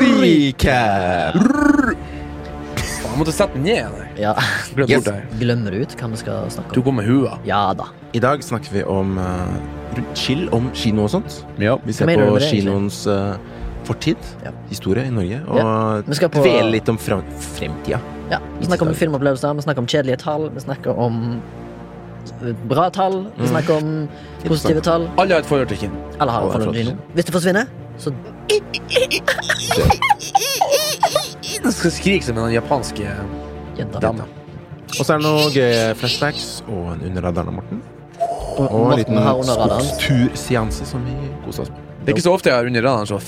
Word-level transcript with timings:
Recap. 0.00 1.34
Jeg 3.00 3.18
måtte 3.18 3.32
sette 3.34 3.54
den 3.54 3.62
ned. 3.66 4.00
Ja. 4.18 4.32
Glem 4.74 4.88
Yes. 4.90 5.04
bort 5.04 5.14
det. 5.14 5.38
Glemmer 5.40 5.70
du 5.74 5.80
ut 5.84 5.94
hva 5.98 6.08
vi 6.10 6.16
skal 6.16 6.50
snakke 6.50 6.72
Du 6.74 6.80
om? 6.80 6.84
går 6.84 6.92
med 6.98 7.04
hua. 7.06 7.38
Ja 7.44 7.74
da. 7.74 7.84
I 8.14 8.18
dag 8.18 8.42
snakker 8.42 8.70
vi 8.72 8.82
om 8.84 9.18
uh, 9.18 10.04
chill 10.14 10.48
om 10.52 10.70
kino 10.74 11.02
og 11.04 11.10
sånt. 11.10 11.44
Ja. 11.58 11.76
Vi 11.84 11.92
ser 11.92 12.06
mener 12.06 12.24
du 12.24 12.28
på 12.30 12.32
med 12.34 12.40
det, 12.42 12.48
egentlig? 12.48 12.64
kinoens 12.72 13.06
eh, 13.06 13.36
fortid, 13.84 14.16
Ja. 14.44 14.50
historie 14.68 15.04
i 15.06 15.10
Norge, 15.10 15.40
og 15.48 16.04
Vi 16.08 16.14
skal 16.14 16.28
på- 16.28 16.42
dvele 16.42 16.70
litt 16.70 16.88
om 16.88 16.98
frem 16.98 17.22
fremtida. 17.38 18.00
Ja, 18.30 18.38
Vi 18.58 18.66
snakker 18.66 18.86
om 18.88 18.94
filmopplevelser, 18.94 19.54
vi 19.54 19.62
snakker 19.62 19.78
om 19.80 19.86
kjedelige 19.86 20.16
tall, 20.18 20.50
vi 20.50 20.60
snakker 20.60 20.98
om 20.98 21.42
eh, 22.42 22.52
bra 22.68 22.88
tall, 22.90 23.26
vi 23.38 23.46
snakker 23.48 23.76
om 23.76 24.08
positive 24.44 24.80
tall. 24.80 25.08
Alle 25.18 25.34
har 25.34 25.40
et 25.40 25.46
forhold 25.46 25.68
til 25.68 25.76
kino. 25.78 25.94
Alle 26.20 26.30
har 26.30 26.40
Alle 26.42 26.52
har 26.52 26.60
forhold 26.60 26.74
til 26.74 26.84
fått- 26.84 26.90
kino. 26.90 27.14
Hvis 27.14 27.24
det 27.24 27.32
forsvinner, 27.34 27.66
så 27.98 28.12
Den 31.62 31.72
skal 31.72 31.90
skrike 31.94 32.24
som 32.26 32.38
en 32.38 32.52
japansk 32.52 33.00
dame. 34.00 34.24
Og 34.98 35.06
så 35.06 35.12
er 35.14 35.20
det 35.20 35.24
noen 35.26 35.52
gøye 35.54 35.94
flashbacks 36.00 36.48
og 36.66 36.94
en 36.96 37.04
under 37.10 37.22
radaren 37.28 37.52
av 37.52 37.54
Morten. 37.60 37.82
Og 38.58 38.90
en 38.92 38.98
liten 38.98 39.16
har 39.22 39.38
under 39.38 39.54
radaren. 39.62 39.86
turseanse 40.02 40.86
som 40.88 41.04
vi 41.06 41.14
koser 41.44 41.62
oss 41.62 41.70
med. 41.70 41.86
Det 42.00 42.08
er 42.08 42.16
ikke 42.16 42.24
så 42.24 42.32
ofte 42.32 42.48
jeg 42.50 42.56
har 42.56 42.66
under 42.66 42.82
radaren 42.82 43.06
så 43.06 43.18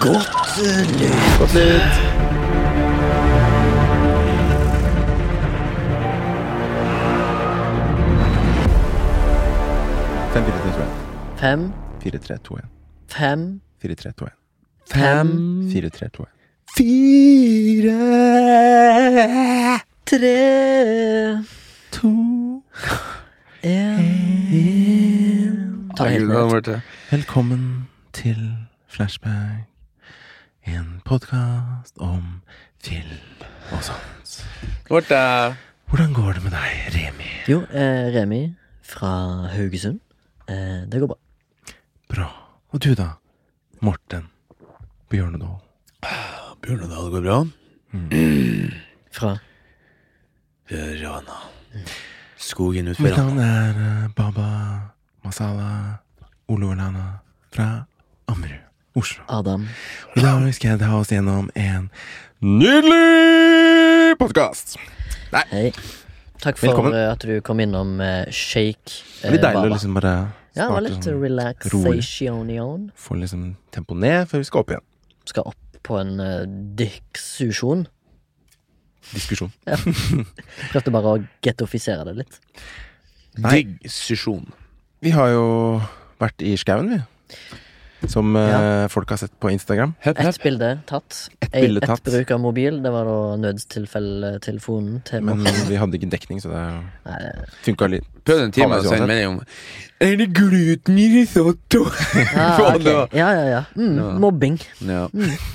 Godt 0.00 1.54
nytt! 1.54 1.94
Fem, 10.32 10.44
fire, 10.44 10.58
tre, 10.62 10.72
to, 10.72 10.80
en. 10.80 10.92
Fem, 11.36 11.72
Fire, 12.00 12.18
tre, 12.18 12.38
to, 12.38 12.54
en. 12.54 12.77
Fem, 13.08 13.60
Fire, 13.82 13.94
tre, 13.94 14.12
to, 14.12 14.24
en. 14.24 14.30
fem, 14.90 15.70
Fire, 15.72 15.90
tre, 15.90 16.08
to, 16.08 16.22
en. 16.22 16.28
fire, 16.76 17.98
tre, 20.06 21.44
To 21.90 22.08
en 23.62 24.04
Ta 25.96 26.04
det 26.04 26.12
helt 26.12 26.28
ned. 26.28 26.80
Velkommen 27.10 27.88
til 28.12 28.56
Flashback. 28.88 29.64
En 30.66 31.00
podkast 31.04 31.96
om 31.98 32.40
film 32.84 33.42
og 33.72 33.82
sånt. 33.82 34.44
Borte. 34.88 35.54
Hvordan 35.88 36.12
går 36.14 36.32
det 36.32 36.42
med 36.42 36.50
deg, 36.52 36.70
Remi? 36.94 37.30
Jo, 37.48 37.60
eh, 37.72 38.12
Remi 38.14 38.54
fra 38.82 39.46
Haugesund. 39.54 40.00
Eh, 40.48 40.84
det 40.92 41.00
går 41.00 41.06
bra. 41.06 41.18
Bra. 42.08 42.47
Og 42.72 42.80
du, 42.84 42.92
da? 42.98 43.06
Morten 43.84 44.26
Bjørnedal. 45.08 45.56
Bjørnedal 46.64 47.06
går 47.14 47.22
bra. 47.24 47.38
Fra 49.14 49.30
Rana. 51.02 51.38
Skogen 52.38 52.90
Mitt 52.90 52.98
utfor 53.00 53.16
navn 53.16 53.38
er 53.42 53.78
eh, 53.84 54.02
Baba 54.16 54.48
Masala 55.24 55.70
Oloolana 56.48 57.06
fra 57.52 57.68
Ammerud, 58.30 58.60
Oslo. 58.96 59.24
Adam. 59.32 59.64
I 60.16 60.22
dag 60.22 60.44
skal 60.56 60.74
jeg 60.74 60.80
ta 60.84 60.92
oss 60.98 61.10
gjennom 61.12 61.48
en 61.58 61.88
nydelig 62.44 64.14
podkast. 64.20 64.76
Hei. 65.32 65.70
Takk 66.38 66.60
for 66.60 66.68
Velkommen. 66.70 66.94
eh, 66.94 67.08
at 67.10 67.24
du 67.26 67.40
kom 67.42 67.58
innom 67.64 67.96
eh, 68.00 68.28
Shake 68.30 69.00
Det 69.24 69.32
blir 69.32 69.40
eh, 69.40 69.46
deilig 69.48 69.56
å 69.58 69.64
Baba. 69.64 69.72
liksom 69.74 69.96
bare 69.98 70.12
Ja, 70.58 70.66
det 70.66 70.74
var 70.74 70.84
litt 70.84 71.06
sånn 71.06 71.20
relaxation. 71.22 72.88
Få 72.98 73.18
liksom 73.18 73.44
tempo 73.74 73.96
ned 73.98 74.26
før 74.30 74.42
vi 74.42 74.48
skal 74.48 74.64
opp 74.64 74.74
igjen. 74.74 74.86
Skal 75.30 75.46
opp 75.52 75.78
på 75.86 76.00
en 76.00 76.18
uh, 76.18 76.42
diskusjon. 76.78 77.86
Diskusjon. 79.14 79.52
Prøvde 80.72 80.92
bare 80.92 81.14
å 81.14 81.22
getofisere 81.44 82.04
det 82.10 82.24
litt. 82.24 82.40
Nei. 83.38 83.62
Diggsesjon. 83.62 84.50
Vi 85.04 85.14
har 85.14 85.30
jo 85.30 85.46
vært 86.18 86.42
i 86.42 86.56
skauen, 86.58 86.90
vi. 86.90 87.00
Som 88.06 88.36
eh, 88.38 88.86
folk 88.92 89.10
har 89.10 89.18
sett 89.18 89.32
på 89.42 89.50
Instagram. 89.50 89.94
Ett 90.06 90.18
hepp. 90.22 90.36
bilde 90.44 90.68
tatt. 90.86 91.16
Bilde 91.50 91.80
tatt. 91.82 92.02
bruk 92.06 92.30
av 92.30 92.38
mobil. 92.40 92.76
Det 92.84 92.92
var 92.94 93.08
da 93.10 93.16
nødstilfelle-telefonen 93.42 95.00
til 95.08 95.24
Men 95.26 95.42
vi 95.66 95.76
hadde 95.80 95.98
ikke 95.98 96.10
dekning, 96.12 96.38
så 96.42 96.52
det 96.52 96.62
funka 97.66 97.88
litt. 97.90 98.06
Prøvde 98.28 98.44
en 98.48 98.52
time 98.54 98.78
å 98.78 98.84
sende 98.86 99.08
melding 99.08 99.32
om 99.32 99.40
Er 100.04 100.14
det 100.20 100.28
gluten 100.36 100.98
i 101.00 101.08
risotto? 101.16 101.84
Ja, 102.14 102.48
Faen, 102.60 102.76
ok. 102.76 102.84
det 102.84 102.94
var- 102.94 103.08
Ja, 103.18 103.30
ja, 103.34 103.44
ja. 103.56 103.62
Mm, 103.74 103.96
Ja. 103.98 104.10
Mobbing. 104.22 104.58
Ja. 104.80 105.08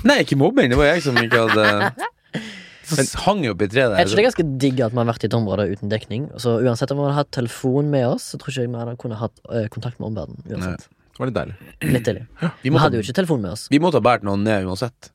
Nei, 0.04 0.18
ikke 0.24 0.36
mobbing. 0.36 0.68
Det 0.70 0.76
var 0.76 0.90
jeg 0.92 1.02
som 1.06 1.16
ikke 1.16 1.46
hadde 1.48 1.92
Så 2.84 3.00
hang 3.24 3.40
jo 3.46 3.54
opp 3.54 3.62
i 3.64 3.68
treet 3.72 3.94
Jeg 3.96 4.08
tror 4.10 4.18
det 4.18 4.20
er 4.20 4.26
ganske 4.28 4.44
digg 4.60 4.80
at 4.84 4.92
vi 4.92 4.98
har 5.00 5.06
vært 5.08 5.22
i 5.24 5.28
et 5.30 5.36
område 5.38 5.64
uten 5.72 5.88
dekning. 5.88 6.26
Så 6.36 6.58
uansett 6.60 6.90
om 6.92 6.98
vi 7.00 7.06
hadde 7.06 7.16
hatt 7.22 7.30
telefon 7.32 7.88
med 7.88 8.04
oss, 8.10 8.26
så 8.34 8.36
tror 8.36 8.52
ikke 8.52 8.66
jeg 8.66 8.72
vi 8.74 8.82
hadde 8.82 8.96
kunnet 9.00 9.22
hatt 9.22 9.40
eh, 9.48 9.64
kontakt 9.72 9.96
med 10.02 10.10
omverdenen. 10.12 10.44
Uansett. 10.52 10.84
Det 11.14 11.20
var 11.22 11.30
litt 11.30 11.36
deilig. 11.38 11.56
Litt 11.94 12.04
tidlig. 12.08 12.24
Vi 12.62 12.70
Vi 12.70 12.78
hadde 12.82 12.98
jo 12.98 13.04
ikke 13.06 13.14
telefon 13.20 13.40
med 13.44 13.52
oss. 13.54 13.68
vi 13.70 13.78
måtte 13.78 14.00
ha 14.00 14.04
båret 14.04 14.24
noen 14.26 14.42
ned 14.44 14.64
uansett. 14.66 15.10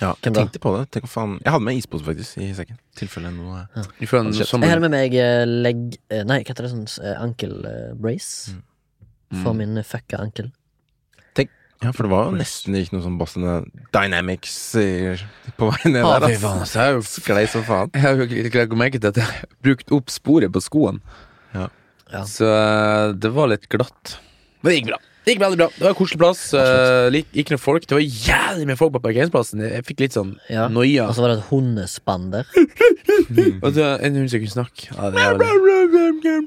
Ja, 0.00 0.12
Hvem 0.14 0.24
jeg 0.26 0.34
da? 0.34 0.40
tenkte 0.42 0.60
på 0.62 0.70
det. 0.76 0.84
Tenk 0.90 1.06
faen 1.10 1.36
Jeg 1.44 1.52
hadde 1.54 1.64
med 1.64 1.76
ispose 1.78 2.04
faktisk 2.06 2.38
i 2.42 2.48
sekken. 2.54 2.78
Tilfelle 2.98 3.30
noe 3.34 3.64
ja. 3.76 3.84
Jeg 4.00 4.10
hadde 4.10 4.80
med 4.82 4.90
meg 4.94 5.14
eh, 5.14 5.44
legg... 5.46 5.98
eh, 6.10 6.24
Nei, 6.26 6.40
hva 6.42 6.50
heter 6.54 6.66
det 6.66 6.70
sånn 6.72 6.86
eh, 7.04 7.14
ankel 7.22 7.54
eh, 7.66 7.92
brace? 7.94 8.54
For 9.42 9.50
Mm. 9.54 9.56
min 9.58 9.82
fucka 9.82 10.18
ankel. 10.22 10.52
Ja, 11.82 11.90
for 11.92 12.06
det 12.06 12.10
var 12.14 12.28
jo 12.30 12.36
nesten 12.38 12.76
ikke 12.78 12.94
noe 12.94 13.02
sånn 13.04 13.16
Boston 13.18 13.66
Dynamics 13.92 14.52
på 15.58 15.66
vei 15.68 15.90
ned 15.90 16.04
Ah, 16.06 16.20
der. 16.22 16.36
altså, 16.38 16.78
jeg 16.78 16.80
har 16.80 16.92
jo 16.94 17.02
Sklei 17.04 17.42
som 17.50 17.64
faen. 17.66 17.90
Jeg 17.92 18.00
har 18.00 18.14
jo 18.22 18.24
ikke 18.48 18.78
merke 18.78 19.00
til 19.02 19.10
at 19.10 19.18
jeg 19.20 19.26
har 19.26 19.50
brukt 19.66 19.90
opp 19.92 20.08
sporet 20.14 20.52
på 20.54 20.62
skoene. 20.64 21.02
Ja. 21.52 21.66
Ja. 22.14 22.22
Så 22.30 22.46
det 23.18 23.32
var 23.34 23.50
litt 23.52 23.66
glatt. 23.68 24.14
Men 24.62 24.70
det 24.70 24.76
gikk 24.78 24.88
bra. 24.94 25.00
Det 25.24 25.32
gikk 25.32 25.40
veldig 25.40 25.56
bra. 25.56 25.68
Det 25.72 25.80
var 25.80 25.92
en 25.94 25.96
koselig 25.96 26.18
plass. 26.20 26.40
Det 26.52 27.20
gikk 27.22 27.38
ikke 27.40 27.54
noe 27.54 27.62
folk. 27.62 27.86
Det 27.88 27.96
var 27.96 28.02
jævlig 28.04 28.66
mye 28.68 28.76
folk 28.76 28.92
på 28.92 29.00
parkeringsplassen. 29.06 29.62
Jeg 29.64 29.84
fikk 29.88 30.02
litt 30.04 30.16
sånn 30.16 30.34
Ja. 30.52 30.66
noia. 30.68 31.06
Og 31.08 31.14
så 31.16 31.24
var 31.24 31.32
det 31.32 31.38
et 31.38 31.48
hundespann 31.48 32.26
der. 32.34 32.44
Og 33.64 33.72
var 33.78 34.04
en 34.04 34.18
hund 34.20 34.28
som 34.30 34.42
kunne 34.44 34.52
snakke. 34.52 34.90
Ja, 34.92 35.10
det 35.10 35.20
er 35.20 35.32
jævlig. 35.32 36.44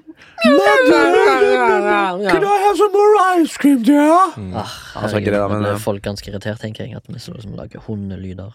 Could 2.30 2.44
I 2.44 2.58
have 2.66 2.78
some 2.78 2.92
more 2.94 3.42
ice 3.42 3.58
cream, 3.58 3.82
dear? 3.84 4.34
Ah, 4.54 4.70
Altså, 4.96 5.20
det 5.20 5.32
men, 5.34 5.66
eh, 5.66 5.72
ble 5.74 5.80
folk 5.80 6.04
ganske 6.04 6.30
irritert, 6.30 6.60
tenker 6.62 6.86
jeg. 6.86 6.96
At 6.96 7.08
vi 7.08 7.20
så 7.20 7.34
som 7.42 7.56
lager 7.58 7.80
hundelyder. 7.88 8.54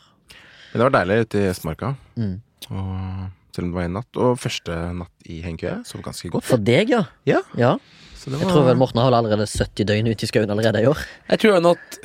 Men 0.72 0.80
det 0.80 0.86
var 0.92 0.94
deilig 1.04 1.20
ute 1.26 1.38
i 1.38 1.48
Østmarka. 1.50 1.94
Mm. 2.16 2.40
Og 2.70 3.30
selv 3.54 3.64
om 3.66 3.70
det 3.72 3.74
var 3.74 3.82
en 3.88 3.92
natt. 3.98 4.16
Og 4.16 4.38
første 4.38 4.78
natt 4.94 5.26
i 5.28 5.42
hengekøye. 5.42 5.82
Sov 5.86 6.02
ganske 6.02 6.30
godt. 6.30 6.44
For 6.44 6.56
deg, 6.62 6.88
ja. 6.94 7.04
Ja. 7.26 7.42
ja. 7.58 7.76
Så 8.22 8.30
det 8.30 8.38
Jeg 8.38 8.52
tror 8.52 8.66
vel 8.68 8.78
Morten 8.78 9.00
har 9.02 9.14
allerede 9.16 9.48
70 9.50 9.88
døgn 9.88 10.10
ute 10.12 10.22
i 10.22 10.30
skauen 10.30 10.50
allerede 10.54 10.82
i 10.84 10.86
år. 10.86 11.00
Jeg 11.32 11.42
tror 11.42 11.50
jeg 11.50 11.58
har 11.58 11.64
natt 11.64 11.96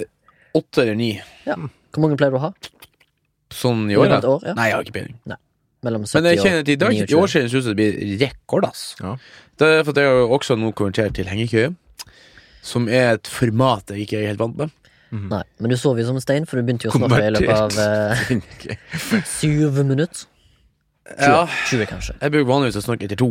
åtte 0.57 0.81
eller 0.81 0.97
ni. 0.97 1.11
Hvor 1.45 2.01
mange 2.01 2.17
pleier 2.17 2.33
du 2.33 2.39
å 2.39 2.47
ha? 2.47 2.53
Sånn 3.53 3.85
i 3.91 3.97
år, 3.99 4.09
da. 4.11 4.21
år, 4.27 4.47
ja. 4.49 4.55
Nei, 4.57 4.71
jeg 4.71 4.75
har 4.75 4.87
ikke 4.87 4.95
peiling. 4.97 5.19
Men 5.85 6.29
jeg 6.31 6.41
kjenner 6.41 6.63
at 6.63 6.71
i 6.73 6.77
dag, 6.81 6.95
i 6.97 7.15
år 7.15 7.29
siden 7.31 7.51
det 7.51 7.59
jeg 7.59 7.67
det 7.67 7.75
blir 7.77 8.15
rekord, 8.23 8.65
ass. 8.67 8.87
Ja. 8.99 9.13
Det 9.61 9.69
er 9.75 9.85
for 9.85 9.93
at 9.93 10.01
jeg 10.01 10.09
har 10.09 10.33
også 10.39 10.57
nå 10.57 10.71
konvertert 10.77 11.15
til 11.19 11.29
hengekøye. 11.29 11.69
Som 12.65 12.89
er 12.91 13.13
et 13.15 13.29
format 13.31 13.93
jeg 13.93 14.07
ikke 14.07 14.19
er 14.19 14.31
helt 14.33 14.41
vant 14.41 14.57
med. 14.57 14.73
Nei, 15.13 15.43
men 15.61 15.71
du 15.71 15.77
sov 15.79 16.01
jo 16.01 16.07
som 16.09 16.17
en 16.19 16.23
stein, 16.23 16.49
for 16.49 16.59
du 16.59 16.65
begynte 16.67 16.89
jo 16.89 16.91
å 16.91 16.97
snakke 16.97 17.21
i 17.23 17.31
løpet 17.31 17.53
av 17.55 17.77
eh, 17.79 19.21
syv 19.37 19.77
minutter. 19.85 20.25
20, 21.15 21.27
Ja, 21.27 21.43
20 21.71 21.89
kanskje. 21.89 22.15
jeg 22.21 22.33
bruker 22.33 22.49
vanligvis 22.49 22.79
å 22.79 22.85
snakke 22.85 23.07
etter 23.07 23.19
to. 23.19 23.29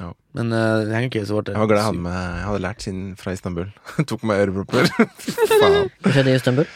Ja. 0.00 0.12
Men 0.34 0.54
uh, 0.56 1.00
ikke 1.04 1.22
så 1.28 1.36
fort 1.38 1.50
Jeg 1.52 1.60
var 1.60 1.68
glad 1.70 1.78
jeg 1.78 1.88
hadde, 1.90 2.04
med, 2.04 2.20
jeg 2.40 2.46
hadde 2.48 2.62
lært 2.64 2.86
siden 2.86 3.02
fra 3.20 3.34
Istanbul. 3.36 3.72
Tok 4.10 4.22
med 4.26 4.44
ørepropper. 4.46 4.88
Hva 5.60 6.14
skjedde 6.14 6.32
i 6.32 6.38
Istanbul? 6.38 6.70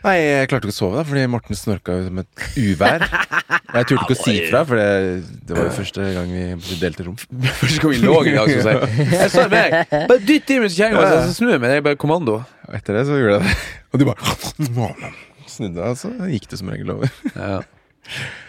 Nei, 0.00 0.14
jeg 0.16 0.48
klarte 0.48 0.64
ikke 0.64 0.72
å 0.72 0.78
sove 0.78 0.96
da, 0.96 1.02
fordi 1.04 1.22
Morten 1.28 1.58
snorka 1.58 1.92
jo 1.98 2.06
som 2.06 2.20
et 2.22 2.44
uvær. 2.56 3.02
Jeg 3.04 3.88
turte 3.90 3.98
ikke 4.06 4.14
å 4.14 4.20
si 4.22 4.36
fra, 4.46 4.62
for 4.64 4.80
det, 4.80 4.86
det 5.44 5.56
var 5.58 5.66
jo 5.66 5.74
første 5.76 6.06
gang 6.16 6.30
vi 6.32 6.78
delte 6.80 7.04
rom. 7.04 7.18
Første 7.60 7.82
gang 7.82 7.92
vi 7.92 7.98
lå 8.06 8.14
i 8.24 8.32
lag, 8.32 8.48
så 8.48 8.62
sier 8.64 8.80
jeg 8.80 9.10
Jeg 9.12 9.34
sa 9.34 9.44
meg, 9.52 9.76
bare 9.92 10.22
dytt 10.24 10.54
i 10.54 10.56
meg 10.62 10.72
kjerringa, 10.72 11.04
så 11.04 11.18
så 11.28 11.34
snur 11.36 11.52
jeg 11.52 11.60
meg. 11.60 11.74
Det 11.74 11.82
er 11.82 11.84
bare 11.90 12.00
kommando. 12.00 12.38
Og 12.64 12.78
etter 12.80 12.96
det 12.96 13.04
så 13.10 13.18
gjorde 13.20 13.36
jeg 13.36 13.44
det. 13.50 13.58
Og 13.90 14.00
de 14.00 14.08
bare 14.08 15.12
snudde, 15.50 15.90
og 15.92 16.00
så 16.00 16.14
gikk 16.32 16.48
det 16.48 16.62
som 16.62 16.72
regel 16.72 16.94
over. 16.96 17.12
Ja. 17.34 17.60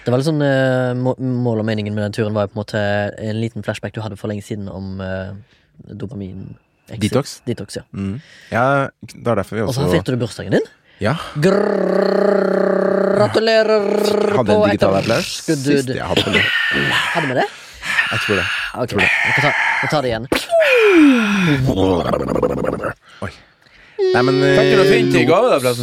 Det 0.05 0.09
var 0.11 0.17
litt 0.21 0.27
sånn 0.27 0.41
uh, 0.41 0.91
må- 0.97 1.17
Mål 1.19 1.59
og 1.61 1.67
meningen 1.67 1.93
med 1.93 2.03
den 2.07 2.15
turen 2.17 2.33
var 2.33 2.47
jo 2.47 2.51
på 2.53 2.57
en 2.57 2.61
måte 2.63 2.79
en 3.21 3.37
liten 3.41 3.61
flashback 3.65 3.93
du 3.93 4.01
hadde 4.01 4.17
for 4.17 4.27
lenge 4.31 4.43
siden 4.45 4.65
om 4.71 4.99
uh, 5.01 5.31
dopamin 5.93 6.55
exit. 6.89 7.01
Detox? 7.11 7.41
Detox, 7.47 7.75
ja. 7.79 7.83
Mm. 7.93 8.17
Ja, 8.51 8.65
det 9.01 9.27
er 9.27 9.35
derfor 9.43 9.55
vi 9.55 9.61
Og 9.65 9.73
så 9.73 9.81
også 9.85 9.93
feirte 9.95 10.11
du 10.15 10.19
bursdagen 10.21 10.51
din. 10.57 10.65
Ja, 11.01 11.15
Gratulerer 13.21 13.81
hadde 14.37 14.53
en 14.53 14.63
digital 14.69 14.95
applaus 14.99 15.29
sist. 15.45 15.89
Jeg 15.89 16.05
hadde 16.05 16.23
på 16.25 16.31
det. 16.35 16.43
Hadde 17.13 17.27
vi 17.29 17.35
det? 17.37 17.47
Jeg 18.11 18.19
tror 18.25 18.35
det. 18.37 18.47
Vi 18.81 19.31
det 19.35 19.41
ta, 19.41 19.51
vi 19.81 19.87
tar 19.91 20.01
det 20.01 20.09
igjen. 20.11 20.25
Oi. 23.21 23.31
Nei, 24.01 24.21
men 24.25 24.35
Fikk 24.41 24.69
du 24.71 24.75
noe 24.79 24.85
eh, 24.85 24.91
fint 24.91 25.13
i 25.15 25.23
gave, 25.29 25.47
da? 25.61 25.73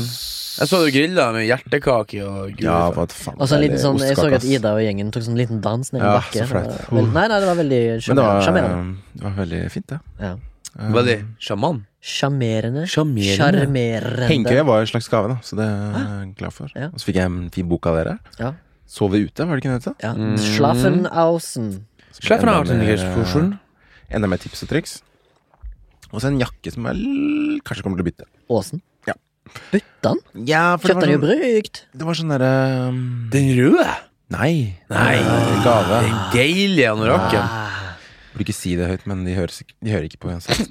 Jeg 0.59 0.69
så 0.69 0.79
du 0.85 0.91
grilla 0.91 1.33
med 1.33 1.47
hjertekake 1.49 2.21
og 2.27 2.51
gud, 2.57 2.63
Ja, 2.65 2.91
hva 2.91 3.07
faen. 3.09 3.37
Og 3.39 3.49
så 3.49 3.55
en 3.57 3.63
liten 3.63 3.79
sånn, 3.79 3.99
Jeg 4.03 4.17
så 4.17 4.27
at. 4.35 4.45
Ida 4.45 4.73
og 4.75 4.81
gjengen 4.83 5.11
tok 5.15 5.23
sånn 5.23 5.37
liten 5.39 5.61
dans 5.63 5.93
ned 5.93 6.03
i 6.03 6.05
Ja, 6.05 6.19
bakken. 6.19 6.43
så 6.43 6.47
flaut. 6.51 6.69
Det 6.69 6.91
var 6.91 6.99
veld- 7.03 7.13
Nei, 7.15 7.27
nei, 7.29 7.41
det 7.41 7.47
var 7.47 7.59
veldig 7.63 7.83
Men 7.87 7.97
det 7.97 8.03
sjarmerende. 8.03 8.25
var, 8.27 8.43
Sjarmerende. 8.43 8.97
det 9.15 9.23
var 9.23 9.37
veldig 9.45 9.71
fint, 9.71 9.87
det. 9.87 10.01
Ja. 10.21 10.33
Eh, 10.79 10.93
Veldig 10.93 11.17
sjaman. 11.41 11.87
Sjarmerende. 12.03 12.83
Sjarmerende. 12.87 13.37
Sjarmerende. 13.39 14.29
Hengekøye 14.29 14.65
var 14.67 14.81
en 14.81 14.87
slags 14.87 15.09
gave, 15.09 15.29
da, 15.29 15.35
så 15.43 15.57
det 15.57 15.67
er 15.67 16.25
jeg 16.27 16.35
glad 16.37 16.53
for. 16.53 16.69
Ja. 16.77 16.87
Og 16.87 16.95
så 17.01 17.05
fikk 17.09 17.15
jeg 17.15 17.25
en 17.25 17.51
fin 17.51 17.69
bok 17.69 17.87
av 17.87 17.97
dere. 17.97 18.19
Ja. 18.39 18.53
Sove 18.87 19.15
ute, 19.19 19.47
var 19.47 19.57
det 19.57 19.65
ikke 19.65 19.73
det 19.75 19.85
det 19.85 19.95
het? 19.95 20.03
Ja. 20.03 20.13
Mm. 20.15 20.37
Schlaffenhausen. 20.39 21.85
Så 22.13 22.23
Sleffen 22.25 22.49
har 22.49 22.63
enda 22.65 22.75
mer, 22.75 22.95
eh, 22.95 24.15
Enda 24.17 24.27
mer 24.29 24.39
tips 24.39 24.63
og 24.63 24.69
triks. 24.71 25.03
Og 26.13 26.21
så 26.23 26.29
en 26.29 26.39
jakke 26.41 26.73
som 26.73 26.85
jeg 26.87 26.95
l- 26.97 27.61
kanskje 27.65 27.83
kommer 27.83 27.99
til 27.99 28.05
å 28.07 28.09
bytte. 28.09 28.25
Åsen. 28.49 28.81
Bytta 29.73 30.13
han? 30.13 30.21
Ja, 30.49 30.63
Kjøpte 30.81 31.07
han 31.07 31.15
jo 31.15 31.23
brukt. 31.23 31.83
Det 31.95 32.09
var 32.09 32.19
sånn 32.19 32.33
derre 32.35 32.53
um, 32.89 33.01
Den 33.33 33.51
røde? 33.59 33.87
Nei. 34.35 34.53
Nei. 34.93 35.15
Eh, 35.17 35.53
Gave. 35.65 36.01
Den 36.05 36.19
deilige 36.35 36.91
anorakken. 36.93 37.41
Ah. 37.41 37.95
Burde 38.35 38.45
ikke 38.45 38.57
si 38.57 38.75
det 38.79 38.91
høyt, 38.91 39.07
men 39.09 39.25
de 39.25 39.37
hører, 39.39 39.55
de 39.81 39.95
hører 39.95 40.09
ikke 40.11 40.21
på 40.25 40.31
uansett. 40.31 40.69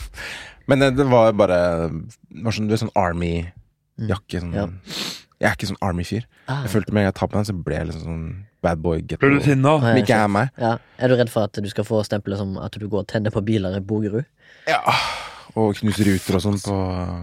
men 0.68 0.82
det, 0.82 0.94
det 0.96 1.06
var 1.10 1.36
bare 1.36 1.60
det 1.92 2.42
var 2.46 2.56
sånn, 2.56 2.70
Du 2.70 2.74
er 2.76 2.82
sånn 2.86 2.94
Army-jakke. 2.96 4.40
Sånn, 4.40 4.56
Ja. 4.56 4.66
Jeg 5.36 5.50
er 5.50 5.56
ikke 5.58 5.68
sånn 5.68 5.82
Army-fyr. 5.84 6.24
Ah. 6.48 6.62
Jeg 6.64 6.72
følte 6.72 6.94
med 6.94 7.02
en 7.02 7.04
gang 7.04 7.12
jeg 7.12 7.18
tar 7.18 7.28
på 7.28 7.36
den, 7.36 7.44
så 7.50 7.54
ble 7.66 7.76
jeg 7.76 7.88
liksom 7.90 8.06
sånn 8.08 8.28
bad 8.64 8.80
boy. 8.80 9.02
Get 9.04 9.20
Ble 9.20 9.34
du 9.34 9.42
sinna? 9.44 9.74
Ah, 9.76 9.90
ja, 9.92 10.00
ikke 10.00 10.16
er 10.24 10.30
meg. 10.32 10.54
Ja. 10.56 10.70
Er 10.96 11.12
du 11.12 11.18
redd 11.20 11.28
for 11.32 11.44
at 11.50 11.60
du 11.60 11.68
skal 11.68 11.84
få 11.84 12.00
stempelet 12.08 12.40
som 12.40 12.56
at 12.62 12.78
du 12.80 12.86
går 12.88 13.04
og 13.04 13.10
tenner 13.12 13.34
på 13.34 13.44
biler 13.44 13.76
i 13.76 13.82
Bogerud? 13.84 14.24
Ja. 14.70 14.80
Og 15.56 15.72
knuse 15.78 16.04
ruter 16.04 16.36
og 16.36 16.42
sånn 16.44 16.58
på 16.60 16.74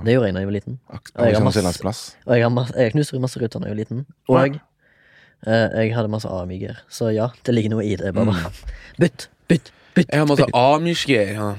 Det 0.06 0.16
gjorde 0.16 0.30
jeg 0.32 0.34
da 0.34 0.42
jeg 0.42 0.48
var 0.50 0.56
liten. 0.56 0.78
Og 0.90 1.28
jeg 1.28 1.36
har 1.38 1.44
masse- 1.46 1.62
Og 2.26 2.38
jeg, 2.40 2.52
masse, 2.52 2.74
jeg 2.80 2.94
knuste 2.96 3.20
masse 3.22 3.38
ruter 3.42 3.60
da 3.62 3.68
jeg 3.70 3.76
var 3.76 3.82
liten. 3.84 4.06
Og 4.30 4.58
eh, 5.46 5.70
jeg 5.84 5.94
hadde 5.94 6.10
masse 6.10 6.26
AMI-er. 6.30 6.80
Så 6.90 7.12
ja, 7.14 7.28
det 7.46 7.54
ligger 7.54 7.76
noe 7.76 7.84
i 7.86 7.96
det. 7.96 8.14
Bare 8.16 8.26
Mm. 8.34 8.58
bytt, 9.00 9.28
bytt, 9.48 9.72
bytt. 9.94 10.10
Jeg 10.10 10.20
har 10.20 10.26
masse 10.26 10.50
amiger. 10.54 11.34
Ja. 11.38 11.56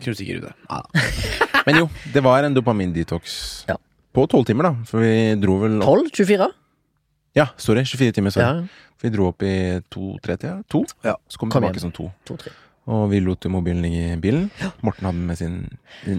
Knuste 0.00 0.24
ikke 0.24 0.40
ruter. 0.40 0.54
Ja. 0.70 0.80
Men 1.66 1.76
jo, 1.82 1.90
det 2.12 2.22
var 2.24 2.44
en 2.44 2.54
dopamindetox. 2.56 3.66
Ja. 3.68 3.76
På 4.14 4.26
tolv 4.30 4.46
timer, 4.46 4.62
da. 4.70 4.74
For 4.88 5.00
vi 5.04 5.34
dro 5.42 5.58
vel 5.60 5.80
opp 5.82 5.88
12? 6.08 6.10
24? 6.24 6.48
Ja, 7.36 7.48
sorry. 7.58 7.84
24 7.84 8.12
timer. 8.16 8.30
Sorry. 8.30 8.44
Ja. 8.64 8.90
For 8.96 9.08
vi 9.08 9.16
dro 9.16 9.28
opp 9.28 9.42
i 9.42 9.54
to-tre-tida. 9.90 10.62
To. 10.70 10.84
Ja. 11.04 11.16
Så 11.28 11.36
kom 11.40 11.50
vi 11.50 11.58
tilbake 11.58 11.80
som 11.82 11.92
to. 11.92 12.10
To-tre. 12.28 12.52
Og 12.84 13.06
vi 13.08 13.16
lot 13.24 13.40
jo 13.46 13.48
mobilen 13.48 13.80
ligge 13.80 14.10
i 14.12 14.16
bilen. 14.20 14.50
Morten 14.84 15.06
hadde 15.08 15.22
med 15.24 15.38
sin 15.38 15.54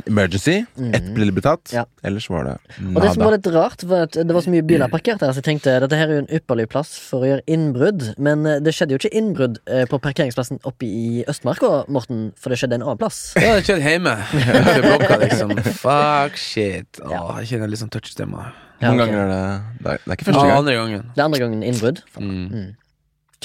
emergency. 0.09 0.63
Ett 0.97 1.12
ble 1.13 1.27
det 1.29 1.44
tatt. 1.45 1.69
Ja. 1.75 1.83
Ellers 2.01 2.25
var 2.33 2.47
det 2.47 2.56
Og 2.81 2.97
det 3.03 3.12
som 3.13 3.21
var 3.21 3.35
litt 3.35 3.50
rart, 3.53 3.83
var 3.85 4.07
at 4.07 4.17
det 4.17 4.33
var 4.33 4.41
så 4.41 4.50
mye 4.50 4.65
biler 4.65 4.89
parkert 4.89 5.21
her, 5.21 5.29
så 5.29 5.44
jeg 5.44 5.45
tenkte 5.45 5.75
dette 5.83 6.00
her 6.00 6.09
er 6.09 6.15
jo 6.17 6.23
en 6.23 6.31
ypperlig 6.39 6.65
plass 6.73 6.95
for 6.97 7.21
å 7.21 7.29
gjøre 7.29 7.45
innbrudd. 7.53 8.07
Men 8.17 8.47
eh, 8.50 8.57
det 8.65 8.73
skjedde 8.73 8.95
jo 8.95 9.01
ikke 9.03 9.12
innbrudd 9.19 9.59
eh, 9.69 9.83
på 9.91 10.00
parkeringsplassen 10.01 10.57
oppe 10.65 10.88
i 10.89 11.21
Østmarka, 11.29 11.83
Morten, 11.94 12.31
for 12.39 12.50
det 12.50 12.57
skjedde 12.63 12.79
en 12.79 12.88
annen 12.88 13.01
plass. 13.03 13.19
Ja, 13.38 13.53
det 13.59 13.68
skjedde 13.69 13.85
hjemme. 13.85 14.15
Blokka, 14.88 15.19
liksom. 15.21 15.53
Fuck 15.83 16.39
shit. 16.41 17.01
Åh, 17.06 17.35
jeg 17.44 17.51
kjenner 17.53 17.69
litt 17.69 17.83
sånn 17.83 17.94
touch 17.94 18.09
i 18.09 18.15
stemma. 18.18 18.47
Ja, 18.81 18.89
Noen 18.89 19.06
ok. 19.06 19.06
ganger 19.06 19.21
er 19.21 19.29
det 19.29 19.44
Det 19.85 19.91
er, 19.94 20.01
det 20.01 20.09
er 20.09 20.18
ikke 20.18 20.25
første 20.31 20.41
Ja, 20.41 20.47
gang. 20.50 20.57
andre 20.63 20.73
gangen. 20.81 21.06
Det 21.13 21.21
er 21.21 21.27
andre 21.29 21.44
gangen 21.45 21.61
innbrudd. 21.69 22.01
Mm. 22.18 22.73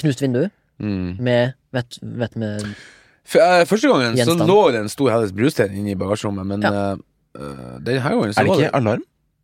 Knust 0.01 0.25
vindu 0.25 0.47
Mm. 0.81 1.19
med 1.21 1.53
Vet, 1.71 1.99
vet 2.01 2.33
med 2.41 2.63
F 2.63 2.65
eh, 2.65 3.00
første 3.25 3.87
gangen 3.91 4.17
så 4.17 4.35
lå 4.47 4.71
det 4.71 4.81
en 4.81 4.89
stor 4.91 5.11
Helles 5.13 5.31
brustein 5.35 5.73
inne 5.77 5.93
i 5.93 5.95
bagasjerommet, 5.99 6.45
men 6.45 6.61
Ja. 6.61 6.71
eh, 6.93 6.97
eh, 7.39 7.79
denne 7.79 8.01
gangen 8.01 8.33
så 8.33 8.39
Er 8.41 8.43
det 8.49 8.57
ikke 8.59 8.75
alarm? 8.81 9.03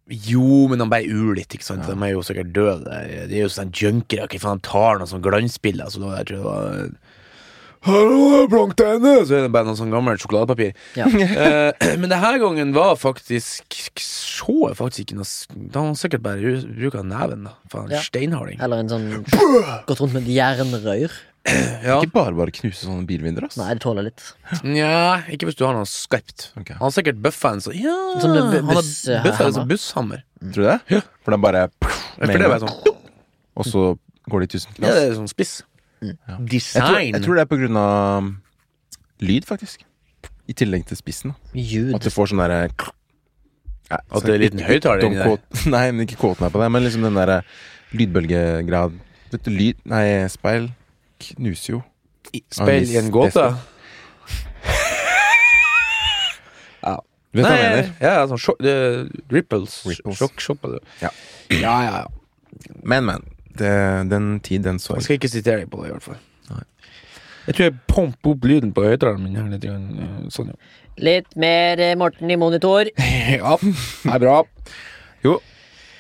Jo, 0.09 0.67
men 0.71 0.79
de 0.79 0.85
ble 0.87 1.03
ulitt, 1.11 1.51
ikke 1.51 1.63
sant. 1.67 1.83
Ja. 1.83 1.93
De 1.93 2.03
er 2.07 2.13
jo 2.13 2.21
sikkert 2.23 2.53
døde. 2.55 2.85
De 3.27 3.35
er 3.35 3.41
jo 3.43 3.49
sånn 3.51 3.73
junkere. 3.75 4.27
Hva 4.31 4.39
faen, 4.39 4.61
de 4.61 4.67
tar 4.69 4.99
noen 5.01 5.09
sånn 5.11 5.21
glansbilder, 5.21 5.89
så 5.91 5.99
da 5.99 6.15
jeg 6.17 6.27
tror 6.29 6.37
det 6.37 6.45
var 6.45 6.89
Hallo, 7.87 8.47
blanktegne! 8.49 9.11
Så 9.27 9.35
er 9.37 9.43
det 9.45 9.51
bare 9.53 9.67
noe 9.69 9.77
sånn 9.77 9.91
gammelt 9.93 10.19
sjokoladepapir. 10.23 10.73
Ja. 10.97 11.05
uh, 11.07 11.71
men 12.01 12.09
denne 12.09 12.31
gangen 12.41 12.73
var 12.75 12.95
faktisk 12.99 13.77
Så 14.01 14.55
jeg 14.65 14.75
faktisk 14.79 15.05
ikke 15.05 15.19
noe 15.19 15.67
Da 15.71 15.79
har 15.83 15.85
han 15.91 15.99
sikkert 15.99 16.23
bare 16.25 16.55
bruka 16.65 17.03
neven, 17.05 17.45
da. 17.47 17.53
Faen, 17.71 17.91
Ja. 17.93 18.01
steinharding. 18.03 18.59
Eller 18.63 18.81
en 18.83 18.89
sånn 18.91 19.07
Gått 19.87 20.01
rundt 20.01 20.17
med 20.17 20.23
et 20.25 20.33
jernrør. 20.35 21.13
Ja. 21.47 22.01
Ikke 22.03 22.11
bare 22.11 22.35
bare 22.35 22.51
knuse 22.51 22.83
sånne 22.83 23.05
bilvinduer, 23.07 23.45
ass. 23.47 23.55
Nei, 23.59 23.69
det 23.77 23.81
tåler 23.83 24.03
litt. 24.09 24.23
Nja, 24.67 25.21
ikke 25.31 25.47
hvis 25.47 25.55
du 25.55 25.63
har 25.63 25.77
noe 25.77 25.87
skarpt. 25.87 26.49
Ok. 26.59 26.73
Han 26.75 26.83
har 26.83 26.91
sikkert 26.95 27.21
bøffa 27.23 27.53
en 27.55 27.61
sånn 27.63 27.77
Ja, 27.79 27.93
Som 28.19 28.33
det 28.35 28.41
bu- 28.43 28.57
han 28.57 28.65
har 28.73 28.81
buss- 28.81 29.07
eh, 29.07 29.23
bøffa 29.23 29.45
en 29.47 29.53
sånn 29.55 29.69
busshammer. 29.69 30.23
Tror 30.41 30.51
du 30.51 30.67
det? 30.67 30.79
Ja. 30.91 31.01
For 31.23 31.33
er 31.37 31.37
bare 31.45 31.61
For 31.79 32.27
det 32.27 32.59
sånn 32.65 32.97
Og 33.55 33.65
så 33.65 33.85
går 34.29 34.43
det 34.43 34.49
i 34.49 34.57
tusen 34.57 34.71
Ja, 34.75 34.81
knas. 34.81 34.95
det 34.97 35.03
er 35.07 35.15
sånn 35.15 35.31
spiss. 35.31 35.53
Jeg 36.01 36.17
tror, 36.27 36.45
Design. 36.45 37.13
jeg 37.15 37.23
tror 37.23 37.35
det 37.35 37.41
er 37.41 37.49
på 37.49 37.57
grunn 37.57 37.77
av 37.77 38.17
um, 38.21 38.41
lyd, 39.21 39.45
faktisk. 39.47 39.79
I 40.47 40.53
tillegg 40.53 40.85
til 40.85 40.97
spissen. 40.99 41.31
da. 41.31 41.59
Ljud. 41.59 41.95
At 41.95 42.01
du 42.03 42.09
får 42.09 42.27
sånn 42.33 42.43
derre 42.43 42.69
ja, 43.89 43.97
At 44.11 44.23
det 44.23 44.29
er 44.29 44.35
en 44.35 44.41
liten 44.41 44.59
høyttaler 44.67 45.03
inni 45.07 45.15
der. 45.15 45.37
der? 45.37 45.69
Nei, 45.77 45.91
men 45.91 46.05
ikke 46.05 46.19
kåten 46.19 46.45
er 46.45 46.51
på 46.51 46.59
det. 46.61 46.69
Men 46.71 46.83
liksom 46.83 47.01
den 47.07 47.15
derre 47.15 47.41
lydbølgegrad 47.93 48.99
Vet 49.31 49.43
du, 49.43 49.49
lyd 49.51 49.75
Nei, 49.85 50.27
speil 50.27 50.69
knuser 51.19 51.73
jo. 51.77 51.81
Speil 52.51 52.89
i 52.91 52.97
en 52.99 53.11
gåte. 53.13 53.45
ja. 56.85 56.95
Du 57.33 57.41
vet 57.41 57.47
hva 57.47 57.55
jeg 57.57 57.71
mener? 57.71 57.89
Ja, 58.03 58.13
sånn 58.29 58.41
sjok, 58.41 58.59
det- 58.63 59.07
ripples. 59.33 59.79
Ripples. 59.87 60.17
Sjokk, 60.19 60.39
sjokk, 60.43 60.61
det. 60.73 60.81
Ja. 61.03 61.11
ja, 61.53 61.75
ja, 61.85 61.97
ja. 62.03 62.07
Men, 62.83 63.05
men. 63.05 63.25
Det, 63.57 63.69
den 64.11 64.39
tid, 64.45 64.61
den 64.67 64.77
Jeg 64.77 65.01
skal 65.01 65.15
ikke 65.17 65.29
sitere 65.33 65.63
deg 65.63 65.69
på 65.71 65.79
det, 65.81 65.89
i 65.89 65.93
hvert 65.95 66.03
fall. 66.05 66.17
Nei. 66.51 66.63
Jeg 67.47 67.55
tror 67.55 67.63
jeg 67.65 67.75
pumper 67.89 68.35
opp 68.35 68.43
lyden 68.45 68.73
på 68.75 68.83
høyttaleren 68.85 69.23
min 69.23 69.35
her 69.39 69.47
litt. 69.49 69.65
eh, 69.65 70.27
Sånn, 70.33 70.51
ja. 70.51 70.57
Litt 71.01 71.33
mer 71.39 71.79
eh, 71.81 71.95
Morten 71.97 72.29
i 72.29 72.37
monitor. 72.37 72.85
ja, 73.39 73.55
det 73.63 74.13
er 74.13 74.21
bra. 74.21 74.35
Jo, 75.25 75.39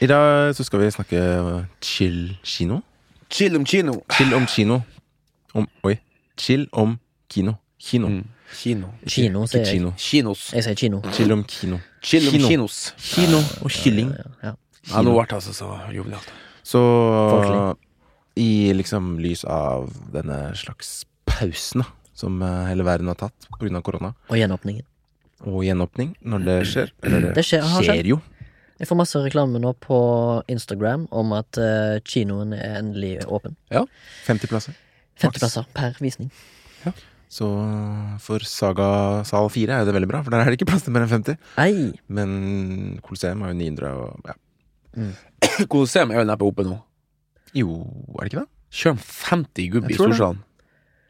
i 0.01 0.09
dag 0.09 0.53
så 0.53 0.65
skal 0.67 0.83
vi 0.83 0.91
snakke 0.93 1.23
chill 1.81 2.35
kino. 2.45 2.83
Chill 3.33 3.57
om 3.57 3.65
kino. 3.65 3.97
Chill 4.13 4.33
om 4.37 4.45
kino. 4.45 4.83
Om, 5.57 5.67
oi. 5.89 5.95
Chill 6.37 6.67
om 6.71 6.97
kino. 7.33 7.55
Kino. 7.81 8.07
Mm. 8.11 8.23
Kino. 8.57 8.91
Kino, 9.05 9.41
sier 9.49 9.63
jeg. 9.65 9.73
kino. 9.75 9.91
Kinos. 9.99 10.43
Jeg 10.55 10.63
sier 10.63 10.77
kino. 10.79 11.01
Chill 11.15 11.33
om 11.35 11.43
kino. 11.51 11.79
Chill 12.01 12.27
om 12.29 12.35
Kino. 12.37 12.47
kinos. 12.47 12.77
Kino 13.01 13.41
og 13.65 13.71
kylling. 13.73 14.13
Ja. 14.43 14.53
Nå 15.03 15.11
ble 15.17 15.25
det 15.27 15.35
altså 15.35 15.53
så 15.57 15.67
jovialt. 15.91 16.29
Så 16.67 16.81
i 18.37 18.71
liksom 18.77 19.17
lys 19.19 19.43
av 19.49 19.89
denne 20.13 20.53
slags 20.55 21.01
pausen 21.27 21.81
da, 21.83 21.87
som 22.17 22.37
eh, 22.45 22.67
hele 22.69 22.85
verden 22.87 23.09
har 23.11 23.17
tatt 23.19 23.47
pga. 23.57 23.81
korona, 23.81 24.13
Og 24.29 24.37
gjenåpningen. 24.37 24.85
og 25.45 25.63
gjenåpning 25.65 26.15
når 26.25 26.45
det 26.45 26.57
skjer 26.67 26.91
Eller 27.03 27.21
det, 27.21 27.35
Det 27.35 27.43
skjer- 27.45 27.83
skjer 27.83 28.05
jo. 28.13 28.21
Jeg 28.79 28.87
får 28.87 28.95
masse 28.97 29.15
reklame 29.23 29.59
nå 29.59 29.73
på 29.81 29.97
Instagram 30.47 31.07
om 31.11 31.31
at 31.33 31.57
uh, 31.57 31.97
kinoen 32.05 32.53
er 32.53 32.77
endelig 32.77 33.25
åpen. 33.25 33.55
Ja, 33.73 33.85
50 34.27 34.47
plasser. 34.47 34.75
50 35.17 35.27
Maks. 35.27 35.39
plasser 35.41 35.69
per 35.77 35.97
visning. 36.03 36.31
Så 37.27 37.43
for 38.23 38.39
Saga 38.47 39.23
sal 39.27 39.49
4 39.51 39.81
er 39.81 39.87
det 39.87 39.93
veldig 39.97 40.07
bra, 40.07 40.21
for 40.23 40.31
der 40.31 40.45
er 40.45 40.53
det 40.53 40.61
ikke 40.61 40.69
plass 40.69 40.85
til 40.85 40.93
mer 40.95 41.03
enn 41.03 41.11
50. 41.11 41.35
Ei! 41.59 41.89
Men 42.07 42.99
Colosseum 43.03 43.41
har 43.43 43.51
jo 43.51 43.57
900 43.59 43.89
og 43.99 44.29
ja. 44.31 44.37
Colosseum 45.73 46.13
er 46.15 46.21
jo 46.23 46.27
neppe 46.29 46.47
oppe 46.47 46.63
nå. 46.67 46.77
Jo, 47.57 47.81
er 48.15 48.23
det 48.27 48.31
ikke 48.31 48.43
det? 48.45 48.51
Kjør 48.77 48.93
om 48.95 49.01
50 49.03 49.67
gubb 49.73 49.89
i. 49.91 49.97
Storsalen. 49.99 50.43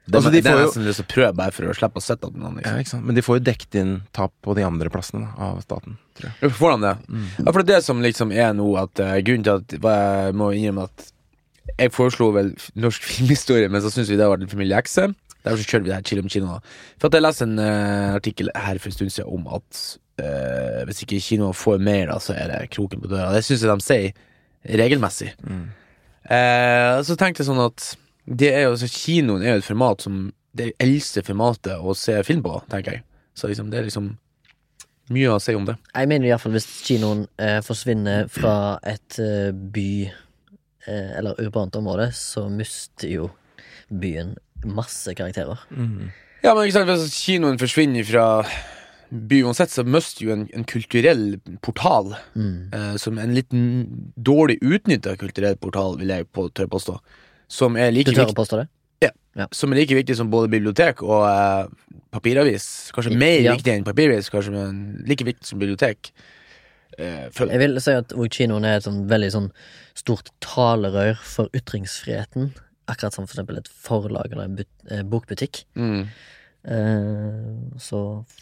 Det, 0.07 0.15
Altså, 0.15 0.31
de 0.31 0.39
det 0.39 0.47
er 0.53 0.61
nesten 0.61 0.85
lyst 0.87 1.01
til 1.01 1.03
å 1.03 1.11
prøve 1.11 1.29
bare 1.35 1.51
for 1.51 1.67
å 1.67 1.73
slippe 1.75 1.99
å 1.99 2.03
sitte 2.05 2.29
med 2.31 2.39
noen. 2.39 2.59
Ja, 2.63 2.71
Liksom. 2.77 2.79
ikke 2.79 2.91
sant? 2.93 3.05
Men 3.09 3.17
de 3.17 3.23
får 3.25 3.37
jo 3.37 3.43
dekket 3.49 3.75
inn 3.81 3.89
tap 4.15 4.31
på 4.45 4.53
de 4.55 4.63
andre 4.63 4.87
plassene 4.93 5.25
da, 5.25 5.49
av 5.49 5.57
staten, 5.65 5.97
tror 6.15 6.29
jeg. 6.31 6.51
Får 6.55 6.77
det? 6.85 6.93
Ja, 7.43 7.51
for 7.51 7.59
det 7.59 7.65
er 7.65 7.71
det 7.73 7.79
som 7.89 7.99
liksom 8.05 8.31
er 8.31 8.53
nå 8.55 8.69
at 8.79 9.01
uh, 9.03 9.17
Grunnen 9.27 9.43
til 9.43 9.57
at 9.59 9.75
jeg 9.75 10.37
må 10.39 10.47
innrømme 10.55 10.85
at 10.87 11.09
Jeg 11.75 11.93
foreslo 11.95 12.31
vel 12.35 12.53
norsk 12.79 13.05
filmhistorie, 13.11 13.69
men 13.71 13.83
så 13.83 13.93
syns 13.93 14.11
vi 14.11 14.19
det 14.19 14.27
var 14.29 14.41
litt 14.41 14.53
for 14.53 14.61
mye 14.61 14.71
lekse. 14.71 15.09
Derfor 15.43 15.61
så 15.61 15.69
kjørte 15.69 15.85
vi 15.85 15.91
det 15.91 15.97
her 15.97 16.07
Chill 16.07 16.23
om 16.23 16.31
kino. 16.31 16.59
For 16.99 17.09
at 17.09 17.17
jeg 17.17 17.23
leste 17.23 17.47
en 17.47 17.59
uh, 17.61 18.17
artikkel 18.17 18.51
her 18.55 18.79
for 18.81 18.91
en 18.91 18.97
stund 18.97 19.13
siden 19.13 19.31
om 19.31 19.45
at 19.59 19.83
uh, 20.23 20.81
hvis 20.87 21.03
ikke 21.05 21.21
kinoen 21.23 21.55
får 21.55 21.83
mer, 21.83 22.07
da, 22.11 22.17
så 22.23 22.35
er 22.35 22.51
det 22.51 22.71
kroken 22.73 23.03
på 23.03 23.11
døra. 23.11 23.29
Det 23.35 23.45
syns 23.47 23.63
jeg 23.63 23.71
de 23.71 23.85
sier 23.85 24.77
regelmessig. 24.81 25.31
Eh, 26.27 27.01
så 27.07 27.15
tenkte 27.15 27.43
jeg 27.43 27.47
sånn 27.47 27.63
at 27.63 27.93
det 28.27 28.49
er 28.51 28.65
jo, 28.67 28.75
så 28.79 28.89
kinoen 28.91 29.43
er 29.45 29.55
jo 29.55 29.61
et 29.61 29.67
format 29.69 30.03
som 30.03 30.25
Det 30.57 30.71
eldste 30.81 31.21
formatet 31.21 31.77
å 31.77 31.93
se 31.93 32.15
film 32.25 32.39
på, 32.41 32.55
tenker 32.71 32.95
jeg. 32.95 33.03
Så 33.37 33.45
liksom, 33.45 33.67
det 33.69 33.77
er 33.77 33.83
liksom 33.85 34.07
mye 35.13 35.29
å 35.29 35.37
si 35.37 35.53
om 35.53 35.67
det. 35.67 35.75
Jeg 35.93 36.09
mener 36.09 36.31
iallfall 36.31 36.55
hvis 36.55 36.65
kinoen 36.87 37.27
eh, 37.37 37.59
forsvinner 37.61 38.25
fra 38.33 38.79
et 38.81 39.19
eh, 39.21 39.51
by 39.53 39.91
eh, 40.07 40.15
eller 40.87 41.39
urbant 41.43 41.75
område, 41.75 42.09
så 42.15 42.47
mister 42.49 43.11
jo 43.11 43.29
byen 43.89 44.35
masse 44.65 45.13
karakterer. 45.15 45.59
Mm. 45.71 46.09
Ja, 46.43 46.53
men 46.53 46.65
ikke 46.67 46.77
sant, 46.79 46.91
hvis 46.91 47.19
kinoen 47.25 47.59
forsvinner 47.61 48.05
fra 48.07 48.25
by 49.11 49.41
uansett, 49.47 49.71
så 49.71 49.85
mister 49.87 50.25
jo 50.25 50.33
en, 50.35 50.47
en 50.53 50.65
kulturell 50.67 51.37
portal. 51.63 52.13
Mm. 52.35 52.73
eh, 52.75 52.95
som 53.01 53.19
en 53.21 53.35
liten 53.35 53.67
dårlig 54.15 54.59
utnytta 54.61 55.15
kulturell 55.19 55.55
portal, 55.61 55.95
vil 56.01 56.11
jeg 56.15 56.27
på, 56.35 56.49
tørre 56.51 56.71
påstå. 56.73 56.97
Som 57.47 57.77
er 57.79 57.93
like 57.95 58.11
Du 58.11 58.19
tør 58.19 58.33
å 58.33 58.41
påstå 58.41 58.63
det? 58.63 58.67
som 59.53 59.69
er 59.71 59.77
like 59.83 59.93
viktig 59.93 60.15
som 60.17 60.31
både 60.33 60.49
bibliotek 60.49 61.03
og 61.05 61.27
eh, 61.29 61.67
papiravis. 62.15 62.89
Kanskje 62.95 63.17
mer 63.17 63.39
Ja. 63.43 63.53
viktig 63.53 63.73
enn 63.75 63.85
papiravis, 63.85 64.31
kanskje, 64.33 64.53
men 64.55 65.03
like 65.07 65.25
viktig 65.27 65.45
som 65.45 65.59
bibliotek. 65.61 66.11
Eh, 66.97 67.27
føler 67.29 67.51
Jeg 67.53 67.59
jeg. 67.61 67.69
vil 67.69 67.81
si 67.81 67.91
at 67.93 68.13
kinoen 68.33 68.65
er 68.65 68.77
et 68.79 68.87
sånn 68.87 69.03
veldig 69.09 69.29
sånn 69.35 69.51
stort 69.97 70.31
talerør 70.41 71.19
for 71.21 71.49
ytringsfriheten. 71.53 72.51
Akkurat 72.89 73.13
som 73.13 73.27
for 73.27 73.35
eksempel 73.37 73.57
et 73.59 73.67
forlag 73.69 74.31
eller 74.31 74.47
en 74.47 74.55
but 74.57 74.67
eh, 74.89 75.03
bokbutikk. 75.03 75.63
Mm. 75.77 76.07
Eh, 76.67 77.79
så 77.79 77.99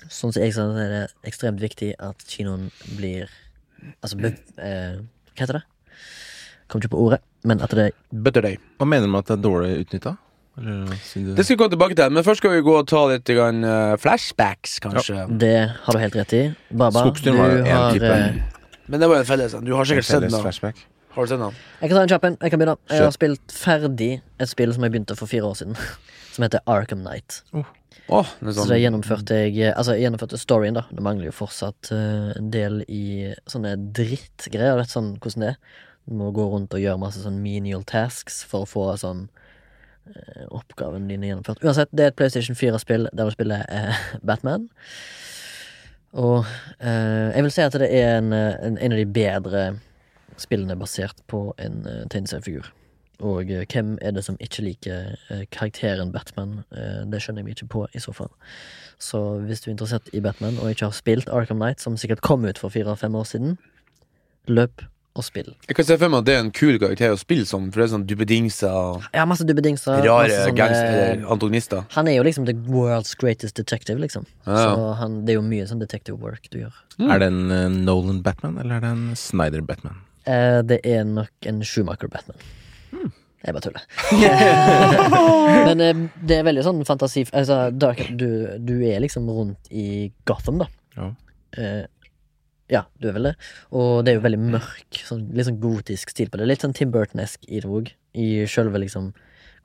sånn 0.07 0.31
som 0.33 0.41
jeg 0.41 0.53
ser 0.55 0.71
det, 0.74 0.85
er 0.85 0.93
det 0.95 1.29
ekstremt 1.29 1.59
viktig 1.62 1.91
at 2.00 2.24
kinoen 2.31 2.71
blir 2.97 3.27
Altså 4.01 4.17
be, 4.17 4.31
eh, 4.57 4.95
Hva 5.35 5.43
heter 5.43 5.59
det? 5.59 5.63
Kom 6.71 6.81
ikke 6.81 6.89
på 6.95 7.01
ordet, 7.05 7.19
men 7.45 7.59
at 7.62 7.69
det 7.77 7.91
Better 8.09 8.41
day. 8.41 8.55
Hva 8.79 8.88
mener 8.88 9.05
du 9.05 9.12
med 9.13 9.19
at 9.19 9.27
det 9.29 9.35
er 9.35 9.43
dårlig 9.43 9.74
utnytta? 9.83 10.15
Eller 10.57 11.35
Det 11.35 11.43
skal 11.45 11.55
vi 11.55 11.59
komme 11.59 11.74
tilbake 11.74 11.95
til, 12.00 12.12
men 12.15 12.24
først 12.24 12.39
skal 12.43 12.55
vi 12.55 12.63
gå 12.63 12.75
og 12.79 12.88
ta 12.88 13.01
litt 13.12 13.27
grann, 13.27 13.63
uh, 13.67 13.95
flashbacks, 14.01 14.79
kanskje. 14.83 15.25
Det 15.41 15.55
har 15.83 15.97
du 15.97 16.00
helt 16.00 16.15
rett 16.15 16.35
i. 16.38 16.43
Baba, 16.71 17.03
Skogsturen 17.03 17.38
var 17.41 17.51
jo 17.51 17.57
du 17.57 17.69
en 17.69 17.75
har 17.75 17.95
type. 17.97 18.12
eh, 18.12 18.81
Men 18.88 19.00
det 19.01 19.09
var 19.09 19.24
en 19.24 19.25
felles 19.25 19.53
en. 19.53 19.65
Du 19.65 19.74
har 19.75 19.85
sikkert 19.89 20.07
sett 20.07 20.21
den. 20.21 20.31
Flashback. 20.31 20.85
Har 21.15 21.24
du 21.25 21.31
sett 21.31 21.39
den? 21.39 21.55
Jeg 21.81 21.89
kan 21.89 21.97
ta 21.97 22.03
en 22.03 22.09
kjapp 22.13 22.27
en. 22.29 22.38
Jeg 22.41 22.51
kan 22.51 22.59
begynne. 22.59 22.77
Jeg 22.89 23.03
har 23.03 23.15
spilt 23.15 23.55
ferdig 23.55 24.12
et 24.39 24.50
spill 24.51 24.74
som 24.75 24.83
jeg 24.83 24.91
begynte 24.91 25.15
for 25.15 25.31
fire 25.31 25.43
år 25.51 25.55
siden. 25.62 25.75
Som 26.35 26.43
heter 26.43 26.59
Arkham 26.67 27.00
Knight. 27.00 27.38
Oh. 27.55 27.63
det 28.41 28.51
sånn. 28.51 28.65
Så 28.65 28.67
det 28.67 28.81
gjennomførte 28.81 29.38
jeg 29.39 29.69
Altså, 29.71 29.93
jeg 29.95 30.03
gjennomførte 30.03 30.35
storyen, 30.35 30.75
da. 30.75 30.81
Det 30.91 31.00
mangler 31.00 31.29
jo 31.29 31.31
fortsatt 31.31 31.93
uh, 31.95 32.33
en 32.35 32.50
del 32.51 32.81
i 32.91 33.31
sånne 33.47 33.77
drittgreier. 33.95 34.75
Vet 34.81 34.91
sånn 34.91 35.13
hvordan 35.15 35.45
det 35.45 35.53
er. 35.53 35.79
Du 36.05 36.17
må 36.19 36.33
gå 36.35 36.43
rundt 36.51 36.75
og 36.75 36.83
gjøre 36.83 37.00
masse 37.00 37.24
sånn 37.24 37.39
menial 37.39 37.85
tasks 37.88 38.43
for 38.43 38.65
å 38.65 38.69
få 38.69 38.83
sånn 39.00 39.29
eh, 39.31 39.44
oppgaven 40.51 41.07
din 41.09 41.24
gjennomført. 41.25 41.63
Uansett, 41.65 41.91
det 41.91 42.03
er 42.03 42.13
et 42.13 42.17
PlayStation 42.19 42.57
4-spill 42.57 43.09
der 43.12 43.27
du 43.27 43.33
spiller 43.33 43.65
eh, 43.69 44.05
Batman. 44.27 44.69
Og 46.15 46.45
eh, 46.79 47.35
jeg 47.35 47.43
vil 47.43 47.51
si 47.51 47.65
at 47.65 47.75
det 47.81 47.91
er 47.91 48.17
en, 48.19 48.31
eh, 48.33 48.55
en, 48.63 48.77
en 48.77 48.95
av 48.95 49.01
de 49.01 49.05
bedre 49.05 49.67
spillene 50.39 50.75
basert 50.75 51.21
på 51.31 51.47
en 51.63 51.85
uh, 51.88 52.01
tegneseriefigur. 52.12 52.67
Og 53.24 53.51
eh, 53.51 53.65
hvem 53.71 53.97
er 54.01 54.12
det 54.12 54.24
som 54.25 54.38
ikke 54.43 54.63
liker 54.65 55.15
eh, 55.31 55.45
karakteren 55.51 56.12
Batman? 56.12 56.59
Eh, 56.75 57.03
det 57.12 57.21
skjønner 57.24 57.41
jeg 57.41 57.47
meg 57.47 57.55
ikke 57.55 57.71
på, 57.71 57.85
i 57.95 58.01
så 58.03 58.13
fall. 58.15 58.31
Så 59.00 59.21
hvis 59.45 59.63
du 59.63 59.69
er 59.69 59.75
interessert 59.75 60.09
i 60.13 60.21
Batman 60.24 60.59
og 60.59 60.71
ikke 60.71 60.89
har 60.89 60.95
spilt 60.95 61.31
Arkham 61.31 61.62
Knight, 61.62 61.81
som 61.81 61.97
sikkert 61.97 62.24
kom 62.25 62.45
ut 62.45 62.59
for 62.59 62.74
fire-fem 62.74 63.15
år 63.15 63.24
siden, 63.29 63.57
løp 64.47 64.83
og 65.15 65.24
spille. 65.24 65.53
Jeg 65.69 65.75
kan 65.77 65.86
se 65.88 65.95
for 65.98 66.12
meg 66.12 66.19
at 66.19 66.25
det 66.27 66.34
er 66.36 66.41
en 66.43 66.51
kul 66.51 66.75
karakter 66.81 67.13
å 67.15 67.19
spille 67.19 67.45
som, 67.48 67.69
for 67.72 67.79
det 67.81 67.86
er 67.88 67.91
sånn 67.95 68.05
duppedingser 68.10 69.05
Ja, 69.15 69.24
masse 69.25 69.45
dubbedingser. 69.48 70.01
rare 70.03 70.27
masse 70.27 70.41
sånne- 70.50 70.57
gangs- 70.57 70.81
eller 70.84 71.25
antagonister. 71.31 71.86
Han 71.95 72.07
er 72.12 72.17
jo 72.17 72.24
liksom 72.27 72.45
the 72.50 72.53
world's 72.67 73.15
greatest 73.17 73.55
detective, 73.55 73.98
liksom. 74.00 74.25
Ja. 74.45 74.57
Så 74.75 74.95
han, 75.00 75.22
det 75.25 75.34
er 75.36 75.39
jo 75.39 75.45
mye 75.48 75.67
sånn 75.69 75.79
detective 75.79 76.19
work 76.19 76.50
du 76.51 76.60
gjør. 76.65 76.74
Er 77.00 77.19
det 77.24 77.27
en 77.31 77.51
eh, 77.51 77.69
Nolan 77.69 78.22
Batman, 78.22 78.57
eller 78.60 78.75
er 78.75 78.81
det 78.81 78.91
en 78.91 79.15
Snyder 79.15 79.62
Batman? 79.62 80.01
Eh, 80.27 80.62
det 80.67 80.81
er 80.84 81.03
nok 81.07 81.29
en 81.48 81.62
Schumacher 81.63 82.07
Batman. 82.12 82.38
Jeg 83.45 83.53
bare 83.53 83.62
tuller. 83.62 83.84
Men 85.67 85.81
eh, 85.84 86.00
det 86.25 86.39
er 86.39 86.48
veldig 86.48 86.63
sånn 86.65 86.79
fantasi 86.88 87.25
altså, 87.31 87.69
Dark, 87.72 88.01
du, 88.17 88.27
du 88.65 88.74
er 88.89 89.00
liksom 89.03 89.27
rundt 89.29 89.69
i 89.72 90.12
Gotham, 90.27 90.60
da. 90.63 90.67
Ja. 90.98 91.12
Eh, 91.55 91.84
ja, 92.69 92.84
du 93.00 93.07
er 93.10 93.13
vel 93.13 93.24
det. 93.29 93.36
Og 93.72 94.03
det 94.05 94.12
er 94.13 94.15
jo 94.19 94.24
veldig 94.25 94.39
mørk, 94.55 95.00
sånn, 95.05 95.27
litt 95.36 95.45
sånn 95.45 95.60
gotisk 95.62 96.10
stil 96.10 96.29
på 96.29 96.38
det. 96.38 96.48
Litt 96.48 96.62
sånn 96.65 96.74
Tim 96.74 96.91
Burton-esk 96.91 97.45
i 97.48 97.60
det 97.62 97.69
òg. 97.69 97.91
I 98.15 98.45
sjølve 98.50 98.79
liksom 98.81 99.12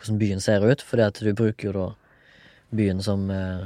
hvordan 0.01 0.19
byen 0.21 0.41
ser 0.41 0.61
ut. 0.69 0.83
Fordi 0.83 1.07
at 1.07 1.21
du 1.21 1.33
bruker 1.33 1.71
jo 1.71 1.73
da 1.73 1.87
byen 2.77 3.01
som 3.03 3.31
eh, 3.31 3.65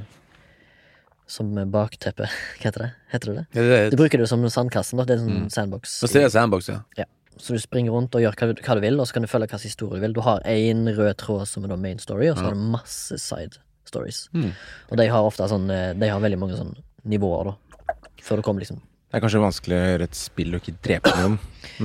Som 1.26 1.54
bakteppe. 1.72 2.26
Hva 2.60 2.66
heter 2.68 2.82
det? 2.84 2.90
Heter 3.12 3.30
det 3.32 3.36
det? 3.36 3.46
Det 3.56 3.76
er 3.78 3.90
Du 3.90 3.96
bruker 3.96 4.18
det 4.20 4.28
som 4.28 4.42
sandkassen. 4.44 4.98
da 5.00 5.04
Det 5.08 5.14
er 5.16 5.22
sånn 5.24 5.42
Mm. 5.44 5.50
sandbox. 5.50 5.98
Så 6.04 6.12
det 6.12 6.22
er 6.24 6.28
sandbox, 6.28 6.68
ja. 6.68 6.82
ja. 6.98 7.04
Så 7.38 7.54
du 7.56 7.58
springer 7.58 7.90
rundt 7.96 8.14
og 8.14 8.20
gjør 8.22 8.36
hva, 8.36 8.54
du- 8.54 8.62
hva 8.62 8.74
du 8.76 8.80
vil, 8.84 9.00
og 9.00 9.06
så 9.08 9.14
kan 9.14 9.22
du 9.22 9.28
følge 9.28 9.48
hvilken 9.48 9.64
historie 9.66 9.96
du 9.98 10.00
vil. 10.04 10.12
Du 10.12 10.20
har 10.20 10.40
én 10.46 10.84
rød 10.94 11.16
tråd 11.16 11.48
som 11.48 11.64
er 11.64 11.68
da 11.72 11.76
main 11.76 11.98
story, 11.98 12.28
og 12.28 12.36
så 12.36 12.42
Ja. 12.42 12.48
har 12.50 12.54
du 12.54 12.60
masse 12.60 13.18
side 13.18 13.58
stories. 13.86 14.28
Mm. 14.34 14.52
Og 14.92 14.96
de 15.00 15.06
har 15.08 15.22
ofte 15.24 15.48
sånn 15.48 15.68
eh, 15.70 15.94
De 15.94 16.08
har 16.08 16.20
veldig 16.20 16.38
mange 16.38 16.56
sånn 16.56 16.76
nivåer, 17.04 17.44
da. 17.44 17.94
Før 18.22 18.36
du 18.36 18.42
kommer 18.42 18.60
liksom 18.60 18.80
Det 19.14 19.20
er 19.20 19.22
kanskje 19.28 19.40
vanskelig 19.44 19.76
å 19.78 19.82
gjøre 19.92 20.06
et 20.08 20.16
spill 20.18 20.56
og 20.56 20.64
ikke 20.64 20.72
drepe 20.82 21.10
noen, 21.14 21.34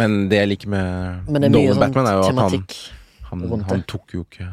men 0.01 0.13
det 0.31 0.39
jeg 0.39 0.50
liker 0.50 0.71
med 0.74 1.27
Nolan 1.29 1.75
sånn 1.75 1.83
Batman, 1.83 2.07
er 2.09 2.15
jo 2.17 2.24
at 2.25 2.39
han, 2.41 2.63
han, 3.29 3.62
han 3.69 3.83
tok 3.86 4.15
jo 4.15 4.24
ikke 4.25 4.48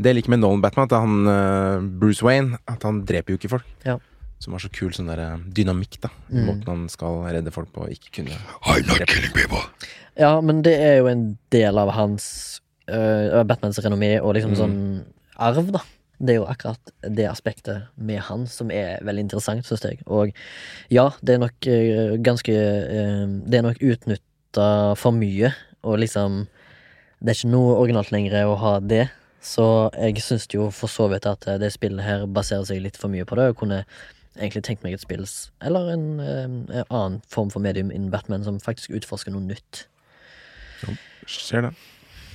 Det 0.00 0.08
jeg 0.14 0.16
liker 0.16 0.32
med 0.32 0.40
Nolan 0.40 0.62
Batman, 0.64 0.88
at 0.88 0.94
han 0.96 1.28
eh, 1.28 1.84
Bruce 2.00 2.24
Wayne 2.24 2.56
At 2.72 2.86
han 2.88 3.02
dreper 3.06 3.34
jo 3.34 3.38
ikke 3.38 3.50
folk. 3.52 3.68
Ja. 3.84 3.98
Som 4.42 4.56
har 4.56 4.64
så 4.64 4.70
kul 4.72 4.94
sånn 4.96 5.10
der 5.12 5.20
eh, 5.26 5.44
dynamikk, 5.60 6.00
da. 6.02 6.08
Mm. 6.32 6.46
måten 6.48 6.70
han 6.72 6.86
skal 6.90 7.20
redde 7.28 7.52
folk 7.54 7.68
på, 7.76 7.84
ikke 7.92 8.14
kunne 8.22 8.32
I'm 8.64 8.86
not 8.88 8.96
drepe. 8.96 9.12
killing 9.12 9.36
people. 9.36 9.60
Ja, 10.18 10.32
men 10.40 10.64
det 10.64 10.72
er 10.80 10.96
jo 11.02 11.10
en 11.12 11.26
del 11.52 11.78
av 11.84 11.92
hans 11.94 12.24
uh, 12.88 13.44
Batmans 13.44 13.78
renommé 13.84 14.14
og 14.22 14.34
liksom 14.40 14.56
Mm. 14.56 14.58
sånn 14.64 14.78
arv, 15.36 15.68
da. 15.76 15.84
Det 16.22 16.36
er 16.36 16.38
jo 16.38 16.46
akkurat 16.46 16.92
det 17.02 17.26
aspektet 17.26 17.88
med 17.98 18.22
han 18.28 18.46
som 18.46 18.70
er 18.70 19.02
veldig 19.02 19.24
interessant, 19.26 19.66
syns 19.66 19.82
jeg. 19.82 19.98
Og 20.06 20.30
ja, 20.94 21.08
det 21.20 21.34
er 21.34 21.42
nok 21.42 21.66
øh, 21.66 22.14
ganske 22.22 22.54
øh, 22.54 23.32
Det 23.42 23.58
er 23.58 23.66
nok 23.66 23.82
utnytta 23.82 24.68
for 24.94 25.10
mye, 25.10 25.50
og 25.82 25.98
liksom 25.98 26.46
Det 27.18 27.28
er 27.28 27.38
ikke 27.38 27.52
noe 27.54 27.74
originalt 27.78 28.14
lenger 28.14 28.46
å 28.46 28.54
ha 28.58 28.78
det. 28.80 29.08
Så 29.42 29.90
jeg 29.98 30.22
syns 30.22 30.46
jo 30.54 30.70
for 30.70 30.90
så 30.90 31.08
vidt 31.10 31.26
at 31.26 31.46
eh, 31.50 31.58
det 31.58 31.72
spillet 31.74 32.04
her 32.06 32.26
baserer 32.26 32.66
seg 32.66 32.82
litt 32.82 32.98
for 32.98 33.10
mye 33.10 33.26
på 33.26 33.38
det, 33.38 33.48
og 33.50 33.58
kunne 33.62 33.82
egentlig 34.38 34.62
tenkt 34.64 34.84
meg 34.86 34.94
et 34.96 35.02
spill 35.02 35.26
eller 35.60 35.90
en, 35.92 36.06
øh, 36.20 36.44
en 36.44 36.84
annen 36.88 37.22
form 37.28 37.50
for 37.50 37.60
medium 37.60 37.90
innen 37.90 38.10
Batman 38.10 38.44
som 38.44 38.60
faktisk 38.60 38.94
utforsker 38.94 39.34
noe 39.34 39.42
nytt. 39.42 39.86
Ser 41.26 41.68
det. 41.68 41.74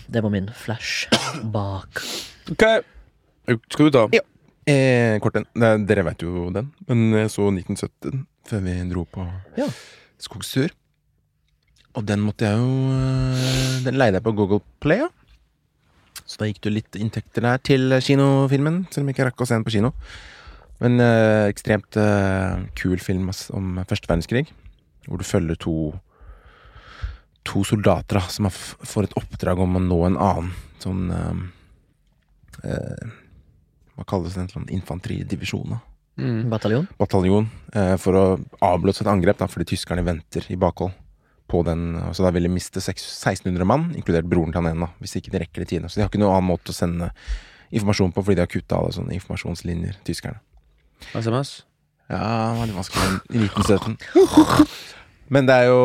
Det 0.07 0.23
var 0.23 0.31
min 0.31 0.49
flash 0.55 1.09
bak. 1.51 2.03
Skal 3.47 3.87
du 3.87 3.91
ta? 3.95 4.05
Ja. 4.15 4.23
Eh, 4.67 5.15
kort 5.23 5.37
en. 5.39 5.45
Dere 5.87 6.03
vet 6.09 6.23
jo 6.25 6.49
den, 6.51 6.73
men 6.89 7.05
jeg 7.15 7.29
så 7.31 7.47
1917 7.53 8.25
før 8.47 8.63
vi 8.65 8.73
dro 8.91 9.05
på 9.07 9.23
Ja. 9.57 9.67
skogstur. 10.19 10.71
Og 11.95 12.05
den 12.05 12.19
måtte 12.21 12.45
jeg 12.45 12.57
jo 12.59 12.91
eh, 12.93 13.83
Den 13.85 13.95
leide 13.97 14.19
jeg 14.19 14.23
på 14.27 14.35
Google 14.35 14.59
Play, 14.83 14.99
ja. 15.05 15.07
Så 16.27 16.41
da 16.41 16.45
gikk 16.49 16.59
det 16.65 16.73
litt 16.73 16.97
inntekter 16.99 17.41
der 17.45 17.57
til 17.63 17.95
kinofilmen, 18.03 18.81
selv 18.91 19.05
om 19.05 19.07
jeg 19.07 19.15
ikke 19.15 19.27
rakk 19.29 19.41
å 19.41 19.47
se 19.47 19.55
den 19.55 19.63
på 19.63 19.71
kino. 19.77 19.93
Men 20.83 20.99
eh, 20.99 21.47
ekstremt 21.47 21.95
eh, 21.97 22.65
kul 22.75 22.99
film 22.99 23.31
om 23.55 23.79
første 23.87 24.09
verdenskrig, 24.11 24.43
hvor 25.07 25.17
du 25.17 25.23
følger 25.27 25.55
to 25.63 25.77
To 27.47 27.61
soldater 27.63 28.17
da, 28.19 28.25
som 28.27 28.49
får 28.51 29.05
et 29.07 29.13
oppdrag 29.15 29.59
om 29.63 29.77
å 29.77 29.79
nå 29.79 29.97
en 30.03 30.17
annen 30.19 30.49
sånn 30.83 31.05
eh, 31.15 31.37
eh, 32.67 33.05
Hva 33.97 34.05
kalles 34.07 34.35
det? 34.37 34.45
En 34.45 34.53
sånn 34.53 34.69
infanteridivisjon? 34.77 35.77
Mm. 36.17 36.47
Bataljon? 36.49 36.87
bataljon 36.97 37.45
eh, 37.77 37.93
for 38.01 38.17
å 38.17 38.23
avblåse 38.65 39.03
et 39.03 39.09
angrep, 39.11 39.37
da, 39.37 39.45
fordi 39.49 39.67
tyskerne 39.75 40.05
venter 40.05 40.45
i 40.53 40.57
bakhold. 40.57 40.95
På 41.47 41.61
den, 41.63 41.93
så 42.11 42.25
da 42.25 42.31
vil 42.35 42.43
de 42.43 42.49
miste 42.51 42.81
seks- 42.83 43.05
1600 43.23 43.63
mann, 43.69 43.85
inkludert 43.95 44.27
broren 44.27 44.51
til 44.51 44.59
han 44.59 44.73
ene, 44.73 44.89
hvis 44.99 45.13
ikke 45.15 45.31
de 45.31 45.39
rekker 45.45 45.63
det 45.63 45.67
i 45.69 45.69
tide. 45.77 45.87
Så 45.87 45.95
de 45.95 46.03
har 46.03 46.09
ikke 46.11 46.19
noen 46.19 46.33
annen 46.35 46.49
måte 46.49 46.73
å 46.73 46.75
sende 46.75 47.07
informasjon 47.71 48.11
på, 48.11 48.23
fordi 48.25 48.35
de 48.35 48.43
har 48.43 48.51
kutta 48.51 48.75
alle 48.81 48.91
sånne 48.97 49.15
informasjonslinjer, 49.15 49.95
tyskerne. 50.07 50.41
SMS? 51.15 51.61
Ja, 52.11 52.19
det 52.51 52.59
var 52.59 52.67
litt 52.67 52.77
vanskelig 52.81 53.07
i 53.31 53.45
1917. 53.45 53.95
Men 55.35 55.47
det 55.47 55.55
er 55.59 55.69
jo 55.69 55.79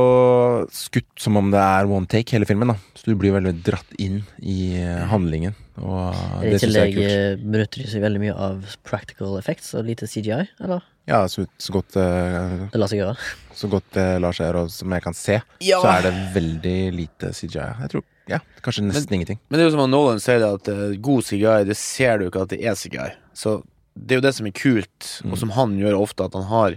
skutt 0.74 1.22
som 1.22 1.38
om 1.38 1.48
det 1.54 1.62
er 1.62 1.88
one 1.90 2.10
take, 2.10 2.34
hele 2.34 2.46
filmen. 2.46 2.70
da 2.74 2.76
Så 2.98 3.10
du 3.10 3.16
blir 3.18 3.34
veldig 3.34 3.54
dratt 3.66 3.94
inn 4.02 4.20
i 4.38 4.74
eh, 4.78 5.02
handlingen. 5.10 5.54
Og 5.80 6.44
I 6.44 6.50
det 6.52 6.60
syns 6.60 6.74
jeg 6.76 6.82
er 6.82 6.90
tillegg 6.92 6.94
kult. 6.98 7.12
eh, 7.12 7.36
benytter 7.52 7.82
de 7.82 7.88
seg 7.88 8.02
veldig 8.04 8.20
mye 8.20 8.34
av 8.36 8.74
practical 8.84 9.38
effects 9.38 9.72
og 9.78 9.86
lite 9.88 10.06
CGI, 10.06 10.42
eller? 10.60 10.82
Ja, 11.08 11.24
så, 11.26 11.46
så 11.58 11.72
godt 11.74 11.96
uh, 11.96 12.68
Det 12.70 12.78
lar 12.78 12.90
seg 12.92 13.00
gjøre. 13.00 13.16
Så 13.58 13.68
godt 13.72 13.88
det 13.96 14.04
lar 14.22 14.36
seg 14.36 14.46
gjøre, 14.46 14.60
og 14.66 14.70
som 14.70 14.92
jeg 14.94 15.02
kan 15.02 15.14
se, 15.18 15.40
Ja. 15.64 15.80
så 15.82 15.88
er 15.96 16.02
det 16.06 16.12
veldig 16.36 16.76
lite 16.94 17.32
CGI. 17.34 17.64
Jeg 17.80 17.90
tror, 17.94 18.04
ja, 18.30 18.38
kanskje 18.62 18.84
nesten 18.86 19.16
ingenting. 19.16 19.40
Men 19.48 19.58
det 19.58 19.64
er 19.64 19.68
jo 19.70 19.74
som 19.74 19.82
han 19.86 19.90
Nolan 19.96 20.20
sier, 20.22 20.38
det 20.44 20.52
at 20.60 20.68
uh, 20.70 20.94
god 21.02 21.24
CGI, 21.26 21.64
det 21.66 21.76
ser 21.80 22.18
du 22.22 22.28
ikke 22.28 22.44
at 22.44 22.52
det 22.54 22.60
er 22.62 22.74
CGI. 22.78 23.08
Så 23.34 23.62
det 23.98 24.14
er 24.14 24.20
jo 24.20 24.26
det 24.28 24.34
som 24.36 24.46
er 24.46 24.54
kult, 24.56 25.08
Mm. 25.24 25.32
og 25.32 25.38
som 25.38 25.50
han 25.56 25.74
gjør 25.80 25.98
ofte, 26.00 26.24
at 26.24 26.32
han 26.38 26.46
har 26.48 26.76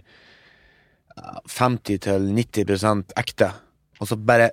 eh, 1.15 1.37
50-90% 1.47 3.13
ekte, 3.19 3.51
og 4.01 4.07
så 4.09 4.17
bare 4.19 4.49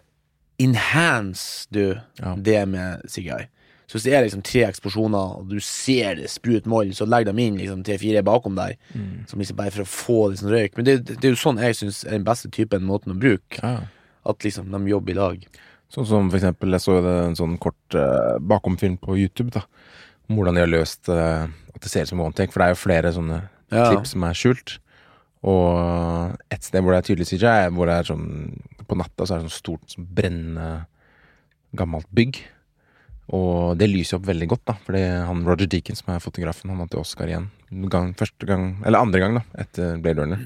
enhance 0.62 1.66
du 1.72 1.96
Ja. 2.20 2.34
det 2.36 2.68
med 2.68 3.02
CGI. 3.08 3.48
Så 3.86 3.98
hvis 3.98 4.06
det 4.06 4.14
er 4.16 4.24
liksom 4.24 4.44
tre 4.46 4.62
eksplosjoner, 4.68 5.34
og 5.40 5.50
du 5.50 5.58
ser 5.64 6.16
det 6.20 6.30
sprut 6.32 6.68
mål 6.70 6.94
så 6.96 7.04
legg 7.08 7.26
dem 7.28 7.40
inn 7.42 7.58
liksom 7.60 7.82
tre-fire 7.84 8.22
bakom 8.24 8.54
der. 8.56 8.76
Mm. 8.94 9.26
Som 9.28 9.42
liksom 9.42 9.58
bare 9.58 9.74
for 9.74 9.84
å 9.84 9.90
få 9.90 10.18
liksom 10.32 10.52
røyk. 10.52 10.78
Men 10.78 10.88
det, 10.88 10.94
det, 11.10 11.18
er 11.20 11.34
jo 11.34 11.40
sånn 11.42 11.60
jeg 11.60 11.76
syns 11.76 12.04
er 12.06 12.16
den 12.16 12.28
beste 12.28 12.48
typen 12.54 12.86
måten 12.88 13.12
å 13.12 13.18
bruke. 13.18 13.60
Ja. 13.60 13.82
At 14.28 14.46
liksom 14.46 14.70
de 14.72 14.80
jobber 14.88 15.12
i 15.12 15.18
lag. 15.18 15.48
Sånn 15.92 16.08
som 16.08 16.30
for 16.30 16.38
eksempel, 16.38 16.72
jeg 16.72 16.84
så 16.86 16.96
en 17.04 17.36
sånn 17.36 17.58
kort 17.60 17.98
uh, 17.98 18.38
bakomfilm 18.40 18.96
på 19.02 19.18
YouTube, 19.18 19.52
da. 19.52 19.66
Om 20.30 20.38
hvordan 20.38 20.56
de 20.56 20.62
har 20.62 20.70
løst 20.70 21.10
eh, 21.12 21.50
at 21.74 21.82
det 21.82 21.90
ser 21.90 22.06
ut 22.06 22.12
som 22.12 22.22
one 22.22 22.32
take. 22.36 22.54
For 22.54 22.62
det 22.62 22.70
er 22.70 22.72
jo 22.72 22.80
flere 22.80 23.12
sånne 23.12 23.42
Ja. 23.72 23.90
klipp 23.90 24.06
som 24.08 24.24
er 24.24 24.38
skjult. 24.38 24.78
Og 25.42 26.38
et 26.54 26.62
sted 26.64 26.80
hvor 26.80 26.94
det 26.94 27.02
er 27.02 27.08
tydelig 27.10 27.26
CJ, 27.32 27.74
hvor 27.74 27.90
det 27.90 27.96
er 27.98 28.06
sånn 28.06 28.26
På 28.86 28.94
natta 28.94 29.26
så 29.26 29.34
er 29.34 29.40
det 29.42 29.50
sånn 29.50 29.58
stort, 29.58 29.84
sånn 29.90 30.06
brennende 30.06 30.86
gammelt 31.76 32.08
bygg. 32.14 32.40
Og 33.32 33.78
det 33.80 33.88
lyser 33.88 34.18
opp 34.18 34.26
veldig 34.28 34.48
godt, 34.50 34.64
da. 34.68 34.74
Fordi 34.86 35.02
han 35.28 35.44
Roger 35.48 35.68
Deakins, 35.72 36.02
som 36.02 36.12
er 36.12 36.20
fotografen, 36.20 36.72
han 36.72 36.82
vant 36.82 36.92
jo 36.92 37.00
Oscar 37.00 37.30
igjen. 37.30 37.46
Gang, 37.92 38.10
første 38.18 38.48
gang, 38.48 38.66
eller 38.84 39.00
andre 39.00 39.22
gang, 39.22 39.38
da, 39.38 39.44
etter 39.64 39.94
Blade 40.02 40.20
Runner. 40.20 40.42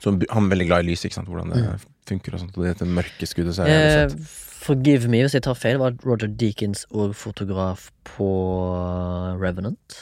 Så 0.00 0.12
han 0.14 0.46
er 0.46 0.52
veldig 0.54 0.68
glad 0.68 0.84
i 0.84 0.92
lys, 0.92 1.02
ikke 1.04 1.18
sant. 1.18 1.28
Hvordan 1.28 1.50
det 1.50 1.64
funker 2.08 2.36
og 2.36 2.44
sånt. 2.44 2.54
Og 2.58 2.68
dette 2.68 2.86
mørkeskuddet 2.88 3.56
så 3.56 3.66
er 3.66 3.72
det 3.74 3.80
Eh, 3.80 4.30
forgive 4.60 5.10
me 5.10 5.22
hvis 5.24 5.34
jeg 5.34 5.44
tar 5.46 5.58
feil. 5.58 5.80
Var 5.82 5.98
Roger 6.06 6.30
Deakins 6.30 6.86
og 6.90 7.16
fotograf 7.18 7.90
på 8.06 8.30
Revenant? 9.40 9.98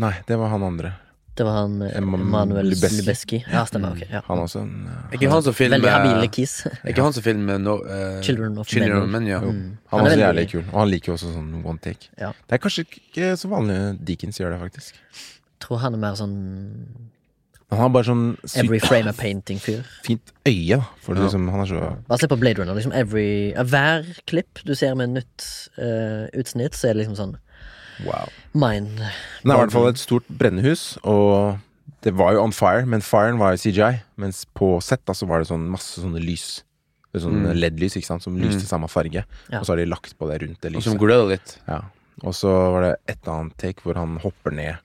Nei, 0.00 0.12
det 0.28 0.38
var 0.40 0.52
han 0.52 0.62
andre. 0.66 0.94
Det 1.34 1.44
var 1.46 1.56
han 1.58 1.82
eh, 1.82 1.96
Emanuel 1.98 2.68
Lubezki. 2.70 3.00
Lubeski. 3.00 3.38
Ja, 3.50 3.64
stemmer. 3.66 3.96
ok 3.96 4.04
ja. 4.10 4.20
Han 4.28 4.38
også 4.44 4.60
en 4.62 4.74
eh, 4.86 4.98
Er 5.10 5.18
ikke 5.18 5.30
han 5.32 5.42
som 5.42 5.56
filmer 5.56 5.80
Veldig 5.80 5.90
habile 5.90 6.28
kiss 6.30 6.54
Er 6.84 6.92
ikke 6.92 7.06
han 7.06 7.16
som 7.16 7.24
filmer 7.26 7.58
no, 7.58 7.78
uh, 7.82 8.20
Children 8.22 8.58
of 8.62 8.70
Children 8.70 9.08
Men. 9.08 9.10
Men, 9.16 9.30
ja. 9.32 9.40
Mm. 9.42 9.78
Han 9.90 9.98
Han 9.98 10.06
er 10.06 10.10
også 10.10 10.20
jævlig 10.20 10.44
kul. 10.52 10.62
Og 10.64 10.78
han 10.80 10.92
liker 10.92 11.12
jo 11.12 11.16
også 11.18 11.32
sånn 11.34 11.50
one 11.64 11.82
take. 11.82 12.12
Ja. 12.20 12.30
Det 12.46 12.58
er 12.58 12.62
kanskje 12.62 12.86
ikke 12.86 13.32
så 13.40 13.50
vanlig 13.50 13.80
Deakins 14.06 14.38
gjør 14.40 14.54
det, 14.54 14.60
faktisk. 14.68 15.00
Jeg 15.00 15.66
Tror 15.66 15.80
han 15.80 15.96
er 15.96 16.00
mer 16.02 16.16
sånn 16.18 16.38
han 17.72 17.80
har 17.80 17.88
bare 17.90 18.06
sånn 18.06 18.24
every 18.60 18.78
frame 18.78 19.10
a 19.10 19.14
painting-fyr. 19.16 19.80
fint 20.04 20.32
øye. 20.46 20.78
For 21.02 21.16
Ja. 21.16 21.24
liksom, 21.24 21.48
han 21.50 21.60
er 21.60 21.66
så 21.66 21.96
Bare 22.06 22.18
se 22.18 22.28
på 22.28 22.38
Blade 22.38 22.60
Runner. 22.60 22.74
Liksom 22.74 22.92
every, 22.92 23.52
hver 23.52 24.04
klipp 24.26 24.60
du 24.64 24.74
ser 24.74 24.94
med 24.94 25.10
nytt 25.16 25.46
uh, 25.78 26.28
utsnitt, 26.38 26.76
så 26.76 26.88
er 26.88 26.94
det 26.94 27.06
liksom 27.06 27.16
sånn 27.16 27.36
wow. 28.04 28.28
mind 28.52 28.90
Men 28.98 29.06
det 29.44 29.50
er 29.52 29.56
i 29.56 29.62
hvert 29.64 29.72
fall 29.76 29.88
et 29.92 30.02
stort 30.02 30.26
brennehus, 30.28 30.98
og 31.04 31.58
det 32.04 32.12
var 32.18 32.34
jo 32.36 32.42
on 32.44 32.52
fire, 32.52 32.84
men 32.86 33.00
firen 33.00 33.38
var 33.40 33.54
jo 33.54 33.62
CGI. 33.64 34.02
Mens 34.20 34.44
på 34.54 34.76
sett 34.84 35.04
da 35.08 35.14
så 35.16 35.26
var 35.26 35.40
det 35.40 35.48
sånn 35.48 35.68
masse 35.72 36.02
sånne 36.02 36.20
lys. 36.20 36.62
Sånn 37.14 37.44
Mm. 37.44 37.52
LED-lys, 37.54 37.94
ikke 37.96 38.10
sant, 38.10 38.24
som 38.24 38.34
lyste 38.36 38.64
i 38.64 38.68
samme 38.68 38.88
farge. 38.90 39.22
Ja. 39.48 39.60
Og 39.60 39.64
så 39.64 39.72
har 39.72 39.76
de 39.78 39.86
lagt 39.86 40.16
på 40.18 40.26
det 40.28 40.40
rundt 40.42 40.60
det 40.60 40.74
Og 40.74 40.82
som 40.82 40.98
lyset. 40.98 41.28
litt. 41.30 41.58
Ja. 41.68 41.80
Og 42.24 42.34
så 42.34 42.50
var 42.74 42.82
det 42.82 42.96
et 43.08 43.28
annet 43.30 43.56
take 43.56 43.82
hvor 43.82 43.94
han 43.94 44.18
hopper 44.18 44.50
ned 44.50 44.76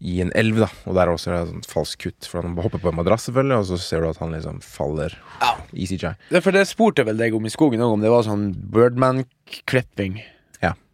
i 0.00 0.20
en 0.20 0.30
elv, 0.36 0.56
da. 0.60 0.68
Og 0.86 0.94
der 0.96 1.08
også 1.12 1.28
er 1.30 1.34
det 1.38 1.48
sånn 1.48 1.60
sånt 1.60 1.70
falskt 1.72 1.98
kutt, 2.04 2.28
for 2.28 2.42
han 2.44 2.54
hopper 2.56 2.78
på 2.80 2.88
en 2.92 2.96
madrass, 2.96 3.26
selvfølgelig, 3.28 3.58
og 3.58 3.66
så 3.68 3.78
ser 3.80 4.00
du 4.04 4.08
at 4.10 4.20
han 4.22 4.32
liksom 4.32 4.60
faller 4.62 5.16
i 5.72 5.86
CGI. 5.88 6.14
Det 6.30 6.42
for 6.44 6.52
det 6.56 6.66
spurte 6.68 7.04
vel 7.04 7.16
deg 7.20 7.34
om 7.34 7.44
i 7.44 7.52
skogen 7.52 7.80
òg, 7.80 7.92
om 7.96 8.00
det 8.04 8.12
var 8.12 8.22
sånn 8.24 8.54
Birdman-klipping. 8.72 10.20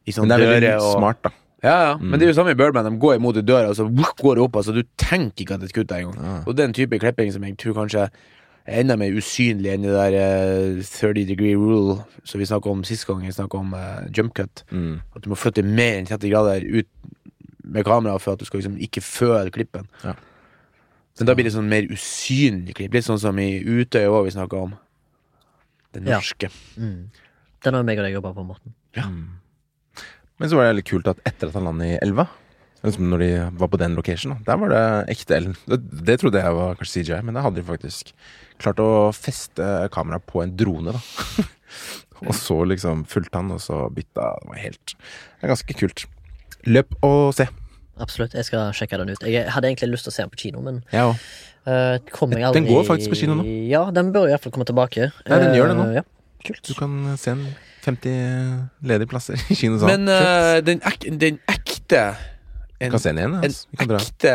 Ja. 0.06 0.12
I 0.12 0.14
sånn 0.14 0.28
Men 0.28 0.38
det 0.38 0.46
er 0.46 0.52
veldig 0.54 0.68
døre 0.70 0.82
og 0.86 0.98
smart, 1.00 1.22
da. 1.26 1.30
Ja, 1.64 1.76
ja. 1.82 1.92
Men 1.98 2.20
det 2.20 2.26
er 2.26 2.30
jo 2.30 2.36
samme 2.38 2.52
i 2.54 2.58
Birdman. 2.58 2.84
De 2.86 2.98
går 3.02 3.16
imot 3.18 3.34
døra, 3.42 3.68
og 3.72 3.76
så 3.76 3.86
går 3.90 4.34
det 4.38 4.42
opp. 4.44 4.56
Altså, 4.60 4.72
du 4.76 4.82
tenker 5.00 5.42
ikke 5.42 5.54
at 5.56 5.60
det 5.64 5.66
er 5.66 5.72
et 5.72 5.78
kutt 5.80 5.92
engang. 5.96 6.16
Ja. 6.22 6.34
Og 6.46 6.56
den 6.56 6.72
type 6.76 6.98
klipping 7.02 7.32
som 7.34 7.42
jeg 7.42 7.56
tror 7.58 7.74
kanskje 7.80 8.04
er 8.66 8.80
enda 8.82 8.96
mer 8.98 9.14
usynlig 9.14 9.72
enn 9.72 9.82
det 9.86 9.94
der 9.94 10.14
eh, 10.18 10.82
30 10.82 11.26
degree 11.26 11.54
rule 11.58 12.00
som 12.26 12.40
vi 12.42 12.46
snakka 12.46 12.70
om 12.70 12.82
sist 12.86 13.06
gang 13.06 13.20
vi 13.22 13.30
snakka 13.34 13.58
om 13.58 13.74
eh, 13.74 14.06
jump 14.14 14.34
cut. 14.34 14.64
Mm. 14.70 15.00
At 15.16 15.22
du 15.22 15.30
må 15.30 15.38
flytte 15.38 15.62
mer 15.66 15.98
enn 16.00 16.06
30 16.06 16.30
grader 16.30 16.66
ut 16.66 16.88
med 17.64 17.84
kamera 17.86 18.18
for 18.22 18.34
at 18.34 18.42
du 18.42 18.44
skal 18.46 18.60
liksom 18.60 18.76
ikke 18.82 19.02
føle 19.02 19.50
klippen. 19.54 19.86
Ja. 20.04 20.14
Men 21.18 21.26
da 21.30 21.34
blir 21.34 21.46
det 21.48 21.54
sånn 21.54 21.70
mer 21.70 21.86
usynlig 21.90 22.74
klipp. 22.76 22.92
Litt 22.94 23.06
sånn 23.06 23.18
som 23.22 23.38
i 23.42 23.48
Utøya 23.64 24.10
òg, 24.12 24.26
vi 24.28 24.34
snakka 24.36 24.60
om. 24.68 24.74
Det 25.94 26.02
Ja. 26.04 26.18
norske. 26.18 26.50
mm. 26.76 27.08
Den 27.64 27.74
har 27.74 27.82
meg 27.82 27.98
og 27.98 28.04
deg 28.04 28.12
jobba 28.14 28.34
på, 28.34 28.44
Morten. 28.46 28.74
Mm. 28.94 29.24
Men 30.40 30.50
så 30.50 30.58
var 30.58 30.68
det 30.68 30.80
litt 30.80 30.90
kult 30.90 31.08
at 31.08 31.20
etter 31.28 31.48
at 31.48 31.56
han 31.56 31.68
landet 31.68 31.94
i 31.94 32.00
elva, 32.04 32.26
når 32.86 33.22
de 33.22 33.28
var 33.58 33.70
på 33.72 33.78
den 33.80 33.96
location, 33.96 34.36
der 34.46 34.58
var 34.60 34.70
det 34.70 34.82
ekte 35.16 35.36
Ellen. 35.36 35.56
Det, 35.66 35.78
det 36.06 36.18
trodde 36.20 36.42
jeg 36.42 36.54
var 36.54 36.76
kanskje 36.78 37.02
CJ, 37.02 37.22
men 37.24 37.34
da 37.34 37.42
hadde 37.42 37.58
de 37.58 37.66
faktisk 37.66 38.12
klart 38.62 38.80
å 38.82 39.10
feste 39.16 39.64
kameraet 39.94 40.26
på 40.28 40.42
en 40.44 40.54
drone, 40.56 40.94
da. 40.94 41.46
og 42.28 42.34
så 42.36 42.60
liksom 42.68 43.04
fulgte 43.10 43.40
han, 43.40 43.50
og 43.52 43.60
så 43.60 43.86
bytta 43.92 44.28
Det 44.40 44.48
var 44.48 44.60
helt 44.62 44.94
Det 44.94 45.44
er 45.44 45.52
ganske 45.52 45.76
kult. 45.76 46.06
Løp 46.66 46.94
og 47.04 47.34
se. 47.36 47.48
Absolutt. 48.00 48.36
Jeg 48.36 48.46
skal 48.48 48.72
sjekke 48.76 49.00
den 49.00 49.12
ut. 49.12 49.24
Jeg 49.24 49.50
hadde 49.52 49.68
egentlig 49.68 49.90
lyst 49.94 50.06
til 50.08 50.12
å 50.12 50.16
se 50.16 50.24
den 50.24 50.32
på 50.32 50.40
kino, 50.40 50.62
men 50.64 50.82
ja. 50.92 51.08
òg. 51.10 51.26
eh, 51.68 51.96
kom 52.12 52.32
jeg 52.36 52.52
Den 52.56 52.68
går 52.68 52.86
faktisk 52.88 53.12
på 53.12 53.20
kino 53.22 53.38
nå. 53.38 53.46
Ja, 53.70 53.86
den 53.94 54.12
bør 54.14 54.28
i 54.28 54.34
hvert 54.34 54.44
fall 54.44 54.54
komme 54.54 54.68
tilbake. 54.68 55.10
Ja, 55.24 55.40
den 55.42 55.56
gjør 55.56 55.72
det 55.72 55.78
nå. 55.80 55.88
Uh, 55.90 55.98
Ja, 56.00 56.04
kult. 56.46 56.62
Du 56.68 56.74
kan 56.78 56.96
se 57.20 57.30
en 57.34 57.44
50 57.86 58.86
ledige 58.90 59.08
plasser 59.10 59.38
i 59.50 59.54
kinosalen. 59.58 60.06
Men 60.06 60.10
uh, 60.10 60.60
den, 60.66 60.80
ek, 60.86 61.06
den 61.20 61.36
ekte 61.52 62.04
Du 62.76 62.84
En 62.84 62.90
kan 62.92 63.00
se 63.00 63.12
den 63.12 63.18
igjen. 63.22 63.34
En 63.38 63.44
Altså. 63.46 63.66
en 63.80 63.96
ekte 63.96 64.32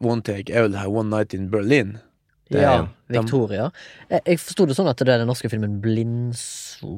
one 0.00 0.22
take 0.24 0.52
er 0.54 0.62
vel 0.68 0.76
her 0.80 0.88
One 0.88 1.10
Night 1.12 1.34
in 1.36 1.50
Berlin. 1.52 1.96
Det 2.52 2.60
Ja, 2.62 2.74
er, 2.82 2.88
Victoria. 3.08 3.70
Jeg, 4.10 4.20
jeg 4.28 4.38
forsto 4.40 4.66
det 4.68 4.76
sånn 4.78 4.88
at 4.90 5.00
det 5.00 5.08
er 5.12 5.18
den 5.22 5.28
norske 5.28 5.48
filmen 5.52 5.78
Blindsone 5.80 6.94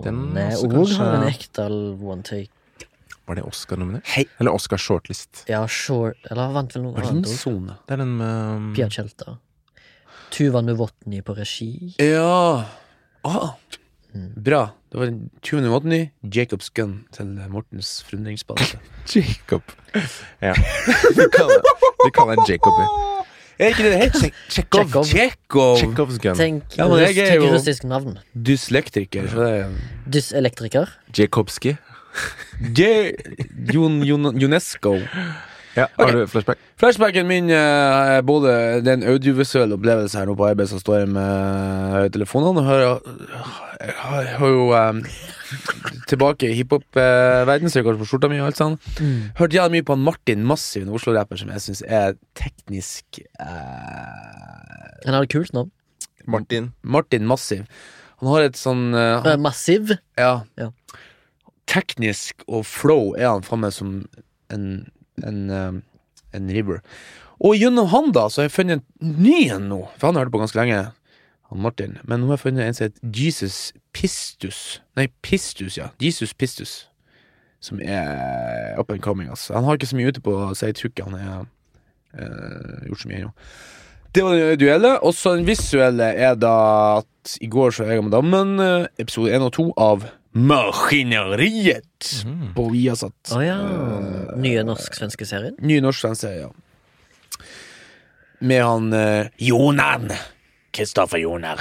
Og 0.00 0.64
òg 0.64 0.72
kanskje- 0.72 0.98
har 0.98 1.14
en 1.20 1.28
ekte 1.28 1.66
one 2.02 2.22
take. 2.22 2.50
Var 3.26 3.34
det 3.38 3.44
Oscar-nominert? 3.46 4.06
Eller 4.40 4.50
Oscar 4.52 4.78
shortlist? 4.82 5.44
Ja, 5.48 5.60
short 5.70 6.16
Eller 6.30 6.42
han 6.48 6.54
vant 6.56 6.74
vel 6.74 6.82
noe 6.88 6.98
annet 6.98 7.26
òg. 7.46 7.68
Det 7.86 7.92
er 7.94 7.96
den 8.02 8.16
med 8.18 8.56
um, 8.56 8.72
Pia 8.74 8.88
Tjelta. 8.90 9.36
Tuva 10.32 10.60
Novotny 10.64 11.20
på 11.22 11.36
regi. 11.36 11.94
Ja 12.00 12.64
ah. 13.24 13.54
Bra. 14.36 14.66
Det 14.92 14.98
var 15.00 15.06
en 15.08 15.30
20. 15.40 15.68
måten 15.72 15.92
i 15.96 16.00
Jacobs 16.34 16.68
Gun 16.76 16.98
til 17.16 17.30
Mortens 17.48 18.02
forundringsspalte. 18.04 18.76
Jacob. 19.14 19.62
Ja. 20.42 20.52
Vi 21.16 21.28
kaller, 21.32 21.62
du 22.04 22.10
kaller 22.12 22.36
en 22.36 22.44
Jacob. 22.48 22.76
ja. 22.76 22.88
er 23.58 23.72
ikke 23.72 23.86
det 23.86 23.92
det 23.94 24.00
heter? 24.02 24.34
Tsjekhov. 24.50 24.90
Tsjekhov. 25.08 25.76
Tsjekhov. 25.80 26.12
Gun. 26.20 26.36
Tenk 26.36 26.76
Ja, 26.76 26.88
men 26.90 27.00
jeg 27.06 27.16
er 27.24 27.30
tenk 27.32 27.46
jo- 27.46 27.54
russisk 27.54 27.84
navn. 27.88 28.18
Dyslektriker. 28.34 29.30
Så 29.32 29.40
det 29.46 29.50
er 29.62 29.72
Dyselektriker. 30.12 30.92
Jakobski. 31.16 31.76
J 32.76 33.12
Jon, 33.72 34.02
Jon, 34.04 34.28
UNESCO. 34.36 34.98
Ja, 35.76 35.86
okay. 35.96 36.04
Har 36.04 36.12
du 36.12 36.26
flashback? 36.28 36.58
Flashbacken 36.80 37.28
min 37.28 37.50
eh, 37.50 38.16
er 38.16 38.24
både 38.26 38.52
Det 38.84 38.90
er 38.92 38.98
en 38.98 39.06
audiovisuell 39.14 39.72
opplevelse 39.72 40.18
her 40.18 40.28
nå 40.28 40.34
på 40.36 40.46
arbeid 40.50 40.68
som 40.68 40.80
står 40.82 40.98
jeg 41.02 41.12
med 41.14 42.12
telefonene. 42.12 42.60
og 42.60 42.68
Hører, 42.68 42.98
jeg 43.80 43.94
har, 44.02 44.48
jo 44.52 44.66
um, 44.76 45.00
tilbake 46.10 46.50
i 46.50 46.58
hiphop-verdensrekord 46.60 48.00
på 48.00 48.08
skjorta 48.08 48.30
mi 48.30 48.40
og 48.42 48.50
alt 48.50 48.60
sånn. 48.60 48.76
Hørt 49.40 49.56
jævlig 49.56 49.80
mye 49.80 49.88
på 49.88 49.96
han 49.96 50.04
Martin 50.06 50.44
Massiv, 50.48 50.84
en 50.84 50.92
Oslo-rapper 50.96 51.40
som 51.40 51.52
jeg 51.54 51.64
syns 51.66 51.82
er 51.88 52.18
teknisk 52.38 53.22
uh, 53.40 55.00
Han 55.06 55.16
har 55.16 55.24
et 55.24 55.32
kult 55.32 55.54
navn. 55.56 55.72
Martin. 56.30 56.72
Martin 56.82 57.26
Massiv. 57.26 57.64
Han 58.22 58.30
har 58.30 58.46
et 58.46 58.58
sånn 58.58 58.92
uh, 58.94 59.24
Eh, 59.26 59.38
Massiv. 59.40 59.96
Ja. 60.20 60.42
Ja. 60.60 60.70
Teknisk 61.70 62.44
og 62.46 62.66
flow 62.68 63.14
er 63.16 63.32
han 63.32 63.46
faen 63.46 63.64
meg 63.64 63.74
som 63.74 64.02
en, 64.52 64.66
en, 65.20 65.50
eh, 65.50 65.72
en 66.32 66.50
river. 66.50 66.80
Og 67.42 67.56
gjennom 67.58 67.88
han, 67.90 68.12
da, 68.14 68.28
så 68.30 68.42
har 68.42 68.48
jeg 68.48 68.56
funnet 68.56 68.82
en 69.02 69.14
ny 69.22 69.48
en 69.50 69.68
nå. 69.70 69.80
For 69.98 70.08
han 70.08 70.16
har 70.16 70.26
hørt 70.26 70.34
på 70.34 70.42
ganske 70.42 70.58
lenge, 70.58 70.92
han 71.50 71.62
Martin. 71.62 71.98
Men 72.04 72.22
nå 72.22 72.30
har 72.30 72.38
jeg 72.38 72.44
funnet 72.46 72.66
en 72.66 72.78
som 72.78 72.86
heter 72.86 73.18
Jesus 73.18 73.72
Pistus. 73.92 74.80
Nei, 74.96 75.08
Pistus, 75.26 75.76
ja. 75.78 75.90
Jesus 76.02 76.34
Pistus. 76.34 76.86
Som 77.62 77.80
er 77.82 78.78
up 78.78 78.90
and 78.90 79.02
coming, 79.02 79.30
altså. 79.30 79.54
Han 79.54 79.64
har 79.64 79.78
ikke 79.78 79.90
så 79.90 79.98
mye 79.98 80.14
ute 80.14 80.22
på 80.22 80.34
å 80.34 80.54
si 80.58 80.70
trykket. 80.74 81.04
Han 81.10 81.18
har 81.18 81.44
eh, 82.14 82.88
gjort 82.88 83.02
så 83.02 83.10
mye 83.10 83.20
ennå. 83.22 83.32
Det 84.14 84.24
var 84.24 84.36
den 84.36 84.58
duelle. 84.60 84.96
Og 85.02 85.14
så 85.14 85.36
den 85.36 85.46
visuelle 85.48 86.12
er 86.14 86.34
da 86.38 86.56
at 87.00 87.36
i 87.40 87.50
går 87.50 87.74
så 87.74 87.86
jeg 87.88 88.02
og 88.02 88.08
madammen 88.10 88.58
eh, 88.60 88.88
episode 89.02 89.34
1 89.34 89.46
og 89.46 89.52
2 89.58 89.68
av 89.82 90.08
Maskineriet 90.32 92.22
Mm. 92.24 92.54
på 92.56 92.64
Viasat. 92.72 93.32
Å 93.36 93.40
ja. 93.44 93.58
Eh, 93.60 94.38
Nye 94.40 94.62
norsk-svenske 94.66 95.26
serien. 95.28 95.54
Nye 95.60 95.80
norsk 95.84 96.00
svenske, 96.06 96.30
ja. 96.40 96.48
Med 98.40 98.64
han 98.64 98.92
eh, 98.92 99.28
Jonan. 99.38 100.08
Kristoffer 100.72 101.20
Joner. 101.22 101.60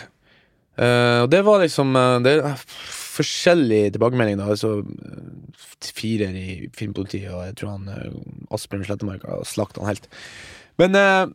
Eh, 0.79 1.19
og 1.25 1.29
det 1.29 1.41
var 1.45 1.59
liksom 1.61 1.91
eh, 1.99 2.19
Det 2.25 2.33
er 2.39 2.55
forskjellige 3.11 3.91
tilbakemeldinger. 3.97 4.39
da, 4.39 4.49
Altså 4.55 4.79
uh, 4.81 5.91
firer 5.93 6.31
i 6.37 6.69
Filmpolitiet, 6.77 7.29
og 7.33 7.43
jeg 7.45 7.57
tror 7.59 7.73
han 7.75 7.89
uh, 7.91 8.55
Asbjørn 8.55 8.85
Slettemark 8.87 9.25
har 9.27 9.43
slakta 9.45 9.81
han 9.83 9.91
helt. 9.91 10.07
Men 10.79 10.95
eh, 10.95 11.25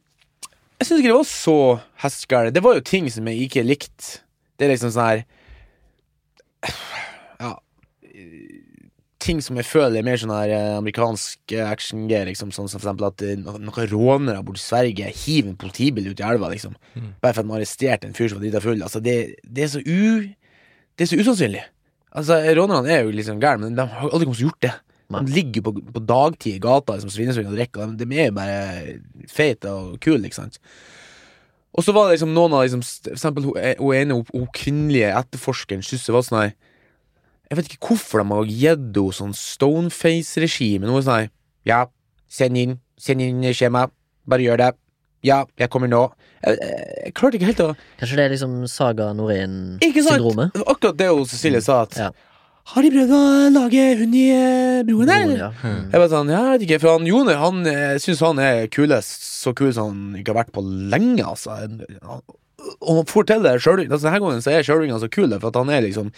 jeg 0.80 0.88
syns 0.88 0.98
ikke 1.02 1.12
det 1.12 1.18
var 1.18 1.28
så 1.30 1.56
hestegærent. 2.02 2.54
Det 2.56 2.62
var 2.64 2.74
jo 2.78 2.86
ting 2.88 3.10
som 3.12 3.28
jeg 3.28 3.44
ikke 3.46 3.62
likte. 3.66 4.22
Det 4.56 4.66
er 4.66 4.72
liksom 4.72 4.90
sånn 4.94 5.10
her 5.12 5.26
Ja 7.40 7.54
ting 9.26 9.40
som 9.42 9.56
jeg 9.58 9.66
føler 9.66 9.98
er 9.98 10.04
mer 10.06 10.18
sånn 10.20 10.30
her 10.34 10.50
eh, 10.52 10.74
amerikansk 10.76 11.54
eh, 11.56 11.64
action-greier, 11.66 12.28
liksom. 12.28 12.50
Sånn 12.54 12.68
som 12.70 12.78
for 12.78 12.86
eksempel 12.86 13.06
at 13.08 13.22
eh, 13.24 13.38
no- 13.40 13.56
noen 13.58 13.88
rånere 13.90 14.42
borti 14.46 14.60
Sverige 14.62 15.08
hiver 15.24 15.50
en 15.54 15.58
politibil 15.60 16.10
ut 16.12 16.20
i 16.20 16.26
elva, 16.26 16.50
liksom. 16.52 16.76
Bare 17.24 17.32
for 17.34 17.40
at 17.40 17.46
de 17.48 17.54
har 17.54 17.62
arrestert 17.62 18.04
en 18.06 18.14
fyr 18.16 18.28
som 18.30 18.38
var 18.38 18.44
drita 18.44 18.60
full. 18.62 18.84
Altså, 18.86 19.00
det, 19.02 19.16
det 19.42 19.64
er 19.66 19.72
så 19.72 19.80
u... 19.82 20.28
Det 20.96 21.04
er 21.04 21.10
så 21.10 21.18
usannsynlig. 21.20 21.64
Altså, 22.16 22.38
rånerne 22.56 22.92
er 22.92 23.02
jo 23.04 23.16
liksom 23.16 23.40
gærne, 23.42 23.66
men 23.66 23.74
de 23.80 23.88
har 23.88 24.06
aldri 24.06 24.28
kommet 24.28 24.38
til 24.40 24.46
å 24.46 24.50
gjort 24.50 24.62
det. 24.68 24.74
Nei. 25.16 25.24
De 25.26 25.34
ligger 25.40 25.60
jo 25.60 25.64
på, 25.70 25.74
på 25.96 26.04
dagtid 26.12 26.54
i 26.54 26.62
gata 26.68 26.96
liksom, 26.96 27.12
svinesund 27.16 27.50
og 27.50 27.56
drikker, 27.58 27.96
de, 27.96 28.06
de 28.12 28.20
er 28.20 28.30
jo 28.30 28.36
bare 28.36 28.60
feite 29.32 29.72
og 29.72 29.98
kule, 30.04 30.22
ikke 30.28 30.38
sant. 30.42 30.60
Og 31.76 31.84
så 31.84 31.92
var 31.96 32.08
det 32.08 32.16
liksom 32.16 32.32
noen 32.36 32.54
av 32.56 32.64
liksom, 32.64 32.80
For 32.84 33.16
eksempel 33.16 33.48
hun, 33.50 33.58
hun 33.82 33.98
ene, 33.98 34.16
hun, 34.20 34.24
hun 34.32 34.48
kvinnelige 34.56 35.10
etterforskeren 35.18 35.84
synes 35.84 36.08
Vadsnei. 36.14 36.46
sånn 36.52 36.72
Jeg 37.46 37.58
vet 37.58 37.68
ikke 37.70 37.92
hvorfor 37.92 38.22
de 38.22 38.32
har 38.34 38.48
gitt 38.50 38.96
henne 38.98 39.14
sånn 39.14 39.36
Stoneface-regime. 39.38 40.88
Noe 40.88 41.04
sånn 41.04 41.20
her 41.20 41.28
Ja, 41.66 41.80
send 42.28 42.58
inn, 42.58 42.78
send 42.98 43.22
inn 43.22 43.44
skjema. 43.54 43.86
Bare 44.26 44.42
gjør 44.42 44.62
det. 44.64 44.72
Ja, 45.26 45.40
jeg 45.58 45.70
kommer 45.72 45.90
nå. 45.90 46.04
Jeg, 46.44 46.58
jeg, 46.60 46.86
jeg 47.06 47.14
klarte 47.18 47.38
ikke 47.38 47.48
helt 47.50 47.62
å 47.64 47.68
Kanskje 47.98 48.18
det 48.18 48.24
er 48.24 48.32
liksom 48.34 48.56
Saga? 48.70 49.10
Norén-syndromet? 49.16 50.58
Akkurat 50.66 50.98
det 50.98 51.10
hun 51.10 51.28
Cecilie 51.30 51.62
sa. 51.64 51.84
At 51.86 51.98
Ja. 51.98 52.10
Har 52.66 52.82
de 52.82 52.90
prøvd 52.90 53.12
å 53.14 53.18
lage 53.54 53.82
hund 54.00 54.14
i 54.18 54.24
eh, 54.34 54.80
broen 54.86 55.10
her? 55.12 55.28
Ja. 55.38 55.50
Hmm. 55.60 55.84
Jeg 55.92 56.00
bare 56.02 56.10
sånn, 56.10 56.32
ja, 56.34 56.40
jeg 56.48 56.56
vet 56.56 56.64
ikke, 56.66 56.80
for 56.82 56.96
han 56.96 57.06
Jone 57.06 57.36
han 57.38 57.60
syns 57.62 58.08
synes 58.08 58.22
han 58.26 58.40
er 58.42 58.64
kulest, 58.74 59.22
så 59.22 59.52
kul 59.54 59.70
som 59.76 59.92
han 59.92 60.18
ikke 60.18 60.34
har 60.34 60.40
vært 60.40 60.50
på 60.56 60.64
lenge, 60.66 61.22
altså. 61.22 61.54
Og 62.80 62.90
han 62.90 63.06
får 63.06 63.28
til 63.30 63.46
det 63.46 63.52
sjøl. 63.62 63.84
Altså, 63.86 64.08
denne 64.08 64.18
gangen 64.24 64.42
så 64.42 64.50
er 64.56 64.66
sjølringen 64.66 64.98
så 64.98 65.10
kul, 65.14 65.30
for 65.38 65.52
at 65.52 65.60
han 65.60 65.70
er 65.76 65.86
liksom 65.86 66.10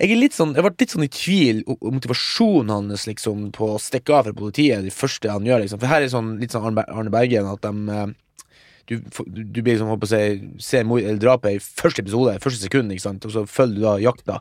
Jeg 0.00 0.10
er 0.10 0.34
sånn, 0.34 0.56
jeg 0.56 0.64
ble 0.66 0.72
litt 0.80 0.92
sånn 0.94 1.06
i 1.06 1.12
tvil 1.12 1.62
om 1.70 1.94
motivasjonen 1.94 2.72
hans 2.74 3.06
liksom 3.06 3.46
på 3.54 3.74
å 3.76 3.80
stikke 3.82 4.16
av 4.16 4.26
fra 4.26 4.34
politiet, 4.36 4.82
det 4.82 4.94
første 4.94 5.30
han 5.30 5.46
gjør, 5.46 5.62
liksom. 5.62 5.80
For 5.82 5.90
her 5.90 6.02
er 6.02 6.10
sånn 6.12 6.34
litt 6.40 6.54
sånn 6.54 6.66
Arne 6.82 7.12
Bergen, 7.14 7.46
at 7.50 7.62
de 7.62 7.94
eh, 7.94 8.12
du, 8.90 8.98
du, 8.98 9.62
blir 9.62 9.74
liksom, 9.74 9.88
håper 9.88 10.10
si, 10.10 10.18
ser 10.60 10.84
mor- 10.84 11.00
eller 11.00 11.20
drapet 11.20 11.56
i 11.56 11.62
første 11.62 12.02
episode, 12.04 12.34
første 12.44 12.66
sekund, 12.66 12.92
ikke 12.92 13.06
sant, 13.06 13.24
og 13.24 13.32
så 13.32 13.44
følger 13.48 13.78
du 13.78 13.86
da 13.86 13.94
jakta. 14.02 14.40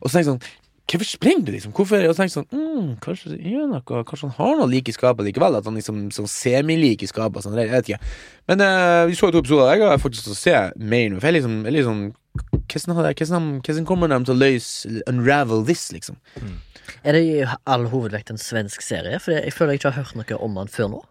Og 0.00 0.08
så 0.08 0.16
tenker 0.16 0.24
jeg 0.24 0.30
sånn 0.32 0.42
Hvorfor 0.90 1.06
springer 1.06 1.44
du, 1.46 1.52
liksom? 1.54 1.72
Hvorfor? 1.76 2.02
Og 2.08 2.16
tenker 2.18 2.26
jeg 2.26 2.34
sånn 2.34 2.48
mm, 2.50 2.86
Kanskje 3.04 3.36
gjør 3.38 3.68
noe 3.70 4.00
Kanskje 4.08 4.26
han 4.26 4.36
har 4.40 4.56
noe 4.58 4.70
like 4.72 4.90
i 4.90 4.96
skapet 4.96 5.28
likevel? 5.28 5.58
At 5.60 5.68
han 5.68 5.76
liksom 5.78 6.08
sånn 6.14 6.30
semilik 6.30 7.04
i 7.04 7.08
skapet? 7.10 7.44
Sånn, 7.44 7.58
jeg 7.60 7.70
vet 7.70 7.92
ikke. 7.92 8.10
Men 8.50 8.64
uh, 8.64 9.04
vi 9.06 9.18
så 9.18 9.30
to 9.30 9.42
episoder. 9.42 9.70
Jeg 9.76 9.86
har 9.86 10.02
faktisk 10.02 10.26
lyst 10.26 10.30
til 10.30 10.34
å 10.34 10.40
se 10.40 10.88
mer 10.90 11.12
nå. 11.12 11.20
For 11.20 11.30
jeg 11.30 11.38
liksom, 11.38 11.60
jeg 11.68 11.76
liksom 11.78 12.02
hvordan, 12.40 12.96
har 12.96 13.14
hvordan, 13.14 13.46
hvordan 13.66 13.86
kommer 13.86 14.10
de 14.10 14.18
til 14.26 14.34
å 14.34 14.40
løse 14.40 15.04
Unravel 15.10 15.64
this, 15.68 15.86
liksom? 15.94 16.18
Er 17.06 17.14
det 17.16 17.22
i 17.22 17.38
all 17.70 17.86
hovedvekt 17.90 18.32
en 18.34 18.40
svensk 18.40 18.82
serie? 18.82 19.20
For 19.22 19.36
jeg 19.36 19.54
føler 19.54 19.76
jeg 19.76 19.82
ikke 19.82 19.94
har 19.94 20.04
hørt 20.04 20.18
noe 20.18 20.42
om 20.42 20.58
den 20.58 20.70
før 20.74 20.92
nå. 20.96 21.04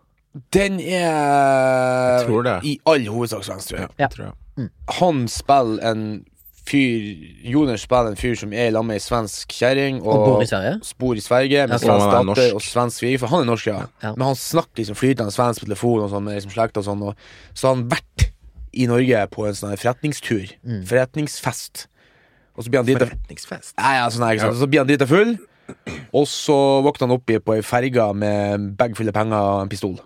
Den 0.53 0.77
er 0.79 2.19
Jeg 2.19 2.27
tror 2.27 2.43
det. 2.45 2.57
i 2.63 2.75
all 2.85 3.07
hovedsak 3.09 3.43
svensk, 3.47 3.71
tror 3.71 3.79
jeg. 3.79 3.89
Ja. 3.99 4.09
Tror 4.13 4.27
jeg. 4.29 4.69
Han 4.99 5.23
spiller 5.31 5.79
en 5.91 6.03
fyr 6.69 7.49
Jonas 7.49 7.81
spiller 7.85 8.13
en 8.13 8.19
fyr 8.19 8.35
som 8.39 8.53
er 8.53 8.69
lag 8.75 8.85
med 8.85 8.99
ei 8.99 9.03
svensk 9.03 9.51
kjerring. 9.57 9.99
Og 10.05 10.23
bor 10.27 10.43
i 10.45 10.49
Sverige. 10.49 10.75
Spor 10.85 11.17
i 11.19 11.23
Sverige 11.25 11.65
med 11.67 11.75
Ja, 11.75 11.81
svensk 11.83 12.05
han 12.13 12.29
er 12.29 12.33
datter 12.35 12.55
og 12.57 12.61
svensk 12.65 13.01
svigerfar. 13.01 13.31
Han 13.33 13.43
er 13.45 13.49
norsk, 13.51 13.67
ja. 13.71 13.79
Ja. 14.05 14.13
Men 14.15 14.27
han 14.29 14.35
snakker 14.39 14.81
liksom 14.83 14.97
flytende 14.99 15.33
svensk 15.35 15.63
på 15.65 15.69
telefon 15.69 16.03
og 16.05 16.09
sånn 16.13 16.23
med 16.29 16.37
liksom 16.39 16.53
slekta 16.55 16.83
og 16.83 16.87
sånn. 16.89 17.03
Og 17.09 17.15
så 17.57 17.67
har 17.71 17.75
han 17.75 17.87
vært 17.91 18.29
i 18.73 18.85
Norge 18.89 19.21
på 19.33 19.47
en 19.49 19.57
sånn 19.57 19.73
forretningstur. 19.81 20.51
Mm. 20.63 20.83
Forretningsfest. 20.89 21.87
Og 22.55 22.65
så 22.65 22.69
blir 22.73 22.81
han 22.83 22.89
drita 22.89 23.05
Forretningsfest. 23.07 23.73
ja, 23.79 23.93
ja, 24.01 24.09
sånn 24.11 24.25
her, 24.27 24.35
ikke 24.37 24.49
sant? 24.49 24.59
Så 24.61 24.67
blir 24.69 24.81
han 24.83 24.89
drita 24.89 25.07
full, 25.09 25.37
og 26.13 26.25
så 26.27 26.55
våkner 26.85 27.07
han 27.07 27.15
opp 27.15 27.25
på 27.45 27.55
ei 27.55 27.61
ferge 27.63 28.05
med 28.13 28.73
bag 28.77 28.97
full 28.97 29.07
av 29.09 29.15
penger 29.15 29.39
og 29.39 29.61
en 29.63 29.69
pistol. 29.71 29.97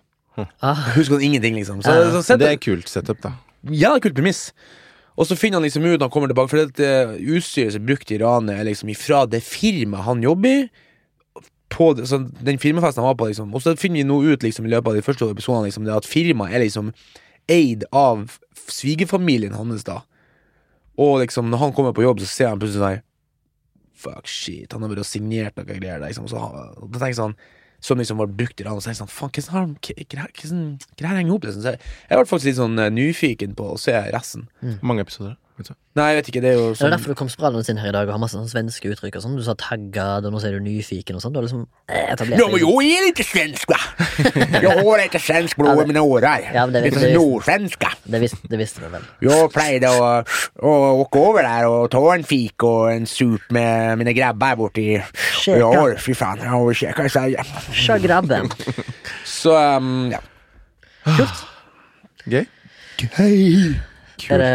Ah, 0.61 0.73
Husker 0.95 1.17
han 1.19 1.23
ingenting, 1.27 1.55
liksom. 1.59 1.81
Så, 1.85 1.91
Ja. 1.93 2.21
så 2.21 2.37
Det 2.37 2.47
er 2.51 2.57
kult 2.57 2.87
setup, 2.89 3.19
da. 3.21 3.31
ja, 3.69 3.97
kult 3.99 4.15
premiss. 4.15 4.51
Og 5.13 5.27
så 5.29 5.37
finner 5.37 5.59
han 5.59 5.67
liksom 5.67 5.85
ut 5.85 5.97
når 5.97 6.07
han 6.07 6.13
kommer 6.13 6.31
tilbake, 6.31 6.49
for 6.49 6.71
det 6.77 6.87
eh, 6.87 7.17
utstyret 7.35 7.75
som 7.75 7.83
er 7.83 7.89
brukt 7.91 8.11
i 8.11 8.17
ranet, 8.21 8.55
er 8.57 8.67
liksom 8.67 8.89
ifra 8.93 9.23
det 9.29 9.43
firmaet 9.45 10.07
han 10.07 10.23
jobber 10.25 10.63
i. 10.63 10.63
På 11.73 11.89
så 12.05 12.19
den 12.45 12.61
firmafesten 12.61 13.01
han 13.01 13.11
var 13.11 13.19
på, 13.19 13.29
liksom. 13.29 13.53
Og 13.53 13.63
så 13.65 13.75
finner 13.79 14.01
vi 14.01 14.07
nå 14.09 14.19
ut 14.25 14.45
liksom, 14.45 14.65
i 14.65 14.73
løpet 14.73 14.91
av 14.91 14.97
de 14.97 15.05
første 15.05 15.29
episodene 15.29 15.69
liksom, 15.69 15.89
at 15.89 16.09
firmaet 16.09 16.57
er 16.57 16.65
liksom 16.65 16.91
eid 17.51 17.85
av 17.93 18.37
svigerfamilien 18.69 19.55
hans, 19.57 19.85
da. 19.85 20.01
Og 21.01 21.19
liksom, 21.23 21.49
når 21.49 21.61
han 21.61 21.73
kommer 21.73 21.93
på 21.93 22.05
jobb, 22.05 22.21
så 22.21 22.29
ser 22.29 22.53
han 22.53 22.61
plutselig 22.61 22.83
sånn 22.83 23.09
Fuck 24.03 24.27
shit, 24.27 24.73
han 24.73 24.83
har 24.83 24.89
vært 24.91 25.03
og 25.05 25.07
signert 25.07 25.55
noe 25.55 25.67
greier 25.67 26.01
liksom. 26.01 26.25
Så, 26.27 26.35
og 26.35 26.89
da 26.91 26.97
tenker 26.97 27.13
jeg 27.13 27.19
sånn 27.21 27.35
som 27.83 27.99
liksom 27.99 28.17
var 28.21 28.29
brukt 28.31 28.61
i 28.61 28.63
landet. 28.63 28.79
og 28.79 28.83
så 28.85 28.93
jeg 28.93 28.99
sånn 29.01 29.11
Faen, 29.11 29.31
hvordan 29.35 29.43
hvordan- 29.51 29.77
her 31.09 31.17
henger 31.19 31.33
opp? 31.35 31.43
liksom? 31.43 31.61
Så 31.65 31.73
jeg, 31.73 31.79
jeg 32.09 32.17
ble 32.19 32.25
faktisk 32.31 32.49
litt 32.49 32.61
sånn 32.61 32.79
uh, 32.79 32.89
nyfiken 32.89 33.55
på 33.59 33.65
å 33.73 33.79
se 33.79 33.91
resten. 34.13 34.47
Mange 34.81 35.03
episoder. 35.03 35.35
Nei, 35.53 36.07
jeg 36.09 36.17
vet 36.17 36.29
ikke, 36.31 36.41
det 36.41 36.49
er 36.49 36.55
jo 36.57 36.63
det 36.65 36.73
er 36.73 36.77
sånn 36.79 36.93
derfor 36.95 37.13
du 37.13 37.17
kom 37.19 37.29
sprallende 37.29 37.69
inn 37.69 37.77
her 37.77 37.91
i 37.91 37.93
dag 37.93 38.07
og 38.09 38.15
har 38.15 38.21
masse 38.21 38.33
sånn 38.33 38.49
svenske 38.49 38.89
uttrykk 38.89 39.19
og 39.19 39.23
sånn. 39.25 39.35
Du 39.37 39.43
sa 39.45 39.53
taggad, 39.59 40.25
og 40.25 40.33
nå 40.33 40.41
sier 40.41 40.55
du 40.57 40.63
nyfiken 40.65 41.19
og 41.19 41.21
sånn. 41.21 41.35
Du 41.35 41.37
har 41.37 41.45
liksom 41.45 41.67
eh, 41.85 42.07
etablert 42.15 42.41
Ja, 42.41 42.47
men 42.49 42.63
jo 42.63 42.73
jeg 42.81 43.03
litt 43.05 43.19
lite 43.19 43.27
svensk 43.27 43.69
da! 43.69 43.77
Jeg 44.63 44.71
har 44.79 45.03
litt 45.03 45.17
svensk 45.21 45.59
blod 45.59 45.83
i 45.83 45.85
mine 45.91 46.01
årer. 46.01 46.47
Ja, 46.55 46.65
men 46.65 46.73
det 46.75 46.83
vet 46.87 47.13
nordsvenska. 47.13 47.93
Det, 48.03 48.21
visste, 48.23 48.49
det 48.49 48.59
visste 48.61 48.81
du 48.81 48.89
vel. 48.93 49.05
Jeg 49.23 49.51
pleide 49.53 49.93
å, 49.93 50.09
å 50.65 50.73
åke 51.03 51.21
over 51.21 51.45
der 51.45 51.69
og 51.69 51.87
ta 51.93 52.01
en 52.15 52.25
fik 52.27 52.65
og 52.67 52.89
en 52.93 53.07
sup 53.09 53.53
med 53.53 54.01
mine 54.01 54.15
grabbar 54.17 54.57
borti. 54.59 54.87
Ja, 54.97 55.71
fy 56.01 56.17
fan. 56.17 56.41
Ja, 56.41 56.57
vi 56.65 56.89
hva 56.89 57.07
jeg 57.07 57.37
här. 57.37 57.69
Sjå 57.77 57.97
grabben. 58.01 58.49
Så, 59.37 59.53
um, 59.53 60.11
ja. 60.13 60.21
Kult. 61.03 61.45
Gøy. 62.25 62.45
Hei. 63.17 63.75
Er 64.31 64.39
det 64.39 64.53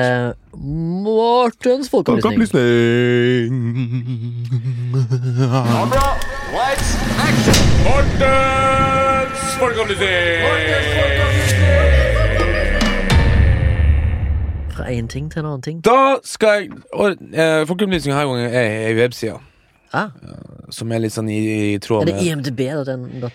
Mortens 0.61 1.89
folkeopplysning? 1.89 2.61
Fra 14.71 14.91
én 14.91 15.07
ting 15.09 15.31
til 15.33 15.39
en 15.39 15.47
annen 15.47 15.63
ting. 15.63 15.85
Da 15.85 16.17
skal 16.25 16.49
jeg 16.49 16.71
og, 16.93 17.11
eh, 17.33 17.67
Folkeopplysningen 17.67 18.19
denne 18.19 18.33
gangen 18.33 18.55
er 18.55 18.89
ei 18.89 18.95
webside. 18.99 19.39
Ah, 19.93 20.09
som 20.71 20.93
er 20.93 20.99
litt 20.99 21.15
sånn 21.15 21.31
i, 21.33 21.39
i 21.75 21.79
tråd 21.81 22.09
er 22.09 22.13
det 22.13 22.27
imdb.no? 22.29 23.31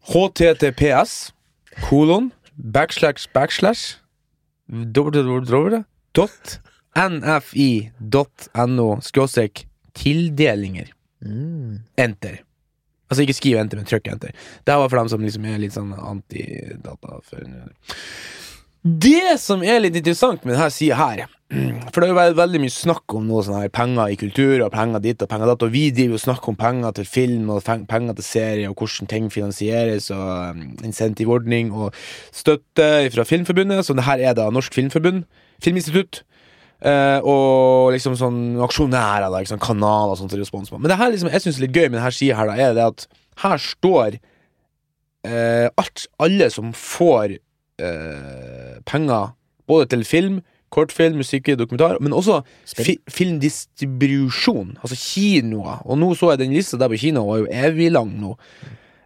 https 0.12 1.32
kolon 1.84 2.30
backslash 2.56 3.28
backslash 3.34 3.98
www 4.70 5.82
dot 6.16 6.60
nfi.no 6.96 8.88
skråstrek 9.02 9.66
tildelinger. 9.92 10.92
Mm. 11.24 11.80
Enter. 11.96 12.40
Altså 13.10 13.24
ikke 13.24 13.34
skriv 13.34 13.58
enter, 13.58 13.78
men 13.80 13.88
trykk 13.88 14.06
enter. 14.12 14.34
Det 14.64 14.72
her 14.72 14.80
var 14.82 14.90
for 14.90 15.00
dem 15.00 15.10
som 15.10 15.22
liksom 15.24 15.46
er 15.50 15.58
litt 15.62 15.74
sånn 15.74 15.92
antidata. 15.94 17.18
Det 18.82 19.38
som 19.42 19.64
er 19.66 19.82
litt 19.82 19.98
interessant 19.98 20.44
med 20.44 20.54
denne 20.56 20.70
sida 20.74 20.98
her 21.00 21.26
For 21.50 21.98
det 21.98 22.06
har 22.06 22.10
jo 22.12 22.18
veldig, 22.18 22.36
veldig 22.38 22.58
mye 22.62 22.72
snakk 22.72 23.14
om 23.18 23.24
noe 23.26 23.42
sånn 23.42 23.56
her 23.58 23.70
penger 23.74 24.12
i 24.12 24.18
kultur, 24.18 24.60
og 24.62 24.70
penger 24.70 25.02
dit 25.02 25.22
og 25.24 25.30
penger 25.32 25.50
datt, 25.50 25.64
og 25.66 25.72
vi 25.74 25.82
driver 25.90 26.14
jo 26.14 26.22
snakk 26.22 26.44
om 26.52 26.58
penger 26.58 26.94
til 27.00 27.08
film 27.10 27.48
og 27.50 27.64
penger 27.90 28.18
til 28.18 28.26
serie, 28.26 28.68
og 28.70 28.78
hvordan 28.78 29.08
ting 29.10 29.26
finansieres, 29.34 30.12
og 30.14 30.28
um, 30.54 30.60
insentivordning 30.86 31.72
og 31.74 31.96
støtte 32.30 32.86
fra 33.16 33.24
Filmforbundet, 33.26 33.82
så 33.82 33.96
det 33.98 34.06
her 34.06 34.22
er 34.28 34.36
da 34.38 34.46
Norsk 34.54 34.76
Filmforbund, 34.78 35.24
Filminstitutt. 35.64 36.22
Uh, 36.80 37.18
og 37.28 37.90
liksom 37.92 38.14
sånn 38.16 38.38
aksjonærer, 38.64 39.26
da, 39.26 39.42
liksom, 39.42 39.58
kanaler 39.60 40.14
og 40.14 40.20
sånt 40.22 40.30
til 40.32 40.40
respons 40.40 40.70
på. 40.70 40.78
Men 40.78 40.94
det 40.94 41.00
her 41.02 41.10
liksom, 41.12 41.32
jeg 41.34 41.44
syns 41.44 41.58
er 41.58 41.66
litt 41.66 41.74
gøy 41.76 41.88
med 41.90 41.98
denne 41.98 42.12
sida 42.14 42.38
her, 42.38 42.48
da, 42.48 42.54
er 42.56 42.78
det 42.78 42.86
at 42.86 43.08
her 43.42 43.58
står 43.60 44.20
uh, 45.26 45.66
alt, 45.82 46.06
alle 46.22 46.48
som 46.54 46.70
får 46.78 47.36
uh, 47.82 48.78
penger 48.88 49.34
både 49.68 49.90
til 49.90 50.06
film, 50.06 50.40
kortfilm, 50.70 51.16
musikkvideo, 51.20 51.64
dokumentar, 51.64 51.98
men 52.00 52.14
også 52.16 52.40
fi, 52.64 52.96
filmdistribusjon, 53.10 54.76
altså 54.80 54.98
kinoer. 54.98 55.80
Og 55.84 55.98
nå 55.98 56.12
så 56.18 56.32
jeg 56.32 56.44
den 56.44 56.54
lista 56.54 56.78
der 56.80 56.92
på 56.92 57.00
kino, 57.00 57.26
var 57.28 57.42
jo 57.42 57.48
evig 57.50 57.90
lang 57.92 58.12
nå. 58.20 58.36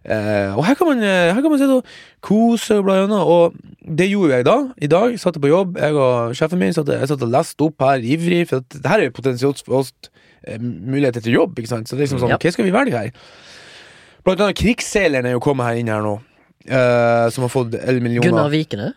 Uh, 0.05 0.53
og 0.53 0.61
her 0.67 0.75
kan 0.77 0.85
man 0.85 0.99
eh, 1.01 1.31
Her 1.33 1.39
kan 1.41 1.49
man 1.49 1.57
sitte 1.57 1.79
og 1.79 1.87
kose 2.21 2.75
og 2.77 2.83
bla 2.85 2.99
gjennom, 2.99 3.25
og 3.25 3.55
det 3.97 4.05
gjorde 4.11 4.37
jeg 4.37 4.45
da. 4.45 4.53
I 4.77 4.89
dag 4.91 5.15
satt 5.17 5.39
jeg 5.39 5.41
på 5.41 5.49
jobb, 5.49 5.79
jeg 5.81 5.97
og 5.97 6.35
sjefen 6.37 6.61
min 6.61 6.75
satt, 6.77 6.91
jeg 6.93 7.09
satt 7.09 7.25
og 7.25 7.31
leste 7.33 7.65
opp 7.65 7.81
her 7.81 8.05
ivrig, 8.05 8.43
for 8.51 8.61
at 8.61 8.77
det 8.77 8.91
her 8.91 9.01
er 9.01 9.09
jo 9.09 9.15
potensielt 9.17 9.63
for 9.65 9.79
oss 9.79 9.89
eh, 10.45 10.61
muligheter 10.61 11.25
til 11.25 11.39
jobb, 11.39 11.57
ikke 11.57 11.73
sant. 11.73 11.89
Så 11.89 11.97
det 11.97 12.03
er 12.03 12.05
liksom 12.05 12.21
sånn, 12.21 12.35
Ja. 12.35 12.37
hva 12.37 12.53
skal 12.53 12.69
vi 12.69 12.75
velge 12.75 13.01
her? 13.01 13.17
Blant 14.25 14.45
annet 14.45 14.61
krigsseilerne 14.61 15.33
er 15.33 15.37
jo 15.39 15.41
kommet 15.41 15.71
her 15.71 15.81
inn 15.81 15.89
her 15.89 16.05
nå, 16.05 16.13
uh, 16.69 17.25
som 17.33 17.47
har 17.47 17.53
fått 17.53 17.73
11 17.73 18.05
millioner. 18.05 18.29
Gunnar 18.29 18.53
Vikene? 18.53 18.91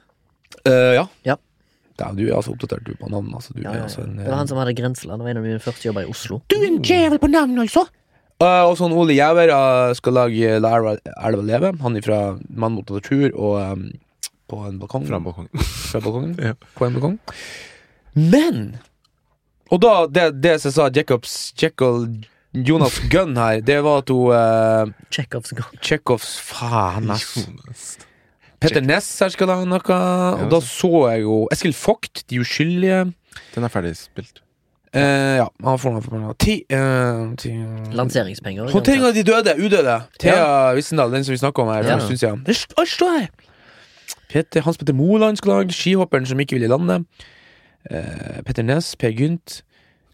Uh, 0.68 0.92
ja. 0.96 1.09
Ja. 1.24 1.40
Ja, 1.98 2.11
du 2.14 2.24
er 2.28 2.37
altså 2.38 2.54
oppdatert 2.54 2.87
du 2.87 2.92
på 2.98 3.11
navn. 3.11 3.30
Altså, 3.34 3.54
du 3.54 3.62
Ja, 3.62 3.72
er 3.72 3.80
ja, 3.80 3.87
altså 3.88 4.04
en, 4.04 4.16
Det 4.20 4.28
var 4.28 4.38
han 4.38 4.50
som 4.50 4.61
hadde 4.61 4.74
Grenseland. 4.78 5.20
Det 5.20 5.26
var 5.26 5.30
en 5.34 5.40
av 5.40 5.46
mine 5.48 5.62
første 5.62 5.88
jobber 5.88 6.06
i 6.06 6.11
Oslo. 6.12 6.40
Du 6.46 6.56
er 6.58 6.68
en 6.68 6.82
djevel 6.82 7.18
på 7.22 7.30
navn, 7.32 7.58
altså! 7.58 7.88
Uh, 8.38 8.68
og 8.70 8.76
sånn 8.78 8.94
Ole 8.94 9.16
Gjæver 9.16 9.50
uh, 9.50 9.90
skal 9.98 10.14
lage 10.14 10.58
La 10.62 10.76
elva, 10.78 11.42
leve. 11.42 11.72
Han 11.82 11.98
er 11.98 12.04
fra 12.06 12.20
Mann 12.54 12.76
mot 12.76 12.92
natur 12.94 13.32
og 13.32 13.56
um, 13.58 13.88
på 14.48 14.61
en 14.68 14.78
balkong. 14.78 15.08
Fra 15.08 15.18
balkongen. 15.18 15.64
Fra 15.90 16.02
balkongen. 16.04 16.37
Ja. 16.38 16.54
På 16.78 16.87
en 16.87 16.94
balkong. 16.94 17.18
Men 18.14 18.62
Og 19.68 19.82
da, 19.82 20.06
det, 20.06 20.30
det 20.40 20.54
som 20.62 20.72
sa, 20.72 20.87
Jacobs 20.94 21.52
Jekyll 21.58 22.06
Jonas 22.52 22.96
Gunn 23.11 23.37
her, 23.37 23.61
det 23.61 23.82
var 23.84 24.00
at 24.00 24.08
hun 24.08 24.30
uh, 24.32 24.94
Chekhovs 25.12 25.52
gun. 25.52 25.80
Chekhovs 25.84 26.38
Faen, 26.40 27.11
ass. 27.12 27.98
Petter 28.61 28.83
Ness 28.83 29.18
her 29.23 29.29
skal 29.31 29.47
lage 29.53 29.66
noe. 29.71 29.79
Og 30.42 30.51
da 30.51 30.59
så 30.64 30.90
jeg 31.12 31.23
jo 31.23 31.47
Eskil 31.55 31.75
Vogt, 31.79 32.25
De 32.31 32.40
uskyldige. 32.42 33.05
Den 33.55 33.64
er 33.64 33.68
ferdig 33.73 33.94
spilt. 33.97 34.40
Eh, 34.97 35.37
ja, 35.37 35.44
han 35.64 35.79
får 35.79 35.92
noe 35.94 36.03
for 36.03 36.16
meg. 36.18 36.33
Ti, 36.40 36.55
eh, 36.73 37.35
ti 37.38 37.51
Lanseringspenger. 37.94 38.71
Håndtering 38.73 39.05
av 39.05 39.12
de 39.14 39.23
døde, 39.23 39.55
udøde. 39.61 39.99
Thea 40.18 40.73
Wissendal, 40.75 41.12
den 41.12 41.25
som 41.25 41.33
vi 41.37 41.38
snakka 41.42 41.62
om 41.62 41.68
her 41.68 41.83
for 41.83 41.90
Ja. 41.90 41.94
en 41.94 42.01
stund 42.07 42.18
siden. 42.18 42.47
Alt 42.79 42.88
står 42.88 43.18
her! 43.21 43.29
Peter, 44.29 44.61
Hans 44.62 44.77
Petter 44.79 44.94
Moland 44.94 45.37
skal 45.37 45.53
lage 45.53 45.73
Skihopperen 45.73 46.27
som 46.27 46.38
ikke 46.40 46.57
ville 46.59 46.68
lande. 46.68 47.05
Eh, 47.90 48.42
Petter 48.44 48.62
Næss, 48.62 48.97
Per 48.97 49.11
Gynt. 49.12 49.62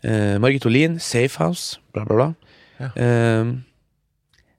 Eh, 0.04 0.38
Margit 0.38 0.66
Olin, 0.66 0.98
Safehouse, 0.98 1.78
bla, 1.94 2.04
bla, 2.04 2.14
bla. 2.14 2.34
Ja. 2.80 2.90
Eh, 2.96 3.54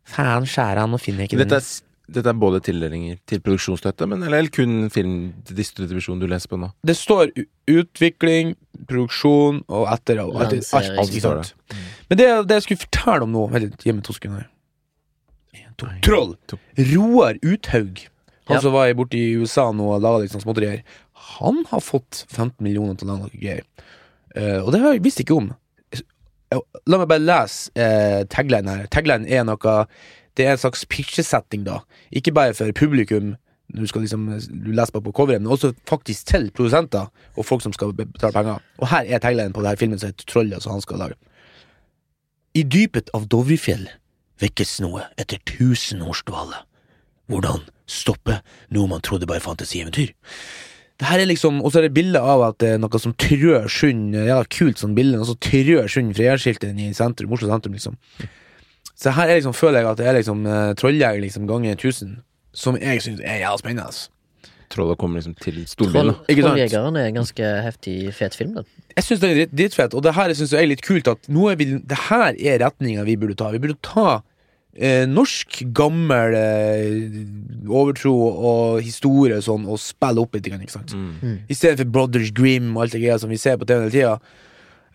faen 0.08 0.46
skjære 0.48 0.80
han, 0.80 0.90
nå 0.92 0.98
finner 1.02 1.26
jeg 1.26 1.30
ikke 1.34 1.44
Dette 1.44 1.60
den. 1.60 1.85
Dette 2.08 2.30
er 2.30 2.38
både 2.38 2.60
tildelinger 2.62 3.18
til 3.30 3.40
produksjonsstøtte, 3.42 4.06
men 4.12 4.24
eller 4.28 4.50
kun 4.54 4.90
filmdistribusjon 4.94 6.20
du 6.22 6.28
leser 6.30 6.52
på 6.52 6.60
nå? 6.62 6.70
Det 6.86 6.96
står 6.98 7.32
utvikling, 7.72 8.54
produksjon 8.90 9.64
og 9.68 9.88
etter 9.94 10.22
og 10.22 10.38
etter, 10.44 10.62
alt, 10.62 10.92
alt, 10.94 11.00
alt, 11.02 11.26
alt. 11.32 11.50
sant? 11.50 11.80
Men 12.10 12.20
det, 12.22 12.28
det 12.50 12.60
jeg 12.60 12.68
skulle 12.68 12.84
fortelle 12.86 13.26
om 13.26 13.34
nå 13.34 13.48
Vent 13.56 13.82
gi 13.88 13.96
meg 13.96 14.06
to 14.06 14.14
sekunder. 14.14 14.46
Troll! 16.06 16.36
Roar 16.94 17.40
Uthaug, 17.44 18.06
han 18.48 18.56
Ja. 18.56 18.62
som 18.62 18.74
var 18.74 18.94
borte 18.94 19.18
i 19.18 19.34
USA 19.36 19.72
nå 19.76 19.90
og 19.96 20.02
laga 20.06 20.22
litt 20.22 20.32
sånn 20.32 20.44
småtterier, 20.46 20.84
han 21.36 21.64
har 21.72 21.82
fått 21.84 22.26
15 22.30 22.62
millioner 22.64 22.96
til 22.96 23.10
å 23.10 23.16
lage 23.16 23.26
noe 23.26 23.42
gøy. 23.42 23.62
Eh, 24.36 24.60
og 24.62 24.72
det 24.72 24.82
har 24.84 24.94
jeg 24.94 25.04
visst 25.04 25.20
ikke 25.24 25.36
om. 25.40 25.50
Eh, 25.92 26.04
La 26.88 27.00
meg 27.02 27.10
bare 27.10 27.24
lese 27.26 27.72
uh, 27.76 28.22
tagline 28.30 28.70
her. 28.70 28.86
Tagline 28.94 29.26
er 29.28 29.44
noe 29.48 29.74
Det 30.36 30.46
er 30.46 30.56
en 30.56 30.62
slags 30.62 30.86
pitchesetting, 30.92 31.64
da. 31.66 31.80
Ikke 32.12 32.34
bare 32.36 32.54
for 32.54 32.72
publikum, 32.76 33.36
du 33.76 33.86
skal 33.88 34.04
liksom 34.06 34.28
leser 34.30 34.94
bare 34.94 35.06
på 35.08 35.14
coveret, 35.16 35.42
men 35.42 35.52
også 35.52 35.74
faktisk 35.90 36.28
til 36.30 36.52
produsenter 36.56 37.08
og 37.36 37.46
folk 37.46 37.64
som 37.64 37.74
skal 37.74 37.94
betale 37.98 38.34
penger. 38.36 38.60
Og 38.78 38.90
her 38.92 39.08
er 39.08 39.24
taglinen 39.24 39.56
på 39.56 39.64
denne 39.64 39.80
filmen 39.80 40.00
som 40.00 40.12
heter 40.12 40.28
Trollet, 40.30 40.64
som 40.64 40.76
han 40.76 40.84
skal 40.84 41.02
lage. 41.02 41.18
I 42.56 42.64
dypet 42.64 43.10
av 43.16 43.26
Dovrefjell 43.32 43.88
vekkes 44.40 44.78
noe 44.84 45.08
etter 45.20 45.42
tusen 45.48 46.04
års 46.06 46.24
dvale. 46.28 46.62
Hvordan 47.32 47.66
stoppe 47.90 48.40
noe 48.76 48.88
man 48.92 49.04
trodde 49.04 49.28
bare 49.28 49.44
fantasieventyr? 49.44 50.14
Det 50.96 51.10
her 51.10 51.20
er 51.20 51.28
liksom, 51.28 51.60
Og 51.62 51.74
så 51.74 51.80
er 51.80 51.90
det 51.90 51.96
bilde 51.98 52.22
av 52.22 52.42
at 52.46 52.60
det 52.64 52.70
er 52.70 52.78
noe 52.80 53.00
som 53.02 53.12
trør 53.20 53.68
Sund 53.68 54.16
Ja, 54.16 54.38
kult 54.48 54.80
sånn 54.80 54.96
bilde, 54.96 55.20
og 55.20 55.28
så 55.28 55.36
trør 55.44 55.90
Sund 55.92 56.14
Freia-skiltet 56.16 56.78
i 56.80 56.94
sentrum, 56.96 57.34
Oslo 57.36 57.50
sentrum, 57.52 57.76
liksom. 57.76 57.98
Så 58.96 59.12
her 59.16 59.30
er 59.30 59.40
liksom, 59.40 59.56
føler 59.56 59.82
jeg 59.82 59.92
at 59.92 60.00
det 60.00 60.08
er 60.08 60.18
liksom 60.20 60.46
uh, 60.48 60.74
Trolljeger 60.80 61.24
liksom 61.24 61.48
ganger 61.50 61.76
1000, 61.76 62.20
som 62.56 62.78
jeg 62.80 63.02
syns 63.04 63.24
er 63.24 63.42
jævla 63.44 63.58
spennende. 63.60 64.06
Trollet 64.72 64.98
kommer 64.98 65.20
liksom 65.20 65.36
til 65.42 65.60
storbyen. 65.70 66.14
Trolljegeren 66.30 66.96
er 66.98 67.10
en 67.10 67.20
ganske 67.20 67.50
heftig, 67.66 67.98
fet 68.18 68.36
film, 68.36 68.56
den. 68.56 68.70
Jeg 68.96 69.04
syns 69.04 69.22
det 69.22 69.32
er 69.32 69.52
dritt- 69.52 69.94
og 69.94 70.04
det 70.04 70.16
her 70.16 70.34
syns 70.34 70.54
jeg 70.56 70.64
er 70.64 70.72
litt 70.72 70.86
kult 70.86 71.10
at 71.12 71.28
nå 71.28 71.50
er 71.52 71.60
vi, 71.60 71.68
det 71.84 72.00
her 72.08 72.32
er 72.34 72.64
retninga 72.64 73.04
vi 73.04 73.18
burde 73.20 73.36
ta. 73.38 73.52
Vi 73.54 73.62
burde 73.62 73.78
ta 73.84 74.22
eh, 74.76 75.04
norsk, 75.10 75.62
gammel 75.76 76.36
eh, 76.40 77.20
overtro 77.68 78.16
og 78.16 78.82
historie 78.86 79.38
og 79.40 79.46
sånn, 79.46 79.68
og 79.70 79.82
spille 79.82 80.24
opp 80.24 80.36
litt, 80.36 80.50
ikke 80.50 80.72
sant? 80.72 80.96
Mm. 80.96 81.46
I 81.48 81.58
stedet 81.58 81.84
for 81.84 81.94
Brothers 82.00 82.34
Grimm 82.36 82.74
og 82.76 82.86
alt 82.86 82.98
det 82.98 83.04
greia 83.04 83.20
som 83.22 83.32
vi 83.32 83.40
ser 83.42 83.60
på 83.60 83.68
TV 83.70 83.86
hele 83.86 83.94
tida. 83.94 84.18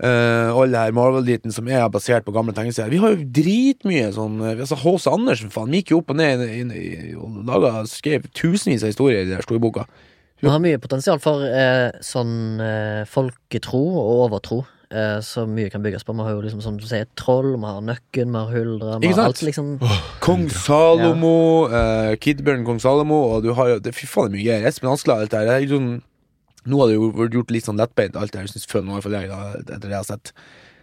Uh, 0.01 0.57
alle 0.57 0.79
her 0.81 0.93
Marvel-driten 0.97 1.53
som 1.53 1.67
er 1.69 1.83
basert 1.93 2.25
på 2.25 2.33
gamle 2.33 2.55
tegneserier. 2.57 2.89
Vi 2.95 3.01
har 3.03 3.11
jo 3.13 3.27
dritmye 3.37 4.07
sånn 4.17 4.39
uh, 4.41 4.55
altså 4.55 4.79
H.C. 4.81 5.11
Andersen, 5.13 5.51
faen, 5.53 5.75
gikk 5.77 5.91
jo 5.93 5.99
opp 6.01 6.15
og 6.15 6.17
ned 6.17 6.41
i- 6.47 6.63
i- 6.65 7.11
i- 7.11 7.15
og 7.21 7.43
laga, 7.45 7.83
skrev 7.87 8.25
tusenvis 8.33 8.83
av 8.87 8.95
historier 8.95 9.27
i 9.27 9.29
den 9.29 9.43
storboka. 9.45 9.85
Vi 10.41 10.49
har 10.49 10.59
mye 10.59 10.79
potensial 10.81 11.19
for 11.21 11.45
eh, 11.45 11.91
sånn 12.01 12.33
eh, 12.65 13.05
folketro 13.05 13.81
og 14.01 14.31
overtro. 14.31 14.63
Eh, 14.91 15.21
så 15.21 15.45
mye 15.47 15.69
kan 15.71 15.83
bygges 15.85 16.03
på. 16.03 16.15
Vi 16.17 16.25
har 16.25 16.33
jo 16.33 16.41
liksom, 16.47 16.63
som 16.65 16.79
du 16.81 16.87
sier, 16.89 17.05
troll, 17.15 17.53
vi 17.61 17.69
har 17.69 17.83
nøkken, 17.85 18.33
vi 18.33 18.41
har 18.41 18.49
huldra, 18.57 18.97
vi 19.03 19.11
Ikke 19.11 19.19
har 19.21 19.29
sant? 19.29 19.37
alt 19.37 19.43
liksom 19.47 19.69
Kong 20.25 20.49
Salomo, 20.49 21.67
uh, 21.69 22.17
Kidbjørn 22.17 22.65
Kong 22.65 22.81
Salomo, 22.81 23.21
og 23.37 23.45
du 23.45 23.53
har 23.53 23.69
jo 23.77 23.93
Fy 23.93 24.07
faen, 24.09 24.33
det 24.33 24.41
er 24.41 24.41
mye 24.41 24.49
greier. 24.49 24.67
Espen 24.73 24.89
Askeladd, 24.91 25.29
alt 25.29 25.37
det 25.37 25.45
der. 25.47 26.01
Nå 26.69 26.81
har 26.81 26.91
det 26.91 26.97
jo 26.99 27.11
vært 27.17 27.37
gjort 27.39 27.55
litt 27.55 27.69
sånn 27.69 27.81
lettbeint, 27.81 28.19
alt 28.21 28.35
det 28.35 28.43
her, 28.43 28.51
synes 28.53 28.69
før 28.69 28.85
nå 28.85 28.93
i 28.93 28.99
hvert 28.99 29.07
fall 29.07 29.19
jeg, 29.19 29.31
da, 29.31 29.41
etter 29.61 29.87
det 29.87 29.95
jeg 29.95 30.03
har 30.03 30.09
sett. 30.09 30.33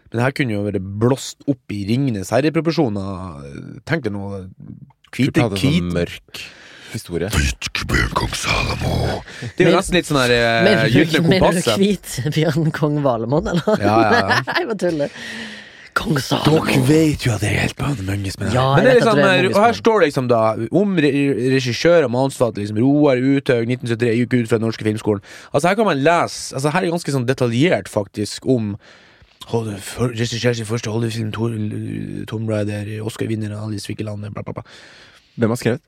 Men 0.08 0.20
det 0.20 0.26
her 0.26 0.38
kunne 0.40 0.56
jo 0.56 0.62
vært 0.66 0.92
blåst 1.02 1.44
opp 1.52 1.76
i 1.76 1.82
Ringenes 1.90 2.32
herre-proporsjoner. 2.32 3.82
Tenk 3.90 4.08
deg 4.08 4.16
noe 4.16 4.46
Hvite 5.12 5.48
hvit 5.54 5.62
sånn 5.64 5.92
mørk 5.96 6.42
historie. 6.94 7.30
Det 9.58 9.66
er 9.66 9.70
jo 9.70 9.76
nesten 9.76 9.98
litt 9.98 10.08
sånn 10.08 10.20
der 10.22 10.34
uh, 10.40 10.84
du, 10.88 10.96
Gylne 10.96 11.22
mener 11.28 11.60
du 11.60 11.72
hvit 11.82 12.18
Bjørn 12.36 12.72
kong 12.76 13.02
Valemon, 13.06 13.52
eller? 13.52 13.84
Ja, 13.84 13.96
ja, 14.02 14.12
ja. 14.18 14.42
Nei, 14.48 14.58
jeg 14.62 14.70
bare 14.72 14.82
tuller. 14.84 15.10
Kong 15.98 16.20
Salomo. 16.22 16.62
Dere 16.68 16.84
vet 16.88 17.26
jo 17.26 17.32
at 17.34 17.42
det 17.42 17.50
er 17.50 17.64
helt 17.66 17.78
bannemønges 17.80 18.38
med 18.40 18.48
det 18.52 18.54
Ja. 18.56 18.66
Men 18.76 18.86
jeg 18.86 18.86
det 18.86 18.92
er 18.92 19.00
vet 19.00 19.08
at 19.08 19.08
liksom, 19.08 19.18
det 19.18 19.32
er 19.32 19.44
eh, 19.44 19.50
og 19.58 19.62
her 19.64 19.72
med. 19.74 19.80
står 19.82 20.00
det 20.00 20.08
liksom 20.12 20.28
da 20.30 20.42
om 20.82 20.96
re- 21.08 21.52
regissør 21.56 22.06
og 22.08 22.12
mannsfatter 22.14 22.62
liksom 22.62 22.78
Roar 22.84 23.18
Uthaug, 23.18 23.66
1973, 23.66 24.14
gikk 24.22 24.38
ut 24.38 24.50
fra 24.52 24.58
den 24.62 24.66
norske 24.68 24.86
filmskolen. 24.88 25.22
Altså 25.54 25.68
Her 25.72 25.76
kan 25.82 25.86
man 25.90 25.98
lese 26.06 26.54
Altså 26.56 26.70
Her 26.76 26.84
er 26.86 26.94
ganske 26.94 27.12
sånn 27.18 27.26
detaljert, 27.28 27.90
faktisk, 27.90 28.46
om 28.46 28.76
Holde- 29.48 29.78
for- 29.80 30.10
Regissør 30.12 30.54
sin 30.58 30.66
første 30.68 30.92
Hollywood-film, 30.92 31.32
Tor- 31.32 32.26
Tom 32.28 32.50
Raider, 32.50 32.90
Oscar-vinner 33.06 33.54
Alice 33.58 33.88
Wikkeland, 33.90 34.22
bla, 34.34 34.42
bla, 34.44 34.54
bla. 34.54 34.64
Hvem 35.38 35.50
har 35.50 35.56
skrevet? 35.62 35.82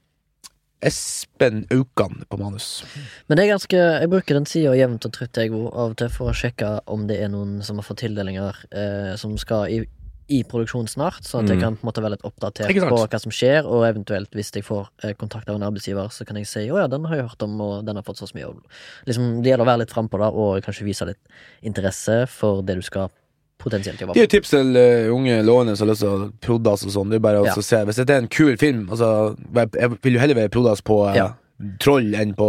Espen 0.81 1.65
Aukan 1.75 2.21
på 2.31 2.37
manus. 2.39 2.85
Men 3.27 3.35
det 3.37 3.43
er 3.45 3.49
ganske 3.51 3.75
Jeg 3.99 4.09
bruker 4.09 4.37
den 4.37 4.45
sida 4.47 4.71
jevnt 4.79 5.03
og 5.05 5.11
trutt 5.11 5.35
jeg 5.35 5.51
også, 5.51 5.73
av 5.75 5.89
og 5.91 5.97
til 5.99 6.09
for 6.13 6.31
å 6.31 6.35
sjekke 6.39 6.69
om 6.87 7.03
det 7.09 7.17
er 7.19 7.27
noen 7.33 7.57
som 7.67 7.75
har 7.81 7.83
fått 7.83 7.99
tildelinger 8.05 8.55
eh, 8.71 9.15
som 9.19 9.33
skal 9.37 9.67
i, 9.67 9.81
i 10.29 10.43
produksjon 10.43 10.87
snart, 10.87 11.23
sånn 11.25 11.43
at 11.43 11.49
jeg 11.49 11.57
Mm. 11.57 11.61
kan 11.63 11.75
på 11.77 11.83
en 11.83 11.89
måte 11.89 12.01
være 12.03 12.11
litt 12.11 12.21
oppdatert 12.27 12.69
på 12.89 12.97
hva 13.09 13.19
som 13.19 13.31
skjer, 13.31 13.65
og 13.65 13.83
eventuelt 13.87 14.29
hvis 14.31 14.51
jeg 14.53 14.63
får 14.63 14.89
eh, 15.03 15.13
kontakt 15.13 15.49
av 15.49 15.55
en 15.55 15.63
arbeidsgiver, 15.63 16.07
så 16.13 16.25
kan 16.25 16.35
jeg 16.37 16.45
si 16.47 16.67
å 16.69 16.77
ja, 16.77 16.87
den 16.87 17.03
har 17.05 17.15
jeg 17.17 17.27
hørt 17.29 17.41
om, 17.43 17.59
og 17.61 17.85
den 17.85 17.95
har 17.95 18.03
fått 18.03 18.17
så 18.21 18.29
mye. 18.35 18.53
Liksom, 19.07 19.41
det 19.41 19.49
gjelder 19.51 19.65
å 19.65 19.69
være 19.71 19.79
litt 19.85 19.91
frampå 19.93 20.19
da, 20.21 20.29
og 20.29 20.61
kanskje 20.63 20.85
vise 20.85 21.05
litt 21.09 21.17
interesse 21.63 22.27
for 22.29 22.61
det 22.61 22.75
du 22.75 22.81
skal 22.85 23.09
potensielt 23.59 23.99
jobbe 23.99 24.13
Det 24.13 24.21
er 24.21 24.27
jo 24.27 24.39
tips 24.39 24.49
til 24.53 24.77
uh, 24.77 25.09
unge 25.15 25.41
lovende 25.43 25.75
som 25.75 25.87
har 25.87 25.93
lyst 25.93 26.01
til 26.05 26.09
å 26.13 26.31
proddas 26.39 26.85
og 26.85 26.91
sånn. 26.93 27.09
Det 27.09 27.15
er 27.17 27.25
bare 27.25 27.41
å 27.41 27.45
Ja. 27.49 27.55
se 27.55 27.75
Hvis 27.83 27.95
dette 27.97 28.09
er 28.13 28.21
en 28.21 28.27
kul 28.29 28.55
film 28.55 28.87
altså, 28.89 29.35
Jeg 29.53 29.89
vil 30.01 30.13
jo 30.13 30.19
heller 30.19 30.35
være 30.35 30.49
prodas 30.49 30.79
på 30.81 31.09
uh, 31.09 31.15
Ja. 31.15 31.33
troll 31.79 32.13
enn 32.15 32.33
på 32.35 32.47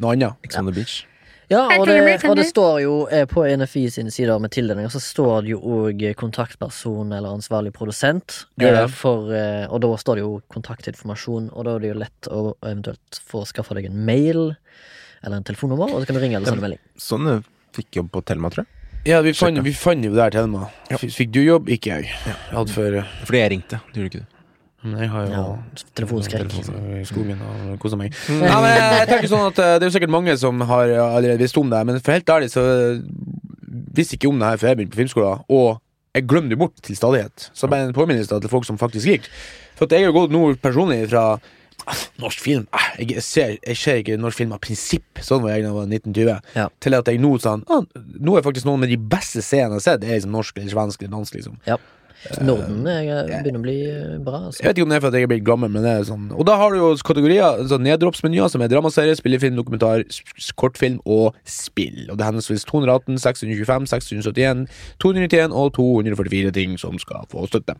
noe 0.00 0.12
annet. 0.12 0.34
Ex 0.44 0.58
on 0.58 0.66
the 0.66 0.72
Beach. 0.72 1.06
Ja, 1.52 1.62
og 1.76 1.86
det, 1.86 1.98
og 2.24 2.36
det 2.38 2.46
står 2.48 2.78
jo 2.82 2.94
eh, 3.12 3.26
på 3.28 3.44
NFI 3.44 3.84
sine 3.92 4.12
sider 4.14 4.40
med 4.42 4.54
tildelinger, 4.54 4.92
så 4.92 5.02
står 5.02 5.44
det 5.44 5.52
jo 5.54 5.60
òg 5.60 6.04
kontaktperson 6.18 7.12
eller 7.12 7.36
ansvarlig 7.36 7.74
produsent. 7.76 8.42
Eh, 8.60 8.80
For, 8.88 9.28
eh, 9.36 9.66
og 9.68 9.82
da 9.84 9.92
står 10.00 10.18
det 10.18 10.24
jo 10.24 10.34
kontaktinformasjon, 10.52 11.50
og 11.52 11.68
da 11.68 11.76
er 11.76 11.84
det 11.84 11.92
jo 11.92 12.00
lett 12.02 12.30
å 12.32 12.42
eventuelt 12.62 13.22
få 13.28 13.44
skaffa 13.48 13.76
deg 13.78 13.90
en 13.90 14.04
mail 14.08 14.54
eller 15.22 15.38
en 15.38 15.46
telefonnummer, 15.46 15.92
og 15.92 16.02
så 16.02 16.08
kan 16.08 16.18
du 16.18 16.24
ringe 16.24 16.40
eller 16.40 16.50
sende 16.50 16.64
melding. 16.64 16.82
Sånn 16.98 17.28
fikk 17.76 18.00
jobb 18.00 18.10
på 18.12 18.24
Thelma, 18.28 18.50
tror 18.52 18.64
jeg. 18.64 18.78
Ja, 19.12 19.18
vi 19.24 19.32
fant, 19.34 19.58
vi 19.66 19.72
fant 19.74 20.04
jo 20.06 20.12
det 20.14 20.22
her, 20.22 20.34
Thelma. 20.34 20.68
Ja. 20.90 20.98
Fikk 21.00 21.32
du 21.34 21.40
jobb? 21.42 21.70
Ikke 21.74 21.98
jeg. 21.98 22.12
Jeg 22.26 22.36
hadde 22.52 22.74
før 22.74 23.00
Fordi 23.26 23.40
jeg 23.40 23.50
ringte. 23.56 23.80
Du 23.90 23.98
gjorde 24.00 24.12
ikke 24.12 24.22
det. 24.22 24.31
Men 24.82 24.98
jeg 25.04 25.10
har 25.12 25.26
jo 25.26 25.32
Ja, 25.32 25.44
telefonskrekk. 25.94 26.48
telefon 26.50 26.98
i 26.98 27.04
skogen 27.06 27.42
og 27.44 27.98
meg. 28.00 28.14
Ja, 28.28 28.58
men 28.60 28.72
jeg 28.74 29.08
tenker 29.12 29.30
sånn 29.30 29.46
at 29.52 29.58
eh, 29.62 29.76
Det 29.78 29.86
er 29.86 29.90
jo 29.90 29.94
sikkert 29.98 30.10
mange 30.14 30.34
som 30.40 30.60
har 30.60 30.90
allerede 30.98 31.38
visst 31.38 31.56
om 31.60 31.70
det, 31.70 31.84
men 31.86 32.00
for 32.00 32.12
helt 32.16 32.26
ærlig 32.34 32.50
så 32.50 32.64
eh, 32.66 33.00
visste 33.94 34.18
ikke 34.18 34.28
om 34.32 34.38
det 34.42 34.48
her 34.48 34.60
før 34.60 34.72
jeg 34.72 34.80
begynte 34.80 34.96
på 34.96 35.02
filmskolen, 35.04 35.44
og 35.48 35.80
jeg 36.12 36.26
glemmer 36.28 36.52
det 36.52 36.58
bort 36.60 36.76
til 36.84 36.96
stadighet. 36.96 37.50
Så 37.56 37.68
bare 37.72 37.86
en 37.88 37.94
påminnelse 37.96 38.40
til 38.42 38.50
folk 38.52 38.66
som 38.68 38.76
faktisk 38.80 39.06
gikk. 39.08 39.28
For 39.78 39.86
at 39.86 39.94
jeg 39.96 40.04
har 40.04 40.12
gått 40.12 40.32
nå 40.34 40.42
personlig 40.60 41.06
fra 41.08 41.22
ah, 41.86 42.02
Norsk 42.20 42.42
film 42.44 42.66
ah, 42.76 42.90
jeg, 43.00 43.22
ser, 43.24 43.54
jeg 43.64 43.78
ser 43.80 44.02
ikke 44.02 44.18
norsk 44.20 44.42
film 44.42 44.52
av 44.52 44.60
prinsipp, 44.62 45.22
sånn 45.24 45.40
var 45.42 45.54
jeg 45.56 45.64
da 45.64 45.70
jeg 45.70 45.78
var 45.78 45.88
1920, 45.88 46.52
Ja. 46.58 46.66
til 46.84 46.98
at 46.98 47.08
jeg 47.08 47.22
nå 47.22 47.32
sånn 47.42 47.64
Nå 47.66 48.36
er 48.36 48.44
faktisk 48.44 48.68
noen 48.68 48.84
av 48.84 48.92
de 48.92 48.98
beste 49.00 49.40
scenene 49.42 49.78
jeg 49.78 49.80
har 49.80 49.86
sett, 49.86 50.04
er 50.04 50.18
liksom 50.18 50.36
norsk 50.36 50.60
eller 50.60 50.74
svensk 50.74 51.02
eller 51.02 51.16
dansk, 51.16 51.38
liksom. 51.40 51.56
Ja. 51.66 51.78
Norden 52.42 52.86
er, 52.86 53.26
begynner 53.42 53.58
å 53.58 53.62
bli 53.64 53.76
bra. 53.86 54.18
bra. 54.22 54.38
Jeg 54.38 54.46
Altså. 54.52 54.62
vet 54.64 54.76
ikke 54.78 54.86
om 54.86 54.92
det 54.92 54.96
er 54.96 55.00
for 55.04 55.08
at 55.08 55.14
jeg 55.18 55.22
er 55.26 55.30
blitt 55.32 55.44
gammel, 55.46 55.70
men 55.74 55.82
det 55.82 55.90
er 55.90 56.04
sånn 56.06 56.28
Og 56.32 56.44
da 56.46 56.56
har 56.56 56.70
du 56.70 56.78
jo 56.78 56.90
kategorier, 57.02 57.62
sånn 57.68 57.82
neddroppsmenyer, 57.82 58.48
som 58.52 58.62
er 58.62 58.68
dramaserie, 58.70 59.16
spillefilm, 59.18 59.56
dokumentar, 59.58 60.04
kortfilm 60.56 61.00
og 61.04 61.34
spill. 61.44 62.04
Og 62.10 62.16
det 62.18 62.22
er 62.24 62.30
henholdsvis 62.30 62.64
218, 62.70 63.18
625, 63.18 63.86
671, 63.90 64.66
291 65.02 65.52
og 65.52 65.72
244 65.74 66.52
ting 66.52 66.78
som 66.78 66.98
skal 67.02 67.26
få 67.32 67.46
støtte. 67.50 67.74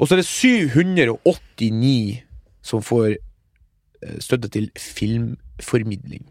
Og 0.00 0.08
så 0.08 0.16
er 0.16 0.22
det 0.24 0.26
789 0.26 2.22
som 2.64 2.82
får 2.82 3.10
eh, 3.14 4.18
støtte 4.24 4.48
til 4.48 4.70
filmformidling. 4.80 6.24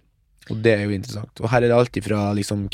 Og 0.51 0.57
det 0.63 0.73
er 0.73 0.83
jo 0.87 0.95
interessant. 0.97 1.39
Og 1.39 1.49
her 1.53 1.61
er 1.63 1.69
det 1.71 1.77
alt 1.77 1.97
ifra 2.01 2.33
liksom 2.35 2.65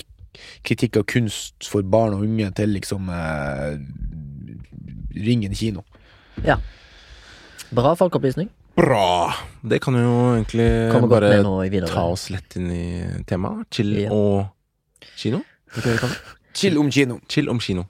kritikk 0.64 0.98
av 1.02 1.04
kunst 1.10 1.68
for 1.68 1.84
barn 1.84 2.14
og 2.16 2.24
unge 2.26 2.48
til 2.58 2.70
liksom 2.78 3.10
eh, 3.14 3.76
Ringen 5.16 5.56
kino. 5.56 5.84
Ja. 6.46 6.60
Bra 7.76 7.94
folkeopplysning. 8.00 8.50
Bra! 8.80 9.34
Det 9.62 9.82
kan 9.84 9.96
jo 10.00 10.12
egentlig 10.38 10.68
Kommer 10.94 11.10
bare 11.12 11.84
ta 11.90 12.06
oss 12.08 12.30
lett 12.32 12.56
inn 12.56 12.70
i 12.72 12.86
temaet. 13.28 13.68
Chill 13.74 13.94
Ja. 14.06 14.12
og 14.14 14.48
kino. 15.18 15.42
Chill 16.56 16.78
om 16.80 16.92
kino. 16.92 17.20
Chill 17.30 17.50
om 17.50 17.60
kino. 17.60 17.86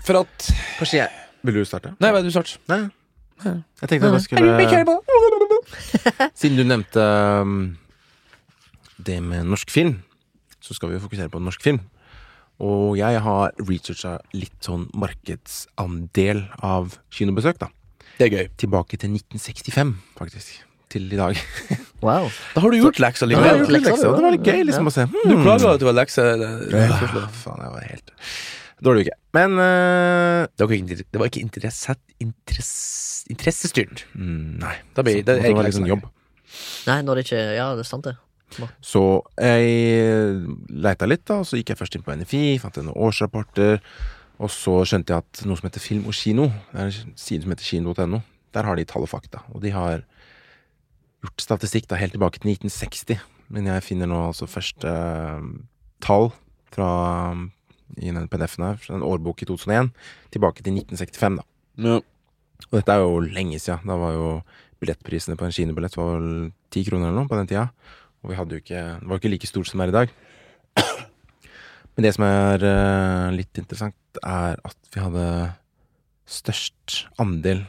For 0.00 0.22
at 0.22 0.46
Kanskje 0.78 1.02
jeg 1.02 1.10
Vil 1.42 1.54
du 1.60 1.64
starte? 1.68 1.94
Nei, 2.00 2.10
du 2.22 2.30
start? 2.32 2.58
Nei. 2.70 2.88
Jeg 3.44 3.88
tenkte 3.88 4.04
jeg 4.04 4.12
bare 4.12 4.20
skulle 4.20 4.90
Siden 6.40 6.58
du 6.58 6.64
nevnte 6.68 7.04
um, 7.40 7.78
det 9.00 9.22
med 9.24 9.46
norsk 9.48 9.70
film, 9.72 10.02
så 10.60 10.74
skal 10.76 10.90
vi 10.90 10.98
jo 10.98 11.00
fokusere 11.00 11.32
på 11.32 11.40
norsk 11.40 11.62
film. 11.64 11.78
Og 12.60 12.98
jeg 13.00 13.20
har 13.24 13.54
researcha 13.64 14.18
litt 14.36 14.56
sånn 14.64 14.86
markedsandel 15.00 16.42
av 16.66 16.96
kinobesøk, 17.14 17.60
da. 17.62 17.70
Det 18.18 18.26
er 18.28 18.34
gøy. 18.34 18.48
Tilbake 18.60 18.98
til 19.00 19.14
1965, 19.16 19.94
faktisk. 20.18 20.58
Til 20.92 21.06
i 21.12 21.20
dag. 21.20 21.38
Wow. 22.00 22.30
Da 22.54 22.62
har 22.64 22.72
du 22.72 22.78
gjort 22.78 22.96
leksa 22.96 23.26
likevel. 23.28 23.44
Ja, 23.44 23.56
har 23.60 23.72
leksa 23.74 23.90
lekser, 23.92 24.06
og 24.08 24.14
det 24.16 24.24
var 24.24 24.32
litt 24.32 24.46
gøy 24.48 24.62
liksom 24.64 24.86
å 24.88 24.92
se. 24.94 25.02
Du 25.12 25.34
klager 25.42 25.74
at 25.74 25.82
du 25.82 25.84
var 25.84 25.96
leksa 25.98 26.22
Ja, 26.32 26.86
faen, 27.28 27.60
jeg 27.60 27.74
var 27.74 27.84
helt 27.84 28.14
Dårlig 28.80 29.02
uke. 29.04 29.16
Men 29.36 29.58
uh, 29.60 30.46
Det 30.56 30.64
var 30.64 30.72
ikke, 30.78 30.96
det 31.04 31.20
var 31.20 31.28
ikke 31.28 31.42
interesse, 31.44 31.96
interesse, 32.24 33.28
interessestyrt. 33.28 34.06
mm, 34.16 34.56
Nei. 34.62 34.72
Da 34.96 35.04
blir 35.04 35.18
Så 35.20 35.26
det, 35.28 35.36
det 35.44 35.52
var 35.58 35.68
sånn 35.76 35.90
jobb. 35.90 36.08
Nei, 36.88 36.96
når 37.04 37.20
det 37.20 37.26
ikke 37.28 37.42
Ja, 37.58 37.68
det 37.76 37.84
er 37.84 37.90
sant, 37.90 38.08
det. 38.08 38.16
Så 38.82 39.02
jeg 39.38 40.40
leita 40.68 41.08
litt, 41.08 41.26
da, 41.28 41.40
og 41.42 41.48
så 41.48 41.60
gikk 41.60 41.72
jeg 41.72 41.80
først 41.80 41.96
inn 41.96 42.06
på 42.06 42.16
NFI, 42.18 42.42
fant 42.62 42.80
noen 42.80 42.96
årsrapporter. 43.08 43.78
Og 44.40 44.50
så 44.52 44.78
skjønte 44.88 45.12
jeg 45.12 45.24
at 45.24 45.42
noe 45.44 45.60
som 45.60 45.68
heter 45.68 45.84
Film 45.84 46.06
og 46.08 46.16
kino, 46.16 46.48
det 46.72 46.80
er 46.80 46.88
en 46.88 47.16
side 47.20 47.44
som 47.44 47.52
heter 47.52 47.66
kino.no, 47.66 48.22
der 48.56 48.66
har 48.66 48.78
de 48.78 48.86
tall 48.88 49.04
og 49.04 49.12
fakta. 49.12 49.44
Og 49.52 49.60
de 49.64 49.74
har 49.74 50.06
gjort 51.20 51.44
statistikk 51.44 51.90
da 51.90 51.98
helt 52.00 52.16
tilbake 52.16 52.40
til 52.40 52.54
1960. 52.54 53.20
Men 53.52 53.68
jeg 53.68 53.84
finner 53.84 54.08
nå 54.08 54.20
altså 54.30 54.48
første 54.48 54.88
eh, 54.88 55.48
tall 56.04 56.30
fra 56.72 56.90
i 57.98 58.12
den 58.14 58.28
PDF-en 58.30 58.68
her, 58.68 58.78
fra 58.78 58.94
en 58.96 59.04
årbok 59.04 59.42
i 59.42 59.48
2001, 59.50 59.90
tilbake 60.30 60.62
til 60.62 60.76
1965, 60.78 61.40
da. 61.40 61.46
Ja. 61.82 62.00
Og 62.68 62.76
dette 62.76 62.94
er 62.94 63.02
jo 63.02 63.22
lenge 63.24 63.58
siden. 63.58 63.88
Da 63.88 63.96
var 63.98 64.14
jo 64.14 64.28
billettprisene 64.80 65.36
på 65.36 65.46
en 65.46 65.54
kinobillett 65.54 65.96
var 65.98 66.14
vel 66.14 66.52
ti 66.72 66.84
kroner 66.86 67.10
eller 67.10 67.22
noe 67.22 67.30
på 67.30 67.38
den 67.38 67.50
tida. 67.50 67.66
Og 68.20 68.32
vi 68.32 68.36
hadde 68.36 68.56
jo 68.56 68.60
ikke 68.62 68.82
Det 69.00 69.08
var 69.08 69.16
jo 69.16 69.20
ikke 69.22 69.32
like 69.32 69.48
stort 69.48 69.70
som 69.70 69.80
det 69.80 69.88
er 69.88 69.92
i 69.92 69.98
dag. 69.98 70.14
Men 71.94 72.06
det 72.06 72.12
som 72.16 72.24
er 72.26 72.64
eh, 72.64 73.26
litt 73.34 73.60
interessant, 73.60 73.96
er 74.22 74.60
at 74.64 74.94
vi 74.94 75.02
hadde 75.02 75.24
størst 76.30 77.02
andel 77.20 77.64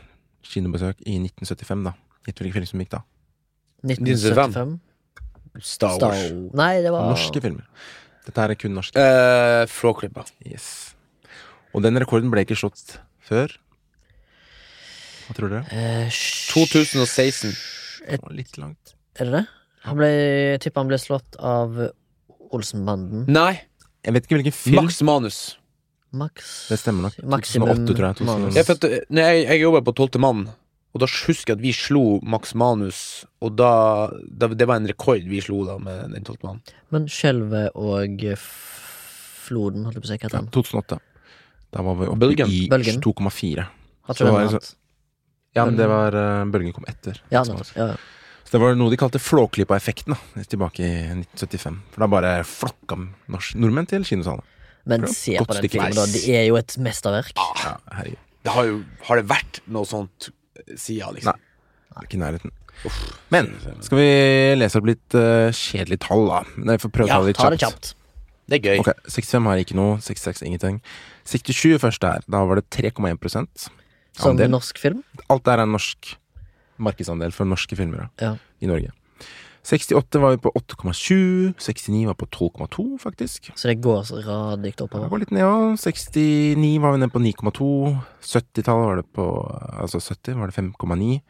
kinobesøk 0.46 1.02
i 1.08 1.18
1975, 1.24 1.88
da. 1.88 1.96
Gitt 2.28 2.42
hvilken 2.42 2.60
film 2.60 2.70
som 2.70 2.84
gikk 2.84 2.94
da. 2.94 3.02
1975. 3.88 4.78
Star 5.60 5.98
Star 5.98 6.14
Wars. 6.14 6.32
Nei, 6.56 6.74
det 6.86 6.94
var 6.94 7.10
Norske 7.10 7.42
filmer. 7.44 7.66
Dette 8.28 8.44
her 8.44 8.54
er 8.54 8.60
kun 8.60 8.76
norske. 8.78 9.02
Uh, 9.02 9.66
Flåklypa. 9.68 10.24
Yes. 10.46 10.94
Og 11.74 11.84
den 11.84 11.98
rekorden 12.00 12.32
ble 12.32 12.46
ikke 12.46 12.60
slått 12.60 13.00
før. 13.26 13.56
Hva 15.26 15.36
tror 15.38 15.56
dere? 15.56 15.66
Uh, 15.74 16.22
2016. 16.54 17.56
Et... 18.08 18.30
litt 18.38 18.62
langt. 18.62 18.96
Er 19.18 19.28
det 19.28 19.42
det? 19.42 19.48
Han 19.88 19.98
ble 19.98 20.10
Tipper 20.62 20.84
han 20.84 20.90
ble 20.92 20.98
slått 21.02 21.38
av 21.40 21.78
Olsenbanden. 22.52 23.26
Nei, 23.32 23.62
Jeg 24.06 24.14
vet 24.16 24.26
ikke 24.28 24.38
hvilken 24.40 24.56
film. 24.56 24.80
Max 24.82 25.02
Manus. 25.06 25.40
Max 26.12 26.68
Det 26.70 26.78
stemmer 26.82 27.08
nok. 27.08 27.16
2008, 27.22 27.94
tror 27.96 28.08
jeg. 28.10 28.26
manus. 28.28 28.54
2008. 28.54 28.58
Jeg, 28.58 28.66
for 28.68 28.74
at, 28.76 28.84
eh, 28.84 29.06
jeg, 29.22 29.46
jeg 29.48 29.62
jobba 29.62 29.82
på 29.88 29.94
Tolvte 29.96 30.20
mann, 30.20 30.42
og 30.92 31.00
da 31.00 31.08
husker 31.08 31.54
jeg 31.54 31.60
at 31.60 31.64
vi 31.64 31.72
slo 31.72 32.02
Max 32.28 32.52
Manus, 32.60 32.98
og 33.40 33.54
da, 33.56 33.70
da 34.28 34.50
Det 34.52 34.68
var 34.68 34.82
en 34.82 34.90
rekord 34.92 35.24
vi 35.30 35.40
slo 35.42 35.62
da 35.70 35.78
med 35.80 36.12
den 36.18 36.26
Tolvte 36.28 36.50
mann. 36.50 36.60
Men 36.92 37.08
Skjelvet 37.08 37.72
og 37.80 38.26
Floden, 38.42 39.86
holdt 39.86 39.96
jeg 39.98 40.04
på 40.04 40.10
å 40.10 40.12
si. 40.12 40.18
Hva 40.18 40.28
het 40.28 40.34
Ja, 40.36 40.42
den? 40.42 40.52
2008. 40.52 41.00
Da 41.72 41.82
var 41.88 41.96
vi 41.96 42.08
oppe 42.12 42.20
Bølgen. 42.26 42.52
i 42.52 42.68
2,4. 42.68 43.68
Har 44.10 44.14
Så 44.14 44.26
ikke 44.26 44.28
den 44.28 44.34
var 44.36 44.44
det 44.44 44.52
hatt? 44.58 44.76
Ja, 45.56 45.66
men 45.68 45.78
det 45.80 45.88
var 45.92 46.16
uh, 46.16 46.46
Bølgen 46.52 46.74
kom 46.76 46.86
etter. 46.88 47.22
Ja, 47.32 47.44
nettopp. 47.48 47.72
Ja, 47.78 47.88
ja. 47.94 47.96
Det 48.52 48.60
var 48.60 48.76
noe 48.76 48.92
de 48.92 48.98
kalte 49.00 49.20
Flåklypa-effekten, 49.22 50.16
da. 50.16 50.44
Tilbake 50.52 50.84
i 50.84 50.92
1975. 51.14 51.78
For 51.94 52.04
da 52.04 52.10
bare 52.12 52.32
flokka 52.48 52.98
norsk, 53.32 53.56
nordmenn 53.62 53.88
til 53.88 54.04
kinosalene. 54.08 54.44
Men 54.92 55.06
se 55.14 55.38
på 55.38 55.56
den 55.56 55.70
filmen, 55.70 55.96
da. 55.96 56.08
Det 56.10 56.24
er 56.36 56.48
jo 56.50 56.58
et 56.60 56.76
mesterverk. 56.82 57.38
Ja. 57.62 57.78
Det 58.42 58.56
har 58.56 58.68
jo 58.68 58.82
Har 59.08 59.22
det 59.22 59.28
vært 59.30 59.62
noe 59.70 59.88
sånt 59.88 60.32
eh, 60.58 60.76
siden, 60.76 61.16
liksom? 61.16 61.40
Ikke 62.02 62.18
i 62.18 62.22
nærheten. 62.22 62.52
Men 63.30 63.52
skal 63.86 64.00
vi 64.00 64.12
lese 64.58 64.80
opp 64.80 64.88
litt 64.90 65.16
uh, 65.16 65.52
kjedelige 65.54 66.02
tall, 66.08 66.26
da? 66.32 66.40
Nei, 66.58 66.78
for 66.82 66.94
prøve 66.94 67.08
å 67.08 67.12
Ja, 67.12 67.20
ta 67.20 67.24
det 67.24 67.34
litt 67.36 67.60
det 67.60 67.68
kjapt. 67.68 67.92
Det 68.52 68.58
er 68.58 68.66
gøy. 68.68 68.82
Ok, 68.82 68.90
65 69.08 69.48
har 69.48 69.62
ikke 69.62 69.78
noe, 69.78 70.00
66 70.04 70.42
ingenting. 70.48 70.82
67 71.30 71.78
først 71.84 72.02
der, 72.04 72.26
da 72.28 72.42
var 72.50 72.60
det 72.60 72.66
3,1 72.74 73.70
Som 74.18 74.34
andel. 74.34 74.50
norsk 74.52 74.82
film. 74.82 75.06
Alt 75.32 75.46
der 75.48 75.62
er 75.64 75.70
norsk 75.70 76.16
markedsandel 76.82 77.32
for 77.36 77.46
norske 77.50 77.78
filmer 77.80 78.10
Ja. 78.22 78.36
i 78.62 78.70
Norge. 78.70 78.92
68 79.64 80.20
var 80.20 80.32
vi 80.34 80.38
på 80.42 80.52
8,7. 80.58 81.54
69 81.58 82.08
var 82.08 82.16
på 82.18 82.26
12,2, 82.26 82.98
faktisk. 83.00 83.52
Så 83.56 83.68
det 83.70 83.82
går 83.82 84.04
så 84.04 84.18
oppover? 84.18 85.04
Det 85.06 85.10
går 85.12 85.20
litt 85.22 85.32
ned 85.32 85.44
ja. 85.44 85.76
69 85.78 86.80
var 86.82 86.96
vi 86.96 86.98
nede 87.04 87.14
på 87.14 87.22
9,2. 87.22 88.02
70-tallet 88.22 88.88
var 88.90 88.96
det 89.02 89.06
på 89.14 89.26
Altså 89.78 90.00
70 90.02 90.40
var 90.40 90.50
det 90.50 90.58
5,9. 90.58 91.22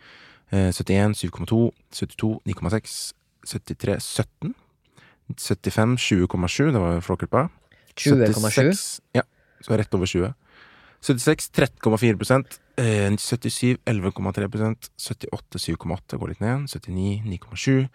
Eh, 0.51 0.71
71 0.71 1.17
7,2. 1.19 1.71
72 1.91 2.39
9,6. 2.47 3.13
73 3.45 3.99
17. 3.99 4.55
75 5.35 5.97
20,7. 5.97 6.71
Det 6.71 6.79
var 6.79 7.01
Flåklypa. 7.01 7.49
20,7. 7.95 8.33
76 8.33 9.01
Ja, 9.13 9.23
så 9.61 9.75
rett 9.77 9.93
over 9.93 10.05
20. 10.05 10.33
76 11.01 11.49
13,4 11.57 12.57
eh, 12.77 13.11
77 13.17 13.77
11,3% 13.85 14.89
78 15.01 15.61
7,8 15.65 16.17
går 16.21 16.33
litt 16.33 16.41
ned. 16.43 16.67
79 16.69 17.21
9,7 17.25 17.87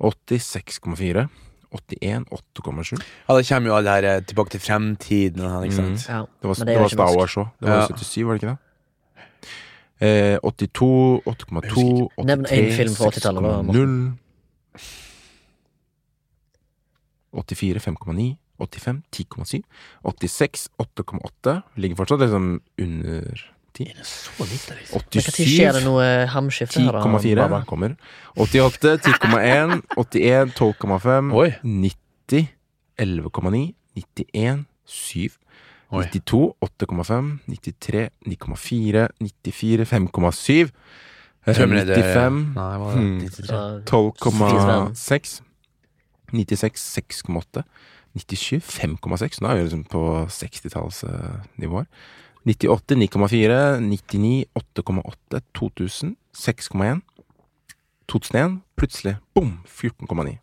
80 0.00 0.40
6,4 0.40 1.28
81 1.74 2.24
8,7 2.30 3.02
Ja, 3.28 3.36
det 3.36 3.46
kommer 3.48 3.68
jo 3.70 3.76
alle 3.76 3.90
her 3.96 4.04
eh, 4.08 4.20
tilbake 4.24 4.54
til 4.54 4.62
fremtiden 4.62 5.44
ikke 5.66 5.76
sant? 5.76 6.06
Ja. 6.08 6.22
Det 6.40 6.48
var, 6.50 6.54
det 6.64 6.78
var 6.80 6.88
Star. 6.92 7.16
Wars 7.18 7.36
òg. 7.40 7.50
Det 7.60 7.68
var 7.68 7.82
Ja. 7.82 7.86
77, 7.90 8.24
var 8.24 8.32
det 8.32 8.42
ikke 8.42 8.52
det? 8.52 8.58
Eh, 10.04 10.38
82 10.42 11.22
8,2 11.26 12.08
83 12.16 12.26
Nevn 12.26 12.46
en 12.50 12.72
film 12.78 12.94
fra 12.96 13.10
80-tallet 13.10 13.42
da, 13.44 13.52
6,0 13.62 14.18
84 17.34 17.80
5,9 17.82 18.36
85 18.60 19.02
10,7 19.12 19.62
86 20.04 20.68
8,8 20.78 21.62
Ligger 21.76 21.96
fortsatt 21.96 22.20
liksom 22.20 22.60
under 22.78 23.50
10 23.74 23.94
Så 24.06 24.44
lite, 24.46 24.74
liksom. 24.78 25.00
87 25.10 25.24
når 25.26 25.48
skjer 25.50 25.72
det 25.72 25.82
87 25.82 25.84
noe 25.88 26.26
hamskifte 26.30 26.80
10,4 26.80 27.64
kommer. 27.66 27.96
88 28.36 28.96
10,1 29.02 29.82
81 29.96 30.54
12,5 30.54 31.32
90 31.64 32.48
11,9 32.98 33.74
91 33.94 34.64
7 34.86 35.28
Oi. 35.94 36.04
92 36.10 36.54
8,5 36.62 37.38
93 37.46 38.08
9,4 38.26 39.08
94 39.20 39.84
5,7 39.84 40.70
eh, 41.46 41.54
Terminator- 41.54 41.98
95 41.98 42.54
Nei, 42.54 42.78
hva 42.78 42.78
var 42.78 42.94
det? 42.94 43.02
Hmm. 43.02 43.18
93. 43.18 43.46
Så, 43.46 43.82
12,6 43.90 45.40
96 46.32 46.80
6,8 46.98 47.62
97 48.14 48.60
5,6 48.62 49.42
Nå 49.42 49.50
er 49.50 49.58
vi 49.58 49.64
liksom 49.66 49.84
på 49.90 50.04
60-tallsnivåer 50.30 51.88
98 52.44 52.98
9,4 53.00 53.58
99 53.80 54.44
8,8 54.60 55.42
2000 55.56 56.16
6,1 56.34 57.02
2001 58.10 58.60
plutselig 58.76 59.16
bom, 59.34 59.58
14,9 59.66 60.38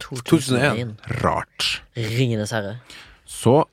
2001. 0.00 0.96
Rart 1.22 1.82
Ringenes 1.96 2.52
herre. 2.56 2.78
Så 3.24 3.64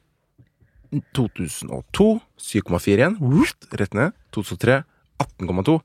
2002 1.15 2.19
7,4 2.39 2.95
igjen. 2.95 3.17
Rett 3.71 3.93
ned. 3.93 4.15
2003 4.35 4.83
18,2. 5.23 5.79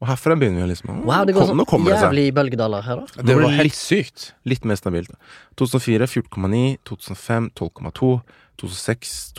Og 0.00 0.08
herfra 0.10 0.34
begynner 0.36 0.66
vi 0.66 0.74
liksom 0.74 1.04
Wow, 1.08 1.24
det 1.24 1.32
går 1.34 1.46
kom- 1.46 1.56
Nå 1.56 1.64
sånn 1.64 1.70
kommer 1.70 1.90
det 1.94 2.00
seg. 2.00 2.10
jævlig 2.12 2.34
bølgedaler 2.36 2.82
her, 2.84 2.96
da. 2.96 3.22
Det 3.22 3.34
var 3.36 3.46
litt 3.48 3.60
helt 3.62 3.74
sykt. 3.78 4.32
Litt 4.44 4.64
mer 4.68 4.76
stabilt. 4.76 5.10
2004 5.56 6.06
14,9. 6.06 6.78
2005 6.84 7.50
12,2. 7.56 8.10
2006 8.58 9.32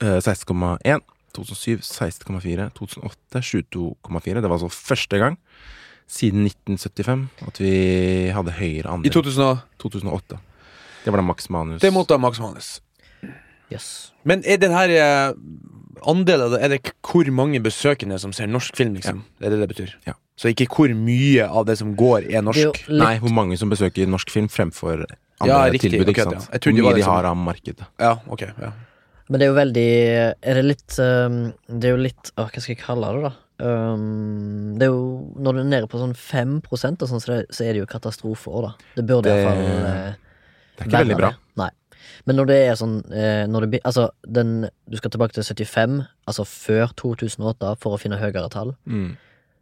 eh, 0.00 0.20
16,1. 0.22 1.00
2007 1.34 1.80
16,4. 1.82 2.70
2008 2.74 3.42
22,4. 3.42 4.40
Det 4.40 4.48
var 4.48 4.58
altså 4.60 4.70
første 4.70 5.18
gang 5.18 5.36
siden 6.06 6.46
1975 6.46 7.28
at 7.48 7.58
vi 7.58 8.30
hadde 8.30 8.52
høyere 8.54 8.86
I 8.86 8.94
andel. 8.94 9.10
2000 9.12 9.58
2008. 9.82 10.38
Det 11.04 11.10
var 11.12 11.18
da 11.18 11.26
Max 11.26 11.50
Manus. 11.50 11.80
Det 11.82 11.92
måtte 11.92 12.14
ha 12.14 12.18
Max 12.18 12.38
Manus. 12.38 12.80
Yes. 13.72 14.12
Men 14.24 14.42
er 14.46 14.56
den 14.62 14.70
her 14.70 15.34
eh, 15.96 16.02
andelen 16.10 16.46
av 16.46 16.50
det 16.56 16.62
Er 16.62 16.68
det 16.68 16.92
hvor 17.02 17.30
mange 17.32 17.60
besøkende 17.64 18.18
som 18.20 18.32
ser 18.32 18.46
norsk 18.46 18.76
film, 18.76 18.94
liksom? 18.94 19.24
Det 19.40 19.46
er 19.46 19.50
det 19.56 19.60
det 19.64 19.68
betyr? 19.74 19.94
Ja. 20.06 20.12
Så 20.36 20.50
ikke 20.52 20.66
hvor 20.68 20.92
mye 20.94 21.46
av 21.48 21.64
det 21.66 21.78
som 21.78 21.94
går, 21.96 22.26
er 22.30 22.42
norsk. 22.42 22.58
er 22.60 22.92
jo 22.92 22.98
Nei, 23.00 23.18
hvor 23.18 23.32
mange 23.32 23.56
som 23.56 23.70
besøker 23.72 24.06
norsk 24.06 24.30
film 24.30 24.48
fremfor 24.48 25.06
andre 25.40 25.48
Ja, 25.48 25.62
riktig, 25.72 25.90
tilbud. 25.92 26.08
ikke 26.12 26.24
sant? 26.28 26.50
Trodde 26.60 26.76
Hvor 26.80 26.90
mye 26.90 26.94
de 26.94 27.00
liksom- 27.00 27.12
har 27.14 27.24
av 27.24 27.36
markedet. 27.36 27.86
Ja, 28.00 28.18
ok. 28.28 28.40
ja 28.60 28.72
Men 29.28 29.40
det 29.40 29.46
er 29.46 29.50
jo 29.50 29.56
veldig 29.56 29.90
Er 30.42 30.54
det 30.54 30.64
litt 30.64 30.98
um, 30.98 31.52
Det 31.68 31.84
er 31.84 31.96
jo 31.96 32.02
litt 32.02 32.30
hva 32.36 32.48
skal 32.50 32.74
jeg 32.74 32.78
kalle 32.78 33.12
det, 33.16 33.22
da? 33.22 33.32
Um, 33.58 34.76
det 34.78 34.84
er 34.86 34.92
jo 34.92 35.32
Når 35.40 35.52
du 35.52 35.58
er 35.60 35.64
nede 35.64 35.88
på 35.88 35.98
sånn 35.98 36.14
5 36.14 36.62
og 36.70 36.78
sånn, 36.78 37.20
så, 37.20 37.40
så 37.50 37.64
er 37.64 37.72
det 37.72 37.80
jo 37.80 37.86
katastrofer, 37.86 38.62
da. 38.62 38.74
Det 38.96 39.06
burde 39.06 39.22
Det- 39.24 39.40
iallfall 39.40 39.64
uh, 39.64 40.14
Det 40.76 40.84
er 40.84 40.86
ikke 40.90 41.00
veldig 41.00 41.16
bra. 41.16 41.30
Nei. 41.56 41.70
Men 42.26 42.36
når 42.40 42.46
det 42.50 42.56
er 42.66 42.74
sånn 42.78 42.96
eh, 43.14 43.44
når 43.46 43.66
det, 43.70 43.80
Altså, 43.86 44.08
den 44.26 44.68
Du 44.90 44.96
skal 44.98 45.10
tilbake 45.14 45.32
til 45.36 45.44
75, 45.46 46.00
altså 46.26 46.44
før 46.46 46.90
2008, 46.98 47.76
for 47.78 47.94
å 47.94 48.00
finne 48.02 48.18
høyere 48.18 48.48
tall. 48.50 48.74
Mm. 48.86 49.16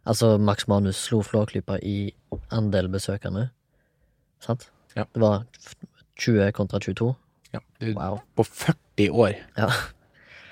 Altså, 0.05 0.37
Max 0.41 0.67
Manus 0.67 0.97
slo 1.07 1.21
Flåklypa 1.25 1.77
i 1.83 2.13
andel 2.53 2.89
besøkende. 2.93 3.49
Sant? 4.41 4.67
Ja. 4.95 5.05
Det 5.13 5.21
var 5.21 5.45
20 6.17 6.51
kontra 6.53 6.79
22. 6.79 7.15
Det- 7.79 7.95
Wow. 7.95 8.21
På 8.35 8.43
40 8.43 9.09
år. 9.11 9.35
Ja. 9.57 9.67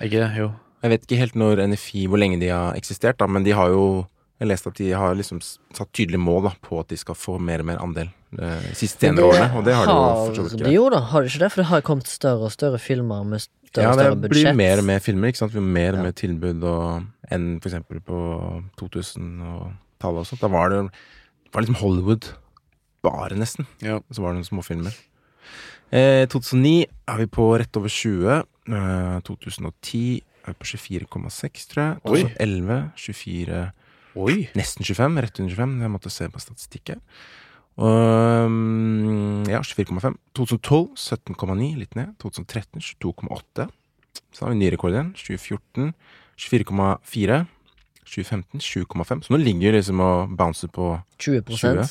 Ikke 0.00 0.20
det? 0.20 0.30
Jo. 0.36 0.52
Jeg 0.82 0.90
vet 0.90 1.02
ikke 1.06 1.16
helt 1.18 1.34
når 1.34 1.62
NFI, 1.68 2.06
hvor 2.06 2.18
lenge 2.20 2.38
de 2.40 2.48
har 2.52 2.74
eksistert, 2.76 3.16
da, 3.18 3.26
men 3.26 3.42
de 3.44 3.52
har 3.56 3.68
jo 3.72 4.06
Jeg 4.40 4.48
leste 4.50 4.68
at 4.72 4.78
de 4.80 4.90
har 4.98 5.14
liksom 5.14 5.38
satt 5.42 5.92
tydelige 5.94 6.18
mål 6.20 6.48
da, 6.48 6.50
på 6.60 6.80
at 6.82 6.88
de 6.90 6.96
skal 6.98 7.14
få 7.14 7.36
mer 7.38 7.62
og 7.62 7.66
mer 7.70 7.78
andel 7.84 8.08
eh, 8.38 8.64
de 8.66 8.74
siste 8.74 9.06
senere 9.06 9.28
årene, 9.30 9.50
og 9.60 9.64
det 9.68 9.74
har 9.78 9.86
de 9.86 9.94
jo 9.94 10.08
for 10.26 10.34
så 10.34 10.46
vidt 10.48 10.64
de. 10.64 10.72
Jo 10.74 10.88
da, 10.90 10.98
har 11.12 11.22
de 11.22 11.30
ikke 11.30 11.42
det? 11.44 11.50
For 11.54 11.62
det 11.62 11.68
har 11.70 11.84
kommet 11.86 12.10
større 12.10 12.48
og 12.48 12.52
større 12.52 12.80
filmer 12.82 13.22
med 13.24 13.44
større 13.44 13.84
Ja, 13.84 13.90
og 13.92 13.98
det 13.98 14.04
større 14.08 14.16
blir 14.24 14.32
budsjett. 14.34 14.56
mer 14.58 14.78
og 14.82 14.84
mer 14.90 14.98
filmer, 15.06 15.30
ikke 15.30 15.38
sant. 15.44 15.54
Vi 15.54 15.62
har 15.62 15.70
mer 15.78 15.92
og 15.94 15.98
Ja. 16.00 16.02
mer 16.08 16.16
tilbud 16.18 16.64
og, 16.64 17.06
enn 17.30 17.46
eksempel 17.62 18.00
på 18.06 18.18
2000-tallet 18.78 20.20
og 20.22 20.26
sånt. 20.28 20.40
Da 20.42 20.50
var 20.52 20.70
det, 20.70 20.80
det 20.90 21.54
var 21.54 21.62
liksom 21.64 21.78
Hollywood 21.80 22.28
bare, 23.04 23.36
nesten. 23.38 23.66
Ja. 23.84 23.96
Og 24.02 24.14
så 24.16 24.22
var 24.24 24.32
det 24.34 24.40
noen 24.42 24.50
småfilmer. 24.50 24.94
Eh, 25.94 26.24
2009 26.32 26.86
er 27.10 27.18
vi 27.22 27.26
på 27.30 27.48
rett 27.60 27.76
over 27.78 27.88
20. 27.92 28.42
Eh, 28.66 29.20
2010 29.26 30.22
er 30.44 30.52
vi 30.52 30.58
på 30.58 30.68
24,6, 30.74 31.66
tror 31.70 31.82
jeg. 31.84 32.02
2011 32.08 32.78
24 32.96 33.72
Oi. 34.16 34.48
Nesten 34.54 34.84
25, 34.86 35.18
rett 35.24 35.40
under 35.40 35.54
25. 35.54 35.80
Jeg 35.82 35.90
måtte 35.90 36.12
se 36.12 36.28
på 36.30 36.42
statistikk 36.42 36.94
her. 36.94 37.00
Mm, 37.74 39.44
ja, 39.50 39.60
24,5. 39.66 40.16
2012 40.38 40.94
17,9, 40.94 41.70
litt 41.80 41.96
ned. 41.98 42.14
2013 42.22 42.80
22,8. 42.80 43.68
Så 44.34 44.44
har 44.44 44.54
vi 44.54 44.60
ny 44.60 44.70
rekord 44.74 44.94
igjen. 44.94 45.12
2014 45.18 45.92
24,4. 46.38 47.44
2015 48.04 48.60
7,5. 48.60 49.22
Så 49.26 49.32
nå 49.34 49.40
ligger 49.40 49.72
vi 49.72 49.78
liksom 49.78 50.02
og 50.04 50.34
bouncer 50.38 50.70
på 50.70 50.92
20 51.18 51.42
20. 51.50 51.86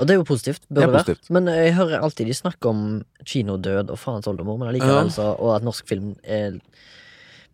Og 0.00 0.08
det 0.08 0.14
er 0.14 0.18
jo 0.18 0.26
positivt. 0.26 0.64
Bør 0.68 0.80
Det 0.80 0.88
er 0.88 0.92
positivt. 0.96 1.30
Men 1.30 1.46
jeg 1.52 1.74
hører 1.76 2.02
alltid 2.02 2.26
de 2.26 2.34
snakke 2.34 2.70
om 2.70 2.80
kinodød 3.24 3.92
og 3.94 3.98
faens 3.98 4.26
oldemor, 4.26 4.58
men 4.58 4.68
allikevel 4.72 5.06
Ja. 5.06 5.10
så 5.10 5.26
Og 5.38 5.56
at 5.56 5.62
norsk 5.62 5.86
film 5.86 6.16
er 6.24 6.58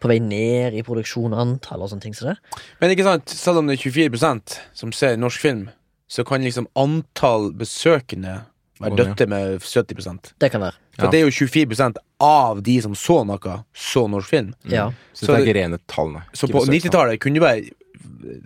på 0.00 0.08
vei 0.08 0.18
ned 0.24 0.74
i 0.74 0.82
produksjon 0.86 1.34
antall 1.36 1.84
og 1.84 1.90
sånne 1.92 2.04
ting 2.06 2.14
Så 2.16 2.30
det. 2.30 2.36
Men 2.80 2.94
ikke 2.94 3.04
sant, 3.04 3.28
selv 3.28 3.60
om 3.60 3.68
det 3.68 3.78
er 3.78 3.90
24% 3.90 4.56
som 4.80 4.92
ser 4.96 5.18
norsk 5.20 5.40
film, 5.40 5.66
så 6.10 6.24
kan 6.26 6.42
liksom 6.42 6.66
antall 6.74 7.52
besøkende 7.54 8.40
være 8.80 8.96
døtte 8.96 9.26
med 9.28 9.60
70% 9.60 10.32
Det 10.40 10.50
kan 10.50 10.60
være. 10.64 10.78
For 10.96 11.06
Ja. 11.06 11.10
det 11.10 11.20
er 11.20 11.28
jo 11.28 11.46
24% 11.46 11.96
av 12.20 12.62
de 12.62 12.80
som 12.80 12.94
så 12.94 13.24
noe, 13.24 13.64
så 13.74 14.06
norsk 14.08 14.28
film. 14.28 14.54
Ja. 14.64 14.90
Så, 15.12 15.26
Så 15.26 15.36
det 15.36 15.36
er 15.36 15.46
ikke 15.46 15.58
rene 15.60 15.78
tallene. 15.86 16.24
Så 16.32 16.48
på 16.48 16.64
90-tallet 16.64 17.20
kunne 17.20 17.34
det 17.34 17.42
være 17.44 17.70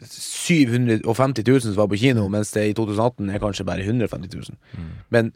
750 0.00 1.42
000 1.46 1.60
som 1.60 1.74
var 1.76 1.88
på 1.88 1.96
kino, 1.98 2.28
mens 2.28 2.50
det 2.54 2.66
i 2.68 2.74
2018 2.74 3.30
er 3.30 3.38
kanskje 3.42 3.66
bare 3.66 3.82
150 3.82 4.28
000. 4.34 4.56
Mm. 4.78 4.90
Men 5.10 5.32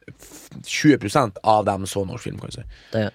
20% 0.62 1.38
av 1.42 1.64
dem 1.64 1.86
så 1.86 2.04
norsk 2.06 2.24
film, 2.24 2.38
kan 2.38 2.50
du 2.50 2.58
si. 2.60 2.62
Det, 2.92 3.08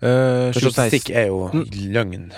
Eh, 0.00 0.52
2016 0.54 0.70
statistikk 0.72 1.10
er 1.16 1.26
jo 1.26 1.48
Mm. 1.52 1.64
løgn. 1.94 2.32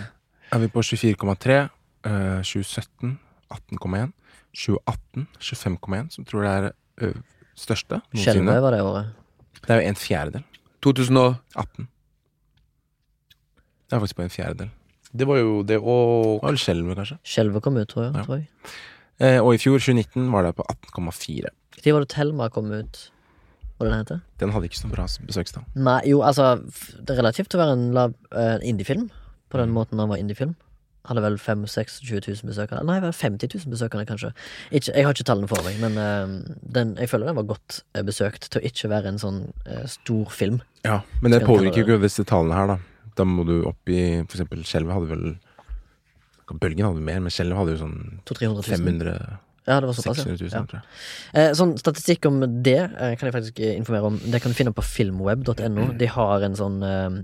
er 0.52 0.58
vi 0.58 0.68
på 0.68 0.82
24,3. 0.84 1.68
Uh, 2.06 2.42
2017 2.42 3.18
18,1. 3.50 4.12
2018 4.56 5.26
25,1, 5.40 6.10
som 6.14 6.24
tror 6.24 6.42
det 6.42 6.50
er 6.52 6.66
ø, 7.02 7.12
største 7.56 7.98
Skjelvet 8.14 8.44
noensinne. 8.44 8.60
var 8.62 8.70
det 8.72 8.80
året. 8.82 9.06
Det 9.66 9.70
er 9.74 9.80
jo 9.82 9.88
en 9.88 9.98
fjerdedel. 10.00 10.44
2018. 10.82 11.88
Det 13.86 13.96
er 13.96 14.00
faktisk 14.00 14.16
på 14.16 14.22
en 14.24 14.30
fjerdedel. 14.32 14.70
Det 15.16 15.26
var 15.28 15.36
jo 15.40 15.62
det 15.62 15.76
og 15.80 16.40
var 16.42 16.56
Skjelvet, 16.56 16.96
kanskje. 16.96 17.18
Skjelvet 17.24 17.62
kom 17.62 17.76
ut, 17.76 17.88
tror 17.88 18.06
jeg. 18.06 18.14
Ja. 18.16 18.24
Tror 18.24 18.36
jeg. 18.40 18.48
Eh, 19.20 19.38
og 19.42 19.54
i 19.54 19.60
fjor, 19.60 19.78
2019, 19.78 20.30
var 20.32 20.42
det 20.48 20.54
på 20.56 20.64
18,4. 20.72 21.52
Når 21.84 21.92
var 21.92 22.00
det 22.06 22.08
Thelma 22.12 22.48
kom 22.48 22.72
ut? 22.72 23.10
Hva 23.76 23.88
den 23.90 23.98
heter? 23.98 24.20
Den 24.40 24.52
hadde 24.54 24.68
ikke 24.70 24.78
så 24.80 24.88
bra 24.88 25.04
besøkstall. 25.28 25.64
Nei, 25.76 25.98
jo, 26.08 26.22
altså 26.24 26.54
Det 26.64 27.10
er 27.12 27.18
relativt 27.20 27.50
til 27.52 27.60
å 27.60 27.64
være 27.64 27.74
en 27.76 27.90
lav, 27.96 28.14
uh, 28.32 28.56
indiefilm. 28.64 29.10
På 29.50 29.58
Mm. 29.58 29.62
den 29.66 29.74
måten 29.76 29.98
han 30.00 30.08
var 30.08 30.16
indiefilm. 30.18 30.54
Hadde 31.06 31.22
vel 31.22 31.36
5 31.38 31.66
26 31.70 32.42
000 32.42 32.48
besøkende. 32.50 32.82
Nei, 32.88 32.96
vel 33.00 33.12
50 33.14 33.52
000 33.54 33.70
besøkende, 33.70 34.06
kanskje. 34.08 34.32
Ikke, 34.72 34.90
jeg 34.96 35.04
har 35.06 35.12
ikke 35.14 35.26
tallene 35.28 35.46
for 35.48 35.62
meg, 35.62 35.76
men 35.78 35.94
uh, 36.00 36.56
den, 36.72 36.96
jeg 36.98 37.08
føler 37.12 37.26
den 37.30 37.36
var 37.36 37.46
godt 37.52 37.82
uh, 37.94 38.02
besøkt 38.02 38.48
til 38.50 38.60
å 38.60 38.64
ikke 38.66 38.88
være 38.90 39.12
en 39.12 39.18
sånn 39.22 39.42
stor 39.86 40.32
film. 40.34 40.60
Ja, 40.84 41.02
Men 41.22 41.32
det 41.36 41.44
påvirker 41.46 41.84
jo 41.84 41.86
ikke 41.94 42.02
disse 42.02 42.24
tallene 42.26 42.54
her, 42.58 42.66
da. 42.74 42.78
Da 43.16 43.24
må 43.24 43.46
du 43.46 43.62
opp 43.64 43.88
i 43.88 44.22
For 44.28 44.36
eksempel 44.36 44.64
Skjelvet 44.66 44.92
hadde 44.92 45.08
vel 45.08 45.38
Bølgen 46.60 46.84
hadde 46.86 47.00
mer, 47.02 47.20
men 47.24 47.32
Skjelvet 47.32 47.56
hadde 47.58 47.72
jo 47.76 47.78
sånn 47.80 48.20
500 48.26 49.14
000. 49.14 49.38
500 49.66 49.72
Ja, 49.74 49.80
det 49.82 49.86
var 49.90 49.94
såpass, 49.98 50.16
600 50.22 50.36
000, 50.40 50.50
ja. 50.52 50.64
tror 50.70 50.80
jeg. 50.80 51.42
Eh, 51.42 51.52
sånn 51.58 51.76
statistikk 51.80 52.26
om 52.30 52.40
det 52.62 52.76
eh, 52.78 53.16
kan 53.18 53.26
jeg 53.28 53.34
faktisk 53.34 53.60
eh, 53.60 53.76
informere 53.80 54.10
om. 54.12 54.18
Det 54.22 54.40
kan 54.42 54.52
du 54.52 54.58
finne 54.58 54.72
på 54.76 54.84
filmweb.no. 54.86 55.88
De 55.98 56.06
har 56.16 56.46
en 56.46 56.54
sånn 56.58 56.78
eh, 56.86 57.22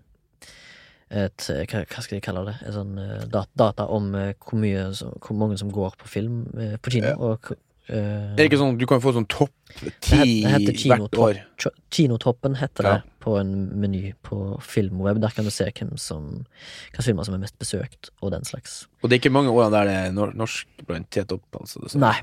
et, 1.13 1.49
eh, 1.53 1.65
hva, 1.69 1.83
hva 1.87 2.01
skal 2.05 2.17
de 2.19 2.23
kalle 2.25 2.47
det? 2.49 2.55
En 2.67 2.73
sånn 2.79 2.95
eh, 3.03 3.27
dat 3.33 3.51
data 3.59 3.87
om 3.93 4.15
eh, 4.17 4.33
hvor, 4.41 4.59
mye, 4.63 4.89
som- 4.97 5.13
hvor 5.21 5.37
mange 5.37 5.59
som 5.61 5.71
går 5.75 5.95
på 6.01 6.09
film 6.09 6.47
eh, 6.57 6.79
på 6.81 6.95
kino. 6.95 7.11
Ja. 7.13 7.17
Og, 7.21 7.53
eh, 7.53 8.33
Er 8.33 8.37
det 8.39 8.47
ikke 8.51 8.59
sånn 8.63 8.75
at 8.75 8.81
du 8.81 8.87
kan 8.89 9.03
få 9.05 9.13
sånn 9.13 9.29
topp 9.29 9.53
ti 10.01 10.43
det 10.43 10.51
heter 10.55 10.73
hvert 10.73 10.81
Kinotopp. 10.81 11.21
år? 11.27 11.43
Ch- 11.61 11.75
Kinotoppen 11.93 12.57
heter 12.57 12.83
det 12.89 12.97
på 13.23 13.37
en 13.39 13.53
meny 13.79 14.15
på 14.25 14.39
Filmweb. 14.65 15.21
Der 15.23 15.31
kan 15.37 15.45
du 15.45 15.51
se 15.55 15.69
hvem 15.71 15.93
som 16.01 16.47
hvilke 16.89 17.05
filmer 17.05 17.25
som 17.29 17.35
er 17.37 17.43
mest 17.45 17.59
besøkt, 17.61 18.09
og 18.23 18.33
den 18.33 18.43
slags. 18.49 18.87
Og 19.03 19.11
det 19.11 19.19
er 19.19 19.21
ikke 19.29 19.33
mange 19.37 19.53
årene 19.53 19.71
der 19.77 19.85
det 19.91 19.95
er 20.09 20.13
nor 20.17 20.33
norsk 20.35 20.67
blant 20.89 21.11
t-topp, 21.13 21.45
altså. 21.61 21.79
Det 21.85 21.93
er 21.93 21.93
sånn. 21.99 22.01
Nei. 22.09 22.17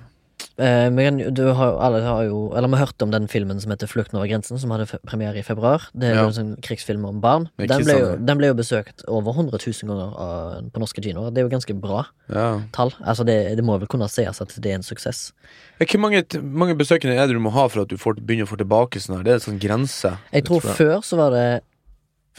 Eh, 0.59 0.89
men 0.91 1.17
du 1.33 1.45
har, 1.55 1.77
alle 1.79 2.01
har 2.03 2.23
jo 2.27 2.51
Eller 2.55 2.67
vi 2.67 2.75
har 2.75 2.85
hørt 2.87 3.01
om 3.01 3.11
den 3.11 3.27
filmen 3.27 3.59
som 3.61 3.71
heter 3.71 3.87
'Flukten 3.87 4.15
over 4.19 4.27
grensen', 4.27 4.59
som 4.59 4.69
hadde 4.71 4.87
premiere 5.07 5.37
i 5.37 5.41
februar. 5.41 5.87
Det 5.97 6.09
er 6.09 6.15
Ja. 6.15 6.21
jo 6.23 6.27
en 6.27 6.33
sånn 6.33 6.61
krigsfilm 6.61 7.05
om 7.05 7.21
barn. 7.21 7.49
Den 7.57 7.83
ble, 7.83 7.93
jo, 7.99 8.15
den 8.17 8.37
ble 8.37 8.47
jo 8.47 8.53
besøkt 8.53 9.03
over 9.07 9.31
100 9.33 9.57
000 9.59 9.87
ganger 9.87 10.17
av, 10.19 10.63
på 10.71 10.79
norske 10.79 11.01
kinoer. 11.01 11.31
Det 11.33 11.37
er 11.39 11.49
jo 11.49 11.55
ganske 11.57 11.79
bra 11.79 12.05
Ja. 12.29 12.61
tall. 12.73 12.91
Altså 13.05 13.25
det, 13.25 13.55
det 13.55 13.63
må 13.63 13.77
vel 13.79 13.87
kunne 13.87 14.09
sies 14.09 14.41
at 14.41 14.49
det 14.61 14.65
er 14.71 14.75
en 14.75 14.83
suksess. 14.83 15.31
Hvor 15.79 15.99
mange, 15.99 16.23
mange 16.43 16.75
besøkende 16.75 17.15
er 17.15 17.27
det 17.27 17.33
du 17.35 17.39
må 17.39 17.51
ha 17.51 17.67
for 17.67 17.81
at 17.81 17.87
du 17.87 17.95
får, 17.97 18.15
begynner 18.25 18.43
å 18.45 18.51
få 18.51 18.57
tilbake 18.57 18.99
sånn 18.99 19.17
her? 19.17 19.23
Det 19.23 19.31
er 19.31 19.33
en 19.35 19.53
sånn 19.53 19.59
grense. 19.59 20.17
Jeg 20.33 20.43
tror 20.43 20.59
tror 20.61 20.69
jeg. 20.69 20.75
før 20.77 21.01
så 21.03 21.15
var 21.17 21.29
det 21.31 21.61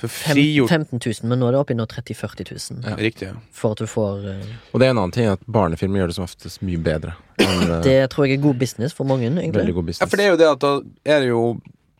frigjort 0.08 0.70
15 0.70 1.00
000, 1.06 1.28
men 1.28 1.40
nå 1.42 1.48
er 1.48 1.52
det 1.52 1.60
oppe 1.60 1.74
i 1.74 1.76
30 1.76 2.14
000-40 2.14 2.52
000. 2.72 2.84
Ja. 2.88 2.96
Riktig, 2.96 3.28
ja. 3.28 3.34
For 3.52 3.76
at 3.76 3.82
du 3.82 3.86
får 3.90 4.24
uh... 4.24 4.54
Og 4.72 4.80
det 4.80 4.86
er 4.86 4.94
en 4.94 5.02
annen 5.02 5.12
ting, 5.12 5.26
at 5.26 5.42
barnefilmer 5.46 6.00
gjør 6.00 6.12
det 6.12 6.16
som 6.16 6.24
oftest 6.24 6.62
mye 6.62 6.78
bedre. 6.78 7.16
enn, 7.36 7.66
uh... 7.66 7.80
Det 7.88 7.98
tror 8.12 8.26
jeg 8.26 8.38
er 8.38 8.42
god 8.42 8.62
business 8.62 8.96
for 8.96 9.04
mange, 9.04 9.28
veldig 9.28 9.44
egentlig. 9.44 9.74
business 9.74 10.00
ja. 10.00 10.08
For 10.08 10.16
det 10.16 10.26
er 10.26 10.32
jo 10.34 10.40
det 10.40 10.48
at 10.48 10.64
da 10.64 10.72
er 11.04 11.20
det 11.20 11.28
jo 11.28 11.42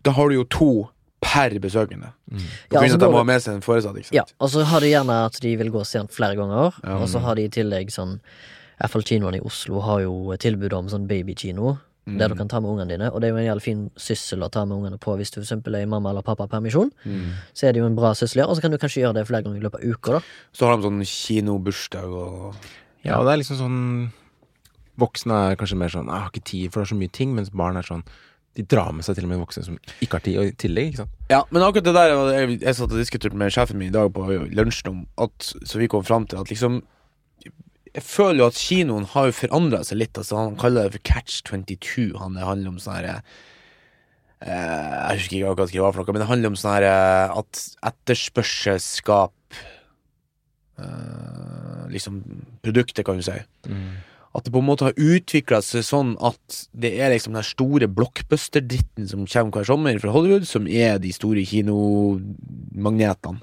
Da 0.04 0.14
har 0.16 0.30
du 0.30 0.34
jo 0.38 0.46
to 0.48 0.70
per 1.20 1.52
besøkende. 1.60 2.14
Mm. 2.30 2.38
På 2.38 2.78
Ja, 2.78 2.80
grunn 2.80 2.84
altså 2.84 2.94
av 2.94 3.02
at 3.02 3.04
de 3.04 3.12
må 3.12 3.20
ha 3.20 3.26
med 3.28 3.42
seg 3.44 3.58
en 3.58 3.64
foresatt, 3.64 3.98
ikke 4.00 4.08
sant? 4.08 4.16
Ja, 4.16 4.24
og 4.40 4.48
så 4.54 4.64
har 4.64 4.80
de 4.80 4.88
gjerne 4.94 5.18
at 5.26 5.36
de 5.44 5.52
vil 5.60 5.70
gå 5.74 5.82
og 5.82 5.86
se 5.86 5.98
den 5.98 6.08
flere 6.08 6.38
ganger. 6.38 6.78
Ja. 6.80 6.96
Og 6.96 7.10
så 7.12 7.20
har 7.20 7.36
de 7.36 7.44
i 7.44 7.52
tillegg 7.52 7.92
sånn 7.92 8.16
Iallfall 8.80 9.04
kinoene 9.04 9.36
i 9.36 9.44
Oslo 9.44 9.82
har 9.84 10.00
jo 10.06 10.14
tilbud 10.40 10.72
om 10.72 10.88
sånn 10.88 11.04
babykino. 11.10 11.74
Mm. 12.10 12.18
der 12.18 12.28
du 12.28 12.34
kan 12.34 12.48
ta 12.50 12.60
med 12.60 12.70
ungene 12.70 12.88
dine. 12.90 13.10
Og 13.12 13.20
det 13.20 13.28
er 13.28 13.32
jo 13.34 13.40
en 13.40 13.46
jævlig 13.46 13.62
fin 13.62 13.82
syssel 13.96 14.42
å 14.42 14.50
ta 14.50 14.64
med 14.64 14.76
ungene 14.76 14.98
på 14.98 15.14
hvis 15.16 15.30
du 15.30 15.40
for 15.40 15.46
eksempel 15.46 15.76
er 15.78 15.86
i 15.86 15.90
mamma- 15.90 16.10
eller 16.10 16.22
pappapermisjon. 16.26 16.90
Mm. 17.04 17.32
Så 17.54 17.68
er 17.68 17.72
det 17.72 17.80
jo 17.82 17.86
en 17.86 17.96
bra 17.98 18.12
syssel 18.18 18.42
og 18.44 18.56
så 18.56 18.60
kan 18.64 18.70
du 18.74 18.78
kanskje 18.78 19.04
gjøre 19.04 19.14
det 19.20 19.26
flere 19.28 19.42
ganger 19.46 19.60
i 19.60 19.64
løpet 19.64 19.82
av 19.82 19.90
uka, 19.94 20.12
da. 20.18 20.20
Så 20.52 20.66
har 20.66 20.76
de 20.76 20.88
sånn 20.88 21.04
kinobursdag 21.06 22.10
og 22.10 22.54
Ja, 23.04 23.18
og 23.18 23.24
det 23.26 23.32
er 23.32 23.42
liksom 23.44 23.56
sånn 23.60 24.10
Voksne 25.00 25.32
er 25.32 25.56
kanskje 25.56 25.78
mer 25.80 25.88
sånn 25.88 26.10
'Jeg 26.10 26.20
har 26.20 26.30
ikke 26.30 26.44
tid, 26.44 26.72
for 26.72 26.80
det 26.80 26.90
er 26.90 26.94
så 26.94 26.98
mye 26.98 27.12
ting', 27.12 27.34
mens 27.34 27.50
barn 27.50 27.76
er 27.76 27.82
sånn 27.82 28.02
De 28.56 28.62
drar 28.62 28.92
med 28.92 29.04
seg 29.04 29.14
til 29.14 29.24
og 29.24 29.30
med 29.30 29.38
voksne 29.38 29.64
som 29.64 29.78
ikke 30.02 30.12
har 30.12 30.20
tid, 30.20 30.36
og 30.38 30.44
i 30.44 30.50
tillegg, 30.50 30.88
ikke 30.90 30.96
sant. 30.96 31.10
Ja, 31.30 31.44
men 31.52 31.62
akkurat 31.62 31.84
det 31.84 31.94
der 31.94 32.08
Jeg, 32.34 32.60
jeg 32.60 32.74
satt 32.74 32.90
og 32.90 32.98
diskuterte 32.98 33.36
med 33.36 33.52
sjefen 33.52 33.78
min 33.78 33.88
i 33.88 33.92
dag 33.92 34.12
på 34.12 34.26
lunsjen 34.50 34.88
om 34.88 35.06
at 35.16 35.38
Så 35.64 35.78
vi 35.78 35.86
kom 35.86 36.02
fram 36.02 36.26
til 36.26 36.38
at 36.40 36.48
liksom 36.48 36.82
Jeg 37.90 38.06
føler 38.06 38.44
jo 38.44 38.50
at 38.50 38.58
kinoen 38.60 39.06
har 39.12 39.30
jo 39.30 39.34
forandra 39.34 39.80
seg 39.86 39.98
litt. 39.98 40.18
Altså 40.18 40.38
Han 40.38 40.58
kaller 40.60 40.86
det 40.86 40.98
for 40.98 41.06
Catch 41.10 41.40
22. 41.48 42.12
Han 42.20 42.36
det 42.38 42.46
handler 42.46 42.74
om 42.74 42.78
sånn 42.82 42.98
herre 43.00 43.16
eh, 44.44 44.52
Jeg 44.52 45.22
husker 45.22 45.38
ikke 45.40 45.54
akkurat 45.54 45.72
hva 45.72 45.74
det 45.74 45.84
var 45.86 45.96
for 45.96 46.02
noe, 46.04 46.14
men 46.14 46.24
det 46.24 46.30
handler 46.30 46.52
om 46.52 46.60
sånn 46.60 46.76
herre 46.76 46.94
at 47.40 47.64
etterspørsel 47.90 48.78
skaper 48.84 49.64
eh, 50.78 51.82
liksom 51.90 52.22
produktet, 52.62 53.04
kan 53.06 53.18
du 53.18 53.26
si. 53.26 53.40
At 54.30 54.46
det 54.46 54.52
på 54.54 54.60
en 54.62 54.68
måte 54.68 54.86
har 54.86 54.94
utvikla 54.94 55.58
seg 55.66 55.82
sånn 55.82 56.14
at 56.22 56.60
det 56.70 56.92
er 57.02 57.10
liksom 57.10 57.34
den 57.34 57.46
store 57.46 57.88
blockbuster-dritten 57.90 59.08
som 59.10 59.26
kommer 59.26 59.58
hver 59.58 59.66
sommer 59.66 59.98
fra 59.98 60.14
Hollywood, 60.14 60.46
som 60.46 60.68
er 60.70 61.00
de 61.02 61.10
store 61.16 61.42
kinomagnetene. 61.50 63.42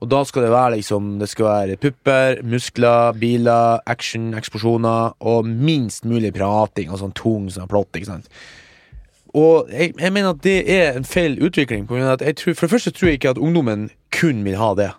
Og 0.00 0.08
da 0.08 0.22
skal 0.24 0.46
det 0.46 0.52
være 0.52 0.76
liksom 0.78 1.18
Det 1.20 1.28
skal 1.28 1.44
være 1.46 1.76
pupper, 1.76 2.40
muskler, 2.46 3.12
biler, 3.20 3.82
action, 3.86 4.30
eksplosjoner 4.38 5.16
og 5.20 5.46
minst 5.46 6.08
mulig 6.08 6.32
prating 6.36 6.90
og 6.90 7.02
sånn 7.02 7.16
tung 7.16 7.50
sånn 7.52 7.68
plott, 7.70 7.92
ikke 7.96 8.08
sant. 8.08 8.30
Og 9.36 9.68
jeg, 9.70 9.92
jeg 9.94 10.12
mener 10.12 10.32
at 10.32 10.40
det 10.42 10.56
er 10.72 10.96
en 10.98 11.06
feil 11.06 11.36
utvikling. 11.38 11.84
På 11.86 11.94
grunn 11.94 12.08
av 12.08 12.16
at 12.18 12.24
jeg 12.26 12.38
tror, 12.40 12.56
for 12.56 12.66
det 12.66 12.74
første 12.74 12.92
tror 12.96 13.10
jeg 13.10 13.20
ikke 13.20 13.34
at 13.36 13.38
ungdommen 13.38 13.90
kun 14.14 14.40
vil 14.46 14.58
ha 14.58 14.72
det. 14.78 14.90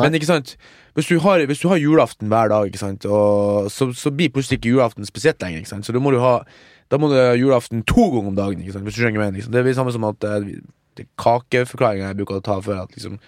Men 0.00 0.14
ikke 0.16 0.30
sant 0.30 0.54
hvis 0.94 1.06
du, 1.06 1.20
har, 1.22 1.42
hvis 1.46 1.60
du 1.62 1.68
har 1.70 1.78
julaften 1.78 2.28
hver 2.28 2.50
dag, 2.50 2.66
ikke 2.66 2.80
sant 2.80 3.04
og 3.06 3.68
så, 3.70 3.92
så 3.94 4.10
blir 4.10 4.32
plutselig 4.34 4.58
ikke 4.58 4.72
julaften 4.72 5.06
spesielt 5.06 5.42
lenger. 5.42 5.62
Ikke 5.62 5.70
sant? 5.70 5.86
Så 5.86 5.94
da 5.94 6.02
må 6.02 6.12
du 6.12 6.20
ha 6.22 6.40
Da 6.90 6.98
må 6.98 7.06
du 7.06 7.14
ha 7.14 7.36
julaften 7.38 7.84
to 7.86 8.08
ganger 8.10 8.32
om 8.32 8.36
dagen. 8.36 8.60
Ikke 8.60 8.74
sant? 8.74 8.84
Hvis 8.84 8.96
du 8.98 9.04
skjønner 9.04 9.22
mener. 9.22 9.36
Liksom. 9.38 9.52
Det 9.54 9.60
er 9.60 9.68
det 9.68 9.76
samme 9.78 9.92
som 9.94 10.04
at 10.08 10.24
eh, 10.26 10.48
det 10.98 11.06
kakeforklaringa 11.22 12.08
jeg 12.08 12.18
bruker 12.18 12.40
å 12.40 12.42
ta 12.42 12.56
for 12.64 12.82
at 12.82 12.90
liksom 12.96 13.20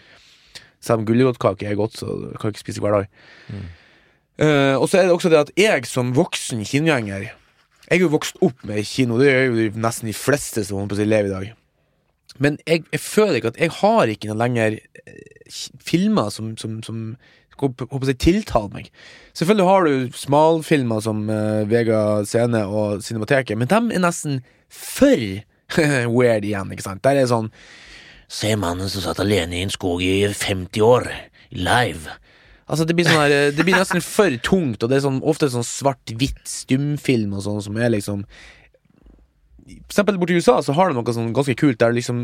selv 0.82 1.02
om 1.02 1.06
gulrotkake 1.08 1.68
er 1.68 1.78
godt, 1.78 1.96
så 2.00 2.10
kan 2.34 2.50
jeg 2.50 2.56
ikke 2.56 2.66
spise 2.66 2.82
hver 2.84 2.98
dag. 2.98 3.08
Eh, 4.42 4.74
og 4.76 4.88
så 4.88 4.98
er 4.98 5.06
det 5.06 5.14
også 5.14 5.30
det 5.32 5.42
at 5.42 5.52
jeg 5.60 5.86
som 5.86 6.14
voksen 6.16 6.64
kinogjenger 6.64 7.28
Jeg 7.28 7.98
er 7.98 8.00
jo 8.00 8.08
vokst 8.14 8.38
opp 8.40 8.62
med 8.64 8.80
kino, 8.88 9.18
det 9.20 9.28
er 9.28 9.42
jo 9.50 9.66
nesten 9.76 10.08
de 10.08 10.16
fleste 10.16 10.64
som 10.64 10.78
holder 10.78 10.94
på 10.94 10.96
å 10.96 11.00
si 11.02 11.08
lever 11.08 11.28
i 11.28 11.34
dag. 11.34 11.50
Men 12.40 12.56
jeg, 12.64 12.86
jeg 12.94 13.02
føler 13.04 13.38
ikke 13.38 13.52
at 13.52 13.60
jeg 13.60 13.74
har 13.82 14.08
ikke 14.08 14.30
noen 14.30 14.40
lenger 14.40 14.78
eh, 14.80 15.60
filmer 15.84 16.32
som, 16.32 16.54
som, 16.56 16.78
som 16.86 17.02
håper 17.60 18.10
jeg 18.10 18.20
tiltaler 18.22 18.72
meg. 18.72 18.88
Selvfølgelig 19.36 19.68
har 19.68 19.86
du 19.86 20.16
smalfilmer 20.16 21.04
som 21.04 21.22
uh, 21.28 21.62
Vega 21.68 22.24
Scene 22.26 22.64
og 22.66 23.04
Cinemateket, 23.04 23.58
men 23.58 23.70
de 23.70 23.80
er 23.94 24.02
nesten 24.02 24.40
for 24.72 25.20
weird 26.16 26.48
igjen, 26.48 26.72
ikke 26.72 26.86
sant? 26.88 27.04
Der 27.04 27.20
er 27.20 27.30
sånn 27.30 27.52
Se 28.32 28.54
mannen 28.56 28.88
som 28.88 29.04
satt 29.04 29.20
alene 29.22 29.58
i 29.58 29.64
en 29.66 29.72
skog 29.72 30.02
i 30.04 30.24
50 30.28 30.84
år, 30.86 31.08
live. 31.52 32.14
Altså 32.70 32.86
Det 32.88 32.94
blir 32.96 33.04
sånn 33.08 33.18
her 33.20 33.50
Det 33.52 33.64
blir 33.66 33.76
nesten 33.76 34.00
for 34.04 34.32
tungt, 34.46 34.80
og 34.80 34.88
det 34.88 34.96
er 35.00 35.04
sånn, 35.04 35.18
ofte 35.28 35.50
sånn 35.52 35.66
svart-hvitt 35.66 36.46
stumfilm 36.48 37.34
og 37.36 37.42
sånn 37.44 37.60
som 37.66 37.76
er 37.76 37.90
liksom 37.92 38.22
For 39.66 39.90
eksempel 39.90 40.20
borti 40.22 40.38
USA 40.38 40.54
så 40.64 40.72
har 40.78 40.88
de 40.88 40.96
noe 40.96 41.14
sånn 41.16 41.34
ganske 41.36 41.56
kult 41.58 41.80
der 41.82 41.92
liksom 41.92 42.22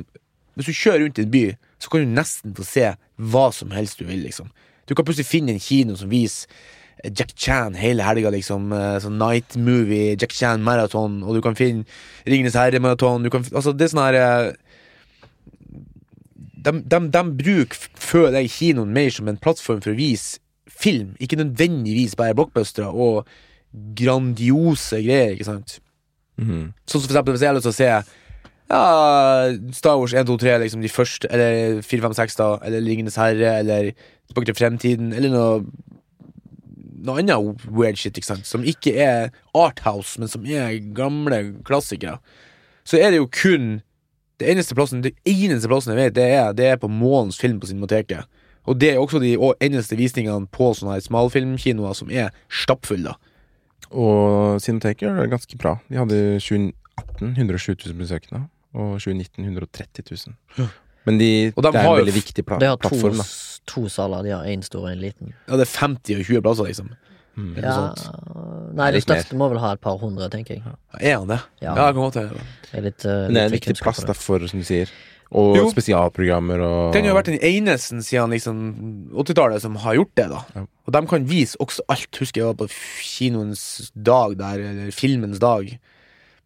Hvis 0.57 0.71
du 0.71 0.79
kjører 0.79 1.05
rundt 1.05 1.21
i 1.21 1.27
en 1.27 1.35
by, 1.35 1.45
så 1.83 1.93
kan 1.93 2.07
du 2.07 2.15
nesten 2.17 2.55
få 2.57 2.65
se 2.67 2.87
hva 3.19 3.45
som 3.53 3.75
helst 3.75 4.01
du 4.01 4.07
vil, 4.09 4.23
liksom. 4.25 4.49
Du 4.87 4.95
kan 4.97 5.05
plutselig 5.07 5.29
finne 5.29 5.53
en 5.53 5.63
kino 5.63 5.99
som 5.99 6.09
viser 6.11 6.49
Jack 7.05 7.35
Chan 7.39 7.77
hele 7.79 8.03
helga, 8.03 8.31
liksom. 8.35 8.73
eh, 8.75 8.97
Sånn 9.03 9.21
night 9.21 9.55
movie, 9.55 10.17
Jack 10.19 10.33
Chan 10.35 10.65
maraton, 10.67 11.21
og 11.23 11.37
du 11.37 11.43
kan 11.45 11.55
finne 11.59 11.85
Ringenes 12.27 12.57
herre-maraton. 12.59 13.29
Altså, 13.53 13.71
det 13.71 13.87
er 13.87 13.93
sånn 13.93 14.03
her 14.03 14.19
eh, 14.19 14.49
de, 16.65 16.75
de, 16.83 17.01
de 17.15 17.25
bruker, 17.39 17.89
føler 17.99 18.43
jeg, 18.43 18.55
kinoen 18.57 18.95
mer 18.95 19.11
som 19.15 19.29
en 19.31 19.41
plattform 19.41 19.83
for 19.85 19.95
å 19.95 19.99
vise 19.99 20.41
film, 20.69 21.15
ikke 21.23 21.39
nødvendigvis 21.41 22.17
bare 22.19 22.37
blockbustere 22.39 22.89
og 22.89 23.29
grandiose 23.99 25.01
greier, 25.05 25.35
ikke 25.35 25.49
sant? 25.49 25.79
Mm. 26.39 26.71
Sånn 26.87 27.03
som 27.03 27.09
for 27.09 27.17
eksempel 27.17 27.35
hvis 27.35 27.45
jeg 27.45 27.51
har 27.51 27.59
lyst 27.59 27.69
til 27.69 27.75
å 27.75 27.79
se 27.79 27.91
ja, 28.69 28.81
Star 29.73 29.97
Wars 29.97 30.13
1, 30.13 30.29
2, 30.29 30.37
3, 30.43 30.57
liksom 30.65 30.83
de 30.85 30.93
første, 30.93 31.29
eller 31.33 31.81
4, 31.83 32.03
5, 32.05 32.17
6, 32.21 32.39
da, 32.39 32.49
eller 32.69 32.85
Ringenes 32.85 33.17
herre, 33.21 33.59
eller 33.63 33.93
Tilbake 34.29 34.51
til 34.51 34.59
fremtiden, 34.59 35.13
eller 35.17 35.33
noe 35.33 35.61
Noe 36.99 37.23
annet 37.23 37.63
weird 37.71 37.97
shit, 37.97 38.17
ikke 38.19 38.27
sant, 38.27 38.47
som 38.49 38.65
ikke 38.67 38.91
er 38.99 39.29
Arthouse, 39.57 40.19
men 40.19 40.29
som 40.29 40.43
er 40.43 40.81
gamle 40.97 41.37
klassikere. 41.65 42.19
Så 42.83 42.99
er 42.99 43.15
det 43.15 43.21
jo 43.21 43.29
kun 43.31 43.69
Det 44.39 44.49
eneste 44.53 44.77
plassen 44.79 45.01
Det 45.03 45.15
eneste 45.27 45.69
plassen 45.71 45.95
jeg 45.95 45.99
vet, 45.99 46.15
det 46.15 46.27
er, 46.37 46.53
det 46.55 46.67
er 46.73 46.77
på 46.81 46.91
Målens 46.91 47.39
film 47.41 47.59
på 47.61 47.67
Cinemateket. 47.71 48.27
Og 48.69 48.77
det 48.79 48.93
er 48.93 49.01
også 49.01 49.21
de 49.23 49.33
eneste 49.65 49.97
visningene 49.97 50.47
på 50.53 50.73
sånne 50.77 50.99
her 50.99 51.05
smalfilmkinoer 51.05 51.97
som 51.97 52.11
er 52.13 52.31
stappfulle. 52.53 53.15
Og 53.91 54.61
Cinemateket 54.63 55.07
gjør 55.07 55.23
det 55.23 55.31
ganske 55.33 55.59
bra. 55.61 55.77
De 55.89 55.97
hadde 55.99 56.21
2018 56.45 57.33
107 57.39 57.75
000 57.87 57.99
besøkende, 57.99 58.43
og 58.75 58.99
2019 59.01 59.45
130 59.49 60.05
000. 60.11 60.37
Ja. 60.59 60.69
Men 61.09 61.19
de, 61.21 61.53
Og 61.57 61.63
de 61.63 61.71
det 61.73 61.81
er 61.81 61.87
har 61.87 61.95
en 61.95 62.03
veldig 62.03 62.15
viktig 62.19 62.45
pla 62.45 62.59
De 62.61 62.69
har 62.69 62.77
to, 62.77 62.89
plattform, 62.89 63.23
to 63.71 63.87
saler. 63.89 64.27
De 64.27 64.35
har 64.35 64.45
én 64.51 64.63
stor 64.67 64.85
og 64.85 64.91
én 64.93 65.01
liten. 65.01 65.33
Ja, 65.49 65.57
det 65.57 65.65
er 65.65 65.73
50 65.81 66.19
og 66.21 66.27
20 66.29 66.43
plasser, 66.45 66.69
liksom. 66.69 66.91
Mm. 67.39 67.53
Ja, 67.63 67.75
nei, 68.75 68.89
det 68.97 69.05
største 69.05 69.37
mer. 69.37 69.39
må 69.39 69.49
vel 69.53 69.61
ha 69.63 69.73
et 69.77 69.81
par 69.85 69.99
hundre, 70.01 70.27
tenker 70.33 70.57
jeg. 70.59 70.63
Er 70.99 71.21
han 71.21 71.29
det? 71.31 71.39
Ja. 71.63 71.75
Ja, 71.77 71.87
det 71.87 71.95
kan 71.95 72.03
godt 72.03 72.19
hende. 72.19 72.43
Er 72.75 72.83
litt, 72.89 73.05
uh, 73.07 73.13
Men 73.29 73.35
det 73.37 73.43
er 73.45 73.47
en 73.53 73.55
viktig 73.55 73.77
plass 73.79 74.03
derfor, 74.09 74.43
som 74.51 74.59
du 74.59 74.67
sier. 74.67 74.91
Og 75.31 75.57
Jo. 75.59 75.67
spesialprogrammer 75.69 76.61
og 76.65 76.93
Den 76.95 77.05
har 77.05 77.13
jo 77.13 77.17
vært 77.19 77.29
den 77.29 77.43
eneste 77.45 77.99
siden 78.01 78.31
liksom 78.33 78.61
80-tallet 79.13 79.61
som 79.61 79.77
har 79.77 79.95
gjort 79.99 80.15
det. 80.17 80.29
da 80.33 80.41
Ja. 80.57 80.63
Og 80.89 80.93
de 80.97 81.03
kan 81.07 81.29
vise 81.29 81.57
også 81.61 81.85
alt. 81.89 82.09
Husker 82.17 82.41
jeg 82.41 82.47
var 82.49 82.55
på 82.63 82.69
kinoens 83.05 83.91
dag 83.95 84.39
der, 84.39 84.59
eller 84.71 84.91
filmens 84.91 85.39
dag. 85.39 85.79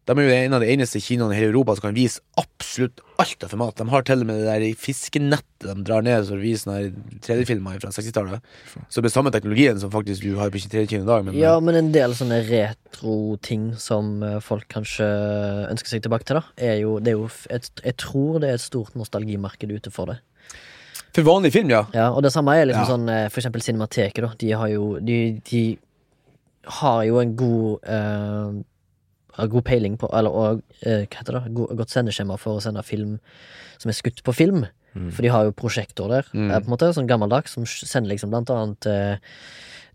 De 0.05 0.11
er 0.19 0.25
jo 0.27 0.31
en 0.35 0.53
av 0.57 0.59
de 0.59 0.67
eneste 0.73 0.99
kinoene 0.99 1.31
i 1.31 1.37
hele 1.39 1.53
Europa 1.53 1.77
som 1.77 1.85
kan 1.85 1.95
vise 1.95 2.19
absolutt 2.35 2.99
alt 3.23 3.43
av 3.45 3.53
format. 3.53 3.77
De 3.79 3.85
har 3.87 4.03
til 4.03 4.19
og 4.25 4.27
med 4.27 4.41
det 4.41 4.49
der 4.49 4.75
fiskenettet 4.75 5.63
de 5.63 5.75
drar 5.87 6.03
ned 6.03 6.25
for 6.27 6.35
å 6.35 6.41
vise 6.43 6.65
sånne 6.65 6.79
her 6.81 6.89
3D-filmer 7.23 7.79
fra 7.79 7.91
60-tallet. 7.95 8.43
Så 8.91 8.99
det 8.99 9.07
er 9.07 9.13
samme 9.15 9.31
teknologien 9.31 9.79
som 9.79 9.93
faktisk 9.93 10.25
du 10.25 10.33
har 10.41 10.51
på 10.51 10.59
3D-kino 10.59 11.05
i 11.05 11.07
dag. 11.07 11.23
Men, 11.29 11.37
Ja, 11.39 11.53
men 11.63 11.79
en 11.79 11.93
del 11.95 12.11
sånne 12.19 12.41
retro-ting 12.49 13.69
som 13.79 14.17
eh, 14.27 14.39
folk 14.43 14.67
kanskje 14.73 15.07
ønsker 15.71 15.93
seg 15.95 16.03
tilbake 16.03 16.27
til, 16.27 16.41
da, 16.41 16.43
er 16.59 16.81
jo, 16.83 16.97
det 16.99 17.13
er 17.13 17.17
jo 17.21 17.29
et, 17.55 17.71
Jeg 17.85 17.95
tror 18.03 18.41
det 18.43 18.49
er 18.51 18.59
et 18.59 18.65
stort 18.65 18.99
nostalgimarked 18.99 19.71
ute 19.71 19.93
for 19.93 20.11
det. 20.11 20.19
For 21.13 21.23
vanlig 21.27 21.53
film, 21.53 21.69
ja. 21.71 21.85
Ja, 21.93 22.09
og 22.11 22.23
det 22.25 22.31
samme 22.33 22.55
er 22.57 22.67
liksom 22.67 22.83
Ja. 22.83 22.91
sånn 22.91 23.07
eh, 23.13 23.29
For 23.29 23.39
eksempel 23.39 23.61
Cinemateket, 23.61 24.19
da. 24.25 24.33
De 24.41 24.51
har 24.57 24.67
jo 24.73 24.99
De, 24.99 25.17
de 25.47 25.63
har 26.81 27.03
jo 27.05 27.19
en 27.21 27.35
god 27.37 27.87
eh, 27.87 28.61
har 29.33 29.47
god 29.49 29.63
peiling 29.65 29.97
på 29.97 30.09
Eller 30.13 30.29
og, 30.31 30.61
eh, 30.85 31.05
hva 31.05 31.19
heter 31.21 31.39
det? 31.39 31.53
God, 31.53 31.75
godt 31.77 31.89
sendeskjema 31.93 32.37
for 32.39 32.57
å 32.59 32.61
sende 32.63 32.83
film 32.85 33.19
som 33.77 33.89
er 33.89 33.97
skutt 33.97 34.21
på 34.23 34.33
film. 34.33 34.65
Mm. 34.95 35.07
For 35.11 35.21
de 35.25 35.31
har 35.33 35.43
jo 35.47 35.51
prosjektor 35.57 36.07
der, 36.09 36.23
Mm. 36.33 36.51
eh, 36.51 36.59
på 36.59 36.65
en 36.69 36.73
måte, 36.77 36.91
sånn 36.93 37.07
gammeldags, 37.09 37.49
som 37.55 37.65
sender 37.65 38.11
liksom 38.13 38.29
blant 38.29 38.49
annet 38.53 38.85
eh, 38.85 39.17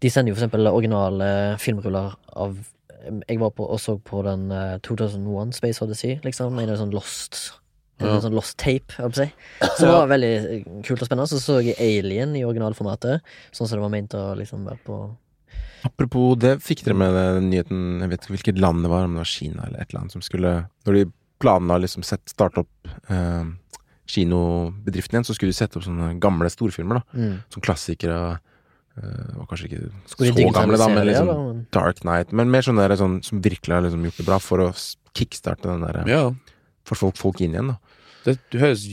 De 0.01 0.09
sender 0.11 0.30
jo 0.30 0.34
for 0.36 0.47
eksempel 0.47 0.66
originale 0.70 1.57
filmruller 1.59 2.14
av 2.36 2.57
Jeg 3.28 3.39
var 3.39 3.51
på 3.51 3.64
og 3.70 3.78
så 3.80 3.97
på 4.03 4.24
den 4.24 4.51
eh, 4.53 4.78
2001 4.82 5.55
Space 5.55 5.80
Odyssey, 5.84 6.18
liksom. 6.24 6.59
En 6.59 6.70
av 6.70 6.76
sånn 6.78 6.93
lost 6.93 7.53
En 8.01 8.07
Ja. 8.07 8.20
sånn 8.20 8.34
lost 8.34 8.57
tape, 8.59 8.95
holdt 8.99 9.16
jeg 9.16 9.32
på 9.32 9.64
å 9.64 9.66
si. 9.66 9.76
Som 9.78 9.89
var 9.89 10.07
veldig 10.07 10.34
eh, 10.34 10.82
kult 10.82 11.03
og 11.03 11.09
spennende. 11.09 11.26
Så 11.30 11.39
så 11.43 11.57
jeg 11.64 11.74
Alien 11.78 12.34
i 12.36 12.43
originalformatet, 12.47 13.20
sånn 13.53 13.66
som 13.66 13.78
det 13.78 13.82
var 13.82 13.91
ment 13.91 14.14
å 14.14 14.36
liksom 14.39 14.64
være 14.66 14.78
på 14.86 14.99
Apropos 15.87 16.35
det, 16.41 16.57
fikk 16.64 16.83
dere 16.87 16.97
med 16.99 17.14
den 17.14 17.49
nyheten 17.53 18.03
Jeg 18.03 18.11
vet 18.11 18.24
ikke 18.24 18.35
hvilket 18.35 18.61
land 18.62 18.83
det 18.83 18.91
var, 18.91 19.07
om 19.07 19.14
det 19.14 19.22
var 19.22 19.31
Kina 19.31 19.66
eller 19.68 19.83
et 19.83 19.93
eller 19.93 20.03
annet 20.03 20.16
som 20.16 20.24
skulle 20.24 20.53
Når 20.89 20.99
de 20.99 21.05
planla 21.39 21.79
liksom 21.79 22.03
sett 22.07 22.24
starte 22.33 22.64
opp 22.64 22.91
eh, 23.14 23.45
kinobedriften 24.09 25.18
igjen, 25.18 25.26
så 25.29 25.37
skulle 25.37 25.53
de 25.53 25.59
sette 25.59 25.79
opp 25.79 25.85
sånne 25.87 26.14
gamle 26.22 26.49
storfilmer, 26.51 26.99
da. 26.99 27.18
mm. 27.20 27.35
Som 27.55 27.62
klassikere. 27.62 28.18
Eh, 28.99 29.35
var 29.37 29.47
kanskje 29.51 29.68
ikke 29.68 29.91
Skulle 30.11 30.33
så 30.33 30.49
gamle, 30.57 30.79
da, 30.81 30.89
men 30.91 31.07
liksom 31.07 31.31
eller? 31.31 31.61
Dark 31.76 32.03
Night. 32.09 32.33
Men 32.35 32.51
mer 32.51 32.66
sånne 32.66 32.89
der, 32.89 32.97
sånn, 32.99 33.20
som 33.22 33.43
virkelig 33.45 33.76
har 33.76 33.85
liksom 33.87 34.07
gjort 34.09 34.18
det 34.18 34.26
bra 34.26 34.41
for 34.43 34.64
å 34.64 34.72
kickstarte 35.18 35.68
den 35.68 35.85
der 35.87 36.11
ja. 36.11 36.24
Få 36.89 36.99
folk, 36.99 37.20
folk 37.20 37.45
inn 37.45 37.55
igjen, 37.55 37.74
da. 37.74 38.01
Det, 38.26 38.39
høres 38.59 38.89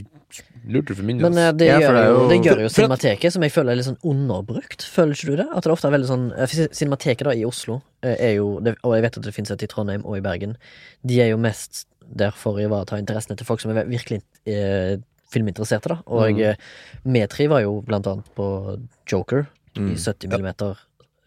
lurt 0.68 0.90
for 0.96 1.04
min. 1.04 1.18
Men 1.22 1.38
eh, 1.38 1.52
det, 1.52 1.68
Ja, 1.68 1.76
for 1.80 1.82
gjør 1.86 1.94
det 1.96 2.04
er 2.04 2.08
jo, 2.10 2.20
jo- 2.22 2.30
det 2.30 2.38
gjør 2.46 2.62
jo 2.62 2.70
For- 2.70 2.76
for 2.88 2.94
at- 2.94 3.00
Cinemateket, 3.02 3.32
som 3.34 3.42
jeg 3.44 3.52
føler 3.52 3.72
er 3.72 3.76
litt 3.76 3.86
sånn 3.86 4.04
underbrukt. 4.04 4.82
Føler 4.96 5.12
ikke 5.14 5.26
du 5.32 5.36
det? 5.38 5.48
At 5.56 5.64
det 5.64 5.72
ofte 5.72 5.86
er 5.88 5.92
veldig 5.98 6.10
sånn 6.10 6.26
eh, 6.38 6.46
for 6.48 6.68
Cinemateket 6.74 7.24
da 7.24 7.32
i 7.32 7.44
Oslo 7.46 7.82
eh, 8.04 8.16
er 8.20 8.34
jo 8.36 8.60
det, 8.60 8.76
Og 8.84 8.94
jeg 8.96 9.02
vet 9.04 9.18
at 9.18 9.24
det 9.24 9.34
finnes 9.34 9.52
et 9.52 9.64
i 9.64 9.68
Trondheim 9.68 10.06
og 10.06 10.18
i 10.18 10.22
Bergen. 10.22 10.56
De 11.06 11.22
er 11.22 11.30
jo 11.30 11.38
mest 11.38 11.86
der 12.16 12.32
for 12.32 12.54
å 12.58 12.62
ivareta 12.62 12.98
interessene 13.02 13.36
til 13.38 13.46
folk 13.46 13.60
som 13.62 13.72
er 13.76 13.84
virkelig 13.86 14.22
eh, 14.46 14.98
filminteresserte, 15.32 15.88
da. 15.90 15.98
Og 16.08 16.36
Mm. 16.36 16.40
eh, 16.42 16.56
vi 17.06 17.28
tre 17.28 17.48
var 17.48 17.62
jo 17.62 17.82
blant 17.82 18.06
annet 18.08 18.26
på 18.36 18.80
Joker 19.10 19.48
i 19.76 19.80
Mm. 19.80 19.96
70 19.98 20.28
millimeter. 20.30 20.78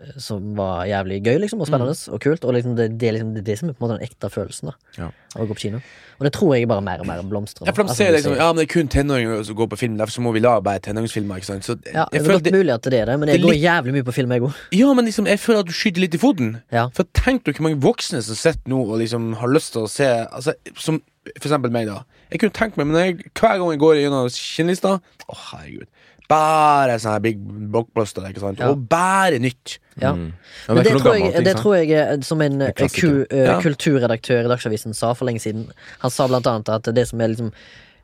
Eh, 0.00 0.16
Som 0.22 0.54
var 0.58 0.84
jævlig 0.86 1.20
gøy 1.26 1.38
liksom 1.44 1.60
og 1.60 1.68
spennende 1.70 1.94
og 2.12 2.20
kult. 2.22 2.44
Og 2.44 2.54
liksom 2.54 2.76
det, 2.78 2.90
det, 3.00 3.14
liksom, 3.16 3.32
det 3.34 3.42
er 3.42 3.46
det 3.50 3.56
som 3.58 3.68
er 3.70 3.76
på 3.78 3.84
en 3.84 3.88
måte 3.88 3.98
den 3.98 4.08
ekte 4.08 4.30
følelsen 4.32 4.70
da 4.70 4.74
Ja. 4.98 5.10
av 5.36 5.42
å 5.44 5.48
gå 5.48 5.56
på 5.56 5.64
kino. 5.66 5.80
Og 6.18 6.26
det 6.26 6.32
tror 6.34 6.54
jeg 6.56 6.66
bare 6.68 6.82
mer 6.82 7.00
og 7.02 7.06
mer 7.06 7.22
blomstrer. 7.22 7.66
Ja, 7.66 7.72
for 7.72 7.82
de 7.84 7.90
Altså, 7.90 7.96
ser 8.02 8.12
liksom 8.16 8.36
Ja, 8.36 8.46
men 8.52 8.56
det 8.62 8.68
er 8.68 8.72
kun 8.74 8.88
tenåringer 8.88 9.44
som 9.46 9.56
går 9.58 9.68
på 9.74 9.78
film, 9.78 9.98
derfor 9.98 10.12
så 10.16 10.24
må 10.24 10.32
vi 10.34 10.40
la 10.40 10.56
bare 10.60 10.80
tenåringsfilmer. 10.80 11.36
Ikke 11.42 11.50
sant? 11.50 11.64
Så 11.68 11.76
ja, 11.92 12.06
det 12.12 12.22
er 12.22 12.32
godt 12.32 12.50
mulig 12.52 12.74
at 12.74 12.82
det 12.82 13.00
er 13.02 13.06
det, 13.12 13.18
men 13.20 13.28
jeg 13.28 13.40
det 13.40 13.46
går 13.46 13.58
jævlig 13.58 13.92
mye 13.98 14.06
på 14.08 14.14
film, 14.16 14.32
jeg 14.32 14.42
òg. 14.42 14.52
Ja, 14.72 14.92
men 14.94 15.04
liksom, 15.06 15.26
jeg 15.30 15.38
føler 15.38 15.60
at 15.60 15.66
du 15.70 15.72
skyter 15.72 16.00
litt 16.00 16.14
i 16.14 16.18
foten. 16.22 16.56
Ja. 16.72 16.88
For 16.94 17.04
tenk 17.14 17.44
du 17.44 17.52
hvor 17.52 17.68
mange 17.68 17.80
voksne 17.82 18.22
som 18.22 18.34
sitter 18.38 18.66
nå 18.70 18.80
og 18.88 18.98
liksom 18.98 19.34
har 19.38 19.48
lyst 19.48 19.72
til 19.76 19.82
å 19.86 19.88
se 19.90 20.06
altså, 20.26 20.54
Som 20.76 21.02
for 21.36 21.48
eksempel 21.50 21.70
meg, 21.70 21.86
da. 21.86 22.02
Jeg 22.32 22.40
kunne 22.40 22.54
tenkt 22.56 22.76
meg, 22.80 22.86
men 22.88 22.96
jeg, 23.02 23.30
hver 23.36 23.58
gang 23.60 23.70
jeg 23.74 23.80
går 23.82 23.98
gjennom 24.00 24.28
kinnlista 24.32 24.94
Å, 25.28 25.34
herregud. 25.50 25.86
Bare 26.28 26.98
sånne 27.00 27.16
her 27.16 27.24
big 27.24 27.40
blockbuster, 27.72 28.26
ikke 28.28 28.42
sant. 28.42 28.60
Ja. 28.60 28.70
Og 28.72 28.84
bare 28.90 29.40
nytt. 29.40 29.78
Ja. 29.96 30.12
Mm. 30.12 30.30
Men 30.68 30.80
det 30.82 30.84
det, 30.84 30.94
tror 31.00 31.14
jeg, 31.16 31.24
gammelt, 31.24 31.44
det 31.48 31.56
tror 31.58 31.76
jeg 31.78 32.24
som 32.28 32.44
en 32.44 32.62
eh, 32.66 32.72
ku, 32.76 33.10
uh, 33.24 33.44
Ja. 33.46 33.58
kulturredaktør 33.64 34.44
i 34.44 34.50
Dagsavisen 34.52 34.96
sa 34.96 35.14
for 35.16 35.30
lenge 35.30 35.40
siden. 35.44 35.68
Han 36.04 36.12
sa 36.12 36.28
blant 36.28 36.48
annet 36.50 36.72
at 36.74 36.90
det 36.94 37.06
som 37.08 37.20
er 37.24 37.32
liksom 37.32 37.52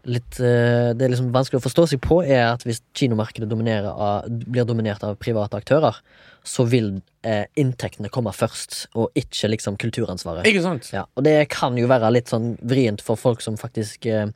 litt 0.05 0.37
uh, 0.41 0.93
Det 0.93 1.05
er 1.05 1.13
liksom 1.15 1.33
vanskelig 1.33 1.63
å 1.63 1.65
forstå 1.65 1.87
seg 1.93 2.03
på, 2.05 2.23
er 2.25 2.55
at 2.55 2.65
hvis 2.65 2.83
kinomarkedet 2.97 3.49
av, 3.93 4.29
blir 4.29 4.65
dominert 4.69 5.05
av 5.05 5.17
private 5.21 5.61
aktører, 5.61 6.01
så 6.45 6.67
vil 6.69 6.91
eh, 7.25 7.47
inntektene 7.57 8.11
komme 8.13 8.33
først, 8.37 8.87
og 9.01 9.17
ikke 9.17 9.49
liksom 9.55 9.79
kulturansvaret. 9.81 10.47
Ikke 10.49 10.63
sant? 10.65 10.91
Ja, 10.93 11.07
og 11.17 11.25
det 11.25 11.39
kan 11.53 11.77
jo 11.81 11.89
være 11.89 12.13
litt 12.13 12.29
sånn 12.33 12.55
vrient 12.61 13.01
for 13.05 13.17
folk 13.17 13.41
som 13.45 13.57
faktisk 13.61 14.05
eh, 14.13 14.29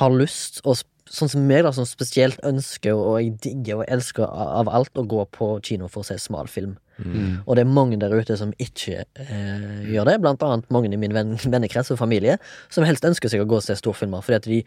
har 0.00 0.16
lyst, 0.16 0.62
å 0.64 0.74
sånn 1.10 1.30
som 1.30 1.44
meg, 1.46 1.62
da, 1.66 1.70
som 1.72 1.86
spesielt 1.86 2.40
ønsker 2.46 2.96
og 2.96 3.20
jeg 3.22 3.36
digger 3.44 3.82
og 3.82 3.88
elsker 3.94 4.26
av 4.26 4.68
alt 4.74 4.98
å 4.98 5.04
gå 5.06 5.22
på 5.34 5.48
kino 5.66 5.86
for 5.92 6.02
å 6.02 6.08
se 6.08 6.16
smalfilm. 6.18 6.76
Mm. 6.98 7.42
Og 7.46 7.56
det 7.58 7.62
er 7.62 7.70
mange 7.70 7.98
der 8.00 8.14
ute 8.16 8.36
som 8.40 8.54
ikke 8.62 9.02
eh, 9.22 9.82
gjør 9.92 10.08
det, 10.08 10.16
blant 10.24 10.42
annet 10.42 10.70
mange 10.72 10.90
i 10.90 10.98
min 11.00 11.14
venn, 11.14 11.34
vennekrets 11.44 11.92
og 11.94 12.00
familie, 12.00 12.38
som 12.72 12.86
helst 12.88 13.04
ønsker 13.06 13.30
seg 13.32 13.44
å 13.44 13.48
gå 13.50 13.58
og 13.60 13.66
se 13.66 13.76
storfilmer, 13.78 14.24
fordi 14.24 14.38
at 14.40 14.48
de 14.48 14.62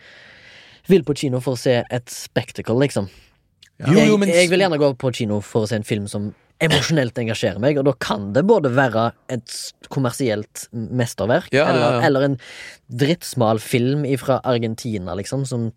vil 0.90 1.04
på 1.06 1.16
kino 1.26 1.42
for 1.44 1.58
å 1.58 1.60
se 1.60 1.80
et 1.84 2.14
spectacle, 2.14 2.78
liksom. 2.82 3.10
Jo, 3.80 3.94
jo, 3.96 4.00
jeg, 4.04 4.20
men- 4.20 4.30
jeg 4.36 4.50
vil 4.52 4.64
gjerne 4.64 4.80
gå 4.82 4.94
på 5.00 5.12
kino 5.16 5.42
for 5.46 5.66
å 5.66 5.70
se 5.72 5.76
en 5.80 5.88
film 5.88 6.08
som 6.12 6.32
emosjonelt 6.60 7.16
engasjerer 7.22 7.60
meg, 7.64 7.78
og 7.80 7.86
da 7.88 7.94
kan 8.04 8.34
det 8.36 8.42
både 8.48 8.72
være 8.76 9.10
et 9.32 9.54
kommersielt 9.90 10.66
mesterverk, 10.76 11.48
Ja, 11.56 11.66
ja, 11.66 11.72
eller, 11.72 12.02
eller 12.08 12.26
en 12.28 12.40
drittsmal 12.92 13.62
film 13.64 14.04
fra 14.20 14.42
Argentina, 14.44 15.16
liksom, 15.16 15.46
som 15.48 15.70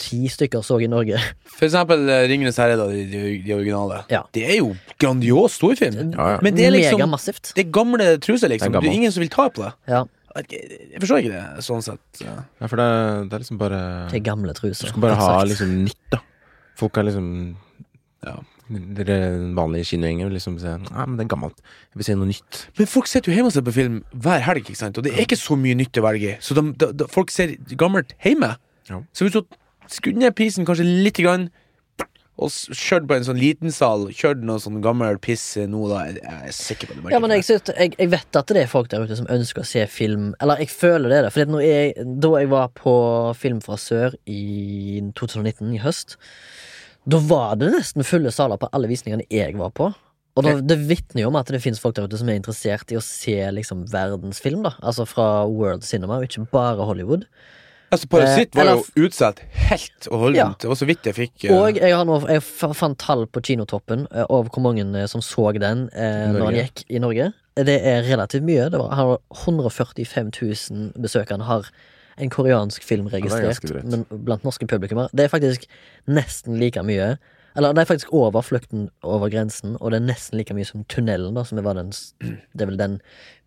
ti 0.00 0.24
stykker 0.30 0.64
så 0.64 0.78
i 0.82 0.88
Norge. 0.90 1.20
For 1.56 1.66
eksempel 1.68 2.08
eh, 2.10 2.24
Ringenes 2.30 2.58
herre, 2.60 2.76
da, 2.80 2.88
de, 2.90 3.22
de, 3.44 3.54
originale. 3.54 4.02
Ja. 4.12 4.24
Det 4.34 4.44
er 4.48 4.58
jo 4.58 4.72
grandios 5.00 5.58
storfilm. 5.60 6.14
Ja, 6.16 6.34
ja. 6.34 6.42
Men 6.44 6.58
det 6.58 6.68
er 6.68 6.74
liksom 6.74 7.00
Megamassivt. 7.00 7.52
Det 7.54 7.66
er 7.66 7.72
gamle 7.74 8.08
truser, 8.22 8.52
liksom. 8.52 8.74
Det 8.74 8.80
er 8.80 8.86
Det 8.86 8.92
er 8.92 9.00
ingen 9.02 9.14
som 9.14 9.24
vil 9.24 9.32
ta 9.34 9.48
på 9.48 9.64
det. 9.64 9.72
Ja, 9.90 10.04
Jeg, 10.34 10.98
forstår 10.98 11.20
ikke 11.22 11.34
det, 11.36 11.44
sånn 11.62 11.84
sett. 11.86 12.22
Ja. 12.24 12.40
Ja, 12.58 12.66
for 12.66 12.80
det, 12.80 12.88
det 13.30 13.36
er 13.36 13.44
liksom 13.44 13.60
bare 13.60 13.82
til 14.10 14.24
gamle 14.26 14.56
truser. 14.56 14.88
Du 14.88 14.94
skal 14.94 15.06
bare 15.06 15.20
ha 15.20 15.44
liksom 15.46 15.76
nytt, 15.84 16.02
da. 16.14 16.24
Folk 16.80 16.98
er 16.98 17.10
liksom 17.10 17.30
Ja. 18.24 18.40
Dere 18.64 19.16
vanlige 19.52 19.90
kinogjenger 19.90 20.30
vil 20.30 20.38
liksom 20.38 20.54
si 20.58 20.70
Nei, 20.72 21.02
men 21.04 21.18
det 21.18 21.26
er 21.26 21.32
gammelt. 21.34 21.58
Jeg 21.92 22.00
vil 22.00 22.06
se 22.06 22.14
noe 22.16 22.30
nytt. 22.30 22.60
Men 22.78 22.88
folk 22.88 23.10
sitter 23.10 23.30
jo 23.30 23.36
hjemme 23.36 23.50
og 23.52 23.54
ser 23.54 23.66
på 23.66 23.74
film 23.76 23.98
hver 24.24 24.40
helg, 24.46 24.64
ikke 24.64 24.80
sant? 24.80 24.96
og 24.98 25.04
det 25.04 25.12
er 25.12 25.26
ikke 25.26 25.36
så 25.36 25.58
mye 25.60 25.76
nytt 25.76 26.00
å 26.00 26.04
velge 26.06 26.30
i. 26.32 26.38
Så 26.40 26.56
de, 26.56 26.64
de, 26.80 26.88
de, 26.96 27.08
folk 27.12 27.30
ser 27.30 27.52
gammelt 27.78 28.16
hjemme. 28.24 28.54
Ja. 28.88 29.02
Så 29.12 29.26
hvis 29.26 29.36
du 29.36 29.42
skrur 29.92 30.16
ned 30.18 30.34
prisen 30.38 30.66
kanskje 30.68 30.86
lite 30.86 31.24
grann, 31.24 31.48
og 32.34 32.50
kjørt 32.50 33.04
på 33.06 33.14
en 33.14 33.26
sånn 33.28 33.38
liten 33.38 33.70
sal, 33.70 34.08
kjørt 34.10 34.40
noe 34.42 34.58
sånn 34.58 34.80
gammel 34.82 35.20
piss 35.22 35.44
nå, 35.70 35.84
da 35.92 36.00
jeg 36.08 36.18
er 36.26 36.54
sikker 36.56 36.90
på 36.90 36.96
det. 36.96 37.12
Ja, 37.14 37.20
men 37.22 37.30
jeg, 37.36 37.44
synes, 37.46 37.70
jeg, 37.70 37.92
jeg 37.94 38.10
vet 38.10 38.38
at 38.40 38.50
det 38.50 38.64
er 38.64 38.70
folk 38.72 38.90
der 38.90 39.04
ute 39.06 39.18
som 39.20 39.28
ønsker 39.30 39.62
å 39.62 39.68
se 39.68 39.84
film 39.86 40.32
Eller 40.42 40.64
jeg 40.64 40.72
føler 40.74 41.14
det. 41.14 41.20
For 41.30 41.46
da 41.46 42.32
jeg 42.42 42.50
var 42.50 42.72
på 42.74 42.96
Film 43.38 43.62
fra 43.62 43.78
sør 43.78 44.18
i 44.26 44.98
2019, 45.14 45.76
i 45.78 45.82
høst, 45.84 46.16
da 47.06 47.20
var 47.22 47.54
det 47.60 47.70
nesten 47.76 48.06
fulle 48.06 48.32
saler 48.34 48.58
på 48.58 48.70
alle 48.74 48.90
visningene 48.90 49.28
jeg 49.30 49.54
var 49.60 49.70
på. 49.76 49.92
Og 50.34 50.42
da, 50.42 50.56
det 50.58 50.80
vitner 50.88 51.22
jo 51.22 51.30
om 51.30 51.38
at 51.38 51.50
det 51.54 51.62
finnes 51.62 51.78
folk 51.78 51.94
der 51.94 52.08
ute 52.10 52.18
som 52.18 52.30
er 52.32 52.40
interessert 52.40 52.90
i 52.90 52.98
å 52.98 53.04
se 53.04 53.36
liksom 53.54 53.86
verdensfilm. 53.92 54.64
da 54.66 54.74
Altså 54.82 55.06
fra 55.06 55.44
World 55.46 55.86
Cinema, 55.86 56.18
og 56.18 56.26
ikke 56.26 56.48
bare 56.50 56.88
Hollywood. 56.88 57.28
Altså, 57.94 58.10
Parasitt 58.10 58.54
Eh, 58.54 58.60
var 58.60 58.70
jo 58.74 59.06
utsatt 59.06 59.40
helt 59.68 60.08
og 60.10 60.26
holdent. 60.26 60.58
Ja. 60.58 60.60
Det 60.60 60.70
var 60.70 60.78
så 60.80 60.88
vidt 60.88 61.08
jeg 61.08 61.16
fikk 61.16 61.46
uh... 61.46 61.54
Og 61.56 61.80
jeg, 61.80 61.94
har 61.94 62.04
nå, 62.08 62.18
jeg 62.30 62.44
fant 62.44 62.98
tall 63.00 63.26
på 63.30 63.42
Kinotoppen 63.46 64.06
uh, 64.10 64.24
over 64.28 64.50
hvor 64.52 64.66
mange 64.66 64.84
eh, 64.84 65.08
som 65.10 65.22
så 65.24 65.52
den 65.56 65.88
uh, 65.94 66.30
når 66.34 66.44
den 66.44 66.60
gikk 66.62 66.84
i 66.90 67.02
Norge. 67.02 67.32
Det 67.54 67.76
er 67.86 68.02
relativt 68.08 68.46
mye. 68.46 68.68
Det 68.72 68.80
var, 68.80 68.94
har 68.98 69.16
145 69.46 70.32
000 70.42 71.02
besøkende 71.02 71.46
har 71.46 71.70
en 72.18 72.30
koreansk 72.30 72.84
film 72.86 73.08
er 73.08 73.16
registrert 73.18 73.86
men 73.90 74.04
blant 74.26 74.44
norske 74.46 74.66
publikummer. 74.70 75.10
Det 75.10 75.24
er 75.26 75.32
faktisk 75.32 75.66
nesten 76.06 76.60
like 76.60 76.82
mye. 76.86 77.16
Eller 77.54 77.74
det 77.74 77.84
er 77.84 77.90
faktisk 77.90 78.12
over 78.14 78.42
flukten 78.42 78.88
over 79.02 79.30
grensen, 79.30 79.76
og 79.80 79.92
det 79.92 80.00
er 80.00 80.08
nesten 80.08 80.38
like 80.38 80.54
mye 80.54 80.66
som 80.66 80.82
Tunnelen, 80.90 81.36
da, 81.36 81.44
som 81.46 81.60
var 81.62 81.78
den, 81.78 81.92
det 82.54 82.64
er 82.64 82.70
vel 82.70 82.80
den 82.80 82.96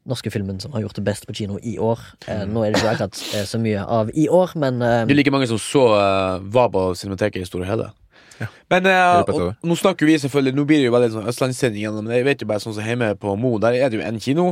norske 0.07 0.31
filmen 0.33 0.59
som 0.63 0.73
har 0.75 0.85
gjort 0.85 0.97
det 0.99 1.05
best 1.07 1.27
på 1.27 1.35
kino 1.37 1.59
i 1.63 1.77
år. 1.79 2.01
Eh, 2.27 2.43
nå 2.47 2.63
er 2.63 2.73
det 2.73 2.81
ikke 2.81 2.95
akkurat 2.95 3.21
eh, 3.35 3.45
så 3.47 3.59
mye 3.61 3.83
av 3.83 4.11
i 4.15 4.27
år, 4.31 4.55
men 4.59 4.81
eh, 4.81 5.05
Det 5.07 5.15
er 5.15 5.21
like 5.21 5.33
mange 5.35 5.49
som 5.51 5.61
så 5.61 5.87
eh, 5.99 6.43
var 6.57 6.71
på 6.73 6.89
Cinemateket 6.99 7.43
i 7.43 7.49
store 7.49 7.67
og 7.67 7.71
hele. 7.71 7.89
Ja. 8.39 8.47
Men 8.69 8.85
eh, 8.85 9.33
og, 9.33 9.55
nå 9.65 9.75
snakker 9.79 10.05
vi 10.05 10.13
selvfølgelig 10.21 10.53
Nå 10.53 10.65
blir 10.69 10.83
det 10.83 10.85
jo 10.85 10.93
veldig 10.93 11.09
sånn 11.15 11.29
østlandssending 11.31 11.81
igjen, 11.81 11.95
men 12.03 12.13
jeg 12.13 12.27
vet 12.27 12.43
jo 12.43 12.49
bare 12.49 12.61
sånn 12.61 12.75
som 12.77 12.85
hjemme 12.85 13.15
på 13.17 13.33
Mo, 13.39 13.55
der 13.61 13.79
er 13.79 13.89
det 13.89 13.99
jo 13.99 14.05
en 14.05 14.19
kino. 14.21 14.47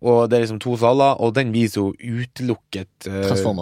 Og 0.00 0.30
det 0.30 0.38
er 0.38 0.44
liksom 0.46 0.60
to 0.62 0.78
saler, 0.80 1.18
og 1.20 1.34
den 1.36 1.50
viser 1.52 1.82
jo 1.82 1.90
utelukket 1.92 3.08
uh, 3.10 3.34
stor, 3.36 3.58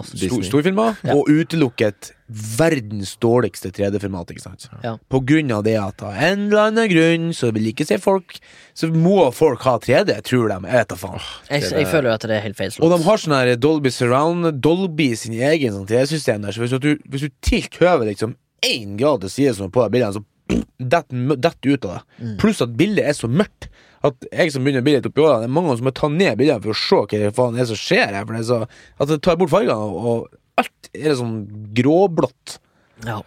storfilmer. 0.47 0.95
Ja. 1.03 1.17
Og 1.17 1.27
utelukket 1.27 2.13
verdens 2.29 3.15
dårligste 3.19 3.73
3D-format, 3.75 4.31
ikke 4.31 4.45
sant. 4.45 4.69
Ja. 4.85 4.93
På 5.11 5.19
grunn 5.19 5.51
av 5.51 5.65
det 5.67 5.75
at 5.81 6.03
av 6.05 6.15
en 6.15 6.45
eller 6.45 6.69
annen 6.69 6.87
grunn 6.91 7.27
så 7.35 7.51
vil 7.55 7.71
ikke 7.71 7.87
se 7.89 7.97
folk 7.99 8.37
Så 8.77 8.87
må 8.93 9.25
folk 9.35 9.65
ha 9.67 9.75
3D, 9.83 10.15
tror 10.29 10.47
de. 10.53 10.59
Jeg 10.69 10.79
vet 10.79 10.93
da 10.93 10.99
faen. 11.01 11.27
jeg, 11.49 11.65
jeg 11.75 11.89
føler 11.91 12.11
jo 12.11 12.15
at 12.15 12.27
det 12.31 12.37
er 12.37 12.45
helt 12.47 12.79
Og 12.79 12.93
de 12.93 13.01
har 13.09 13.23
sånn 13.23 13.35
her 13.35 13.53
Dolby 13.59 13.91
Surround, 13.91 14.53
Dolby 14.63 15.09
sin 15.19 15.35
egen 15.35 15.75
sånn 15.75 15.89
3D-system 15.89 16.47
der, 16.47 16.55
så 16.55 16.63
hvis 16.63 16.77
du, 16.79 16.93
hvis 17.09 17.27
du 17.27 17.35
tilt 17.43 17.75
høver 17.81 18.07
liksom 18.13 18.37
én 18.63 18.95
grad 18.99 19.25
til 19.25 19.33
side 19.33 19.57
som 19.57 19.71
på 19.73 19.83
de 19.83 19.97
bildene, 19.97 20.15
så 20.15 20.23
detter 20.79 21.59
det 21.59 21.75
ut 21.75 21.89
av 21.89 21.97
det. 21.97 22.01
Mm. 22.23 22.33
Pluss 22.39 22.63
at 22.63 22.79
bildet 22.79 23.11
er 23.11 23.17
så 23.17 23.27
mørkt 23.27 23.67
at 24.07 24.29
jeg 24.31 24.53
som 24.53 24.63
begynner 24.63 24.83
å 24.83 24.87
bli 24.87 24.95
litt 24.95 25.09
oppi 25.09 25.23
åra, 25.25 25.41
det 25.41 25.49
er 25.49 25.55
mange 25.57 25.75
som 25.75 25.89
må 25.89 25.93
ta 25.95 26.09
ned 26.11 26.39
bildene 26.39 26.63
for 26.63 26.75
å 26.75 26.79
se 26.79 27.01
hva 27.01 27.23
det 27.25 27.35
faen 27.35 27.59
er 27.59 27.67
som 27.69 27.79
skjer 27.79 28.15
her. 28.15 28.23
For 28.23 28.35
det 28.35 28.43
er 28.43 28.49
så, 28.49 28.61
at 28.99 29.11
det 29.11 29.19
tar 29.25 29.39
bort 29.39 29.51
fargene, 29.51 29.75
og, 29.75 30.29
alt 30.59 30.89
er 30.95 31.15
sånn 31.15 31.37
gråblått. 31.75 32.57
Ja. 33.05 33.21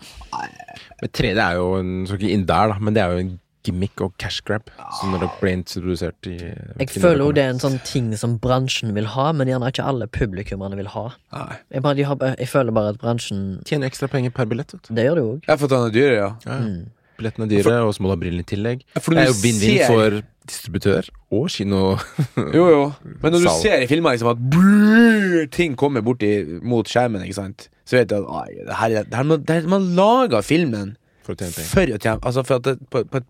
Men 1.00 1.12
tre, 1.16 1.30
det 1.32 1.44
er 1.44 1.56
jo 1.56 1.70
en, 1.78 2.02
skal 2.08 2.20
ikke 2.20 2.34
inn 2.34 2.48
der, 2.48 2.74
da, 2.74 2.76
men 2.82 2.96
det 2.96 3.02
er 3.04 3.14
jo 3.14 3.22
en 3.22 3.32
gimmick 3.62 4.00
og 4.02 4.14
cash 4.20 4.42
grab. 4.46 4.70
Som 4.98 5.12
når 5.14 5.24
det 5.24 5.28
ble 5.40 5.52
introdusert 5.60 6.28
i 6.28 6.36
Jeg 6.40 6.88
føler 6.90 7.22
jo 7.22 7.34
det 7.36 7.44
er 7.44 7.52
en 7.54 7.62
sånn 7.62 7.78
ting 7.86 8.10
som 8.18 8.34
bransjen 8.42 8.94
vil 8.96 9.06
ha, 9.14 9.28
men 9.36 9.50
gjerne 9.50 9.70
ikke 9.72 9.86
alle 9.86 10.08
publikummerne 10.12 10.78
vil 10.80 10.90
ha. 10.92 11.04
Nei. 11.34 11.60
Jeg, 11.76 11.84
bare, 11.86 11.98
de 11.98 12.08
har, 12.08 12.26
jeg 12.42 12.50
føler 12.50 12.76
bare 12.76 12.94
at 12.94 13.00
bransjen 13.02 13.44
Tjener 13.68 13.92
ekstra 13.92 14.10
penger 14.12 14.34
per 14.34 14.50
billett. 14.50 14.74
vet 14.74 14.88
du. 14.88 14.96
Det 14.98 15.06
gjør 15.06 15.20
det 15.20 15.24
jo 15.24 15.30
òg. 15.36 15.46
Ja, 15.46 15.56
for 15.56 15.68
at 15.68 15.76
den 15.76 15.96
dyre, 15.96 16.18
ja. 16.18 16.32
Ja, 16.48 16.58
ja. 16.58 16.66
Mm. 16.66 16.90
Billettene 17.22 17.46
er 17.46 17.52
dyre, 17.52 17.78
og 17.86 17.94
så 17.94 18.02
må 18.02 18.10
du 18.10 18.16
ha 18.16 18.20
brillene 18.20 18.42
i 18.42 18.48
tillegg. 18.48 18.84
Ja, 18.96 19.02
for 19.04 19.14
Det 19.14 19.22
er 19.22 19.30
jo 19.30 19.38
vinn-vinn 19.38 19.82
for 19.86 20.22
distributør 20.49 21.09
og 21.32 21.49
kino. 21.55 21.80
Jo, 22.57 22.64
jo. 22.70 22.82
Men 23.22 23.32
når 23.34 23.38
du 23.45 23.49
Sal. 23.49 23.61
ser 23.62 23.84
i 23.84 23.88
filmer 23.90 24.14
liksom 24.16 24.32
at 24.32 24.40
brrr, 24.53 25.47
ting 25.55 25.76
kommer 25.78 26.03
borti 26.05 26.32
mot 26.66 26.88
skjermen, 26.88 27.22
ikke 27.26 27.38
sant, 27.38 27.68
så 27.88 27.99
vet 28.01 28.11
du 28.11 28.16
at 28.20 28.28
«Oi, 28.28 28.62
det 28.66 28.78
her, 28.80 28.97
er- 29.03 29.09
det 29.11 29.18
her, 29.18 29.36
det 29.36 29.57
her, 29.59 29.68
man 29.70 29.90
lager 29.99 30.43
filmen 30.47 30.97
For 31.22 31.34
å 31.34 31.38
tjene 31.38 31.55
penger. 31.55 32.18
Altså 32.22 32.43
for 32.47 32.59
at 32.59 32.66
det, 32.66 32.78
på, 32.90 33.05
på, 33.12 33.20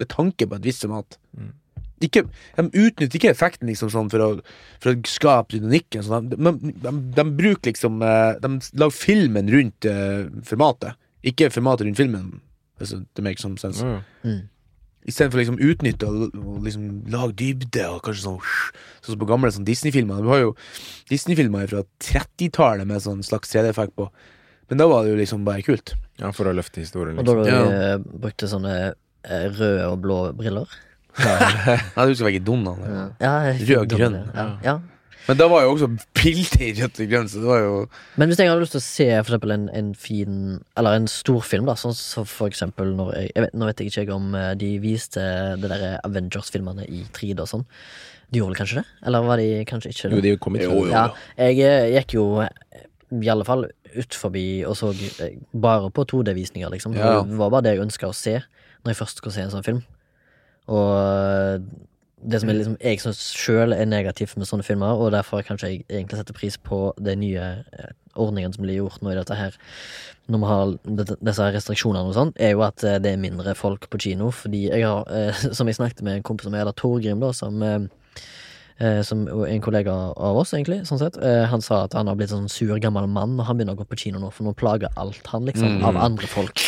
med 0.00 0.08
tanke 0.12 0.46
på 0.48 0.56
et 0.56 0.64
visst 0.70 0.86
format. 0.86 1.18
Mm. 1.36 1.50
Ikke, 2.02 2.24
de 2.58 2.64
utnytter 2.66 3.14
ikke 3.20 3.30
effekten 3.30 3.68
liksom 3.70 3.90
sånn 3.92 4.08
for 4.10 4.24
å, 4.24 4.28
for 4.82 4.90
å 4.94 5.02
skape 5.06 5.54
dynamikken. 5.54 6.02
Sånn. 6.02 6.30
De, 6.32 6.38
de, 6.40 6.72
de, 6.82 6.92
de 7.14 7.24
bruker 7.38 7.70
liksom 7.70 8.00
De 8.02 8.50
lager 8.80 8.96
filmen 8.96 9.52
rundt 9.52 9.86
uh, 9.86 10.24
formatet, 10.48 10.96
ikke 11.22 11.52
formatet 11.54 11.86
rundt 11.86 12.00
filmen. 12.00 12.32
Hvis 12.80 12.96
det 12.98 13.22
makes 13.22 13.44
some 13.44 13.60
sense. 13.60 13.84
Mm. 14.24 14.40
Istedenfor 15.08 15.38
å 15.38 15.42
liksom 15.42 15.58
utnytte 15.66 16.06
og, 16.06 16.36
og 16.38 16.60
liksom 16.66 16.82
lage 17.10 17.34
dybde 17.40 17.88
og 17.90 18.02
kanskje 18.06 18.22
sånn 18.22 18.36
Sånn 19.02 19.16
som 19.16 19.18
på 19.18 19.26
gamle 19.26 19.50
sånn 19.50 19.66
Disney-filmer. 19.66 20.20
Du 20.22 20.28
har 20.30 20.38
jo 20.44 20.52
Disney-filmer 21.10 21.66
fra 21.72 21.80
30-tallet 22.06 22.86
med 22.86 23.02
sånn 23.02 23.22
slags 23.26 23.50
3D-effekt 23.50 23.96
på. 23.98 24.06
Men 24.70 24.78
da 24.78 24.86
var 24.86 25.02
det 25.02 25.10
jo 25.10 25.18
liksom 25.18 25.42
bare 25.44 25.64
kult. 25.66 25.94
Ja, 26.22 26.30
for 26.32 26.46
å 26.46 26.54
løfte 26.54 26.80
historien. 26.84 27.18
Og 27.18 27.26
da 27.26 27.34
Liksom. 27.34 27.44
du 27.44 27.50
Ja. 27.50 27.94
eh, 27.94 27.98
brukte 27.98 28.46
sånne 28.48 28.74
eh, 29.24 29.48
røde 29.50 29.88
og 29.90 29.98
blå 30.04 30.20
briller. 30.38 30.70
Nei, 31.18 32.06
du 32.08 32.14
skal 32.14 32.28
være 32.28 32.36
ikke 32.38 32.46
Donald. 32.46 32.86
Ja, 32.86 33.02
Ja, 33.20 33.32
Rød 33.58 33.78
og 33.82 33.88
grønn. 33.98 34.16
Ja. 34.34 34.46
ja. 34.64 34.76
Men 35.28 35.38
da 35.38 35.46
var 35.50 35.64
jo 35.64 35.74
også 35.74 35.88
bildet 36.18 36.62
i 36.62 36.70
rødt 36.80 37.00
og 37.04 37.10
grønt, 37.12 37.30
så 37.30 37.42
det 37.42 37.48
var 37.48 37.60
jo 37.62 37.74
Men 38.18 38.30
hvis 38.30 38.40
jeg 38.42 38.50
hadde 38.50 38.62
lyst 38.64 38.74
til 38.74 38.82
å 38.82 38.86
se 38.86 39.08
for 39.10 39.28
eksempel 39.28 39.54
en, 39.54 39.66
en 39.78 39.90
fin 39.94 40.38
Eller 40.78 40.98
en 40.98 41.10
storfilm, 41.10 41.68
da, 41.68 41.76
sånn 41.78 41.94
som 41.96 42.26
for 42.28 42.50
eksempel 42.50 42.94
når 42.98 43.12
jeg, 43.16 43.28
jeg 43.36 43.46
vet, 43.46 43.54
Nå 43.58 43.68
vet 43.68 43.82
jeg 43.82 43.92
ikke 43.92 44.16
om 44.16 44.32
eh, 44.38 44.48
de 44.58 44.72
viste 44.82 45.26
det 45.62 45.70
der 45.70 45.86
Avengers-filmene 46.02 46.88
i 46.88 47.04
3D 47.14 47.44
og 47.44 47.50
sånn. 47.50 47.66
De 48.32 48.40
gjorde 48.40 48.54
vel 48.54 48.60
kanskje 48.62 48.80
det? 48.80 48.86
Eller 49.06 49.28
var 49.28 49.40
de 49.42 49.48
kanskje 49.68 49.92
ikke 49.92 50.08
det? 50.08 50.18
Jo, 50.18 50.24
de 50.24 50.34
kom 50.40 50.56
i 50.56 50.64
Jo, 50.64 50.74
jo. 50.86 50.90
Ja, 50.90 51.06
jeg 51.36 51.62
eh, 51.68 51.92
gikk 51.98 52.16
jo 52.16 52.26
eh, 52.42 52.82
i 53.20 53.30
alle 53.30 53.46
fall 53.46 53.66
ut 53.92 54.16
forbi 54.16 54.46
og 54.64 54.76
så 54.78 54.92
bare 55.52 55.90
på 55.92 56.06
2D-visninger, 56.08 56.70
liksom. 56.72 56.96
Ja. 56.96 57.20
Det 57.28 57.36
var 57.38 57.52
bare 57.52 57.66
det 57.66 57.74
jeg 57.76 57.84
ønska 57.84 58.08
å 58.08 58.16
se 58.16 58.38
når 58.40 58.94
jeg 58.94 58.98
først 59.02 59.20
skulle 59.20 59.36
se 59.36 59.44
en 59.44 59.52
sånn 59.52 59.66
film. 59.66 59.82
Og 60.72 61.66
det 62.22 62.40
som 62.40 62.50
er 62.52 62.54
liksom, 62.58 62.76
jeg 62.80 63.00
syns 63.02 63.20
sjøl 63.34 63.72
er 63.74 63.86
negativt 63.90 64.36
med 64.38 64.46
sånne 64.46 64.64
filmer, 64.66 64.94
og 65.00 65.12
derfor 65.14 65.42
kanskje 65.46 65.68
jeg 65.72 65.84
egentlig 65.90 66.18
setter 66.20 66.36
pris 66.36 66.56
på 66.58 66.92
Den 67.02 67.20
nye 67.24 67.48
eh, 67.72 67.90
ordningen 68.14 68.52
som 68.54 68.62
blir 68.66 68.76
gjort 68.78 69.00
nå 69.02 69.10
i 69.12 69.16
dette 69.18 69.34
her, 69.38 69.56
når 70.30 70.38
vi 70.42 70.50
har 70.50 70.74
disse 71.26 71.48
restriksjonene 71.56 72.10
og 72.12 72.14
sånn, 72.14 72.30
er 72.38 72.52
jo 72.54 72.62
at 72.66 72.84
eh, 72.86 72.98
det 73.02 73.14
er 73.16 73.22
mindre 73.22 73.54
folk 73.58 73.88
på 73.90 73.98
kino. 74.04 74.30
Fordi 74.30 74.68
jeg 74.68 74.84
har, 74.86 75.02
eh, 75.10 75.42
som 75.56 75.66
jeg 75.66 75.78
snakket 75.80 76.02
med 76.06 76.20
en 76.20 76.22
kompis 76.28 76.46
som 76.46 76.54
heter 76.54 76.76
Torgrim, 76.78 77.18
da, 77.24 77.32
som 77.34 77.62
eh, 77.62 77.88
som 79.06 79.26
en 79.28 79.60
kollega 79.62 79.92
av 80.16 80.36
oss, 80.40 80.54
egentlig. 80.56 80.80
Sånn 80.88 80.98
sett 80.98 81.14
Han 81.52 81.62
sa 81.62 81.84
at 81.84 81.92
han 81.94 82.08
har 82.10 82.16
blitt 82.18 82.32
en 82.32 82.48
sånn 82.48 82.50
sur, 82.50 82.72
gammel 82.82 83.04
mann 83.06 83.36
når 83.38 83.46
han 83.46 83.58
begynner 83.60 83.76
å 83.76 83.78
gå 83.78 83.86
på 83.92 83.98
kino 84.00 84.18
nå, 84.18 84.30
for 84.34 84.42
nå 84.48 84.54
plager 84.58 84.90
alt 84.98 85.26
han, 85.30 85.44
liksom, 85.46 85.76
Mm. 85.76 85.84
av 85.86 85.98
andre 86.02 86.26
folk. 86.26 86.58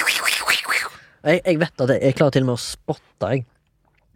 Jeg, 1.24 1.40
jeg 1.46 1.58
vet 1.58 1.80
at 1.80 1.88
jeg, 1.94 2.02
jeg 2.04 2.14
klarer 2.18 2.34
til 2.36 2.44
og 2.44 2.50
med 2.52 2.58
å 2.58 2.62
spotte, 2.62 3.30
jeg. 3.32 3.46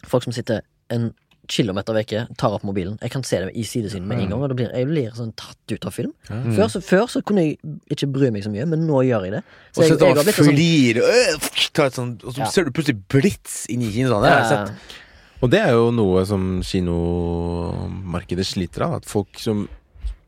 Folk 0.07 0.27
som 0.29 0.35
sitter 0.37 0.61
en 0.95 1.09
kilometer 1.49 1.97
vekke, 1.97 2.25
tar 2.39 2.55
opp 2.57 2.65
mobilen. 2.69 2.99
Jeg 3.03 3.13
kan 3.15 3.25
se 3.27 3.41
det 3.43 3.55
i 3.57 3.65
sidesynet 3.67 4.07
med 4.09 4.23
en 4.23 4.33
gang, 4.35 4.45
og 4.45 4.55
blir 4.59 4.69
jeg 4.75 4.89
blir 4.91 5.17
sånn 5.17 5.33
tatt 5.39 5.73
ut 5.73 5.89
av 5.89 5.95
film. 5.97 6.13
Mm. 6.29 6.53
Før, 6.57 6.71
så, 6.75 6.83
før 6.85 7.07
så 7.11 7.23
kunne 7.25 7.47
jeg 7.47 7.59
ikke 7.95 8.11
bry 8.15 8.31
meg 8.35 8.45
så 8.45 8.53
mye, 8.53 8.67
men 8.69 8.85
nå 8.89 9.03
gjør 9.09 9.27
jeg 9.29 9.37
det. 9.39 9.43
Og 9.73 9.81
så 9.81 9.89
jeg, 9.89 9.99
jeg 10.29 10.37
flir, 10.37 11.03
sånn 11.03 11.85
øh, 11.89 11.93
sånt, 11.99 12.25
og 12.25 12.37
så 12.37 12.45
Ja. 12.45 12.51
ser 12.53 12.69
du 12.69 12.73
plutselig 12.77 13.01
blits 13.11 13.63
inni 13.73 13.91
kinoen. 13.95 14.25
Det 14.25 14.33
har 14.35 14.43
jeg 14.45 14.51
sett. 14.53 14.97
Og 15.39 15.53
det 15.53 15.61
er 15.63 15.75
jo 15.77 15.91
noe 15.95 16.25
som 16.27 16.47
kinomarkedet 16.67 18.47
sliter 18.47 18.89
av. 18.89 18.99
At 18.99 19.09
folk 19.09 19.39
som, 19.41 19.67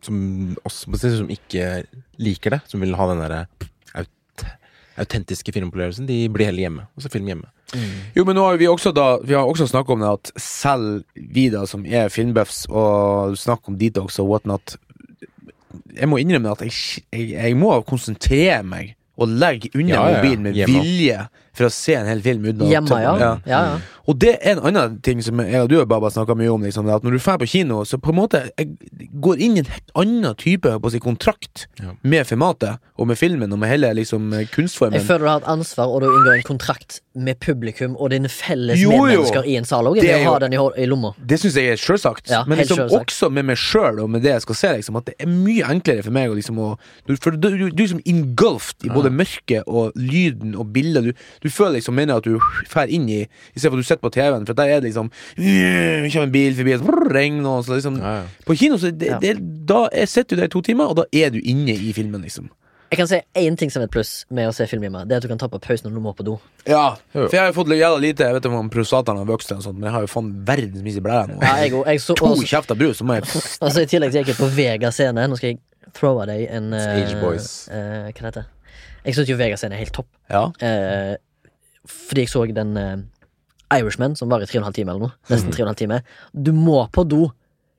som 0.06 0.20
oss 0.64 0.84
som 0.86 1.32
ikke 1.32 1.82
liker 2.22 2.56
det, 2.56 2.60
som 2.70 2.82
vil 2.82 2.94
ha 2.98 3.08
den 3.10 3.24
derre 3.24 3.44
aut 3.98 4.46
autentiske 5.00 5.52
filmopplevelsen, 5.54 6.06
de 6.06 6.22
blir 6.32 6.50
heller 6.50 6.66
hjemme. 6.66 6.86
Og 6.94 7.04
så 7.04 7.10
film 7.12 7.28
hjemme. 7.30 7.50
Jo, 8.16 8.24
men 8.26 8.34
nå 8.34 8.44
har 8.48 8.56
vi 8.60 8.66
også 8.70 8.90
da 8.96 9.04
Vi 9.22 9.34
har 9.36 9.46
også 9.46 9.66
snakket 9.70 9.94
om 9.94 10.00
det 10.02 10.08
at 10.10 10.30
selv 10.42 11.02
vi 11.14 11.48
da 11.52 11.64
som 11.70 11.84
er 11.86 12.08
filmbuffs 12.10 12.64
og 12.70 13.36
snakker 13.38 13.70
om 13.72 13.76
detox 13.78 14.18
og 14.22 14.30
whatnot 14.32 14.76
Jeg 15.96 16.08
må 16.10 16.18
innrømme 16.22 16.50
at 16.54 16.64
jeg, 16.66 16.72
jeg, 17.12 17.28
jeg 17.36 17.56
må 17.58 17.72
konsentrere 17.86 18.62
meg 18.66 18.96
og 19.20 19.28
legge 19.28 19.68
unna 19.76 19.92
Ja, 19.92 20.00
ja, 20.00 20.10
ja. 20.10 20.18
mobilen 20.22 20.42
med 20.48 20.56
Hjemme. 20.56 20.80
vilje 20.80 21.18
for 21.56 21.66
å 21.66 21.70
se 21.74 21.94
en 21.98 22.06
hel 22.06 22.20
film 22.22 22.44
uten 22.46 22.62
å 22.62 22.70
Hjemme, 22.70 23.00
ja. 23.02 23.14
ja, 23.20 23.38
ja. 23.46 23.78
Og 24.10 24.16
det 24.18 24.30
er 24.42 24.56
en 24.56 24.62
annen 24.66 24.96
ting 25.04 25.20
som 25.22 25.38
jeg 25.44 25.60
og 25.60 25.68
du 25.70 25.76
har 25.78 25.84
bare 25.86 26.08
snakka 26.10 26.34
mye 26.34 26.48
om. 26.50 26.62
Liksom, 26.66 26.88
at 26.90 27.04
Når 27.06 27.14
du 27.14 27.18
drar 27.20 27.36
på 27.38 27.46
kino, 27.46 27.82
så 27.86 27.98
på 28.00 28.10
en 28.10 28.16
måte 28.18 28.40
jeg 28.58 28.72
går 29.22 29.38
inn 29.44 29.58
i 29.58 29.62
en 29.62 29.68
helt 29.70 29.92
annen 29.94 30.34
type 30.40 30.66
på 30.80 30.88
å 30.88 30.90
si, 30.90 30.98
kontrakt 31.02 31.66
Ja. 31.78 31.92
med 32.02 32.26
formatet 32.26 32.78
og 32.98 33.06
med 33.06 33.18
filmen 33.20 33.52
og 33.52 33.58
med 33.60 33.68
hele 33.70 33.92
liksom, 33.94 34.30
kunstformen. 34.54 34.98
Jeg 34.98 35.06
føler 35.06 35.26
du 35.26 35.30
har 35.30 35.42
et 35.44 35.48
ansvar, 35.52 35.86
og 35.92 36.00
du 36.02 36.08
inngår 36.08 36.38
en 36.40 36.42
kontrakt 36.48 37.00
med 37.14 37.38
publikum 37.40 37.94
og 37.98 38.10
dine 38.10 38.28
felles 38.30 38.78
Jo, 38.80 38.90
jo. 38.90 39.04
medmennesker 39.04 39.46
i 39.46 39.56
en 39.60 39.64
sal 39.68 39.84
òg. 39.90 40.00
Det 40.00 40.10
jo- 40.54 40.72
i, 40.76 40.86
lomma. 40.86 41.12
Det 41.26 41.38
syns 41.40 41.54
jeg 41.54 41.68
er 41.74 41.76
sjølsagt. 41.76 42.30
Ja, 42.30 42.42
men 42.46 42.58
liksom 42.58 42.78
selvsagt. 42.88 43.06
også 43.06 43.30
med 43.30 43.44
meg 43.44 43.56
sjøl 43.56 44.00
og 44.02 44.10
med 44.10 44.22
det 44.22 44.32
jeg 44.32 44.42
skal 44.42 44.54
se. 44.54 44.68
Liksom, 44.80 44.96
at 44.96 45.04
det 45.06 45.14
er 45.20 45.26
mye 45.26 45.62
enklere 45.70 46.02
for 46.04 46.10
meg 46.10 46.30
å 46.30 46.34
liksom 46.34 46.56
å 46.58 46.78
du- 47.06 47.16
For 47.16 47.30
du, 47.30 47.36
du, 47.50 47.70
du 47.70 47.82
er 47.82 47.86
liksom 47.86 48.02
engulfed 48.06 48.84
i 48.84 48.88
både 48.88 49.10
mørket 49.10 49.62
og 49.66 49.92
lyden 49.94 50.54
og 50.56 50.72
bildet. 50.72 51.04
Du, 51.04 51.12
du 51.42 51.49
føler 51.50 51.78
liksom 51.78 51.94
mener 51.94 52.16
at 52.20 52.24
du 52.24 52.38
drar 52.72 52.88
inn 52.88 53.08
i 53.08 53.20
Istedenfor 53.54 53.78
at 53.78 53.82
du 53.84 53.88
sitter 53.88 54.04
på 54.06 54.12
TV-en, 54.14 54.46
for 54.46 54.54
der 54.58 54.64
er 54.76 54.80
det 54.80 54.90
liksom 54.90 55.10
«Øh, 55.38 56.06
kommer 56.12 56.26
en 56.28 56.32
bil 56.32 56.54
forbi, 56.56 56.72
og 56.74 56.80
så 56.80 56.86
brrr, 56.88 57.12
regn 57.14 57.44
og 57.46 57.64
så 57.64 57.74
liksom 57.76 57.98
Ja, 58.00 58.14
ja. 58.20 58.22
På 58.46 58.54
kino 58.56 58.78
så 58.78 58.90
det, 58.90 59.06
Ja. 59.12 59.18
det, 59.18 59.36
da 59.66 59.88
er- 59.92 60.06
sitter 60.06 60.36
du 60.36 60.40
der 60.40 60.48
i 60.50 60.54
to 60.56 60.60
timer, 60.62 60.84
og 60.90 60.96
da 60.96 61.04
er 61.12 61.30
du 61.30 61.38
inne 61.44 61.74
i 61.76 61.92
filmen, 61.92 62.22
liksom. 62.22 62.48
Jeg 62.90 62.96
kan 62.98 63.06
si 63.06 63.20
én 63.38 63.54
ting 63.56 63.70
som 63.70 63.82
er 63.82 63.86
et 63.86 63.90
pluss 63.94 64.24
med 64.34 64.48
å 64.48 64.52
se 64.52 64.66
film 64.66 64.82
hjemme. 64.82 65.04
Det 65.06 65.12
er 65.12 65.16
at 65.18 65.22
du 65.22 65.28
kan 65.28 65.38
ta 65.38 65.46
på 65.46 65.60
pausen 65.62 65.86
når 65.86 65.94
du 65.94 66.00
må 66.02 66.10
på 66.16 66.24
do. 66.26 66.40
Ja, 66.66 66.96
for 67.12 67.28
jeg 67.30 67.38
har 67.40 67.52
jo 67.52 67.62
fått 67.62 67.68
jævla 67.70 68.00
lite 68.02 68.18
Jeg 68.26 68.34
vet 68.34 68.44
ikke 68.44 68.58
om 68.58 68.68
prostataen 68.70 69.16
har 69.16 69.24
vokst, 69.26 69.52
eller 69.52 69.62
sånt, 69.62 69.76
men 69.78 69.84
jeg 69.86 69.92
har 69.92 70.00
jo 70.00 70.06
faen 70.10 70.32
verdens 70.44 70.82
minste 70.82 71.00
blære 71.00 71.28
nå. 71.28 71.38
Ja, 71.40 71.54
jeg, 71.62 71.70
jeg 71.86 72.00
så, 72.02 72.16
To 72.18 72.26
også, 72.32 72.48
kjefter 72.50 72.74
brus, 72.74 72.98
så 72.98 73.04
må 73.06 73.14
jeg 73.14 73.22
altså, 73.62 73.80
I 73.84 73.86
tillegg 73.86 74.10
så 74.10 74.18
gikk 74.24 74.32
jeg 74.34 74.40
på 74.42 74.48
Vega 74.56 74.90
scene. 74.90 75.28
Nå 75.30 75.36
skal 75.38 75.52
jeg 75.52 75.60
throwe 75.94 76.26
deg 76.26 76.48
en 76.50 76.72
uh, 76.74 76.80
Stage 76.82 77.20
Boys. 77.22 77.68
Uh, 77.70 78.10
Hva 78.10 78.10
det 78.10 78.26
heter 78.26 78.44
Jeg 79.04 79.14
syns 79.14 79.28
jo 79.30 79.36
Vega 79.38 79.56
scene 79.56 79.78
er 79.78 79.84
helt 79.84 79.94
topp. 79.94 80.08
Ja. 80.28 80.42
Eh, 80.60 81.14
fordi 81.88 82.20
jeg 82.26 82.28
så 82.32 82.44
den 82.54 82.76
uh, 82.76 82.96
Irishman, 83.78 84.16
som 84.16 84.28
var 84.28 84.42
i 84.42 84.46
3 84.50 84.60
12 84.60 84.72
timer 84.74 84.92
eller 84.96 85.08
noe. 85.08 85.14
Nesten 85.30 85.52
3 85.54 85.64
12 85.64 85.74
timer. 85.80 86.02
Du 86.34 86.52
må 86.52 86.82
på 86.92 87.04
do 87.08 87.30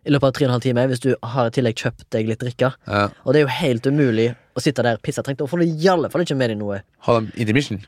i 0.06 0.10
løpet 0.10 0.32
av 0.32 0.34
3 0.34 0.48
12 0.48 0.62
timer 0.64 0.88
hvis 0.90 1.00
du 1.04 1.12
har 1.22 1.48
i 1.48 1.54
tillegg 1.54 1.76
kjøpt 1.78 2.08
deg 2.16 2.28
litt 2.32 2.40
drikke. 2.42 2.72
ja. 2.88 3.04
Og 3.26 3.34
det 3.34 3.42
er 3.42 3.46
jo 3.46 3.52
helt 3.60 3.86
umulig 3.86 4.32
å 4.58 4.64
sitte 4.64 4.82
der 4.84 4.98
pissetrengt. 5.04 5.42
Og 5.42 5.50
får 5.52 5.62
du 5.62 5.66
i 5.68 5.88
alle 5.92 6.10
fall 6.10 6.22
ikke 6.26 6.36
med 6.40 6.50
deg 6.50 6.58
noe. 6.58 6.80
Har 7.06 7.22
de 7.22 7.30
intermission? 7.36 7.84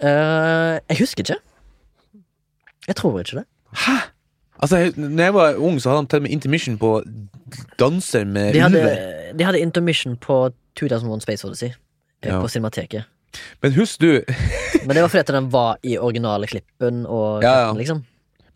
Uh, 0.00 0.78
jeg 0.88 1.00
husker 1.02 1.26
ikke. 1.26 1.36
Jeg 2.88 2.96
tror 2.96 3.18
ikke 3.20 3.42
det. 3.42 3.46
Altså, 4.58 4.76
jeg, 4.80 4.92
når 4.96 5.22
jeg 5.28 5.34
var 5.34 5.58
ung, 5.62 5.76
så 5.82 5.90
hadde 5.92 6.06
de 6.06 6.08
til 6.14 6.18
og 6.18 6.22
med 6.24 6.30
intermission 6.34 6.78
på 6.80 6.92
danser 7.78 8.24
med 8.24 8.54
De 8.56 8.60
hadde, 8.64 8.80
ulver. 8.80 9.36
de 9.38 9.44
hadde 9.44 9.60
intermission 9.62 10.16
på 10.16 10.38
2001 10.80 11.22
Space 11.22 11.46
Odyssey. 11.46 11.68
eh, 12.22 12.30
Ja. 12.32 12.40
På 12.40 12.48
Cinemateket. 12.48 13.04
Men 13.62 13.74
husk 13.76 14.00
du 14.00 14.10
Men 14.86 14.94
det 14.96 15.02
var 15.04 15.10
fordi 15.12 15.24
at 15.24 15.32
den 15.34 15.50
var 15.52 15.78
i 15.84 15.96
originale 15.98 16.46
klippen 16.50 17.04
og 17.06 17.42
Ja, 17.44 17.68
ja. 17.68 17.72
liksom. 17.76 18.04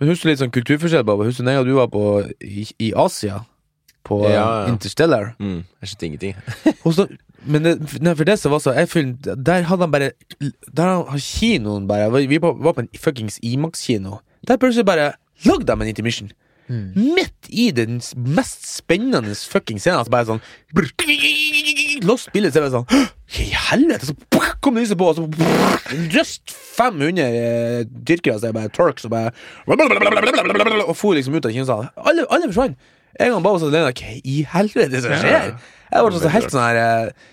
Men 0.00 0.08
husk 0.10 0.24
litt 0.26 0.40
sånn 0.40 0.50
kulturforskjell, 0.54 1.04
Baba? 1.06 1.26
Husk 1.28 1.38
du 1.42 1.46
når 1.46 1.58
jeg 1.58 1.62
og 1.62 1.68
du 1.68 1.74
var 1.78 1.90
på, 1.92 2.04
i, 2.42 2.64
i 2.82 2.92
Asia? 2.98 3.42
På 4.02 4.22
Ja, 4.24 4.30
eh, 4.30 4.34
ja. 4.34 4.46
Interstellar? 4.72 5.34
Mm, 5.38 5.60
jeg 5.82 5.92
skjønte 5.92 6.08
ingenting. 6.08 6.34
Og 6.88 6.96
så, 6.96 7.06
men 7.46 7.62
det, 7.68 7.76
nei, 8.02 8.14
for 8.18 8.26
det 8.26 8.34
som 8.40 8.50
var 8.54 8.62
så 8.64 8.72
jeg 8.74 8.88
følte, 8.90 9.36
Der 9.38 9.62
hadde 9.68 9.82
han 9.86 9.90
bare 9.94 10.08
Der 10.40 10.82
har 10.90 11.18
kinoen 11.22 11.86
bare 11.90 12.08
Vi 12.26 12.38
var, 12.42 12.54
var 12.58 12.74
på 12.74 12.82
en 12.84 12.90
fuckings 12.98 13.38
Imax-kino. 13.42 14.18
Der 14.46 14.58
plutselig 14.58 14.86
bare 14.86 15.12
lagde 15.46 15.66
de 15.66 15.74
en 15.74 15.90
intermission. 15.90 16.30
Mm. 16.70 16.92
Midt 17.18 17.48
i 17.50 17.70
den 17.74 18.00
mest 18.14 18.66
spennende 18.76 19.34
fucking 19.34 19.78
scenen. 19.82 19.98
Altså 20.02 20.14
bare 20.14 20.28
sånn 20.32 20.42
Lost 22.06 22.30
bildet, 22.34 22.54
så 22.54 22.60
er 22.60 22.66
det 22.66 22.72
sånn 22.74 22.86
Hva 22.92 23.42
i 23.42 23.50
helvete? 23.70 24.08
Så 24.10 24.14
kom 24.62 24.78
lyset 24.78 24.98
på, 24.98 25.08
og 25.10 25.16
så 25.18 25.98
Just 26.12 26.52
500 26.52 27.12
tyrkere 27.12 27.84
dyrkere, 28.08 28.38
så 28.40 28.50
er 28.50 28.56
bare 28.56 28.72
Turks, 28.74 29.06
og 29.08 29.14
bare 29.14 29.32
Og 30.86 30.96
for 30.96 31.14
liksom 31.16 31.36
ut 31.36 31.46
av 31.46 31.54
kinosalen. 31.54 31.92
Alle, 31.96 32.26
alle 32.30 32.48
forsvant. 32.50 32.76
En 33.20 33.34
gang 33.34 33.44
bare 33.44 33.60
sånn 33.60 33.72
alene. 33.74 33.92
Hva 33.92 34.16
i 34.24 34.38
helvete 34.54 35.02
som 35.04 35.14
skjer? 35.20 35.54
Jeg 35.92 36.04
var 36.06 36.16
sånn 36.16 36.32
helt 36.32 36.52
sånn 36.54 36.64
her 36.64 36.80
eh, 36.80 37.30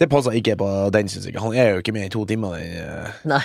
Det 0.00 0.08
passa 0.10 0.32
ikke 0.34 0.56
på 0.58 0.70
den, 0.94 1.10
syns 1.12 1.28
jeg. 1.28 1.38
Han 1.38 1.54
er 1.54 1.74
jo 1.76 1.84
ikke 1.84 1.94
med 1.94 2.08
i 2.08 2.12
to 2.14 2.24
timer. 2.26 2.56
den, 2.58 2.80
eh. 2.82 3.20
Nei. 3.30 3.42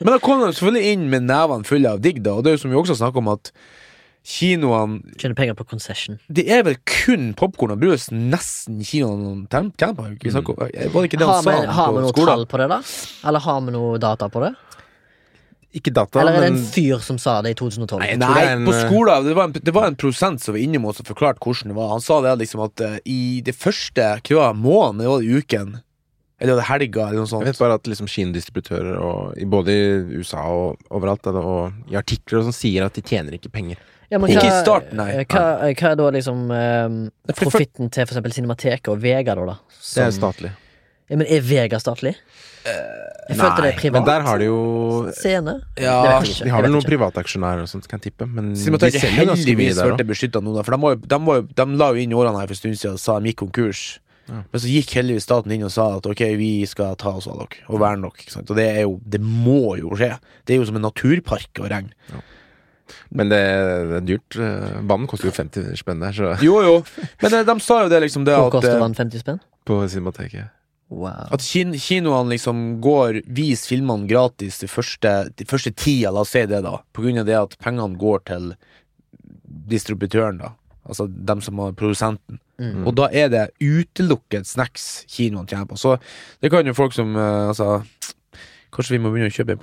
Men 0.00 0.16
da 0.16 0.18
kom 0.22 0.40
de 0.42 0.50
selvfølgelig 0.50 0.96
inn 0.96 1.04
med 1.12 1.28
nevene 1.28 1.68
fulle 1.68 1.92
av 1.94 2.02
digg, 2.02 2.22
da. 2.24 2.34
Og 2.34 2.42
det 2.42 2.50
er 2.52 2.56
jo 2.56 2.62
som 2.64 2.72
vi 2.72 2.80
også 2.80 2.98
snakker 2.98 3.22
om, 3.22 3.30
at 3.36 3.52
kinoene 4.22 5.00
Tjener 5.18 5.34
penger 5.34 5.54
på 5.58 5.64
concession. 5.66 6.18
Det 6.30 6.44
er 6.50 6.62
vel 6.66 6.76
kun 6.86 7.32
popkorn 7.38 7.74
og 7.74 7.80
brus 7.82 8.08
nesten 8.14 8.82
kinoene 8.86 9.48
tjener 9.50 9.96
på. 9.98 10.08
Ikke 10.14 10.36
om- 10.38 10.56
Var 10.56 10.70
det 10.70 11.10
ikke 11.10 11.18
det 11.18 11.26
han 11.26 11.42
sa 11.42 11.56
har 11.66 11.92
vi 11.92 12.00
noe 12.00 12.12
skolen? 12.12 12.26
tall 12.26 12.46
på 12.46 12.58
det, 12.58 12.68
da? 12.68 12.82
Eller 13.28 13.40
har 13.40 13.60
vi 13.60 13.72
noe 13.72 13.98
data 13.98 14.28
på 14.28 14.44
det? 14.46 14.54
Ikke 15.72 15.92
data, 15.92 16.20
Eller 16.20 16.32
er 16.36 16.40
det 16.40 16.52
men 16.52 16.60
en 16.60 16.66
fyr 16.68 17.00
som 17.00 17.16
sa 17.16 17.40
det 17.40 17.50
i 17.50 17.54
2012? 17.54 17.98
Nei, 17.98 18.16
Nei, 18.20 18.44
en, 18.44 18.66
på 18.66 18.74
eh, 18.74 18.82
skolen 18.90 19.24
det 19.24 19.34
var, 19.34 19.44
en, 19.48 19.52
det 19.52 19.72
var 19.72 19.86
en 19.86 19.96
prosent 19.96 20.42
som 20.42 20.52
var 20.52 20.60
innom 20.60 20.84
oss 20.84 21.00
og 21.00 21.06
forklarte 21.08 21.40
hvordan 21.40 21.72
det 21.72 21.76
var. 21.78 21.88
Han 21.94 22.04
sa 22.04 22.20
det 22.20 22.34
liksom 22.42 22.60
at 22.60 22.82
uh, 22.84 22.98
i 23.08 23.40
det 23.40 23.54
første 23.56 24.20
hva 24.28 24.52
måneden, 24.52 25.00
det 25.00 25.08
var 25.08 25.24
det 25.24 25.40
uken, 25.40 25.80
eller 26.42 26.60
det 26.60 26.66
helga, 26.68 27.08
eller 27.08 27.24
noe 27.24 27.40
Jeg 27.40 27.54
vet 27.54 27.58
bare 27.58 27.78
at 27.80 27.88
liksom 27.88 28.06
kinodistributører, 28.06 29.00
både 29.48 29.72
i 29.72 30.20
USA 30.20 30.44
og 30.52 30.76
overalt, 30.90 31.26
og 31.32 31.72
i 31.88 31.96
artikler 31.96 32.42
og 32.42 32.50
sånn, 32.50 32.58
sier 32.58 32.84
at 32.84 32.92
de 32.98 33.00
tjener 33.00 33.32
ikke 33.38 33.52
penger. 33.54 33.80
Ja, 34.12 34.18
men 34.20 34.28
Ikke 34.30 34.44
hva- 34.44 34.52
i 34.52 34.62
starten, 34.62 34.96
nei. 35.00 35.08
eh, 35.16 35.24
Hva, 35.24 35.42
hva 35.72 35.90
er 35.94 35.96
da 35.96 36.10
liksom 36.12 36.40
eh, 36.52 37.32
for- 37.32 37.46
profitten 37.48 37.88
til 37.90 38.04
for 38.06 38.12
eksempel 38.14 38.34
Cinemateket 38.36 38.92
og 38.92 39.00
Vega, 39.00 39.34
da? 39.38 39.46
da 39.54 39.56
Det 39.80 40.04
er 40.04 40.10
statlig. 40.12 40.50
Ja, 41.08 41.16
men 41.16 41.26
er 41.26 41.40
Vega 41.40 41.80
statlig? 41.80 42.14
Jeg 42.64 43.36
følte 43.38 43.62
det 43.64 43.70
er 43.72 43.78
privat. 43.78 43.92
men 43.96 44.04
der 44.06 44.20
har 44.22 44.38
de 44.38 44.44
jo 44.46 44.58
Scene? 45.16 45.54
Ja, 45.80 46.20
ikke. 46.20 46.44
De 46.44 46.50
har 46.52 46.62
vel 46.62 46.70
noen 46.70 46.82
ikke. 46.84 46.92
privataksjonærer 46.92 47.64
og 47.64 47.68
sånt, 47.72 47.88
kan 47.90 47.98
jeg 47.98 48.12
tippe. 48.12 48.28
Men 48.30 48.52
de 48.54 48.60
selger 48.60 49.26
ganske 49.26 49.56
mye 49.58 49.74
der 49.74 49.92
òg. 49.96 50.04
beskytta 50.06 50.42
nå, 50.42 50.54
for 50.64 50.76
de, 50.76 50.80
var 50.82 50.94
de, 50.96 51.18
var 51.26 51.42
de 51.42 51.76
la 51.80 51.88
jo 51.90 52.04
inn 52.04 52.12
årene 52.14 52.38
her 52.38 52.46
for 52.46 52.54
en 52.54 52.60
stund 52.60 52.78
siden 52.78 52.92
og 52.94 53.00
sa 53.02 53.18
de 53.18 53.32
gikk 53.32 53.40
konkurs. 53.46 53.98
Ja. 54.28 54.44
Men 54.52 54.60
så 54.62 54.68
gikk 54.70 54.92
heldigvis 54.94 55.24
staten 55.26 55.50
inn 55.50 55.64
og 55.66 55.72
sa 55.74 55.96
at 55.96 56.06
ok, 56.06 56.20
vi 56.38 56.64
skal 56.70 56.94
ta 56.96 57.10
oss 57.18 57.26
av 57.26 57.40
dere 57.42 57.64
og 57.68 57.80
verne 57.82 58.02
dere. 58.06 58.22
Ikke 58.22 58.30
sant? 58.36 58.50
Og 58.50 58.56
det 58.56 58.68
er 58.76 58.82
jo 58.86 59.00
Det 59.02 59.20
må 59.20 59.76
jo 59.80 59.90
skje. 59.98 60.12
Det 60.46 60.54
er 60.54 60.58
jo 60.60 60.66
som 60.70 60.76
en 60.78 60.82
naturpark 60.86 61.58
å 61.58 61.68
regne. 61.68 61.90
Men 63.10 63.30
det, 63.32 63.42
det 63.90 63.98
er 63.98 64.08
dyrt. 64.08 64.38
Vann 64.88 65.06
koster 65.10 65.30
jo 65.30 65.34
50 65.36 65.76
spenn 65.80 66.02
der, 66.02 66.16
så 66.16 66.34
Jo, 66.44 66.58
jo. 66.64 66.74
Men 67.22 67.38
eh, 67.38 67.46
de 67.48 67.56
sa 67.64 67.82
jo 67.84 67.92
det, 67.92 68.02
liksom, 68.06 68.26
det 68.28 68.36
Hvor 68.38 68.50
at, 68.50 68.56
koster 68.58 68.80
vann 68.80 68.96
den 68.96 69.12
50 69.12 69.24
spenn? 69.24 69.40
på 69.68 69.78
Cinemateket. 69.88 70.50
Wow. 70.92 71.30
at 71.32 71.40
kin 71.40 71.70
kinoene 71.80 72.34
liksom 72.34 72.58
går 72.84 73.22
Vis 73.32 73.62
filmene 73.64 74.04
gratis 74.10 74.58
de 74.60 74.68
første, 74.68 75.12
de 75.40 75.46
første 75.48 75.72
tida, 75.72 76.10
la 76.12 76.20
oss 76.20 76.34
si 76.34 76.42
det, 76.44 76.60
da. 76.66 76.74
På 76.92 77.04
grunn 77.04 77.22
av 77.22 77.28
det 77.30 77.38
at 77.38 77.56
pengene 77.64 77.96
går 77.96 78.26
til 78.28 78.50
distributøren, 79.72 80.42
da. 80.42 80.52
Altså 80.84 81.06
dem 81.08 81.40
som 81.40 81.60
har 81.62 81.72
produsenten. 81.78 82.40
Mm. 82.60 82.84
Og 82.86 82.94
da 82.98 83.08
er 83.14 83.30
det 83.32 83.46
utelukket 83.62 84.46
snacks 84.46 85.04
kinoene 85.10 85.48
tjener 85.48 85.68
på. 85.70 85.78
Så 85.80 85.96
det 86.42 86.50
kan 86.52 86.66
jo 86.66 86.74
folk 86.76 86.94
som 86.94 87.16
eh, 87.16 87.48
Altså 87.48 87.82
Kanskje 88.72 88.96
vi 88.96 89.02
må 89.04 89.12
begynne 89.12 89.28
å 89.28 89.34
kjøpe 89.34 89.58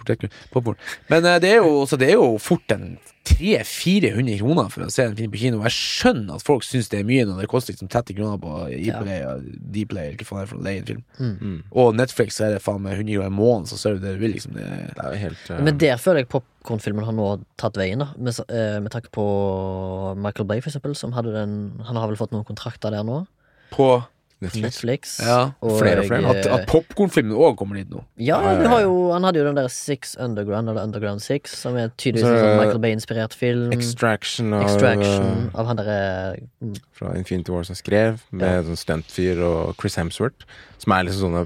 popcorn. 0.53 0.77
Men 1.09 1.25
eh, 1.25 1.39
det, 1.41 1.55
er 1.55 1.63
jo, 1.63 1.79
altså, 1.81 1.97
det 1.97 2.11
er 2.11 2.19
jo 2.19 2.35
fort 2.41 2.75
en 2.75 2.91
300-400 3.29 4.37
kroner 4.39 4.69
for 4.73 4.85
å 4.85 4.89
se 4.93 5.05
en 5.05 5.15
film 5.17 5.31
på 5.33 5.41
kino. 5.41 5.61
Jeg 5.65 5.75
skjønner 5.75 6.37
at 6.37 6.45
folk 6.45 6.65
syns 6.65 6.91
det 6.91 7.01
er 7.01 7.07
mye 7.07 7.25
når 7.27 7.43
det 7.43 7.49
koster 7.51 7.73
liksom 7.73 7.89
30 7.91 8.17
kroner 8.17 8.41
på 8.41 8.53
ePlay 8.75 9.23
og 9.27 9.47
Dplay, 9.73 10.11
eller 10.11 10.21
hva 10.21 10.27
faen 10.29 10.39
det 10.39 10.45
er 10.45 10.51
for 10.51 10.59
å 10.59 10.65
leie 10.67 10.81
en 10.81 10.87
film. 10.89 11.01
Mm. 11.19 11.57
Og 11.83 11.97
Netflix 11.97 12.39
så 12.39 12.47
er 12.47 12.55
det 12.55 12.61
faen 12.65 12.85
meg 12.85 12.99
100 12.99 13.17
kroner 13.17 13.33
i 13.33 13.37
måneden, 13.39 13.67
så 13.71 13.79
ser 13.81 13.97
du 13.97 14.05
det 14.05 14.15
du 14.17 14.23
vil, 14.23 14.35
liksom. 14.37 14.55
Det, 14.57 14.69
Det 14.93 15.07
er 15.07 15.19
helt 15.23 15.49
uh... 15.49 15.63
Men 15.65 15.81
der 15.81 16.01
føler 16.01 16.23
jeg 16.23 16.31
popkornfilmen 16.35 17.09
har 17.09 17.17
nå 17.17 17.27
tatt 17.61 17.81
veien, 17.81 18.05
da. 18.05 18.11
Med, 18.17 18.39
eh, 18.45 18.77
med 18.83 18.93
takk 18.93 19.09
på 19.15 19.25
Michael 20.21 20.49
Bay, 20.49 20.63
for 20.63 20.71
eksempel, 20.71 20.95
som 20.97 21.17
hadde 21.17 21.33
den 21.35 21.59
Han 21.89 21.99
har 21.99 22.09
vel 22.09 22.19
fått 22.19 22.33
noen 22.35 22.47
kontrakter 22.47 22.93
der 22.93 23.05
nå. 23.05 23.23
på 23.73 23.91
Netflix. 24.39 24.63
Netflix. 24.63 25.13
Ja, 25.19 25.51
flere 25.79 25.99
og 25.99 26.05
flere. 26.07 26.29
At, 26.31 26.45
at 26.47 26.61
popkornfilmen 26.71 27.35
òg 27.35 27.57
kommer 27.59 27.75
dit 27.75 27.89
nå. 27.91 28.05
Ja, 28.15 28.37
Ja, 28.39 28.53
ja, 28.53 28.61
du 28.63 28.69
har 28.71 28.81
jo, 28.85 28.93
han 29.11 29.23
hadde 29.27 29.41
jo 29.41 29.45
den 29.49 29.57
der 29.59 29.67
Six 29.73 30.13
Underground, 30.19 30.69
eller 30.71 30.83
Underground 30.87 31.19
Six, 31.25 31.57
som 31.59 31.75
er 31.75 31.89
tydeligvis 31.99 32.23
Så, 32.23 32.31
en 32.31 32.39
sånn 32.39 32.53
eh, 32.53 32.59
Michael 32.61 32.81
Bay-inspirert 32.85 33.35
film. 33.35 33.67
Extraction 33.75 34.53
av 34.55 34.63
Extraction 34.69 35.27
eh, 35.49 35.59
av 35.59 35.67
han 35.67 35.81
derre 35.81 35.99
mm, 36.63 36.75
fra 36.95 37.13
Infinity 37.19 37.51
War 37.51 37.67
som 37.67 37.75
skrev, 37.75 38.21
med 38.31 38.69
sånn 38.69 38.79
stuntfyr 38.79 39.43
og 39.43 39.75
Chris 39.81 39.99
Hemsworth. 39.99 40.47
Som 40.79 40.95
er 40.95 41.03
liksom 41.09 41.27
sånne 41.27 41.45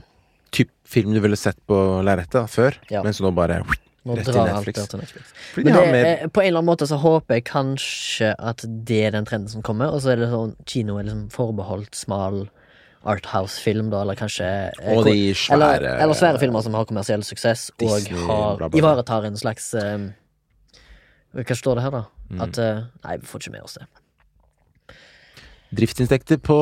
typ 0.54 0.70
film 0.86 1.16
du 1.18 1.20
ville 1.24 1.40
sett 1.40 1.58
på 1.66 1.80
lerretet 2.06 2.46
før, 2.54 2.78
Ja. 2.94 3.02
men 3.02 3.14
så 3.18 3.26
nå 3.26 3.34
bare 3.34 3.64
Nå 4.04 4.18
Rett 4.20 4.28
drar 4.28 4.50
alt 4.52 4.66
der 4.68 4.84
til 4.86 5.00
Netflix. 5.00 5.30
Fordi 5.54 5.64
Men 5.72 5.94
det, 5.94 6.00
er- 6.06 6.28
på 6.28 6.42
en 6.42 6.48
eller 6.50 6.60
annen 6.60 6.68
måte 6.74 6.84
så 6.90 6.98
håper 7.00 7.38
jeg 7.38 7.46
kanskje 7.48 8.34
at 8.38 8.66
det 8.68 8.98
er 9.08 9.12
den 9.16 9.24
trenden 9.26 9.48
som 9.48 9.62
kommer, 9.64 9.94
og 9.96 10.02
så 10.04 10.12
er 10.12 10.18
det 10.20 10.28
sånn 10.28 10.52
kino 10.68 10.98
er 11.00 11.06
liksom 11.08 11.30
forbeholdt 11.32 11.96
smal 11.96 12.50
Arthouse-film, 13.04 13.90
da, 13.92 14.02
eller 14.04 14.16
kanskje 14.16 14.48
eh, 14.48 14.94
Og 14.96 15.08
de 15.08 15.34
svære 15.36 15.58
eller, 15.58 15.88
eller 16.04 16.18
svære 16.18 16.40
filmer 16.40 16.64
som 16.64 16.76
har 16.78 16.88
kommersiell 16.88 17.24
suksess, 17.24 17.72
Disney, 17.80 18.16
og 18.16 18.28
har, 18.30 18.56
bla, 18.62 18.70
bla, 18.70 18.80
ivaretar 18.80 19.28
en 19.28 19.40
slags 19.40 19.74
um, 19.76 20.12
Hva 21.36 21.58
står 21.58 21.80
det 21.80 21.86
her, 21.88 21.98
da? 21.98 22.04
Mm. 22.30 22.44
At 22.46 22.62
uh, 22.62 22.86
Nei, 23.04 23.18
vi 23.20 23.30
får 23.30 23.44
ikke 23.44 23.56
med 23.58 23.68
oss 23.68 23.80
det. 23.80 23.90
Driftsinntekter 25.74 26.38
på 26.38 26.56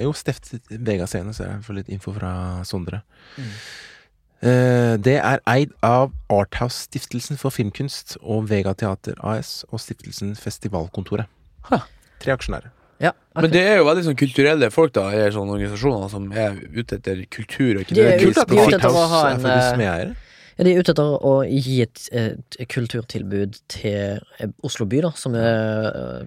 Jo, 0.00 0.12
Steft 0.14 0.54
Vega-scene, 0.70 1.34
så 1.34 1.48
jeg 1.48 1.64
får 1.66 1.80
litt 1.80 1.90
info 1.92 2.14
fra 2.14 2.30
Sondre. 2.64 3.02
Mm. 3.36 3.50
Uh, 4.46 4.94
det 5.02 5.16
er 5.18 5.42
eid 5.50 5.74
av 5.84 6.14
Arthouse-stiftelsen 6.32 7.40
for 7.40 7.54
filmkunst 7.54 8.16
og 8.22 8.46
Vega 8.52 8.76
Teater 8.78 9.18
AS 9.26 9.64
og 9.72 9.82
stiftelsen 9.82 10.36
Festivalkontoret. 10.38 11.28
Huh. 11.66 11.84
Tre 12.22 12.36
aksjonærer. 12.36 12.75
Ja, 13.00 13.10
Men 13.36 13.50
det 13.52 13.60
er 13.68 13.76
jo 13.76 13.84
veldig 13.84 14.04
sånn 14.06 14.16
kulturelle 14.16 14.70
folk, 14.72 14.92
da, 14.96 15.10
i 15.12 15.26
sånne 15.34 15.52
organisasjoner 15.58 16.08
som 16.10 16.30
er 16.32 16.54
ute 16.72 16.96
etter 16.96 17.18
kultur. 17.28 17.76
Og 17.76 17.82
ikke 17.84 17.94
De 17.98 18.00
er 18.06 18.22
ute- 18.24 18.46
de 18.48 18.56
er 18.56 18.70
ute 18.70 18.78
etter 18.78 18.88
å 18.88 19.08
ha 19.10 19.20
en, 19.34 19.44
eh. 19.46 20.14
Ja, 20.56 20.64
De 20.64 20.72
er 20.72 20.78
ute 20.80 20.92
etter 20.94 21.04
å 21.28 21.32
gi 21.44 21.82
et, 21.84 22.08
et 22.16 22.68
kulturtilbud 22.72 23.58
til 23.68 24.22
eh, 24.40 24.46
Oslo 24.64 24.86
by, 24.88 25.02
da. 25.04 25.10
Som 25.12 25.34
er, 25.36 25.90
eh, 25.90 26.22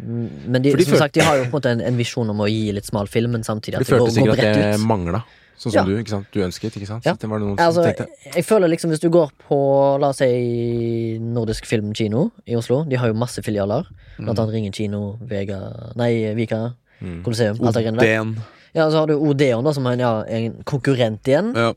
men 0.45 0.61
de, 0.61 0.75
som 0.85 0.97
sagt, 1.01 1.15
de 1.17 1.21
har 1.25 1.37
jo 1.39 1.47
på 1.47 1.49
en 1.49 1.55
måte 1.57 1.71
en, 1.73 1.81
en 1.81 1.97
visjon 1.97 2.29
om 2.29 2.45
å 2.45 2.47
gi 2.51 2.71
litt 2.77 2.85
smal 2.85 3.07
film, 3.09 3.31
men 3.33 3.41
samtidig 3.47 3.79
De 3.79 3.81
at 3.81 3.87
det 3.87 3.97
går, 3.97 4.05
følte 4.05 4.27
går 4.27 4.35
sikkert 4.35 4.45
at 4.45 4.61
det 4.61 4.75
ut. 4.77 4.85
mangla, 4.85 5.23
sånn 5.59 5.73
som 5.73 5.79
Ja. 5.81 5.83
du 5.85 5.97
ikke 5.99 6.13
sant? 6.13 6.27
Du 6.31 6.39
ønsket, 6.41 6.77
ikke 6.79 6.87
sant? 6.87 7.05
Ja. 7.05 7.13
Så 7.13 7.21
det 7.25 7.29
var 7.29 7.41
det 7.41 7.49
noen 7.49 7.59
Altså, 7.59 7.83
tenkte 7.83 8.07
jeg 8.35 8.45
føler 8.47 8.71
liksom 8.71 8.91
Hvis 8.93 9.01
du 9.03 9.09
går 9.11 9.31
på 9.47 9.57
la 9.99 10.09
oss 10.13 10.21
si 10.23 11.17
Nordisk 11.19 11.67
Filmkino 11.67 12.29
i 12.47 12.55
Oslo, 12.55 12.85
de 12.87 12.95
har 12.95 13.11
jo 13.11 13.13
masse 13.13 13.43
filialer. 13.43 13.85
Blant 14.17 14.39
annet 14.39 14.53
Ringen 14.53 14.73
kino, 14.75 15.17
Vega 15.21 15.59
Nei, 15.99 16.33
Vika, 16.35 16.73
mm. 17.01 17.23
Colosseum. 17.23 17.59
Alt 17.61 17.75
det 17.75 17.83
greiene 17.83 17.99
der. 17.99 18.21
Oden. 18.21 18.37
Ja, 18.73 18.85
så 18.91 19.01
har 19.01 19.07
du 19.09 19.15
Odeon, 19.17 19.63
da, 19.65 19.73
som 19.73 19.87
er 19.89 19.97
en, 19.97 20.03
ja, 20.03 20.13
en 20.29 20.63
konkurrent 20.63 21.27
igjen. 21.27 21.53
Ja. 21.57 21.73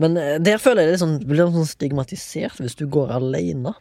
Men 0.00 0.16
eh, 0.16 0.38
der 0.40 0.60
føler 0.62 0.86
jeg 0.86 0.94
det 0.94 1.00
sånn, 1.02 1.18
blir 1.28 1.50
sånn 1.52 1.68
stigmatisert 1.68 2.60
hvis 2.62 2.78
du 2.78 2.86
går 2.88 3.12
alene. 3.18 3.74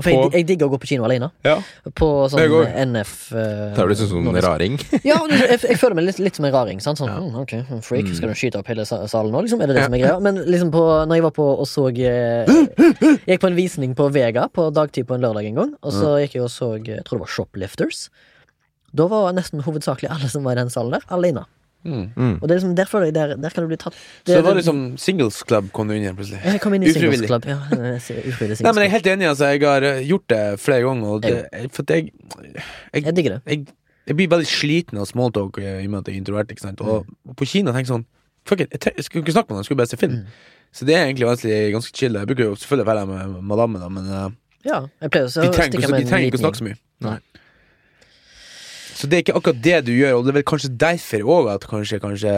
For 0.00 0.08
jeg, 0.08 0.30
jeg 0.32 0.46
digger 0.48 0.70
å 0.70 0.72
gå 0.72 0.78
på 0.80 0.88
kino 0.88 1.04
alene. 1.04 1.26
Ja. 1.44 1.58
På 1.92 2.06
sånn 2.32 2.40
Jeg. 2.40 2.86
NF 2.88 3.10
uh, 3.36 3.74
Da 3.76 3.82
er 3.84 3.90
du 3.90 3.94
sånn 4.00 4.08
som 4.08 4.28
en 4.30 4.38
raring. 4.40 4.78
Ja, 5.04 5.18
jeg, 5.28 5.58
jeg 5.68 5.76
føler 5.76 5.98
meg 5.98 6.06
litt, 6.06 6.20
litt 6.24 6.38
som 6.38 6.46
en 6.48 6.54
raring. 6.54 6.80
Sant? 6.80 6.96
Sånn, 7.02 7.10
Ja. 7.12 7.18
mm, 7.20 7.36
ok, 7.42 7.52
freak, 7.84 8.06
Mm. 8.08 8.14
skal 8.16 8.32
du 8.32 8.34
skyte 8.40 8.56
opp 8.62 8.70
hele 8.72 8.86
salen 8.88 9.30
nå? 9.34 9.42
Liksom, 9.44 9.60
er 9.60 9.68
det 9.68 9.76
det 9.76 9.82
Ja. 9.82 9.90
som 9.90 9.94
er 9.98 10.00
greia? 10.00 10.16
Men 10.24 10.40
liksom 10.48 10.70
på, 10.72 10.80
når 11.06 11.14
jeg 11.20 11.26
var 11.28 11.34
på 11.36 11.48
og 11.60 11.66
så 11.68 11.88
eh, 11.92 12.46
Jeg 13.28 13.36
gikk 13.36 13.44
på 13.44 13.50
en 13.52 13.58
visning 13.60 13.94
på 13.94 14.08
Vega 14.16 14.48
på 14.48 14.70
dagtid 14.72 15.06
på 15.06 15.14
en 15.18 15.20
lørdag 15.28 15.44
en 15.52 15.54
gang, 15.60 15.74
og 15.82 15.92
så 15.92 16.16
gikk 16.24 16.38
jeg 16.40 16.42
og 16.48 16.52
så 16.56 16.72
eh, 16.80 16.96
Jeg 16.96 17.04
tror 17.04 17.18
det 17.20 17.26
var 17.26 17.34
Shoplifters. 17.36 18.06
Da 18.96 19.06
var 19.12 19.32
nesten 19.36 19.60
hovedsakelig 19.64 20.08
alle 20.12 20.28
som 20.32 20.44
var 20.44 20.52
i 20.56 20.62
den 20.64 20.70
salen 20.72 20.92
der, 20.96 21.04
alene. 21.12 21.44
Mm. 21.82 22.02
Mm. 22.14 22.34
Og 22.38 22.42
det 22.46 22.50
er 22.54 22.58
liksom, 22.60 22.74
der 22.78 22.86
føler 22.90 23.08
jeg 23.10 23.14
der, 23.16 23.32
der 23.42 23.50
kan 23.50 23.64
du 23.64 23.68
bli 23.72 23.76
tatt 23.82 23.96
Så 23.98 24.36
det 24.36 24.42
var 24.46 24.54
liksom 24.54 24.82
Singles 25.02 25.40
Club 25.48 25.70
kom 25.74 25.88
du 25.90 25.94
inn 25.96 26.04
igjen 26.04 26.14
plutselig. 26.18 26.38
Jeg 26.46 26.60
kom 26.62 26.76
inn 26.76 26.84
i 26.86 26.92
Singles 26.92 27.18
Ufrivillig. 27.18 27.28
Club. 27.32 27.48
Ja, 27.50 27.58
ufrivillig 27.98 28.60
Nei, 28.62 28.72
men 28.72 28.82
jeg 28.84 28.88
er 28.90 28.94
helt 28.96 29.08
enig. 29.14 29.28
Altså, 29.32 29.48
jeg 29.50 29.62
har 29.66 29.86
eh, 29.88 30.00
gjort 30.06 30.26
det 30.30 30.42
flere 30.62 30.84
ganger. 30.86 31.08
Og 31.16 31.22
det, 31.26 31.70
for 31.74 31.90
jeg, 31.90 32.12
jeg, 32.94 33.04
Jeg 33.04 33.16
digger 33.18 33.36
det. 33.36 33.40
jeg, 33.50 33.66
jeg 34.06 34.16
blir 34.18 34.30
veldig 34.36 34.46
sliten 34.50 34.98
av 35.02 35.06
smalltalk 35.10 35.58
eh, 35.58 35.80
i 35.82 35.86
og 35.86 35.90
med 35.96 36.00
at 36.04 36.10
jeg 36.12 36.16
er 36.16 36.22
introvert. 36.22 36.54
Ikke 36.54 36.66
sant? 36.68 36.80
Og 36.86 37.36
på 37.38 37.48
Kina 37.50 37.74
tenker 37.74 37.88
jeg 37.90 37.94
sånn 37.96 38.06
Fuck 38.46 38.64
it, 38.64 38.72
jeg, 38.74 38.80
tre- 38.82 38.94
jeg 38.98 39.04
skulle 39.06 39.22
ikke 39.22 39.34
snakke 39.36 39.52
med 39.52 39.54
noen, 39.54 39.62
jeg 39.62 39.68
skulle 39.68 39.78
bare 39.78 39.90
se 39.92 39.98
film. 40.00 40.14
Mm. 40.22 40.62
Så 40.74 40.86
det 40.88 40.94
er 40.96 41.04
egentlig 41.06 41.28
vanskelig, 41.28 41.58
ganske 41.76 41.92
chill. 41.94 42.16
Jeg 42.18 42.26
bruker 42.26 42.48
jo 42.48 42.54
selvfølgelig 42.58 42.86
være 42.88 43.04
med 43.10 43.36
madammen, 43.52 43.82
da, 43.84 43.90
men 43.92 44.08
uh, 44.10 44.24
Ja, 44.66 44.80
jeg 45.04 45.12
pleier 45.14 45.28
å 45.30 45.44
ikke, 45.46 45.68
de 45.70 46.06
trenger 46.08 46.26
ikke 46.26 46.40
å 46.40 46.42
snakke 46.42 46.58
så 46.58 46.66
mye. 46.66 46.78
Nei. 47.06 47.18
Så 48.94 49.08
det 49.08 49.18
er 49.18 49.24
ikke 49.24 49.36
akkurat 49.40 49.60
det 49.64 49.78
du 49.88 49.92
gjør, 49.94 50.18
og 50.18 50.24
det 50.24 50.32
er 50.32 50.38
vel 50.40 50.48
kanskje 50.48 50.72
derfor 50.80 51.28
òg 51.36 51.50
at 51.54 51.66
kanskje, 51.70 52.00
kanskje 52.02 52.34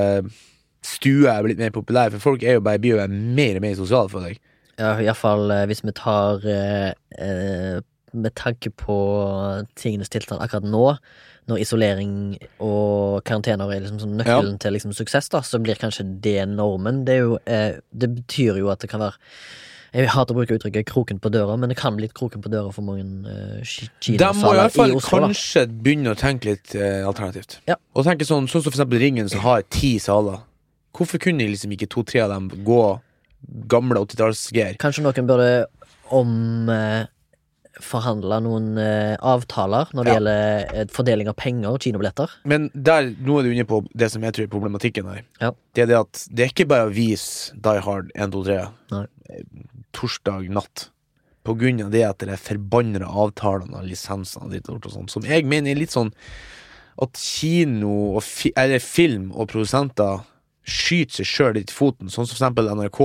stue 0.84 1.30
er 1.30 1.44
blitt 1.44 1.60
mer 1.60 1.72
populær, 1.74 2.12
for 2.14 2.30
folk 2.32 2.44
er 2.44 2.58
jo 2.58 2.64
bare, 2.64 2.80
blir 2.82 2.98
jo 2.98 3.08
mer 3.08 3.58
og 3.58 3.64
mer 3.64 3.76
sosiale 3.78 4.12
for 4.12 4.26
deg. 4.26 4.40
Ja, 4.78 4.94
iallfall 4.98 5.52
eh, 5.54 5.66
hvis 5.70 5.84
vi 5.86 5.92
tar 5.94 6.42
eh, 6.50 6.90
eh, 7.22 7.76
Med 8.14 8.34
tanke 8.34 8.72
på 8.74 8.96
tingenes 9.78 10.10
tilstand 10.10 10.42
akkurat 10.42 10.66
nå, 10.66 10.82
når 11.50 11.60
isolering 11.60 12.12
og 12.62 13.24
karantener 13.26 13.72
er 13.74 13.82
liksom 13.82 13.98
sånn 14.00 14.14
nøkkelen 14.20 14.56
til 14.62 14.76
liksom 14.76 14.94
suksess, 14.96 15.28
da, 15.34 15.42
så 15.42 15.58
blir 15.60 15.80
kanskje 15.80 16.06
det 16.22 16.44
normen. 16.52 17.02
Det, 17.08 17.18
jo, 17.20 17.36
eh, 17.50 17.80
det 17.90 18.10
betyr 18.14 18.60
jo 18.62 18.70
at 18.72 18.84
det 18.84 18.90
kan 18.92 19.02
være 19.02 19.18
Jeg 19.94 20.08
hater 20.10 20.34
å 20.34 20.36
bruke 20.40 20.56
uttrykket 20.56 20.88
'kroken 20.90 21.18
på 21.22 21.30
døra', 21.30 21.54
men 21.58 21.68
det 21.70 21.76
kan 21.78 21.94
bli 21.94 22.02
litt 22.08 22.14
kroken 22.18 22.42
på 22.42 22.50
døra 22.50 22.72
for 22.74 22.82
mange 22.82 23.04
uh, 23.30 23.62
må 23.62 24.10
i 24.10 24.18
Oslo. 24.18 24.50
hvert 24.58 24.72
fall 24.74 24.90
i 24.90 24.94
Oslo. 24.98 25.20
da 25.20 25.26
kanskje 25.28 25.62
begynne 25.70 26.10
å 26.10 26.18
tenke 26.18 26.50
litt 26.50 26.74
uh, 26.74 27.06
alternativt. 27.06 27.60
Ja. 27.70 27.76
Og 27.94 28.02
tenke 28.04 28.24
sånn, 28.26 28.48
sånn 28.50 28.62
som 28.64 28.72
for 28.72 28.80
eksempel 28.80 28.98
Ringen, 28.98 29.28
som 29.30 29.38
har 29.46 29.62
ti 29.70 29.98
saler. 30.02 30.38
Hvorfor 30.94 31.18
kunne 31.22 31.46
liksom 31.46 31.70
ikke 31.74 31.86
to-tre 31.90 32.20
av 32.26 32.30
dem 32.34 32.50
gå 32.66 32.82
gamle 33.70 33.98
80-tallsgear? 34.02 34.74
Kanskje 34.82 35.02
noen 35.04 35.26
burde 35.28 35.66
omforhandle 36.14 38.38
noen 38.44 38.66
eh, 38.78 39.16
avtaler 39.18 39.86
når 39.94 40.02
det 40.04 40.10
Ja. 40.12 40.16
gjelder 40.18 40.74
eh, 40.74 40.86
fordeling 40.94 41.28
av 41.28 41.34
penger 41.38 41.68
og 41.70 41.78
kinobilletter. 41.82 42.28
Men 42.44 42.70
der, 42.74 43.02
nå 43.18 43.38
er 43.38 43.42
du 43.42 43.50
inne 43.54 43.64
på 43.66 43.82
det 43.94 44.10
som 44.12 44.22
jeg 44.22 44.32
tror 44.34 44.44
er 44.46 44.50
problematikken 44.54 45.04
her. 45.10 45.22
Ja. 45.40 45.50
Det 45.74 45.82
er 45.82 45.86
det 45.90 45.98
at 45.98 46.26
det 46.30 46.42
er 46.44 46.48
ikke 46.54 46.68
bare 46.70 46.86
å 46.88 46.92
vise 46.94 47.52
Die 47.54 47.80
Hard 47.80 48.10
1, 48.14 48.30
2, 48.34 48.44
3 48.44 48.68
Nei. 48.94 49.06
Torsdag 49.96 50.50
natt. 50.52 50.88
På 51.44 51.56
grunn 51.60 51.82
av 51.84 51.92
det 51.92 52.04
at 52.06 52.22
det 52.24 52.34
er 52.34 52.40
forbannede 52.40 53.08
avtalene 53.08 53.80
og 53.80 53.88
lisensene 53.88 54.52
ditt 54.52 54.70
og 54.72 54.84
sånt, 54.88 55.12
som 55.12 55.26
jeg 55.28 55.44
mener 55.48 55.74
er 55.74 55.80
litt 55.82 55.94
sånn 55.94 56.12
at 57.02 57.18
kino 57.18 58.20
fi, 58.22 58.52
eller 58.56 58.80
film 58.82 59.30
og 59.34 59.50
produsenter 59.50 60.22
skyter 60.64 61.20
seg 61.20 61.28
sjøl 61.28 61.56
litt 61.58 61.72
i 61.72 61.76
foten, 61.76 62.08
sånn 62.08 62.24
som 62.24 62.36
for 62.36 62.40
eksempel 62.40 62.70
NRK, 62.78 63.00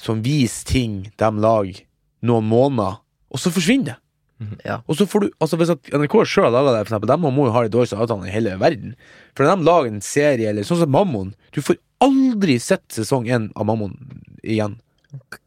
som 0.00 0.22
viser 0.24 0.68
ting 0.68 0.96
de 1.20 1.30
lager 1.40 1.84
noen 2.24 2.48
måneder, 2.50 2.98
og 3.32 3.40
så 3.40 3.52
forsvinner 3.54 3.94
det. 3.94 3.98
Ja. 4.66 4.80
Og 4.90 4.98
så 4.98 5.06
får 5.08 5.22
du, 5.22 5.28
altså 5.40 5.56
Hvis 5.56 5.70
NRK 5.94 6.16
sjøl 6.28 6.50
lager 6.52 6.74
det, 6.74 6.84
for 6.84 6.92
eksempel, 6.92 7.12
de 7.12 7.32
må 7.32 7.46
jo 7.46 7.54
ha 7.54 7.62
de 7.64 7.72
dårligste 7.72 7.96
avtalene 7.96 8.28
i 8.28 8.34
hele 8.34 8.56
verden. 8.60 8.96
For 9.32 9.46
når 9.46 9.56
de 9.56 9.68
lager 9.68 9.92
en 9.92 10.04
serie, 10.04 10.50
eller 10.50 10.66
sånn 10.66 10.82
som 10.82 10.92
Mammon 10.92 11.34
Du 11.54 11.62
får 11.64 11.78
aldri 12.04 12.58
sett 12.60 12.84
sesong 12.92 13.28
én 13.30 13.46
av 13.54 13.68
Mammon 13.70 13.94
igjen. 14.42 14.76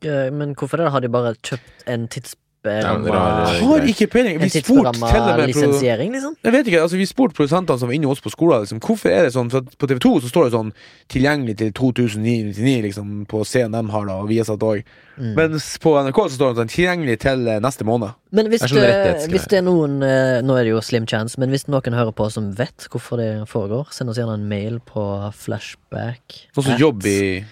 Eh, 0.02 0.30
Men 0.34 0.56
hvorfor 0.56 0.78
det? 0.78 0.92
Har 0.92 1.02
de 1.02 1.10
bare 1.10 1.36
kjøpt 1.44 1.88
en 1.88 2.08
tids, 2.08 2.36
Jeg 2.68 2.84
har 2.84 3.86
ikke 3.88 4.08
peiling. 4.12 4.36
En 4.36 4.42
Vi 4.42 4.50
spurte 4.50 4.92
til 4.92 5.22
og 5.22 5.38
med 5.40 5.48
lisensiering, 5.48 6.12
liksom? 6.12 6.36
Jeg 6.44 6.52
vet 6.52 6.68
ikke, 6.68 6.82
altså 6.82 6.98
Vi 6.98 7.06
spurte 7.06 7.36
produsentene 7.38 7.80
som 7.80 7.88
var 7.88 7.96
inne 7.96 8.10
hos 8.10 8.20
på 8.20 8.32
skolen. 8.34 8.66
Liksom, 8.66 8.82
hvorfor 8.84 9.10
er 9.10 9.24
det 9.24 9.34
sånn, 9.36 9.52
for 9.54 9.62
På 9.62 9.88
TV2 9.88 10.22
så 10.26 10.32
står 10.32 10.44
det 10.48 10.54
sånn 10.58 10.72
'tilgjengelig 11.08 11.58
til 11.58 11.72
2099' 11.72 12.82
liksom, 12.82 13.26
på 13.30 13.44
CNM 13.46 13.90
har, 13.90 14.06
da, 14.06 14.18
og 14.20 14.28
Viasat 14.28 14.60
òg. 14.60 14.84
Mm. 15.18 15.34
Mens 15.36 15.78
på 15.78 15.96
NRK 15.96 16.18
så 16.28 16.36
står 16.36 16.48
det 16.54 16.60
sånn 16.62 16.74
'tilgjengelig 16.74 17.20
til 17.20 17.48
eh, 17.48 17.60
neste 17.60 17.86
måned'. 17.86 18.14
Men 18.32 18.48
hvis 18.48 18.62
Det 18.62 18.82
det, 18.82 19.30
hvis 19.32 19.48
det 19.48 19.60
er 19.60 19.64
noen 19.64 20.04
eh, 20.04 20.42
Nå 20.42 20.58
er 20.58 20.64
det 20.64 20.74
jo 20.74 20.82
slim 20.82 21.08
chance, 21.08 21.40
men 21.40 21.50
hvis 21.50 21.68
noen 21.68 21.94
hører 21.94 22.12
på 22.12 22.30
som 22.32 22.52
vet 22.52 22.88
hvorfor 22.92 23.18
det 23.18 23.48
foregår, 23.48 23.88
send 23.92 24.10
oss 24.10 24.18
gjerne 24.18 24.34
en 24.34 24.50
mail 24.50 24.80
på 24.80 25.32
flashback 25.32 26.48
Sånn 26.54 26.64
som 26.64 26.78
jobb 26.78 27.06
i 27.06 27.46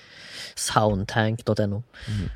soundtank.no. 0.59 1.81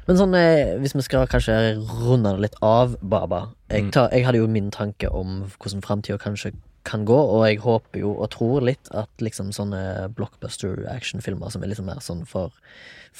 Men 0.08 0.20
sånn, 0.20 0.36
eh, 0.36 0.76
hvis 0.82 0.96
vi 0.96 1.06
skal 1.06 1.28
kanskje 1.32 1.56
runde 1.80 2.36
det 2.36 2.48
litt 2.48 2.58
av, 2.62 2.98
Baba 3.02 3.50
Jeg, 3.70 3.92
tar, 3.94 4.10
jeg 4.12 4.26
hadde 4.26 4.42
jo 4.42 4.50
min 4.50 4.72
tanke 4.72 5.12
om 5.14 5.46
hvordan 5.60 5.86
framtida 5.86 6.18
kanskje 6.20 6.54
kan 6.88 7.04
gå, 7.06 7.16
og 7.16 7.44
jeg 7.46 7.60
håper 7.62 8.02
jo 8.02 8.14
og 8.16 8.32
tror 8.34 8.64
litt 8.66 8.88
at 8.98 9.10
liksom 9.22 9.52
sånne 9.54 10.10
blockbuster 10.16 10.88
actionfilmer 10.90 11.52
som 11.52 11.64
er 11.64 11.72
liksom 11.74 11.90
mer 11.92 12.00
sånn 12.04 12.24
for 12.26 12.56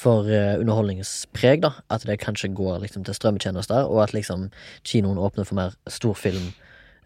for 0.00 0.28
eh, 0.30 0.56
underholdningspreg, 0.60 1.62
da. 1.64 1.72
At 1.90 2.06
det 2.06 2.20
kanskje 2.22 2.52
går 2.54 2.80
liksom 2.84 3.04
til 3.04 3.16
strømmetjenester, 3.16 3.88
og 3.90 4.04
at 4.04 4.14
liksom 4.14 4.48
kinoen 4.86 5.18
åpner 5.20 5.48
for 5.48 5.58
mer 5.58 5.74
storfilm. 5.90 6.52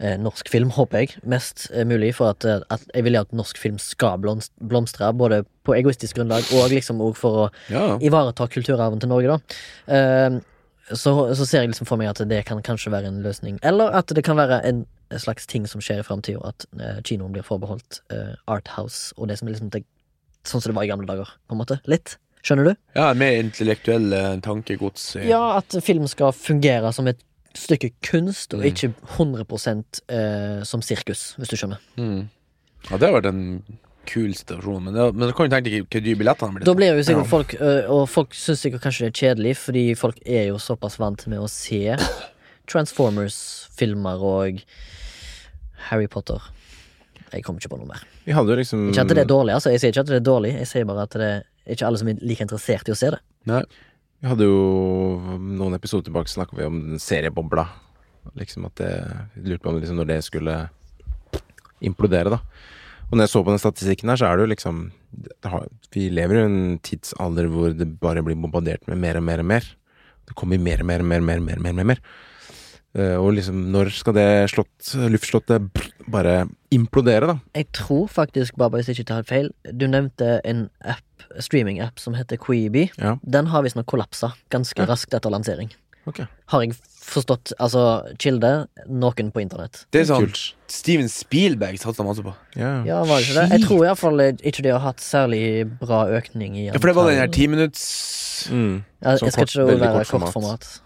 Eh, 0.00 0.16
norsk 0.18 0.48
film, 0.50 0.70
håper 0.74 0.98
jeg, 1.04 1.12
mest 1.22 1.68
eh, 1.72 1.84
mulig. 1.86 2.14
For 2.16 2.32
at, 2.32 2.44
eh, 2.44 2.60
at 2.74 2.82
jeg 2.94 3.04
vil 3.06 3.16
at 3.20 3.30
norsk 3.32 3.56
film 3.62 3.76
skal 3.78 4.18
blomst- 4.18 4.50
blomstre, 4.58 5.12
både 5.14 5.44
på 5.64 5.76
egoistisk 5.78 6.16
grunnlag 6.18 6.42
og 6.58 6.70
liksom 6.72 6.98
også 7.00 7.20
for 7.20 7.44
å 7.44 7.50
Ja. 7.70 7.84
ivareta 8.02 8.48
kulturarven 8.50 8.98
til 9.00 9.08
Norge, 9.08 9.36
da. 9.36 9.94
Eh, 9.94 10.40
så, 10.92 11.12
så 11.34 11.46
ser 11.46 11.62
jeg 11.62 11.70
liksom 11.70 11.86
for 11.86 11.96
meg 11.96 12.10
at 12.10 12.20
det 12.28 12.42
kan 12.44 12.60
kanskje 12.60 12.90
være 12.92 13.06
en 13.08 13.22
løsning. 13.22 13.60
Eller 13.62 13.94
at 13.94 14.06
det 14.12 14.24
kan 14.26 14.36
være 14.36 14.58
en 14.66 14.82
slags 15.16 15.46
ting 15.46 15.64
som 15.70 15.80
skjer 15.80 16.00
i 16.02 16.04
framtida, 16.04 16.42
at 16.44 16.66
kinoen 17.06 17.32
blir 17.32 17.46
forbeholdt 17.46 18.00
eh, 18.10 18.34
Arthouse 18.50 19.14
og 19.16 19.28
det 19.30 19.38
som 19.38 19.48
er 19.48 19.54
liksom 19.54 19.70
det, 19.70 19.84
sånn 20.44 20.60
som 20.60 20.72
det 20.72 20.76
var 20.76 20.84
i 20.84 20.90
gamle 20.90 21.06
dager, 21.06 21.30
på 21.48 21.54
en 21.54 21.62
måte. 21.62 21.78
Litt. 21.86 22.16
Skjønner 22.44 22.64
du? 22.68 22.74
ja, 22.98 23.06
mer 23.16 23.38
intellektuell 23.40 24.10
eh, 24.12 24.34
tankegods. 24.44 25.14
Ja, 25.24 25.56
at 25.62 25.72
film 25.86 26.04
skal 26.10 26.34
fungere 26.36 26.90
som 26.92 27.06
et 27.08 27.22
stykke 27.54 27.92
kunst, 28.02 28.54
og 28.54 28.60
Mm. 28.60 28.66
ikke 28.72 28.92
100 29.16 30.02
eh, 30.08 30.62
som 30.64 30.82
sirkus, 30.82 31.34
hvis 31.38 31.48
du 31.48 31.56
skjønner. 31.56 31.78
Mm. 31.96 32.28
Ja, 32.90 32.96
det 32.98 33.08
har 33.08 33.20
vært 33.20 33.28
en 33.30 33.62
kul 34.06 34.34
situasjon, 34.34 34.82
men, 34.84 34.92
det, 34.94 35.14
men 35.14 35.28
du 35.28 35.32
kan 35.32 35.46
jo 35.48 35.54
tenke 35.54 35.70
deg 35.70 35.86
hvor 35.88 36.02
dyre 36.04 36.18
billettene 36.20 36.54
blir. 36.58 36.64
Da 36.68 36.74
blir 36.74 36.90
jo 36.96 37.02
sikkert 37.02 37.24
Ja. 37.24 37.30
folk 37.30 37.54
øh, 37.60 37.90
Og 37.90 38.08
folk 38.08 38.34
syns 38.34 38.60
sikkert 38.60 38.82
kanskje 38.84 39.06
det 39.06 39.12
er 39.14 39.34
kjedelig, 39.34 39.56
fordi 39.56 39.84
folk 39.96 40.18
er 40.26 40.48
jo 40.50 40.58
såpass 40.60 40.98
vant 40.98 41.26
med 41.26 41.38
å 41.40 41.48
se 41.48 41.96
Transformers-filmer 42.68 44.20
og 44.22 44.60
Harry 45.88 46.06
Potter. 46.06 46.40
Jeg 47.32 47.42
kommer 47.44 47.60
ikke 47.60 47.72
på 47.72 47.78
noe 47.80 47.88
mer. 47.90 48.04
Vi 48.24 48.32
hadde 48.36 48.56
liksom 48.60 48.90
Ikke 48.92 49.02
at 49.02 49.08
det 49.10 49.18
er 49.24 49.30
dårlig, 49.30 49.54
altså. 49.56 49.72
Jeg 49.74 49.80
sier 49.82 49.92
ikke 49.92 50.04
at 50.04 50.12
det 50.12 50.20
er 50.20 50.26
dårlig, 50.28 50.52
jeg 50.60 50.68
sier 50.70 50.84
bare 50.88 51.02
at 51.08 51.16
det 51.18 51.30
er 51.66 51.74
ikke 51.74 51.86
alle 51.88 51.98
som 51.98 52.08
er 52.12 52.20
like 52.22 52.44
interessert 52.44 52.88
i 52.88 52.94
å 52.94 52.96
se 52.98 53.10
det. 53.10 53.18
Nei. 53.50 53.62
Vi 54.24 54.30
hadde 54.30 54.46
jo 54.48 55.36
noen 55.36 55.76
episoder 55.76 56.06
tilbake 56.06 56.32
snakka 56.32 56.56
vi 56.56 56.64
om 56.64 56.78
den 56.80 57.00
seriebobla. 57.02 57.66
Liksom 58.40 58.64
at 58.70 58.80
det 58.80 58.92
lurte 59.44 59.60
på 59.66 59.68
om 59.68 59.82
liksom 59.82 59.98
når 60.00 60.08
det 60.08 60.16
skulle 60.24 60.54
implodere, 61.84 62.32
da. 62.32 62.38
Og 63.10 63.18
når 63.18 63.26
jeg 63.26 63.32
så 63.34 63.42
på 63.44 63.52
den 63.52 63.60
statistikken 63.60 64.08
her, 64.08 64.16
så 64.16 64.30
er 64.30 64.40
det 64.40 64.46
jo 64.46 64.52
liksom 64.54 64.78
har, 65.44 65.66
Vi 65.92 66.06
lever 66.08 66.40
i 66.40 66.44
en 66.46 66.78
tidsalder 66.80 67.50
hvor 67.52 67.76
det 67.76 67.90
bare 68.00 68.24
blir 68.24 68.40
bombardert 68.40 68.88
med 68.88 69.02
mer 69.02 69.20
og 69.20 69.26
mer 69.28 69.44
og 69.44 69.50
mer. 69.52 69.68
Det 70.24 70.38
kommer 70.40 70.56
mer 70.56 70.80
og 70.80 70.88
mer 70.88 71.04
og 71.04 71.10
mer 71.12 71.20
og 71.20 71.28
mer, 71.28 71.44
mer, 71.44 71.60
mer, 71.60 71.76
mer, 71.76 71.90
mer. 71.92 72.00
Eh, 72.96 73.16
og 73.20 73.34
liksom, 73.36 73.60
når 73.76 73.92
skal 73.92 74.16
det 74.16 74.28
slott, 74.54 74.94
luftslottet 75.12 75.68
bare 76.08 76.46
implodere, 76.72 77.28
da? 77.28 77.36
Jeg 77.60 77.68
tror 77.76 78.08
faktisk, 78.08 78.56
Baba, 78.56 78.80
hvis 78.80 78.88
jeg 78.88 79.02
ikke 79.02 79.12
tar 79.12 79.28
feil, 79.28 79.52
du 79.68 79.84
nevnte 79.84 80.38
en 80.48 80.70
app, 80.80 81.04
streaming-app 81.40 81.98
som 81.98 82.14
heter 82.14 82.36
Queeby. 82.36 82.90
Ja, 82.98 83.16
Den 83.24 83.46
har 83.46 83.62
visstnok 83.62 83.86
kollapsa 83.86 84.32
ganske 84.50 84.78
Ja. 84.78 84.86
raskt 84.86 85.14
etter 85.14 85.30
lansering. 85.30 85.70
Okay. 86.06 86.26
Har 86.52 86.60
jeg 86.60 86.74
forstått 87.00 87.52
Altså, 87.58 88.04
kilde 88.18 88.66
noen 88.88 89.30
på 89.32 89.40
internett. 89.40 89.86
Det 89.90 90.02
er 90.02 90.04
sånn 90.10 90.26
Kult. 90.26 90.52
Steven 90.68 91.08
Spielberg 91.08 91.78
satsa 91.80 92.04
masse 92.04 92.20
på. 92.22 92.34
Yeah. 92.56 92.84
Ja, 92.84 92.98
var 93.04 93.20
det 93.20 93.28
ikke 93.28 93.40
det? 93.40 93.50
Jeg 93.58 93.66
tror 93.68 93.84
iallfall 93.86 94.20
ikke 94.44 94.62
de 94.62 94.72
har 94.74 94.80
hatt 94.84 95.00
særlig 95.00 95.78
bra 95.80 96.04
økning 96.12 96.56
i 96.56 96.66
Ja, 96.66 96.72
for 96.78 96.88
det 96.88 96.96
var 96.96 97.08
den 97.08 97.18
her 97.22 97.28
timinutts 97.32 97.84
Mm. 98.50 98.84
Ja, 99.00 99.10
jeg 99.16 99.32
skal 99.32 99.46
ikke 99.46 99.78
være 99.80 100.04
kort 100.04 100.06
format. 100.06 100.32
format. 100.34 100.80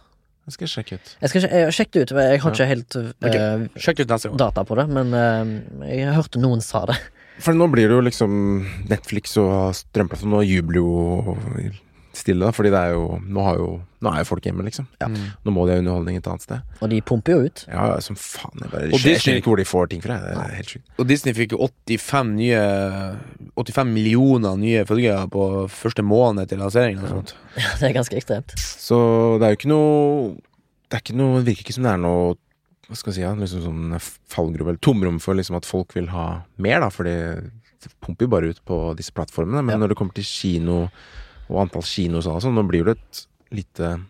Jeg 0.47 0.53
skal 0.53 0.69
sjekke 0.69 0.95
ut. 0.95 1.17
Jeg 1.21 1.31
skal 1.31 1.41
sjekke 1.75 2.03
ut, 2.03 2.11
jeg 2.11 2.41
har 2.41 2.53
ikke 2.53 2.67
helt 2.67 2.97
Ok. 2.97 3.35
eh, 3.35 3.67
ut 4.07 4.39
data 4.39 4.65
på 4.65 4.77
det, 4.77 4.89
men 4.89 5.13
uh, 5.13 5.89
jeg 5.89 6.15
hørte 6.15 6.39
noen 6.41 6.63
sa 6.63 6.87
det. 6.87 6.97
For 7.45 7.57
nå 7.57 7.69
blir 7.73 7.91
det 7.91 7.99
jo 7.99 8.05
liksom 8.07 8.33
Netflix 8.91 9.37
og 9.41 9.77
strømplattform 9.79 10.33
Nå 10.35 10.41
jubler 10.47 10.81
jo 10.81 11.37
stille, 12.19 12.45
da, 12.45 12.53
fordi 12.55 12.73
det 12.75 12.81
er 12.81 12.95
jo 12.97 13.19
Nå, 13.23 13.43
har 13.47 13.59
jo, 13.61 13.69
nå 14.05 14.13
er 14.13 14.23
jo 14.23 14.29
folk 14.29 14.47
hjemme, 14.47 14.65
liksom. 14.67 14.89
Mm. 15.01 15.19
Nå 15.47 15.55
må 15.55 15.67
de 15.69 15.75
ha 15.77 15.83
underholdning 15.83 16.19
et 16.19 16.29
annet 16.31 16.45
sted. 16.45 16.75
Og 16.83 16.91
de 16.93 17.01
pumper 17.07 17.37
jo 17.37 17.49
ut. 17.49 17.63
Ja, 17.69 17.87
som 18.05 18.19
faen. 18.19 18.65
Jeg, 18.65 18.73
bare, 18.73 18.89
jeg 18.91 19.23
skjønner 19.23 19.43
ikke 19.43 19.53
hvor 19.53 19.61
de 19.61 19.69
får 19.69 19.91
ting 19.93 20.03
fra. 20.05 20.19
Det 20.25 20.35
er 20.35 20.57
helt 20.59 20.75
sjukt. 20.75 20.89
Og 20.99 21.09
Disney 21.11 21.37
fikk 21.37 21.55
jo 21.55 21.61
85 21.69 22.35
nye 22.39 22.65
85 23.59 23.95
millioner 23.95 24.59
nye 24.61 24.85
følgere 24.89 25.29
på 25.33 25.47
første 25.73 26.05
måned 26.07 26.51
til 26.51 26.63
lanseringen. 26.63 27.05
og 27.07 27.15
sånt. 27.17 27.35
Det 27.81 27.91
er 27.91 27.97
ganske 27.97 28.19
ekstremt. 28.19 28.55
Så 28.59 28.99
det 29.39 29.47
er 29.49 29.55
jo 29.55 29.61
ikke 29.61 29.73
noe 29.73 30.37
Det 30.89 30.97
er 30.99 31.03
ikke 31.05 31.19
noe, 31.19 31.41
det 31.41 31.51
virker 31.51 31.67
ikke 31.67 31.77
som 31.77 31.87
det 31.87 31.95
er 31.95 32.03
noe 32.03 32.37
Hva 32.89 32.97
skal 32.97 33.13
jeg 33.13 33.17
si, 33.19 33.25
ja, 33.27 33.35
liksom 33.37 33.63
sånn 33.67 33.97
fallgruve 34.33 34.73
eller 34.73 34.81
tomrom 34.81 35.19
for 35.21 35.35
liksom 35.37 35.57
at 35.59 35.67
folk 35.69 35.93
vil 35.95 36.07
ha 36.09 36.43
mer, 36.57 36.81
da. 36.81 36.89
Fordi 36.89 37.13
det 37.85 37.93
pumper 38.01 38.25
jo 38.25 38.29
bare 38.33 38.49
ut 38.55 38.61
på 38.65 38.79
disse 38.97 39.13
plattformene. 39.13 39.61
Men 39.63 39.77
Ja. 39.77 39.79
når 39.85 39.89
det 39.93 39.97
kommer 39.99 40.15
til 40.15 40.25
kino 40.25 40.91
og 41.51 41.57
antall 41.61 41.83
kinos 41.85 42.27
og 42.27 42.41
sånn, 42.43 42.55
nå 42.57 42.67
blir 42.67 42.85
det 42.85 42.97
et 42.99 43.27
lite 43.53 44.01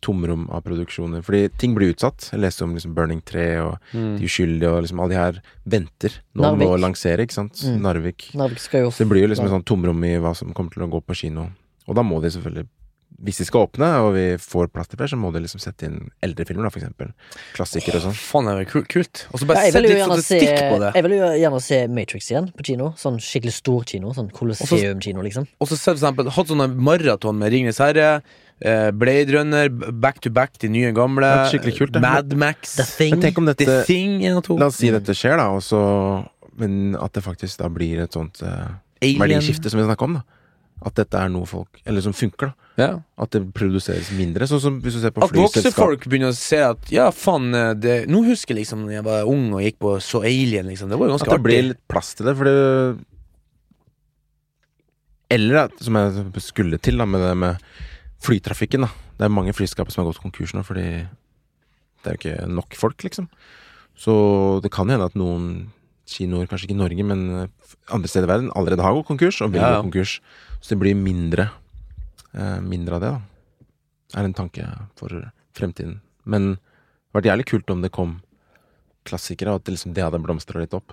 tomrom 0.00 0.48
av 0.50 0.62
produksjoner. 0.62 1.22
Fordi 1.26 1.48
ting 1.58 1.74
blir 1.74 1.92
utsatt. 1.92 2.30
Jeg 2.30 2.40
leste 2.40 2.62
om 2.62 2.74
liksom 2.76 2.94
Burning 2.94 3.20
3 3.24 3.56
og 3.64 3.78
Mm. 3.92 4.18
De 4.18 4.24
uskyldige 4.24 4.68
og 4.70 4.82
liksom 4.84 5.00
alle 5.00 5.08
de 5.08 5.16
her 5.16 5.42
venter 5.66 6.10
nå 6.36 6.42
må 6.52 6.56
med 6.58 6.68
å 6.68 6.78
lansere, 6.78 7.18
ikke 7.26 7.32
sant. 7.34 7.54
Mm. 7.64 7.80
Narvik. 7.80 8.30
Narvik 8.34 8.58
skal 8.60 8.80
jo 8.82 8.90
Så 8.90 8.98
det 8.98 9.08
blir 9.08 9.22
jo 9.22 9.28
liksom 9.28 9.46
et 9.46 9.50
sånt 9.50 9.64
tomrom 9.66 10.04
i 10.04 10.16
hva 10.20 10.36
som 10.36 10.52
kommer 10.54 10.70
til 10.72 10.82
å 10.84 10.90
gå 10.90 11.02
på 11.02 11.16
kino. 11.16 11.50
Og 11.88 11.94
da 11.96 12.02
må 12.02 12.20
de 12.22 12.28
selvfølgelig 12.28 12.68
Hvis 13.18 13.40
de 13.40 13.44
skal 13.48 13.64
åpne, 13.66 13.86
og 14.06 14.12
vi 14.14 14.24
får 14.38 14.68
plass 14.70 14.86
til 14.86 15.00
flere, 15.00 15.10
så 15.10 15.16
må 15.18 15.32
de 15.34 15.40
liksom 15.42 15.58
sette 15.58 15.88
inn 15.88 15.96
eldre 16.22 16.44
filmer, 16.46 16.68
da, 16.68 16.70
for 16.70 16.78
eksempel. 16.78 17.08
Klassikere 17.56 17.98
og 17.98 18.04
sånn. 18.04 18.14
Faen, 18.14 18.46
det 18.46 18.52
er 18.62 18.68
kult. 18.70 18.86
kult. 18.92 19.22
Og 19.34 19.42
så 19.42 19.48
bare 19.48 19.64
jeg 19.66 19.74
sett 19.74 19.86
litt 19.88 20.02
statistikk 20.04 20.44
se 20.46 20.68
på 20.70 20.76
det. 20.84 20.92
Jeg 20.94 21.06
vil 21.06 21.14
jo 21.16 21.30
gjerne 21.42 21.62
se 21.64 21.80
Matrix 21.96 22.30
igjen 22.30 22.46
på 22.54 22.66
kino. 22.68 22.92
Sånn 23.00 23.18
skikkelig 23.22 23.56
stor 23.56 23.88
kino. 23.90 24.14
Sånn 24.14 24.30
Colosseum-kino, 24.36 25.24
liksom. 25.26 25.48
Og 25.58 25.70
så 25.70 25.80
se 25.80 25.88
for 25.90 25.98
eksempel 25.98 26.30
hatt 26.38 26.54
sånne 26.54 26.68
maraton 26.78 27.42
med 27.42 27.50
Ringenes 27.56 27.82
herre, 27.82 28.22
eh, 28.62 28.92
Blade 28.94 29.34
Runner, 29.34 29.68
back 30.06 30.22
to 30.22 30.30
back 30.30 30.54
de 30.62 30.70
nye 30.70 30.94
gamle, 30.94 31.34
skikkelig 31.50 31.76
kult, 31.80 31.94
det. 31.98 32.06
Mad 32.06 32.38
Max, 32.38 32.78
The 32.78 32.86
Thing. 32.86 33.16
Men 33.16 33.26
tenk 33.26 33.42
om 33.42 33.50
The 33.50 33.82
Thing 33.82 34.20
to. 34.46 34.62
La 34.62 34.70
oss 34.70 34.78
si 34.78 34.94
dette 34.94 35.10
skjer, 35.18 35.40
da, 35.42 35.50
og 35.58 35.64
så 35.66 35.82
Men 36.58 36.96
at 36.98 37.12
det 37.14 37.22
faktisk 37.22 37.60
da 37.60 37.68
blir 37.70 38.00
et 38.02 38.14
sånt 38.16 38.40
uh, 38.42 38.66
verdiskifte 38.98 39.70
som 39.70 39.78
vi 39.78 39.84
snakker 39.86 40.08
om, 40.08 40.16
da. 40.18 40.37
At 40.86 40.94
dette 40.94 41.18
er 41.18 41.30
noe 41.32 41.46
folk 41.48 41.80
Eller 41.88 42.04
som 42.04 42.14
funker, 42.14 42.52
da. 42.52 42.68
Ja. 42.78 42.90
At 43.18 43.32
det 43.34 43.40
produseres 43.56 44.12
mindre. 44.14 44.46
Sånn 44.46 44.60
som 44.62 44.76
hvis 44.84 44.94
du 44.94 45.00
ser 45.02 45.10
på 45.10 45.24
At 45.24 45.32
voksne 45.34 45.64
flyselskap. 45.64 45.80
folk 45.82 46.06
begynner 46.06 46.30
å 46.30 46.36
se 46.38 46.60
at 46.62 46.92
ja, 46.94 47.08
faen 47.10 47.50
eh, 47.58 47.72
det, 47.74 47.96
Nå 48.10 48.22
husker 48.28 48.54
jeg 48.54 48.60
liksom 48.62 48.84
da 48.86 48.94
jeg 48.94 49.06
var 49.08 49.26
ung 49.26 49.48
og 49.56 49.64
gikk 49.64 49.80
på 49.82 49.96
So 50.04 50.22
Alien, 50.22 50.70
liksom. 50.70 50.92
Det 50.92 50.98
var 51.00 51.10
jo 51.10 51.16
ganske 51.16 51.26
artig. 51.26 51.34
At 51.34 51.42
det 51.42 51.48
blir 51.48 51.66
litt 51.72 51.82
plass 51.90 52.12
til 52.14 52.30
det, 52.30 52.36
for 52.38 52.46
det 52.46 52.56
Eller 55.34 55.64
at, 55.66 55.74
som 55.84 55.98
jeg 55.98 56.44
skulle 56.46 56.78
til, 56.80 56.96
da, 57.02 57.04
med 57.04 57.20
det 57.26 57.34
med 57.36 57.66
flytrafikken, 58.24 58.86
da. 58.86 58.92
Det 59.18 59.26
er 59.26 59.34
mange 59.34 59.52
flyselskaper 59.52 59.92
som 59.92 60.04
har 60.04 60.12
gått 60.12 60.22
konkurs 60.22 60.54
nå, 60.54 60.62
fordi 60.66 60.86
det 62.04 62.06
er 62.06 62.14
jo 62.14 62.20
ikke 62.22 62.46
nok 62.54 62.78
folk, 62.78 63.02
liksom. 63.04 63.26
Så 63.98 64.14
det 64.62 64.70
kan 64.72 64.88
hende 64.88 65.10
at 65.10 65.18
noen 65.18 65.72
kinoer, 66.08 66.46
kanskje 66.48 66.68
ikke 66.68 66.78
i 66.78 66.80
Norge, 66.80 67.04
men 67.04 67.24
andre 67.94 68.08
steder 68.08 68.28
i 68.28 68.32
verden, 68.32 68.50
allerede 68.56 68.84
har 68.84 68.94
gått 68.98 69.06
konkurs, 69.10 69.40
og 69.44 69.52
vil 69.52 69.60
Ja, 69.62 69.70
ja. 69.70 69.76
gå 69.82 69.88
konkurs. 69.90 70.20
Så 70.60 70.74
det 70.74 70.80
blir 70.80 70.94
mindre 70.98 71.50
eh, 72.34 72.60
Mindre 72.60 72.94
av 72.98 73.00
det, 73.04 73.10
da. 73.14 74.18
Er 74.20 74.24
en 74.24 74.34
tanke 74.34 74.64
for 74.96 75.12
fremtiden. 75.56 76.00
Men 76.24 76.54
det 76.56 76.58
hadde 77.12 77.18
vært 77.20 77.30
jævlig 77.32 77.46
kult 77.50 77.70
om 77.70 77.82
det 77.84 77.92
kom 77.92 78.18
klassikere, 79.08 79.52
og 79.54 79.60
at 79.60 79.64
det, 79.68 79.76
liksom, 79.76 79.94
det 79.96 80.04
hadde 80.04 80.20
blomstra 80.24 80.60
litt 80.60 80.74
opp. 80.76 80.92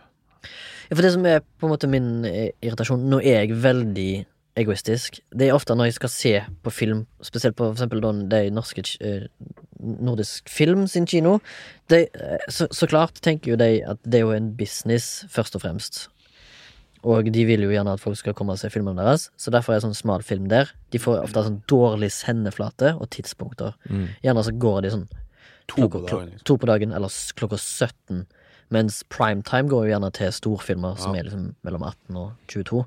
Ja, 0.89 0.93
For 0.95 1.01
det 1.03 1.11
som 1.15 1.25
er 1.25 1.41
på 1.41 1.67
en 1.67 1.73
måte 1.73 1.89
min 1.89 2.25
eh, 2.29 2.51
irritasjon 2.61 3.07
Nå 3.09 3.17
er 3.23 3.43
jeg 3.45 3.57
veldig 3.63 4.25
egoistisk. 4.55 5.17
Det 5.35 5.49
er 5.49 5.55
ofte 5.55 5.75
når 5.75 5.89
jeg 5.89 5.95
skal 5.97 6.11
se 6.13 6.33
på 6.63 6.71
film, 6.71 7.05
spesielt 7.25 7.57
på 7.57 7.65
for 7.65 7.75
eksempel 7.75 8.03
de 8.31 8.43
norske 8.55 8.83
eh, 9.03 9.25
Nordisk 9.83 10.47
Film 10.49 10.85
sin 10.87 11.05
kino, 11.09 11.39
de, 11.91 12.05
eh, 12.07 12.45
så, 12.49 12.69
så 12.71 12.87
klart 12.87 13.19
tenker 13.25 13.51
jo 13.51 13.57
de 13.59 13.81
at 13.83 13.99
det 14.05 14.21
er 14.21 14.27
jo 14.29 14.35
en 14.37 14.53
business, 14.55 15.25
først 15.33 15.57
og 15.59 15.65
fremst. 15.65 16.05
Og 17.05 17.27
de 17.29 17.43
vil 17.45 17.61
jo 17.61 17.69
gjerne 17.69 17.93
at 17.93 18.01
folk 18.01 18.17
skal 18.17 18.33
komme 18.33 18.55
og 18.55 18.57
se 18.61 18.69
filmene 18.73 19.03
deres, 19.05 19.27
så 19.37 19.51
derfor 19.53 19.75
er 19.75 19.77
det 19.79 19.85
sånn 19.85 19.97
smal 19.97 20.23
film 20.25 20.47
der. 20.49 20.71
De 20.89 20.97
får 20.97 21.19
ofte 21.21 21.43
sånn 21.45 21.59
dårlig 21.69 22.09
sendeflate 22.15 22.95
og 22.97 23.09
tidspunkter. 23.13 23.75
Mm. 23.91 24.07
Gjerne 24.25 24.43
så 24.47 24.53
går 24.57 24.81
de 24.87 24.89
sånn 24.95 25.05
To 25.67 25.87
på 25.89 26.01
dagen, 26.05 26.27
liksom. 26.31 26.43
to 26.45 26.57
på 26.61 26.67
dagen, 26.69 26.91
eller 26.93 27.09
klokka 27.37 27.57
17. 27.61 28.25
Mens 28.73 29.03
primetime 29.09 29.69
går 29.69 29.85
jo 29.87 29.91
gjerne 29.93 30.11
til 30.13 30.31
storfilmer 30.33 30.97
som 30.97 31.13
Ja. 31.13 31.19
er 31.21 31.23
liksom 31.29 31.55
mellom 31.63 31.83
18 31.83 32.17
og 32.17 32.31
22. 32.47 32.85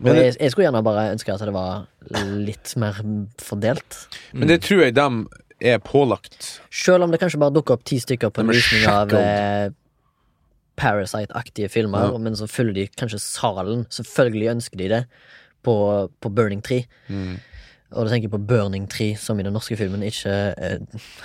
Men 0.00 0.10
og 0.10 0.16
det- 0.16 0.24
jeg, 0.24 0.36
jeg 0.40 0.50
skulle 0.50 0.66
gjerne 0.72 0.82
bare 0.84 1.12
ønske 1.12 1.32
at 1.34 1.40
det 1.40 1.52
var 1.52 1.86
litt 2.24 2.76
mer 2.76 2.92
fordelt. 3.38 4.08
Men 4.32 4.48
det 4.48 4.62
tror 4.62 4.80
jeg 4.84 4.94
de 4.94 5.26
er 5.60 5.78
pålagt. 5.78 6.60
Selv 6.70 7.04
om 7.04 7.10
det 7.10 7.20
kanskje 7.20 7.38
bare 7.38 7.52
dukker 7.52 7.72
opp 7.74 7.84
ti 7.84 7.98
stykker 8.00 8.30
på 8.30 8.40
en 8.40 8.48
visning 8.48 8.86
av 8.86 9.08
Parasite-aktige 10.76 11.68
filmer, 11.70 12.10
Ja. 12.12 12.18
men 12.18 12.36
så 12.36 12.46
følger 12.46 12.72
de 12.74 12.88
kanskje 12.98 13.18
salen. 13.20 13.86
Selvfølgelig 13.90 14.48
ønsker 14.56 14.76
de 14.78 14.88
det 14.88 15.04
på, 15.62 16.10
på 16.20 16.28
Burning 16.28 16.62
Tree. 16.64 16.84
Mm. 17.08 17.36
Og 17.94 18.06
da 18.06 18.10
tenker 18.10 18.26
jeg 18.26 18.30
på 18.32 18.46
Burning 18.46 18.88
Tree, 18.90 19.14
som 19.16 19.38
i 19.38 19.42
den 19.46 19.52
norske 19.54 19.76
filmen, 19.78 20.02
ikke 20.02 20.32
eh, 20.58 20.78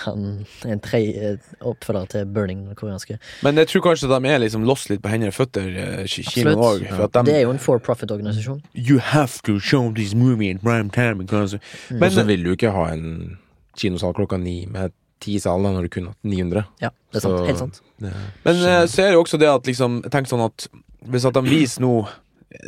han, 0.06 0.46
en 0.70 0.80
tre 0.80 1.00
eh, 1.18 1.38
oppfølger 1.66 2.06
til 2.12 2.26
Burning, 2.30 2.68
den 2.68 2.76
koreanske. 2.78 3.18
Men 3.44 3.58
jeg 3.58 3.68
tror 3.72 3.82
kanskje 3.88 4.08
de 4.12 4.20
er 4.30 4.38
liksom 4.44 4.64
lost 4.68 4.90
litt 4.92 5.02
på 5.02 5.10
hender 5.10 5.32
og 5.32 5.34
føtter, 5.34 5.66
eh, 5.66 6.06
kinoen 6.06 6.54
Absolutt. 6.54 6.86
òg. 6.92 6.96
For 6.96 7.04
at 7.08 7.14
de 7.18 7.24
Det 7.32 7.36
er 7.40 7.42
jo 7.48 7.52
en 7.56 7.60
for 7.64 7.80
profit-organisasjon. 7.80 8.62
You 8.76 9.00
have 9.00 9.42
to 9.50 9.58
show 9.60 9.92
this 9.94 10.14
movie 10.14 10.50
in 10.50 10.60
prime 10.60 10.90
time 10.92 11.18
because 11.18 11.58
Mm. 11.90 12.00
Men 12.00 12.12
så 12.12 12.24
vil 12.26 12.44
du 12.44 12.52
ikke 12.56 12.72
ha 12.72 12.92
en 12.94 13.38
kinosal 13.78 14.14
klokka 14.14 14.38
ni 14.38 14.66
med 14.70 14.92
ti 15.20 15.36
i 15.36 15.42
salen 15.44 15.64
da, 15.68 15.72
når 15.78 15.88
du 15.88 15.90
kunne 15.94 16.14
hatt 16.14 16.24
900. 16.24 16.66
Ja, 16.82 16.90
det 17.12 17.20
er 17.20 17.26
sant. 17.26 17.38
Så- 17.40 17.46
Helt 17.50 17.60
sant. 17.62 17.82
Ja. 18.00 18.12
Men 18.46 18.56
eh, 18.56 18.86
så 18.88 19.02
er 19.04 19.10
det 19.12 19.18
jo 19.18 19.24
også 19.24 19.40
det 19.42 19.50
at 19.52 19.66
liksom 19.68 20.02
Tenk 20.12 20.28
sånn 20.32 20.46
at 20.46 20.68
hvis 21.10 21.26
at 21.28 21.34
de 21.38 21.42
viser 21.48 21.82
nå 21.84 21.94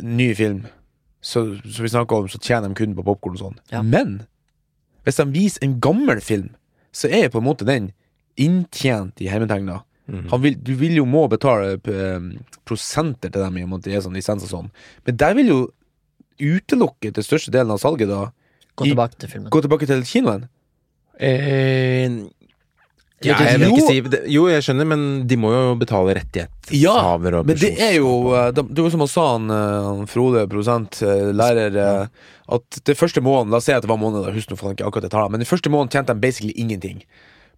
ny 0.02 0.30
film, 0.34 0.62
så, 1.20 1.42
så 1.68 1.82
vi 1.84 1.88
snakker 1.92 2.16
om, 2.22 2.28
så 2.32 2.38
tjener 2.42 2.68
de 2.68 2.74
kun 2.78 2.94
på 2.96 3.04
popkorn 3.06 3.34
og 3.36 3.42
sånn. 3.42 3.58
Ja. 3.72 3.82
Men 3.82 4.22
hvis 5.04 5.16
de 5.20 5.26
viser 5.34 5.64
en 5.66 5.78
gammel 5.80 6.20
film, 6.24 6.50
så 6.92 7.08
er 7.12 7.28
på 7.32 7.38
en 7.40 7.46
måte 7.46 7.66
den 7.68 7.90
inntjent 8.40 9.20
i 9.20 9.28
hermetegna. 9.28 9.82
Mm. 10.08 10.26
Vil, 10.42 10.56
du 10.64 10.72
vil 10.80 10.96
jo 10.98 11.04
må 11.06 11.26
betale 11.30 11.76
eh, 11.76 12.24
prosenter 12.68 13.30
til 13.30 13.40
dem 13.44 13.56
i 13.60 13.62
og 13.64 13.68
med 13.70 13.78
at 13.82 13.84
det 13.86 13.94
er 13.96 14.04
sånn 14.04 14.16
lisens 14.16 14.44
og 14.48 14.50
sånn. 14.50 14.70
Men 15.06 15.16
der 15.20 15.36
vil 15.38 15.52
jo 15.52 15.60
utelukke 16.42 17.12
til 17.14 17.22
største 17.26 17.52
delen 17.54 17.70
av 17.74 17.78
salget 17.82 18.08
da 18.10 18.24
Gå 18.74 18.86
tilbake 18.88 19.18
til 19.20 19.28
filmen. 19.28 19.50
gå 19.52 19.60
tilbake 19.62 19.86
til 19.86 20.02
kinoen. 20.08 20.46
Eh, 21.20 22.08
ja, 23.26 23.36
jeg 23.46 23.60
vil 23.62 23.72
ikke 23.72 23.86
si. 23.88 24.20
Jo, 24.34 24.46
jeg 24.50 24.64
skjønner, 24.66 24.88
men 24.88 25.02
de 25.28 25.38
må 25.40 25.52
jo 25.54 25.74
betale 25.80 26.16
rettighetshaver 26.18 27.38
og 27.38 27.50
Men 27.50 27.60
det 27.60 27.72
er 27.82 27.96
jo 27.96 28.12
eh, 28.36 28.50
Det 28.54 28.64
var 28.78 28.92
som 28.94 29.04
han 29.04 29.10
sa, 29.12 29.26
han, 29.34 29.52
eh, 29.56 30.04
Frode, 30.10 30.46
produsent, 30.50 31.02
eh, 31.06 31.30
lærer, 31.36 32.08
at 32.52 32.80
det 32.88 32.98
første 32.98 33.22
måneden 33.24 33.54
La 33.54 33.60
oss 33.62 33.68
si 33.70 33.74
at 33.74 33.84
det 33.84 33.90
var 33.90 34.00
måned, 34.02 34.24
da, 34.26 34.34
husk 34.34 34.50
nå 34.50 34.58
faen 34.60 34.76
ikke 34.76 34.88
akkurat 34.88 35.08
det 35.08 35.12
tallet, 35.14 35.34
men 35.34 35.44
den 35.44 35.50
første 35.50 35.72
måneden 35.72 35.94
tjente 35.94 36.16
de 36.16 36.24
basically 36.24 36.54
ingenting. 36.56 37.04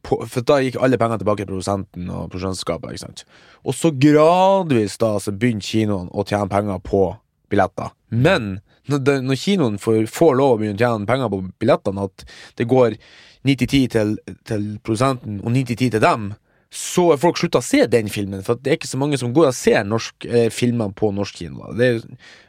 På, 0.04 0.20
for 0.28 0.44
da 0.44 0.60
gikk 0.60 0.76
alle 0.84 0.98
pengene 1.00 1.22
tilbake 1.22 1.44
til 1.44 1.50
produsenten 1.54 2.10
og 2.12 2.28
produsentskapet. 2.28 3.24
Og 3.64 3.76
så 3.76 3.88
gradvis 3.96 4.98
da 5.00 5.14
så 5.22 5.32
begynte 5.32 5.64
kinoen 5.64 6.10
å 6.12 6.26
tjene 6.28 6.50
penger 6.52 6.82
på 6.84 7.06
billetter. 7.52 7.94
Men 8.12 8.58
når, 8.90 9.22
når 9.24 9.40
kinoen 9.40 9.78
får, 9.80 10.04
får 10.12 10.34
lov 10.38 10.56
å 10.56 10.58
begynne 10.60 10.76
å 10.76 10.82
tjene 10.82 11.08
penger 11.08 11.32
på 11.32 11.40
billettene, 11.62 12.04
at 12.04 12.26
det 12.60 12.68
går 12.70 12.98
90-10 13.44 13.90
til, 13.92 14.16
til 14.48 14.66
produsenten 14.84 15.40
og 15.42 15.52
90-10 15.52 15.90
til 15.96 16.02
dem, 16.04 16.32
så 16.74 17.10
er 17.14 17.20
folk 17.22 17.38
slutta 17.38 17.60
å 17.62 17.64
se 17.64 17.84
den 17.90 18.08
filmen. 18.10 18.42
For 18.46 18.58
det 18.58 18.72
er 18.72 18.78
ikke 18.80 18.90
så 18.90 18.98
mange 18.98 19.18
som 19.20 19.34
går 19.34 19.52
og 19.52 19.56
ser 19.56 19.84
norsk, 19.86 20.26
eh, 20.26 20.48
filmer 20.50 20.90
på 20.96 21.12
norsk 21.14 21.44
kino. 21.44 21.70
Det 21.78 21.86
er, 21.86 22.00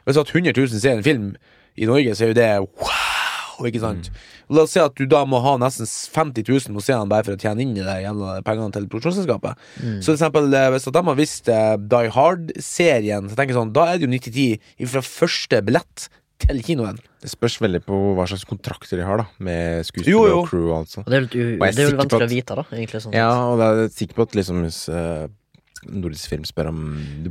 hvis 0.08 0.18
at 0.18 0.32
100 0.32 0.56
000 0.56 0.80
ser 0.82 0.96
en 0.96 1.06
film 1.06 1.28
i 1.76 1.86
Norge, 1.86 2.16
så 2.16 2.26
er 2.26 2.32
jo 2.32 2.40
det 2.40 2.50
wow! 2.64 3.04
Ikke 3.64 3.80
sant? 3.80 4.10
La 4.52 4.66
oss 4.66 4.74
si 4.74 4.80
at 4.82 4.98
du 4.98 5.06
da 5.08 5.22
må 5.24 5.38
ha 5.40 5.54
nesten 5.56 5.88
50 5.88 6.44
000 6.44 6.74
må 6.74 6.82
se 6.84 6.92
den 6.92 7.08
bare 7.08 7.24
for 7.24 7.38
å 7.38 7.40
tjene 7.40 7.64
inn 7.64 7.72
i 7.72 7.86
det 7.86 7.94
gjennom 8.02 8.44
pengene 8.44 8.74
til 8.74 8.88
produksjonsselskapet. 8.92 9.62
Så 10.04 10.10
for 10.10 10.18
eksempel, 10.18 10.50
eh, 10.52 10.68
hvis 10.74 10.90
de 10.92 11.02
har 11.08 11.18
visst 11.18 11.48
eh, 11.48 11.72
Die 11.80 12.12
Hard-serien, 12.12 13.30
så 13.30 13.38
tenker 13.38 13.54
jeg 13.54 13.60
sånn, 13.62 13.72
da 13.76 13.86
er 13.88 13.96
det 13.96 14.04
jo 14.04 14.12
90-10 14.12 14.92
fra 14.92 15.04
første 15.06 15.62
billett 15.64 16.08
til 16.38 16.60
kinoen. 16.62 16.98
Det 17.22 17.30
spørs 17.32 17.56
veldig 17.62 17.80
på 17.86 17.96
hva 18.16 18.26
slags 18.28 18.44
kontrakter 18.48 19.00
de 19.00 19.06
har, 19.08 19.22
da, 19.22 19.26
med 19.38 19.86
skuespillere 19.88 20.34
og 20.42 20.48
crew 20.50 20.68
og 20.70 20.76
alt 20.82 20.92
sånt. 20.92 21.06
Og 21.06 21.10
det 21.12 21.16
er 21.18 21.24
litt, 21.26 21.34
u 21.34 21.42
Og 21.56 21.66
det 21.66 21.78
er 21.84 21.90
jo 21.90 21.96
vanskelig 21.96 22.22
at- 22.22 22.28
å 22.28 22.34
vite, 22.34 22.54
da. 22.60 22.64
Egentlig 22.76 23.02
sånn. 23.06 23.14
Ja, 23.16 23.30
og 23.48 23.58
jeg 23.64 23.84
er 23.86 23.88
sikker 23.96 24.14
på 24.20 24.22
at 24.28 24.36
liksom 24.36 24.62
hvis 24.66 24.80
uh, 24.92 25.26
Nordisk 25.86 26.28
Film 26.32 26.44
spør 26.48 26.68
om 26.72 26.80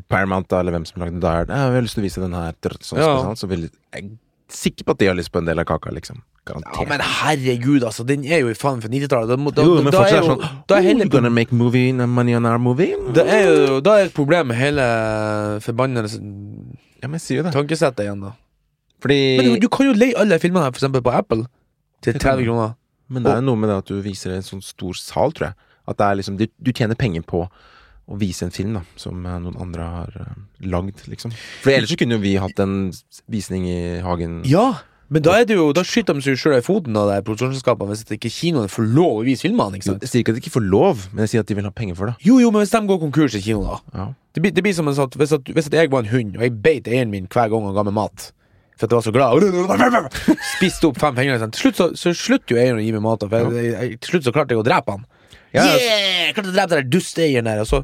Paramount 0.09 0.47
da, 0.49 0.59
eller 0.59 0.71
hvem 0.77 0.85
som 0.87 1.01
lagde 1.01 1.19
Die 1.19 1.27
Hard 1.27 1.49
Ja, 1.49 1.69
vi 1.69 1.75
har 1.79 1.81
lyst 1.85 1.97
til 1.99 2.03
å 2.03 2.07
vise 2.07 2.21
den 2.23 2.33
her 2.33 2.53
sånn, 2.79 2.99
Ja. 2.99 3.11
sånn, 3.23 3.35
så 3.37 3.47
vil 3.51 3.67
jeg 3.69 4.03
er 4.03 4.09
sikker 4.47 4.85
på 4.85 4.91
at 4.91 4.97
de 5.01 5.07
har 5.07 5.15
lyst 5.17 5.31
på 5.33 5.39
en 5.41 5.45
del 5.45 5.59
av 5.59 5.65
kaka, 5.65 5.89
liksom. 5.91 6.21
Garantert. 6.45 6.77
Ja, 6.77 6.85
men 6.87 7.01
herregud, 7.01 7.81
altså, 7.83 8.05
den 8.05 8.23
er 8.29 8.43
jo 8.43 8.49
i 8.49 8.53
faen 8.53 8.79
for 8.79 8.87
90-tallet. 8.93 9.27
Da, 9.31 9.35
da, 9.57 9.63
jo, 9.65 9.81
men 9.81 9.91
da, 9.91 10.03
er 10.05 10.19
jo, 10.21 10.35
sånn 10.35 10.43
da 10.69 10.77
er 10.77 10.83
hele 10.85 11.07
gonna 11.09 11.31
make 11.33 11.51
movie, 11.51 11.91
money 11.91 12.35
on 12.37 12.45
our 12.45 12.59
movie. 12.61 12.93
Det 13.17 13.25
er 13.25 13.47
jo 13.49 13.79
da 13.81 13.95
er 13.97 14.05
et 14.05 14.13
problem 14.13 14.47
med 14.53 14.57
hele 14.59 14.85
forbannede 15.65 16.11
Ja, 17.01 17.07
men 17.09 17.17
jeg 17.17 17.21
sier 17.25 17.37
jo 17.41 17.43
det. 17.47 17.53
tankesettet 17.57 18.05
igjen, 18.05 18.21
da. 18.21 18.35
Fordi 19.03 19.19
Men 19.39 19.51
du, 19.53 19.65
du 19.65 19.69
kan 19.71 19.89
jo 19.89 19.93
leie 19.97 20.17
alle 20.19 20.39
filmene 20.41 20.71
for 20.71 20.79
eksempel 20.79 21.03
på 21.05 21.13
Apple, 21.13 21.45
til 22.05 22.17
30 22.19 22.47
kroner. 22.47 22.75
Men 23.11 23.25
det 23.25 23.35
er 23.37 23.45
noe 23.45 23.59
med 23.59 23.69
det 23.69 23.77
at 23.83 23.89
du 23.91 23.99
viser 24.01 24.33
en 24.33 24.45
sånn 24.45 24.63
stor 24.65 24.97
sal, 24.97 25.33
tror 25.35 25.51
jeg. 25.51 25.71
At 25.85 25.99
det 25.99 26.05
er 26.05 26.17
liksom 26.17 26.39
Du, 26.39 26.47
du 26.49 26.71
tjener 26.73 26.97
penger 26.97 27.25
på 27.27 27.45
å 28.05 28.17
vise 28.21 28.45
en 28.45 28.53
film 28.53 28.75
da 28.77 28.83
som 29.01 29.23
eh, 29.25 29.37
noen 29.41 29.55
andre 29.61 29.85
har 29.89 30.17
uh, 30.21 30.33
lagd, 30.61 31.05
liksom. 31.09 31.31
For 31.63 31.73
ellers 31.73 31.93
så 31.93 31.97
kunne 31.97 32.19
jo 32.19 32.21
vi 32.21 32.35
hatt 32.41 32.59
en 32.61 32.91
visning 33.33 33.65
i 33.69 33.79
hagen. 34.05 34.43
Ja, 34.49 34.75
men 35.13 35.21
da 35.25 35.35
er 35.37 35.45
det 35.45 35.53
jo 35.57 35.67
Da 35.75 35.83
skyter 35.85 36.17
de 36.17 36.23
seg 36.25 36.37
sjøl 36.41 36.55
i 36.57 36.63
foten 36.65 36.95
av 36.97 37.11
det 37.11 37.19
hvis 37.25 38.05
ikke 38.15 38.31
kinoene 38.33 38.69
får 38.71 38.87
lov 38.89 39.21
å 39.21 39.25
vise 39.25 39.45
filmene. 39.45 39.77
ikke 39.77 39.89
sant? 39.91 40.05
Jeg 40.05 40.11
sier 40.11 40.23
ikke 40.23 40.33
at 40.33 40.39
de 40.39 40.43
ikke 40.45 40.55
får 40.57 40.65
lov, 40.65 41.03
men 41.13 41.25
jeg 41.25 41.33
sier 41.33 41.45
at 41.45 41.49
de 41.49 41.57
vil 41.57 41.67
ha 41.67 41.73
penger 41.73 41.97
for 41.97 42.09
det. 42.09 42.15
Jo, 42.25 42.39
jo, 42.41 42.49
men 42.53 42.63
hvis 42.63 42.73
de 42.73 42.81
går 42.89 43.01
konkurs 43.03 43.37
i 43.37 43.43
kino, 43.45 43.65
da 43.65 43.81
Ja. 43.93 44.07
Det 44.35 44.41
blir, 44.43 44.51
det 44.51 44.65
blir 44.65 44.73
som 44.75 44.87
en 44.89 44.95
sånn 44.97 45.07
at 45.07 45.13
hvis, 45.15 45.31
at 45.31 45.47
hvis 45.47 45.69
at 45.69 45.77
jeg 45.77 45.89
var 45.93 46.03
en 46.03 46.11
hund, 46.11 46.33
og 46.35 46.41
jeg 46.43 46.51
beit 46.59 46.89
eieren 46.91 47.13
min 47.13 47.29
hver 47.31 47.47
gang 47.53 47.69
han 47.69 47.77
ga 47.77 47.85
meg 47.87 47.95
mat 47.95 48.33
For 48.75 48.87
at 48.87 48.91
jeg 48.91 48.97
var 48.99 49.05
så 49.05 49.13
glad 49.15 50.39
Spiste 50.55 50.89
opp 50.89 50.97
fem 50.99 51.15
fingre. 51.15 51.37
Til 51.47 51.61
slutt 51.65 51.77
så, 51.79 51.87
så 51.99 52.11
slutter 52.17 52.55
jo 52.55 52.61
eieren 52.61 52.81
å 52.81 52.83
gi 52.83 52.91
meg 52.95 53.03
mat. 53.05 53.23
For 53.29 53.55
jeg, 53.55 53.69
jeg, 53.71 53.99
til 54.03 54.15
slutt 54.15 54.27
så 54.27 54.33
klarte 54.35 54.55
jeg 54.55 54.61
å 54.61 54.65
drepe 54.67 54.97
han. 54.97 55.05
Ja, 55.55 55.63
yeah! 55.79 56.33
Klarte 56.35 56.51
å 56.51 56.55
drepe 56.57 56.81
den 56.81 56.89
dusteieren 56.91 57.47
der. 57.47 57.61
Og 57.63 57.69
så 57.69 57.83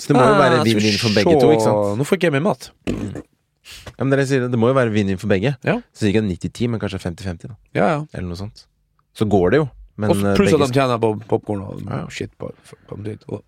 Så 0.00 0.08
det 0.08 0.16
må 0.16 0.22
jo 0.24 0.32
Ah, 0.32 0.38
være 0.40 0.62
skal 0.62 0.70
vinn-vinn 0.70 1.00
for 1.02 1.16
begge 1.18 1.34
to, 1.36 1.50
ikke 1.52 1.66
sant? 1.66 1.98
Nå 2.00 2.06
får 2.08 2.16
ikke 2.16 2.30
jeg 2.30 2.36
mer 2.38 2.46
mat. 2.46 2.70
Ja, 2.88 4.00
men 4.00 4.14
dere 4.14 4.24
sier 4.26 4.46
det, 4.46 4.48
det 4.54 4.60
må 4.60 4.70
jo 4.70 4.76
være 4.78 4.94
vinn-vinn 4.94 5.20
for 5.20 5.28
begge. 5.30 5.52
Ja. 5.66 5.76
Så 5.92 6.08
ikke 6.08 6.22
90-10, 6.24 6.70
men 6.72 6.80
kanskje 6.80 7.02
50-50. 7.04 7.52
Ja, 7.76 7.90
ja. 7.92 8.00
Eller 8.14 8.30
noe 8.30 8.40
sånt. 8.40 8.64
Så 9.12 9.28
går 9.28 9.52
det 9.52 9.60
jo. 9.60 9.68
Men 10.00 10.14
Og 10.14 10.24
eh, 10.24 10.38
pluss 10.38 10.56
at 10.56 10.64
de 10.64 10.72
tjener 10.72 11.02
på 11.02 11.12
popkorn 11.28 11.60
og 11.66 11.84
Ja. 11.84 12.06
shit 12.08 12.32
på, 12.40 12.48
på, 12.48 12.80
på 12.88 13.42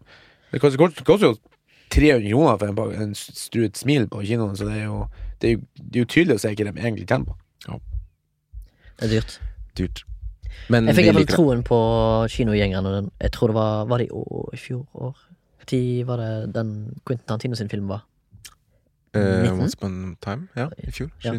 Det 0.53 0.61
koster, 0.61 1.25
jo 1.25 1.33
300 1.93 2.29
kroner 2.29 2.59
for 2.61 2.69
en, 2.69 3.03
en 3.07 3.15
struet 3.17 3.77
smil 3.77 4.09
på 4.09 4.21
kinoen, 4.25 4.57
så 4.57 4.69
det 4.69 4.83
er 4.83 4.87
jo 4.91 5.07
det 5.43 5.49
er 5.51 5.57
jo, 5.57 5.63
det 5.77 5.97
er 5.99 6.05
jo 6.05 6.11
tydelig 6.15 6.39
å 6.39 6.43
se 6.43 6.53
hva 6.53 6.65
de 6.65 6.73
egentlig 6.73 7.07
tjener 7.09 7.27
på. 7.27 7.37
Det 8.99 9.09
er 9.09 9.15
dyrt. 9.17 9.41
dyrt. 9.79 10.05
Men 10.71 10.87
Jeg 10.87 10.95
fikk 10.95 11.09
iallfall 11.09 11.27
troen 11.27 11.63
på 11.67 11.79
kinogjengerne. 12.31 12.91
den- 12.97 13.11
Jeg 13.21 13.33
tror 13.33 13.49
det 13.49 13.55
var 13.55 13.85
Var 13.87 13.99
det 13.99 14.07
i, 14.07 14.11
år, 14.11 14.51
i 14.53 14.57
fjor 14.57 14.87
år? 14.95 15.17
Når 15.73 16.05
var 16.07 16.17
det 16.17 16.55
den 16.55 17.01
Quentin 17.07 17.27
Tarantino 17.27 17.55
sin 17.55 17.69
film 17.69 17.89
var? 17.89 18.05
Uh, 19.17 19.61
Once 19.61 19.75
upon 19.75 20.17
time? 20.21 20.49
Ja, 20.57 20.69
i 20.79 20.91
fjor. 20.91 21.11
Ja. 21.25 21.33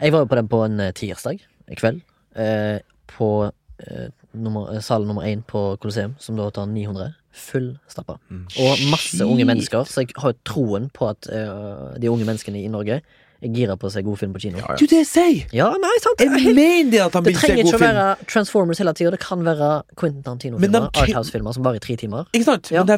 Jeg 0.00 0.12
var 0.12 0.18
jo 0.18 0.24
på 0.24 0.36
den 0.36 0.48
på 0.48 0.64
en 0.64 0.80
eh, 0.80 0.92
tirsdag 0.92 1.40
i 1.68 1.74
kveld. 1.74 2.00
Eh, 2.36 2.80
på 3.06 3.52
eh, 3.78 4.08
nummer, 4.34 4.74
eh, 4.74 4.80
sal 4.80 5.06
nummer 5.06 5.22
én 5.22 5.42
på 5.42 5.76
Colosseum, 5.80 6.14
som 6.18 6.36
da 6.36 6.50
tar 6.50 6.66
900. 6.66 7.14
Fullstappa. 7.32 8.18
Mm. 8.30 8.46
Og 8.60 8.78
masse 8.90 9.24
unge 9.24 9.44
mennesker, 9.44 9.84
så 9.84 10.00
jeg 10.00 10.12
har 10.16 10.32
jo 10.32 10.38
troen 10.44 10.90
på 10.92 11.08
at 11.08 11.28
uh, 11.32 11.94
de 11.98 12.10
unge 12.10 12.26
menneskene 12.28 12.60
i 12.60 12.68
Norge 12.68 13.00
er 13.42 13.52
gira 13.56 13.74
på 13.76 13.88
å 13.88 13.92
se 13.92 14.02
god 14.06 14.18
film 14.20 14.32
på 14.36 14.40
kino. 14.44 14.58
Ja, 14.60 14.66
ja. 14.70 14.76
Jo, 14.80 14.86
det 14.90 14.98
jeg 15.02 15.08
sier! 15.10 15.48
Ja, 15.56 15.68
nei, 15.82 15.92
sant 16.04 16.20
Jeg 16.22 16.30
det, 16.30 16.40
er 16.46 16.54
mener 16.56 16.90
det 16.94 17.00
at 17.04 17.16
han 17.18 17.24
vil 17.26 17.34
se 17.36 17.42
trenger 17.46 17.64
ikke 17.66 17.78
å 17.78 17.82
være 17.82 18.04
Transformers 18.30 18.78
hele 18.82 18.94
tida. 18.98 19.10
Det 19.16 19.20
kan 19.24 19.42
være 19.46 19.70
Quentin 19.98 20.22
Tarantino-filmer. 20.26 20.88
Arthouse-filmer 21.02 21.56
som 21.58 21.66
varer 21.66 21.80
i 21.80 21.84
tre 21.84 21.96
timer. 22.00 22.28
Ikke 22.32 22.48
sant? 22.48 22.70
Ja. 22.72 22.80
Men 22.82 22.90
det 22.92 22.94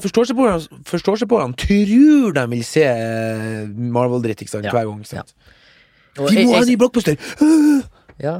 seg 1.23 1.31
på 1.33 1.41
han 1.43 1.55
tror 1.65 1.95
de 2.39 2.47
vil 2.55 2.65
se 2.69 2.85
eh, 2.85 3.67
Marvel-dritt 3.99 4.45
ikke 4.45 4.55
sant? 4.59 4.69
Ja. 4.69 4.75
hver 4.77 4.91
gang. 4.91 5.01
Ikke 5.05 5.17
sant? 5.17 5.35
Og 6.19 6.29
de 6.31 6.45
må 6.45 6.53
ha 6.53 6.61
jeg- 6.61 6.69
ha 6.69 6.71
ny 6.71 6.77
blockbuster! 6.79 7.17
Ja, 8.23 8.37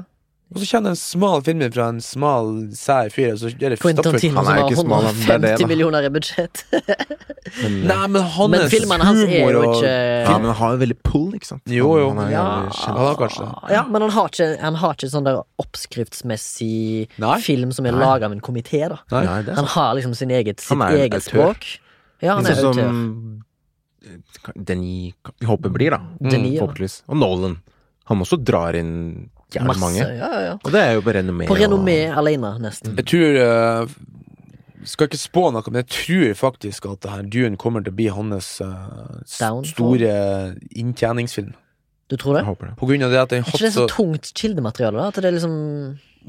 Og 0.55 0.61
så 0.63 0.67
kjenner 0.71 0.93
jeg 0.93 0.95
en 0.95 1.01
smal 1.03 1.41
film 1.43 1.63
fra 1.75 1.89
en 1.91 1.97
smal, 2.05 2.51
sær 2.79 3.09
fyr, 3.11 3.33
og 3.35 3.39
så 3.43 3.49
er 3.51 3.73
det 3.75 3.79
Quentin 3.83 4.07
Han 4.07 4.21
som 4.21 4.39
er 4.39 4.61
har 4.61 4.69
ikke 4.69 4.85
smal, 4.85 5.03
han. 5.09 5.17
Er 5.35 5.41
det, 5.43 5.51
150 5.59 5.67
millioner 5.73 6.07
i 6.07 6.11
budsjett. 6.15 6.61
Men, 6.71 7.75
eh, 7.75 7.89
Nei, 7.91 8.07
men 8.15 8.23
hans 8.37 8.51
Men 8.55 8.69
filmene 8.71 9.05
hans 9.09 9.21
er 9.27 9.35
jo 9.51 9.65
ikke 9.67 9.91
ja, 9.91 10.37
men 10.39 10.47
han 10.53 10.57
har 10.61 10.77
jo 10.77 10.79
veldig 10.85 10.97
pull, 11.05 11.27
ikke 11.37 11.49
sant? 11.51 11.63
Jo, 11.75 11.91
jo. 11.99 12.07
Han, 12.13 12.21
han 12.23 12.29
er 12.29 12.33
Ja. 12.37 12.45
kjent. 12.71 12.87
Han 12.87 13.01
har 13.09 13.19
kanskje 13.25 13.49
det. 13.49 13.73
Ja, 13.75 13.83
men 13.91 14.07
han 14.07 14.15
har 14.15 14.31
ikke, 14.31 14.49
han 14.63 14.79
har 14.85 14.95
ikke 14.95 15.11
sånn 15.13 15.27
der 15.29 15.41
oppskriftsmessig 15.65 17.09
Nei. 17.19 17.35
film 17.41 17.73
som 17.75 17.87
er 17.91 17.93
laga 17.99 18.27
av 18.31 18.33
en 18.33 18.41
komité, 18.41 18.85
da. 18.89 18.99
Nei. 19.13 19.25
Nei, 19.27 19.39
er 19.43 19.55
Han 19.59 19.67
har 19.75 19.95
liksom 19.99 20.15
sin 20.17 20.31
eget, 20.31 20.61
sitt 20.61 20.71
Han 20.79 20.83
er 20.89 20.97
eget 21.09 21.23
språk. 21.27 21.67
Ja, 22.23 22.37
han 22.39 22.47
er 22.47 22.55
Sånn 22.55 22.79
autør. 22.79 22.89
som 22.89 23.45
eh, 24.05 24.53
Denis 24.57 25.15
håper 25.45 25.71
blir, 25.75 25.91
da. 25.91 26.01
Denis, 26.21 26.55
ja. 26.55 26.63
Forhåpentligvis. 26.65 27.03
Og 27.09 27.17
Nolan. 27.21 27.59
Han 28.07 28.21
også 28.21 28.37
drar 28.45 28.77
inn 28.77 29.31
jævlig 29.53 29.67
Masse. 29.69 29.81
mange. 29.81 29.99
Ja, 30.01 30.29
ja, 30.33 30.41
ja. 30.49 30.55
Og 30.63 30.73
det 30.73 30.81
er 30.81 30.93
jo 30.97 31.05
på 31.05 31.15
renommé. 31.17 31.47
På 31.51 31.55
og- 31.59 32.19
alene, 32.19 32.59
nesten. 32.61 32.97
Jeg 32.97 33.07
tror 33.07 33.39
uh, 33.85 33.95
skal 34.85 35.09
ikke 35.09 35.21
spå 35.21 35.51
noe, 35.53 35.63
men 35.71 35.83
jeg 35.83 35.89
tror 35.89 36.35
faktisk 36.35 36.87
at 36.91 37.01
det 37.05 37.11
her 37.11 37.23
Dune 37.23 37.57
kommer 37.61 37.85
til 37.85 37.93
å 37.93 37.97
bli 37.97 38.09
hans 38.13 38.61
uh, 38.61 39.21
store 39.27 40.55
inntjeningsfilm. 40.77 41.55
Du 42.11 42.17
tror 42.21 42.37
det? 42.37 42.43
Jeg 42.45 42.51
håper 42.53 42.67
det. 42.69 42.75
På 42.81 42.89
grunn 42.89 43.03
av 43.07 43.15
det 43.15 43.21
at 43.21 43.31
den 43.33 43.45
Er 43.45 43.49
ikke 43.49 43.63
det 43.65 43.73
så 43.73 43.87
så 43.87 43.93
tungt 43.97 44.33
kildemateriale? 44.37 44.99
da? 45.01 45.07
At 45.09 45.17
det 45.17 45.31
er 45.31 45.37
liksom 45.39 45.55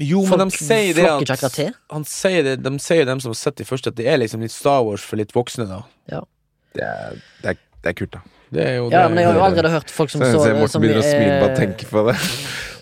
Jo, 0.00 0.22
men 0.24 0.28
Folk 0.28 0.56
de 0.56 0.64
sier 0.64 0.94
det 0.96 1.04
at. 1.04 1.58
Han 1.92 2.04
sier 2.08 2.42
det, 2.44 2.54
De 2.64 2.72
sier 2.80 3.04
dem 3.08 3.20
som 3.20 3.32
har 3.32 3.38
sett 3.40 3.56
de 3.60 3.64
første, 3.68 3.92
at 3.92 3.96
det 3.96 4.08
er 4.08 4.16
liksom 4.22 4.40
litt 4.44 4.52
Star 4.54 4.82
Wars 4.84 5.04
for 5.04 5.20
litt 5.20 5.34
voksne, 5.36 5.68
da. 5.68 5.82
Det 6.76 6.84
er, 6.84 7.20
det, 7.42 7.52
er, 7.52 7.60
det 7.84 7.92
er 7.92 7.96
kult, 7.96 8.16
da. 8.16 8.24
Det 8.56 8.62
er 8.62 8.74
jo 8.78 8.88
Ja, 8.92 9.04
det 9.04 9.14
men 9.14 9.18
jeg 9.20 9.26
har 9.28 9.38
jo 9.38 9.44
allerede 9.44 9.70
hørt 9.72 9.90
folk 9.90 10.10
som 10.12 10.20
Så 10.22 10.30
så, 10.32 10.38
så 10.38 10.44
ser 10.46 10.58
Morten 10.60 10.82
begynner 10.84 11.02
å 11.02 11.06
smile 11.06 11.38
bare 11.42 11.56
tenke 11.58 11.88
på 11.90 12.04
det. 12.08 12.16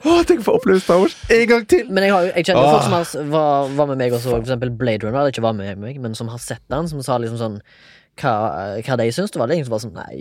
Å, 0.05 0.15
tenk 0.29 0.43
å 0.43 0.47
få 0.49 0.55
oppleve 0.59 0.83
Star 0.85 0.99
Wars 1.01 1.15
en 1.33 1.45
gang 1.49 1.63
til! 1.71 1.87
Men 1.89 2.05
jeg, 2.07 2.13
har, 2.13 2.27
jeg 2.37 2.49
kjenner 2.51 2.67
folk 2.69 2.85
som 2.85 2.97
har, 2.97 3.29
var, 3.33 3.71
var 3.79 3.89
med 3.93 4.03
meg 4.03 4.13
også, 4.17 4.35
for 4.35 4.45
eksempel 4.45 4.73
Blade 4.77 5.07
Runner, 5.07 5.17
eller 5.23 5.33
ikke 5.33 5.45
var 5.47 5.57
med 5.57 5.81
meg, 5.81 6.01
men 6.05 6.17
som 6.19 6.29
har 6.33 6.43
sett 6.45 6.61
den, 6.73 6.91
som 6.91 7.01
sa 7.07 7.17
liksom 7.23 7.41
sånn 7.41 7.57
hva, 8.21 8.35
hva 8.85 8.99
de 9.01 9.09
syns. 9.17 9.33
Det 9.33 9.41
var 9.41 9.49
det 9.51 9.57
ingen 9.59 9.71
var 9.73 9.81
sånn 9.83 9.97
Nei, 9.97 10.21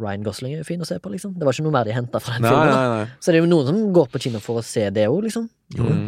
Ryan 0.00 0.24
Gosling 0.24 0.54
er 0.56 0.62
jo 0.62 0.68
fin 0.70 0.80
å 0.80 0.88
se 0.88 0.96
på, 1.02 1.12
liksom. 1.12 1.34
Det 1.36 1.44
var 1.44 1.52
ikke 1.52 1.66
noe 1.66 1.74
mer 1.76 1.84
de 1.88 1.92
henta 1.94 2.22
fra 2.24 2.38
den 2.38 2.46
Nei, 2.48 2.54
filmen. 2.54 2.72
nei, 2.72 3.02
nei. 3.04 3.18
Så 3.20 3.30
det 3.34 3.38
er 3.40 3.44
jo 3.44 3.50
noen 3.52 3.68
som 3.68 3.82
går 4.00 4.08
på 4.14 4.22
kino 4.24 4.40
for 4.40 4.62
å 4.62 4.64
se 4.64 4.86
det 4.96 5.04
òg, 5.12 5.20
liksom. 5.28 5.50
Mm. 5.76 6.06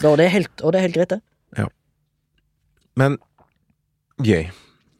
Da, 0.00 0.08
Og 0.14 0.16
det 0.16 0.30
helt, 0.32 0.54
og 0.64 0.72
det 0.72 0.80
er 0.80 0.86
helt 0.88 0.96
greit, 0.96 1.12
det. 1.12 1.20
Men 2.98 3.20
gøy. 4.24 4.48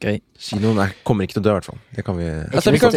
Gøy. 0.01 0.17
Kinoen 0.41 0.79
er, 0.81 0.93
kommer 1.05 1.27
ikke 1.27 1.35
til 1.37 1.43
å 1.43 1.45
dø, 1.45 1.51
i 1.51 1.57
hvert 1.59 1.67
fall. 1.69 1.81
Det 1.93 2.05
kan 2.07 2.17
vi 2.17 2.25
Altså, 2.31 2.73
vi 2.73 2.79
kan 2.81 2.95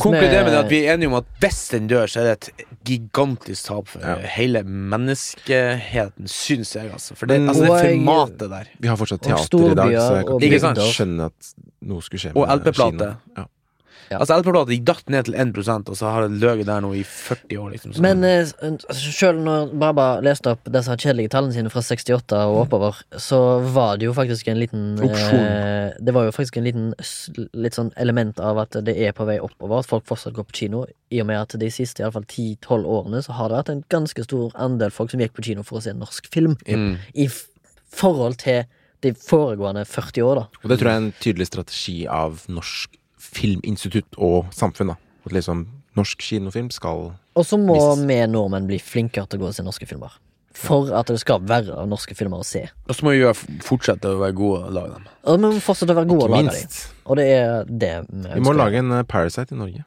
konkludere 0.00 0.44
med 0.46 0.54
at 0.56 0.70
vi 0.72 0.78
er 0.86 0.94
enige 0.94 1.10
om 1.10 1.16
at 1.18 1.26
hvis 1.42 1.58
den 1.74 1.88
dør, 1.90 2.08
så 2.08 2.22
er 2.22 2.30
det 2.30 2.36
et 2.48 2.64
gigantisk 2.88 3.66
tap 3.68 3.90
for 3.92 4.00
Ja. 4.00 4.14
hele 4.38 4.62
menneskeheten, 4.64 6.24
syns 6.32 6.72
jeg, 6.78 6.88
altså. 6.92 7.14
For 7.14 7.26
det, 7.26 7.40
Men- 7.40 7.48
altså, 7.50 7.62
det 7.66 7.98
formatet 7.98 8.48
der. 8.50 8.64
Vi 8.80 8.88
har 8.88 8.96
fortsatt 8.96 9.20
teater 9.22 9.70
i 9.70 9.74
dag, 9.74 9.92
så 10.00 10.16
jeg 10.16 10.26
kan 10.26 10.40
Ikke 10.40 10.92
skjønne 10.96 11.26
at 11.26 11.52
noe 11.82 12.00
skulle 12.00 12.20
skje 12.20 12.32
Og 12.34 12.48
LP-plate. 12.48 12.96
kinoen. 12.96 13.16
Ja. 13.36 13.44
Ja. 14.10 14.18
Altså 14.22 14.36
LP-plata 14.40 14.70
gikk 14.74 14.84
datt 14.86 15.08
ned 15.10 15.24
til 15.26 15.34
1% 15.34 15.88
og 15.90 15.96
så 15.98 16.10
har 16.14 16.26
det 16.28 16.38
løget 16.42 16.66
der 16.68 16.80
nå 16.84 16.92
i 16.94 17.02
40 17.02 17.58
år. 17.58 17.70
Liksom. 17.74 17.92
Så- 17.96 18.02
Men 18.04 18.22
eh, 18.24 18.46
sjøl 18.94 19.40
når 19.42 19.72
Baba 19.78 20.20
leste 20.22 20.52
opp 20.54 20.64
disse 20.70 20.96
kjedelige 20.96 21.30
tallene 21.34 21.52
sine 21.56 21.70
fra 21.72 21.80
68 21.82 22.36
og 22.46 22.60
oppover, 22.66 23.00
så 23.18 23.40
var 23.74 23.96
det 23.98 24.06
jo 24.06 24.12
faktisk 24.16 24.48
en 24.48 24.60
liten 24.60 24.84
eh, 25.02 25.92
Det 26.00 26.14
var 26.14 26.24
jo 26.28 26.34
faktisk 26.36 26.56
en 26.60 26.64
liten 26.68 26.92
litt 27.54 27.74
sånn 27.74 27.92
element 27.96 28.38
av 28.40 28.58
at 28.58 28.78
det 28.84 28.96
er 28.96 29.12
på 29.16 29.26
vei 29.26 29.38
oppover, 29.42 29.78
at 29.82 29.86
folk 29.90 30.06
fortsatt 30.06 30.34
går 30.36 30.44
på 30.50 30.56
kino. 30.62 30.84
I 31.10 31.20
og 31.22 31.26
med 31.28 31.40
at 31.40 31.58
de 31.58 31.68
siste 31.70 32.00
i 32.00 32.06
alle 32.06 32.12
fall 32.16 32.26
10-12 32.26 32.84
årene 32.86 33.22
så 33.22 33.32
har 33.38 33.48
det 33.48 33.58
vært 33.60 33.74
en 33.74 33.84
ganske 33.92 34.24
stor 34.26 34.52
andel 34.54 34.90
folk 34.94 35.10
som 35.10 35.20
gikk 35.22 35.34
på 35.38 35.44
kino 35.50 35.62
for 35.66 35.78
å 35.78 35.82
se 35.82 35.90
en 35.94 36.00
norsk 36.02 36.26
film. 36.32 36.56
mm. 36.66 36.96
I 37.14 37.26
f 37.30 37.46
forhold 37.96 38.36
til 38.42 38.64
de 39.04 39.12
foregående 39.14 39.84
40 39.86 40.22
år, 40.26 40.34
da. 40.40 40.46
Og 40.64 40.70
det 40.72 40.78
tror 40.80 40.90
jeg 40.90 40.96
er 40.96 41.02
en 41.04 41.12
tydelig 41.20 41.46
strategi 41.46 42.06
av 42.10 42.42
Norsk 42.48 42.96
Filminstitutt 43.32 44.16
og 44.18 44.46
samfunn. 44.54 44.94
da 44.94 44.96
At 45.26 45.32
liksom 45.32 45.66
norsk 45.96 46.20
kinofilm 46.22 46.70
skal 46.70 47.12
Og 47.36 47.44
så 47.44 47.58
må 47.58 47.76
vi 48.06 48.20
nordmenn 48.30 48.66
bli 48.68 48.78
flinkere 48.78 49.26
til 49.26 49.40
å 49.40 49.46
gå 49.46 49.48
og 49.50 49.54
se 49.56 49.64
norske 49.66 49.86
filmer. 49.88 50.12
For 50.56 50.88
at 50.96 51.10
det 51.12 51.18
skal 51.20 51.42
være 51.44 51.82
norske 51.88 52.14
filmer 52.16 52.40
å 52.40 52.44
se. 52.46 52.62
Og 52.88 52.96
så 52.96 53.04
må 53.04 53.12
vi 53.12 53.20
fortsette 53.64 54.08
å 54.08 54.20
være 54.22 54.32
gode 54.38 54.62
og 54.64 54.72
lage 54.72 54.94
dem. 54.94 55.04
Og 55.26 55.36
vi 55.36 55.42
må 55.42 55.60
fortsette 55.60 55.92
å 55.92 55.98
være 55.98 56.08
gode 56.08 56.24
Ikke 56.24 56.32
lage 56.32 56.46
dem. 56.46 56.62
minst. 56.62 56.78
Og 57.04 57.16
det 57.20 57.26
er 57.34 57.64
det 57.68 57.92
vi 58.08 58.32
Vi 58.38 58.40
må 58.46 58.54
lage 58.56 58.80
en 58.80 58.92
eh, 58.92 59.02
Parasite 59.04 59.52
i 59.52 59.58
Norge. 59.58 59.84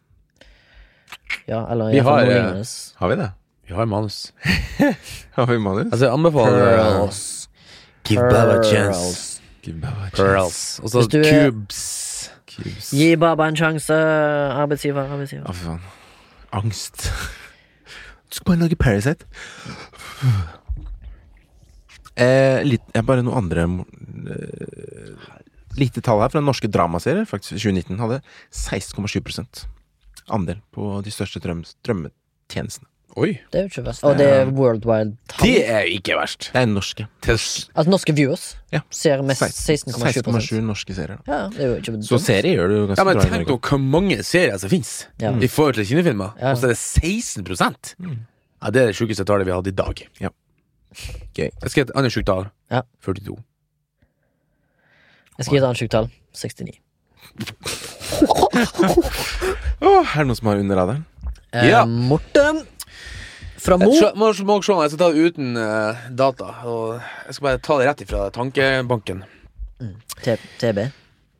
Ja, 1.50 1.64
eller 1.72 1.90
Vi 1.92 2.00
har, 2.06 2.22
eh. 2.22 2.64
Har 3.00 3.10
vi 3.10 3.16
det? 3.16 3.32
Vi 3.70 3.74
har 3.74 3.86
manus. 3.86 4.32
Har 5.38 5.46
vi 5.46 5.58
manus? 5.58 5.92
Altså, 5.92 6.06
jeg 6.06 6.14
anbefaler 6.14 6.62
uh, 6.62 6.78
Pearls. 6.78 7.50
Give 8.04 8.22
Baba 8.22 8.60
a 8.60 8.64
chance. 8.64 9.00
Pearls. 9.00 9.42
Give 9.64 9.82
Baba 9.82 10.06
a 10.06 10.10
chance. 10.10 10.22
Pearls. 10.22 10.80
Og 10.84 10.90
så 10.90 11.00
er- 11.18 11.50
Cubes. 11.50 12.09
Cubes. 12.64 12.92
Gi 12.96 13.14
Baba 13.20 13.48
en 13.50 13.58
sjanse, 13.60 13.96
arbeidsgiver. 14.60 15.10
arbeidsgiver. 15.16 15.48
Å, 15.50 15.56
fy 15.56 15.68
faen. 15.70 15.82
Angst. 16.60 17.06
Du 17.06 18.36
skal 18.40 18.48
bare 18.52 18.64
lage 18.64 18.80
Parasite. 18.80 19.28
Eh, 22.20 22.60
litt, 22.66 22.84
jeg 22.96 23.06
bare 23.08 23.24
noen 23.24 23.38
andre 23.46 23.64
eh, 24.34 25.28
Lite 25.80 26.02
tall 26.04 26.20
her 26.20 26.32
fra 26.34 26.42
den 26.42 26.50
norske 26.50 26.68
dramaserier. 26.68 27.28
Faktisk 27.30 27.62
2019 27.62 28.02
hadde 28.02 28.20
16,7% 28.52 29.68
andel 30.36 30.60
på 30.76 30.98
de 31.06 31.14
største 31.14 31.40
drøm, 31.44 31.62
drømmetjenestene. 31.86 32.89
Oi. 33.18 33.40
Det 33.52 33.58
er 33.58 33.64
jo 33.66 33.70
ikke 33.72 33.84
verst. 33.88 34.04
Og 34.06 34.18
det 34.20 34.26
er 34.30 34.50
worldwide 34.54 35.16
tall. 35.28 35.48
Det 35.48 35.64
er 35.68 35.88
ikke 35.90 36.14
verst. 36.20 36.52
Det 36.54 36.62
er 36.62 36.68
norske. 36.70 37.08
Til 37.26 37.34
Altså 37.34 37.90
norske 37.90 38.14
viewers 38.16 38.56
Ja. 38.72 38.82
ser 38.92 39.22
mest 39.26 39.42
16,7 39.42 40.22
16,7 40.24 40.62
norske 40.62 40.94
serier. 40.94 41.18
Ja, 41.28 41.48
det 41.50 41.60
er 41.60 41.68
jo 41.68 41.76
ikke 41.82 42.04
Så 42.06 42.20
serier 42.22 42.54
gjør 42.56 42.68
du 42.70 42.76
ganske 42.88 43.02
Ja, 43.02 43.04
men 43.04 43.18
bra 43.18 43.24
tenk 43.26 43.48
nå 43.50 43.58
hvor 43.60 43.80
mange 43.82 44.24
serier 44.24 44.58
som 44.60 44.70
fins 44.70 45.08
Ja. 45.20 45.32
i 45.34 45.48
forhold 45.48 45.74
til 45.76 45.86
kinefilmer, 45.86 46.34
Ja. 46.40 46.52
Og 46.52 46.58
så 46.58 46.66
er 46.66 46.68
det 46.70 46.78
16 46.78 47.44
Mm. 48.00 48.18
Ja, 48.62 48.70
Det 48.70 48.82
er 48.82 48.86
det 48.88 48.96
sjukeste 48.96 49.26
tallet 49.26 49.46
vi 49.46 49.52
har 49.52 49.58
hatt 49.62 49.68
i 49.68 49.72
dag. 49.72 50.08
Ja. 50.22 50.30
Okay. 51.32 51.50
Jeg 51.62 51.70
skal 51.72 51.84
gi 51.86 51.90
et 51.90 51.96
annet 51.96 52.12
sjukt 52.12 52.26
tall. 52.26 52.50
Ja. 52.72 52.82
42. 53.02 53.38
Jeg 55.38 55.46
skal 55.46 55.54
gi 55.54 55.58
et 55.58 55.64
annet 55.64 55.78
sjukt 55.78 55.92
tall. 55.92 56.10
69. 56.34 56.80
oh, 59.82 60.06
er 60.16 60.18
det 60.20 60.28
noen 60.28 60.36
som 60.36 60.48
har 60.48 60.58
under 60.62 60.76
radaren? 60.76 61.06
Eh, 61.54 61.70
Ja. 61.70 61.86
Morten 61.86 62.66
fra 63.64 63.78
Mo. 63.82 63.92
Jeg, 63.94 64.14
må, 64.20 64.32
må 64.48 64.58
se, 64.66 64.76
jeg 64.84 64.94
skal 64.94 65.02
ta 65.04 65.12
det 65.14 65.28
uten 65.30 65.54
uh, 65.60 66.08
data. 66.12 66.50
Og 66.70 66.98
jeg 67.28 67.38
skal 67.38 67.48
bare 67.50 67.62
ta 67.66 67.78
det 67.80 67.88
rett 67.90 68.04
ifra 68.08 68.26
tankebanken. 68.36 69.24
T- 70.24 70.40
TB. 70.60 70.90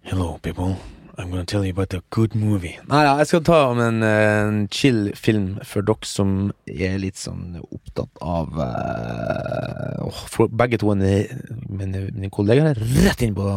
Hello, 0.10 0.38
people. 0.42 0.76
I'm 1.20 1.30
gonna 1.32 1.44
tell 1.44 1.66
you 1.66 1.72
about 1.76 1.94
a 1.94 2.00
good 2.16 2.34
movie. 2.36 2.78
Nei, 2.88 3.02
ja, 3.04 3.18
jeg 3.20 3.28
skal 3.28 3.42
ta 3.44 3.58
om 3.74 3.80
en, 3.84 3.98
en 4.08 4.60
chill 4.72 5.10
film 5.20 5.58
for 5.68 5.84
dere 5.84 6.08
som 6.08 6.54
er 6.64 6.96
litt 7.02 7.20
sånn 7.20 7.58
opptatt 7.60 8.22
av 8.24 8.56
uh, 8.56 10.22
for 10.32 10.48
Begge 10.48 10.80
to 10.80 10.94
mine, 10.96 11.26
mine, 11.68 12.06
mine 12.16 12.30
kollegaer 12.32 12.72
er 12.72 12.80
rett 13.04 13.26
inn 13.26 13.36
på 13.36 13.50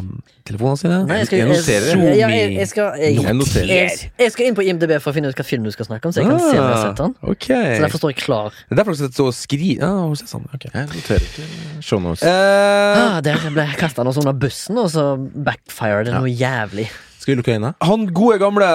telefonene 0.49 0.81
sine. 0.81 0.99
Nei, 1.07 1.21
jeg 1.23 1.31
skal, 1.31 1.39
Jeg 1.39 1.51
noterer. 1.53 2.03
Jeg, 2.03 2.19
jeg, 2.19 2.51
jeg, 2.57 2.71
skal, 2.73 2.99
jeg, 2.99 3.21
Jeg 3.23 3.37
noterer. 3.39 3.73
jeg, 3.77 4.11
jeg 4.25 4.35
skal 4.35 4.49
inn 4.51 4.59
på 4.59 4.67
IMDb 4.67 4.97
for 4.99 5.13
å 5.13 5.17
finne 5.17 5.31
ut 5.31 5.39
hva 5.39 5.47
film 5.47 5.69
du 5.69 5.71
skal 5.75 5.89
snakke 5.89 6.11
om, 6.11 6.17
så 6.17 6.25
jeg 6.25 6.33
kan 6.33 6.43
se 6.43 6.51
om 6.51 6.59
jeg 6.59 6.67
har 6.67 6.83
sett 6.83 6.99
den. 7.05 7.15
Okay. 7.37 7.77
Så 7.77 7.87
derfor 7.87 8.03
står 8.03 8.15
jeg 8.15 8.21
klar. 8.25 8.59
Det 8.59 8.75
er 8.75 8.83
derfor 8.83 8.99
jeg 8.99 9.15
står 9.15 9.31
og 9.31 9.39
skriver 9.39 9.87
ah, 9.87 10.03
hun 10.11 10.19
sånn. 10.19 10.51
okay. 10.51 10.75
Jeg 10.75 10.91
noterer 10.97 11.31
ikke 11.31 11.47
show 11.85 12.03
notes. 12.03 12.27
Uh, 12.27 12.93
Ah, 13.03 13.21
der 13.25 13.39
ble 13.53 13.65
jeg 13.71 13.79
kasta 13.81 14.05
noe 14.05 14.15
sånn 14.17 14.27
under 14.27 14.39
bussen, 14.43 14.79
og 14.81 14.91
så 14.93 15.07
backfired 15.19 16.09
det 16.09 16.15
noe 16.17 16.31
jævlig. 16.31 16.89
Skal 17.23 17.33
vi 17.33 17.39
lukke 17.41 17.55
øynene? 17.55 17.75
han 17.87 18.07
gode 18.15 18.39
gamle. 18.43 18.67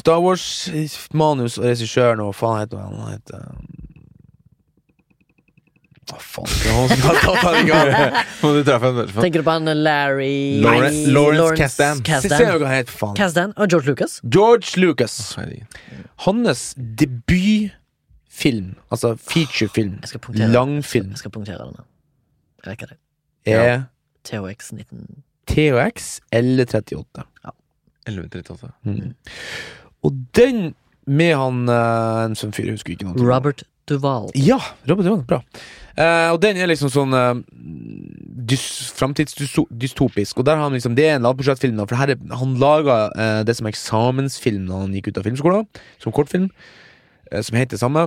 Star 0.00 0.20
Wars-manus 0.24 1.58
og 1.60 1.64
regissøren 1.68 2.20
og 2.24 2.32
faen 2.34 2.62
heter 2.62 2.80
han? 2.80 2.94
Han 2.96 3.12
heter 3.12 3.42
Hva 6.10 6.16
faen 6.18 6.48
det 6.48 6.70
er 6.70 6.78
han 6.78 6.88
som 6.88 7.02
har 7.04 7.18
tatt 7.20 7.42
den 7.44 7.58
i 7.60 7.68
gang? 7.68 8.16
Må 8.42 8.52
du 8.56 8.62
treffe 8.66 8.88
en 8.90 9.12
Tenker 9.20 9.42
du 9.42 9.46
på 9.46 9.52
han 9.58 9.68
Larry 9.84 10.30
Lawrence- 10.64 11.04
Nei, 11.04 11.12
Lawrence 11.14 11.60
Kasdan. 11.60 12.00
Se 12.00 12.08
Kasdan. 12.08 12.46
hva 12.56 12.66
han 12.70 12.76
heter, 12.80 12.96
faen. 13.02 13.14
Kasdan 13.20 13.52
og 13.56 13.68
George 13.70 13.92
Lucas. 13.92 14.16
George 14.24 14.80
Lucas. 14.80 15.18
Hans 16.24 16.64
debutfilm, 17.04 18.72
altså 18.90 19.12
featurefilm, 19.20 20.00
langfilm, 20.56 21.10
Jeg 21.14 21.18
skal 21.26 21.30
punktere 21.36 21.58
den. 21.68 21.76
Jeg 22.64 22.72
rekker 22.72 22.86
det. 22.94 22.98
er 23.46 23.82
THX 24.24 24.72
19 24.72 25.22
THX 25.50 26.12
eller 26.32 26.68
38. 26.70 27.26
11.38. 28.08 28.70
Mm. 28.86 29.14
Og 30.06 30.22
den 30.36 30.70
med 31.10 31.34
han 31.36 31.66
eh, 31.68 32.22
en 32.28 32.38
sånn 32.38 32.54
fyr, 32.54 32.70
jeg 32.70 32.78
husker 32.78 32.94
ikke 32.94 33.08
noe. 33.08 33.18
Robert 33.26 33.64
Duval. 33.90 34.30
Ja, 34.38 34.60
Robert 34.88 35.08
Duval, 35.08 35.22
bra. 35.26 35.40
Uh, 35.98 36.30
og 36.32 36.38
den 36.40 36.56
er 36.56 36.70
liksom 36.70 36.88
sånn 36.92 37.12
uh, 37.12 37.34
dys, 38.48 38.62
framtidsdystopisk. 38.96 40.38
Og 40.38 40.46
der 40.46 40.56
har 40.56 40.68
han 40.68 40.76
liksom 40.76 40.94
Det 40.96 41.08
er 41.08 41.18
en 41.18 41.26
lavbudsjettfilm, 41.26 41.80
for 41.82 41.98
her 41.98 42.14
er, 42.14 42.20
han 42.40 42.54
laga 42.62 43.00
uh, 43.10 43.40
det 43.44 43.56
som 43.58 43.66
er 43.66 43.74
eksamensfilm 43.74 44.68
da 44.70 44.84
han 44.84 44.94
gikk 44.96 45.10
ut 45.10 45.20
av 45.20 45.26
filmskolen, 45.28 45.66
som 46.00 46.14
kortfilm, 46.14 46.48
uh, 47.34 47.40
som 47.42 47.58
heter 47.58 47.74
det 47.74 47.82
samme. 47.82 48.06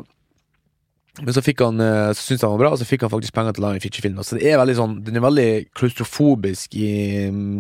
Men 1.22 1.30
så 1.36 1.44
fikk 1.46 1.62
han 1.62 1.78
eh, 1.84 2.10
Så 2.18 2.24
syntes 2.26 2.42
han 2.42 2.56
var 2.56 2.62
bra, 2.64 2.72
og 2.74 2.80
så 2.82 2.88
fikk 2.90 3.04
han 3.06 3.12
faktisk 3.14 3.36
penger 3.36 3.54
til 3.54 3.62
å 3.62 3.68
lage 3.68 3.78
en 3.78 3.84
featurefilm. 3.84 4.22
Så 4.26 4.40
det 4.40 4.48
er 4.50 4.58
veldig 4.58 4.78
sånn 4.80 4.96
Den 5.06 5.20
er 5.20 5.26
veldig 5.26 5.48
klaustrofobisk 5.78 6.78
i 6.80 6.90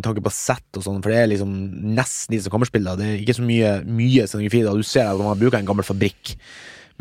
tanke 0.06 0.24
på 0.26 0.34
sett 0.34 0.80
og 0.80 0.86
sånn, 0.88 1.02
for 1.04 1.14
det 1.14 1.20
er 1.22 1.32
liksom 1.36 1.52
nesten 1.94 2.34
de 2.34 2.42
som 2.42 2.54
kammerspill. 2.56 2.88
da. 2.88 2.98
Det 2.98 3.10
er 3.12 3.20
ikke 3.22 3.38
så 3.38 3.46
mye, 3.46 3.76
mye 3.86 4.26
scenografi. 4.30 4.64
da. 4.66 4.74
Du 4.74 4.88
ser 4.88 5.12
at 5.12 5.22
man 5.22 5.38
bruker 5.38 5.62
en 5.62 5.70
gammel 5.70 5.86
fabrikk. 5.86 6.34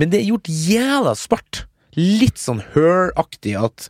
Men 0.00 0.12
det 0.12 0.20
er 0.20 0.28
gjort 0.28 0.52
jævla 0.52 1.16
smart. 1.16 1.64
Litt 1.96 2.40
sånn 2.40 2.62
Her-aktig 2.72 3.56
at 3.60 3.88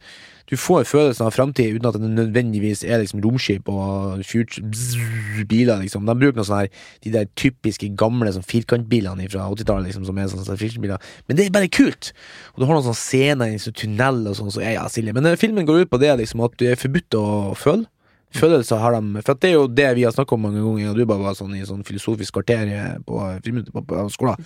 Du 0.51 0.57
får 0.59 0.85
følelsen 0.91 1.27
av 1.27 1.35
framtid 1.37 1.77
uten 1.77 1.89
at 1.89 1.99
det 1.99 2.11
nødvendigvis 2.11 2.83
er 2.85 3.03
liksom 3.03 3.23
romskip 3.25 3.69
og 3.71 4.23
future, 4.27 4.65
bzz, 4.73 5.47
biler, 5.49 5.83
liksom. 5.85 6.07
De 6.09 6.17
bruker 6.19 6.41
noe 6.41 6.49
sånn 6.49 6.65
her 6.65 6.89
De 7.05 7.15
der 7.15 7.31
typiske 7.39 7.89
gamle 7.99 8.33
sånn 8.35 8.47
firkantbilene 8.47 9.29
fra 9.33 9.49
80-tallet, 9.53 9.91
liksom, 9.91 10.07
som 10.09 10.19
er 10.19 10.31
sånne 10.33 10.47
science 10.47 10.61
fiction-biler. 10.63 11.13
Men 11.29 11.39
det 11.39 11.47
er 11.47 11.55
bare 11.55 11.73
kult! 11.73 12.13
Og 12.55 12.63
du 12.63 12.67
har 12.67 12.77
noen 12.77 12.87
sånne 12.91 13.03
scener 13.03 13.55
i 13.55 13.63
sånn 13.63 13.79
tunnel 13.79 14.23
og 14.31 14.39
sånn, 14.39 14.53
så 14.55 14.65
er 14.65 14.77
ja, 14.77 14.87
silje. 14.93 15.15
Men 15.17 15.31
eh, 15.31 15.39
filmen 15.41 15.69
går 15.69 15.85
ut 15.85 15.93
på 15.93 16.01
det 16.03 16.15
liksom 16.21 16.45
at 16.47 16.57
du 16.61 16.69
er 16.69 16.81
forbudt 16.81 17.19
å 17.19 17.27
føle. 17.59 17.89
Følelser 18.33 18.81
har 18.81 18.95
de 18.97 19.23
For 19.27 19.37
det 19.37 19.51
er 19.51 19.59
jo 19.59 19.67
det 19.69 19.89
vi 19.99 20.05
har 20.07 20.15
snakka 20.15 20.37
om 20.37 20.47
mange 20.47 20.63
ganger, 20.63 20.93
og 20.93 20.97
du 20.97 21.05
bare 21.09 21.27
var 21.27 21.37
sånn 21.37 21.53
i 21.57 21.65
sånn 21.69 21.85
filosofisk 21.85 22.39
kvarter 22.39 22.71
eh, 22.73 22.95
på, 23.07 23.19
friminuttet 23.45 23.75
på, 23.75 23.85
på 23.89 24.07
skolen. 24.15 24.41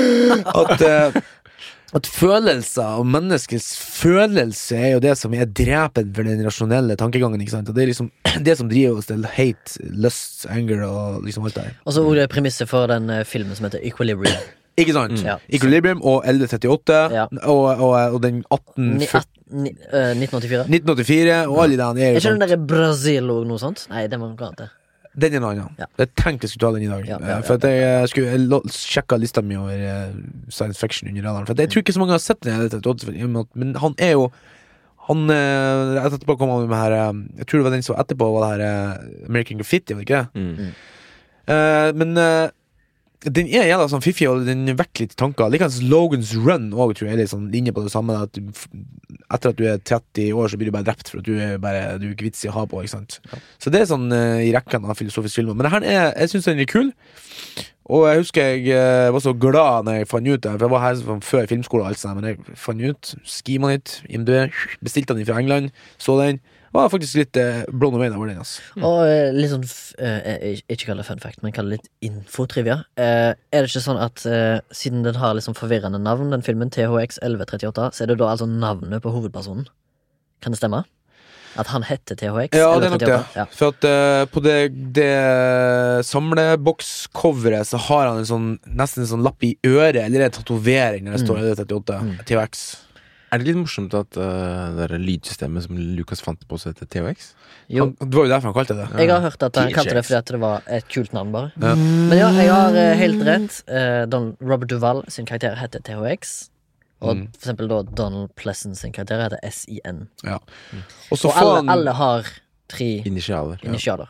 At 0.62 0.84
eh, 0.84 1.18
at 1.94 2.08
følelser 2.10 2.96
og 2.98 3.06
menneskets 3.06 3.68
følelse 3.78 4.74
er 4.76 4.90
jo 4.96 5.02
det 5.04 5.12
som 5.20 5.34
er 5.36 5.46
drepen 5.46 6.10
for 6.16 6.26
den 6.26 6.42
rasjonelle 6.46 6.96
tankegangen. 6.98 7.40
ikke 7.40 7.54
sant? 7.54 7.68
Og 7.70 7.76
Det 7.76 7.84
er 7.84 7.90
liksom 7.92 8.10
det 8.46 8.56
som 8.58 8.68
driver 8.70 8.98
oss 8.98 9.06
til 9.10 9.24
hate, 9.36 9.78
lust, 9.94 10.44
anger 10.50 10.82
og 10.88 11.22
liksom 11.26 11.46
alt 11.46 11.54
det 11.54 11.64
der. 11.68 11.78
Og 11.86 11.94
så 11.96 12.04
ordet 12.04 12.28
premisset 12.32 12.68
for 12.70 12.90
den 12.90 13.08
eh, 13.10 13.24
filmen 13.24 13.54
som 13.54 13.68
heter 13.68 13.82
Equilibrium. 13.86 14.42
Ikke 14.80 14.92
sant? 14.96 15.20
Ja. 15.22 15.36
Equilibrium 15.54 16.00
og 16.02 16.24
LD38 16.26 16.96
Ja. 17.14 17.28
og, 17.46 17.64
og, 17.78 17.92
og 18.16 18.22
den 18.24 18.42
18... 18.50 18.88
Ni, 18.98 19.06
at, 19.14 19.28
ni, 19.54 19.70
eh, 19.70 20.16
1984. 20.18 20.64
1984 20.66 21.36
og 21.46 21.60
alle 21.62 21.76
de 21.76 21.78
der 21.78 22.00
er 22.00 22.08
Er 22.08 22.16
ikke 22.18 22.24
sånn 22.26 22.40
den 22.40 22.48
derre 22.48 22.58
Brasil 22.74 23.30
og 23.30 23.44
noe 23.46 23.62
sånt? 23.62 23.84
Nei, 23.92 24.08
det 24.10 24.18
var 24.18 24.32
noe 24.34 24.48
annet. 24.50 24.72
Den 25.16 25.32
er 25.32 25.36
en 25.38 25.44
annen. 25.46 25.76
Ja. 25.78 25.86
Jeg 25.98 26.08
tenkte 26.18 26.44
jeg 26.48 26.50
skulle 26.54 26.66
ta 26.66 26.74
den 26.78 26.82
i 26.86 26.90
dag. 26.90 27.04
Ja, 27.06 27.18
ja, 27.20 27.24
eh, 27.24 27.28
ja, 27.36 27.40
For 27.46 27.54
at 27.54 27.62
jeg, 27.68 27.82
jeg 27.82 28.08
skulle 28.08 28.32
jeg 28.34 28.72
sjekka 28.74 29.18
lista 29.22 29.42
mi 29.42 29.54
over 29.56 29.70
eh, 29.78 30.10
science 30.50 30.80
fiction 30.80 31.08
under 31.10 31.22
radaren. 31.28 31.46
For 31.46 31.54
at 31.54 31.62
jeg 31.62 31.70
tror 31.70 31.84
ikke 31.84 31.94
så 31.94 32.02
mange 32.02 32.16
har 32.16 32.22
sett 32.24 32.40
den, 32.42 32.58
LD38, 32.64 33.14
i 33.14 33.22
og 33.22 33.30
med 33.30 33.40
at- 33.46 33.56
men 33.56 33.74
han 33.84 33.94
er 33.98 34.10
jo 34.16 34.26
han 35.04 35.28
eh, 35.30 36.00
Etterpå 36.00 36.38
kom 36.40 36.48
han 36.48 36.66
med 36.68 36.78
her 36.80 36.92
eh, 36.96 37.12
Jeg 37.38 37.46
tror 37.46 37.58
det 37.60 37.64
var 37.68 37.74
den 37.76 37.82
som 37.84 37.96
etterpå 38.00 38.28
var 38.32 38.44
det 38.46 38.50
her 38.54 38.66
eh, 38.66 39.26
American 39.28 39.58
Graffiti, 39.60 39.92
var 39.94 40.00
det 40.02 40.08
ikke 40.08 40.22
det? 40.22 40.40
Mm. 40.40 40.74
Uh, 41.44 41.90
men 42.00 42.16
eh, 42.16 42.48
den 43.24 43.48
er 43.48 43.68
jævla 43.70 43.86
sånn 43.88 44.02
fiffig, 44.04 44.26
og 44.28 44.44
den 44.44 44.66
vekker 44.76 45.04
litt 45.04 45.14
tanker. 45.20 45.48
Likeens 45.52 45.80
Logans 45.88 46.34
Run 46.36 46.68
òg, 46.72 46.94
tror 46.96 47.08
jeg 47.08 47.16
er 47.16 47.22
litt 47.22 47.32
sånn 47.32 47.46
inne 47.56 47.72
på 47.74 47.84
det 47.84 47.92
samme. 47.94 48.16
At 48.20 48.36
du, 48.36 48.50
etter 49.32 49.52
at 49.52 49.60
du 49.60 49.64
er 49.70 49.80
30 49.80 50.32
år, 50.36 50.50
så 50.50 50.60
blir 50.60 50.68
du 50.68 50.74
bare 50.74 50.88
drept 50.88 51.10
for 51.10 51.22
at 51.22 51.28
du 51.28 51.34
er, 51.38 51.54
bare, 51.62 51.94
du 52.00 52.08
er 52.08 52.14
ikke 52.14 52.28
vits 52.28 52.44
i 52.44 52.50
å 52.50 52.56
ha 52.56 52.64
på. 52.68 52.82
Ikke 52.84 52.96
sant? 52.96 53.20
Så 53.62 53.72
det 53.72 53.82
er 53.82 53.90
sånn 53.90 54.10
uh, 54.12 54.42
i 54.44 54.52
rekken 54.54 54.84
av 54.84 54.98
filosofiske 55.00 55.40
filmer. 55.40 55.56
Men 55.56 55.68
det 55.68 55.74
her 55.76 55.88
er, 55.88 56.10
jeg 56.24 56.34
syns 56.34 56.50
den 56.50 56.64
er 56.64 56.70
kul. 56.70 56.90
Og 57.94 58.06
jeg 58.08 58.22
husker 58.22 58.54
jeg 58.54 58.76
uh, 58.76 59.12
var 59.14 59.24
så 59.24 59.34
glad 59.36 59.88
når 59.88 60.00
jeg 60.00 60.10
fant 60.12 60.28
ut 60.28 60.44
det, 60.44 60.56
for 60.56 60.66
jeg 60.66 60.74
var 60.74 60.84
her 60.84 61.22
før 61.28 61.48
filmskole, 61.50 61.84
og 61.84 61.92
alt 61.92 62.00
sånt, 62.00 62.20
men 62.20 62.32
jeg 62.32 62.58
fant 62.60 62.84
ut 62.84 63.14
Skima 63.28 63.72
litt, 63.74 63.98
IMDb, 64.08 64.52
bestilte 64.84 65.16
den 65.16 65.28
fra 65.28 65.40
England, 65.40 65.72
så 66.00 66.16
den. 66.20 66.42
Var 66.74 66.88
faktisk 66.90 67.20
litt 67.20 67.38
eh, 67.38 67.60
blown 67.70 67.94
away 67.94 68.08
over 68.10 68.26
den. 68.32 68.40
Altså. 68.42 68.62
Og 68.80 69.04
eh, 69.06 69.28
litt 69.36 69.52
sånn 69.52 69.62
eh, 70.02 70.16
eh, 70.32 70.62
Ikke 70.74 70.88
kall 70.88 70.98
det 70.98 71.06
fun 71.06 71.22
fact, 71.22 71.38
men 71.44 71.54
kall 71.54 71.70
det 71.70 71.76
litt 71.78 71.90
infotrivia. 72.08 72.80
Eh, 72.98 73.30
er 73.38 73.62
det 73.62 73.70
ikke 73.70 73.84
sånn 73.84 74.00
at 74.02 74.24
eh, 74.26 74.58
siden 74.74 75.04
den 75.06 75.20
har 75.22 75.38
sånn 75.44 75.54
forvirrende 75.58 76.00
navn, 76.02 76.32
den 76.34 76.42
filmen, 76.42 76.72
THX 76.74 77.20
1138, 77.22 77.92
så 77.94 78.02
er 78.02 78.10
det 78.10 78.18
da 78.18 78.32
altså 78.32 78.48
navnet 78.50 79.04
på 79.04 79.12
hovedpersonen? 79.14 79.68
Kan 80.42 80.52
det 80.56 80.58
stemme? 80.58 80.82
At 81.54 81.68
han 81.70 81.84
heter 81.86 82.18
THX 82.18 82.58
Ja, 82.58 82.72
det 82.82 82.88
er 82.88 82.92
nok 82.96 83.04
det. 83.04 83.12
1138? 83.14 83.38
Ja. 83.38 83.44
For 83.54 83.70
at 83.70 83.84
uh, 83.86 84.24
på 84.34 84.42
det, 84.42 84.56
det 84.96 85.10
samlebokscoveret 86.10 87.68
så 87.68 87.78
har 87.86 88.08
han 88.08 88.18
en 88.22 88.28
sånn 88.28 88.48
nesten 88.66 89.04
en 89.04 89.10
sånn 89.12 89.22
lapp 89.22 89.44
i 89.46 89.54
øret, 89.66 90.00
eller 90.02 90.26
en 90.26 90.34
tatovering 90.34 91.06
når 91.06 91.14
det 91.18 91.22
står 91.22 91.38
mm. 91.44 91.52
38, 91.62 92.00
Mm. 92.04 92.16
THX. 92.26 92.64
Er 93.34 93.42
det 93.42 93.48
litt 93.48 93.58
morsomt 93.58 93.94
at 93.98 94.16
uh, 94.20 94.70
det 94.78 95.00
lydsystemet 95.02 95.64
som 95.66 95.78
Lucas 95.98 96.22
fant 96.22 96.38
på, 96.46 96.58
seg, 96.62 96.76
heter 96.76 96.86
THX? 96.92 97.32
Jo, 97.72 97.88
Han, 97.88 97.94
det 97.98 98.14
var 98.14 98.28
jo 98.28 98.30
derfor 98.30 98.50
han 98.52 98.56
kalte 98.60 98.76
det. 98.78 98.86
jeg 99.02 99.10
har 99.10 99.24
hørt 99.24 99.42
at 99.48 99.58
han 99.58 99.72
kalte 99.74 99.94
det 99.96 100.04
fordi 100.06 100.18
at 100.20 100.32
det 100.36 100.40
var 100.44 100.66
et 100.78 100.86
kult 100.92 101.14
navn, 101.16 101.32
bare. 101.34 101.50
Ja. 101.58 101.74
Men 101.74 102.14
ja, 102.20 102.28
jeg 102.38 102.52
har 102.52 102.78
uh, 102.78 102.94
helt 103.00 103.24
rett. 103.26 103.60
Uh, 103.66 104.02
Don, 104.12 104.30
Robert 104.40 104.70
Duval 104.70 105.02
sin 105.10 105.26
karakter 105.26 105.56
heter 105.58 105.82
THX. 105.82 106.34
Og 107.04 107.16
Mm. 107.18 107.24
for 107.34 107.42
eksempel 107.42 107.68
da 107.68 107.82
Donald 107.82 108.30
Pleasant 108.38 108.78
sin 108.78 108.92
karakter 108.94 109.20
heter 109.20 109.40
SIN. 109.52 110.06
Ja. 110.24 110.38
Og 111.10 111.18
Og 111.18 111.32
alle, 111.36 111.64
alle 111.74 111.92
har 111.98 112.28
tre 112.70 113.02
Initialer. 113.04 113.58
Ja. 113.64 114.06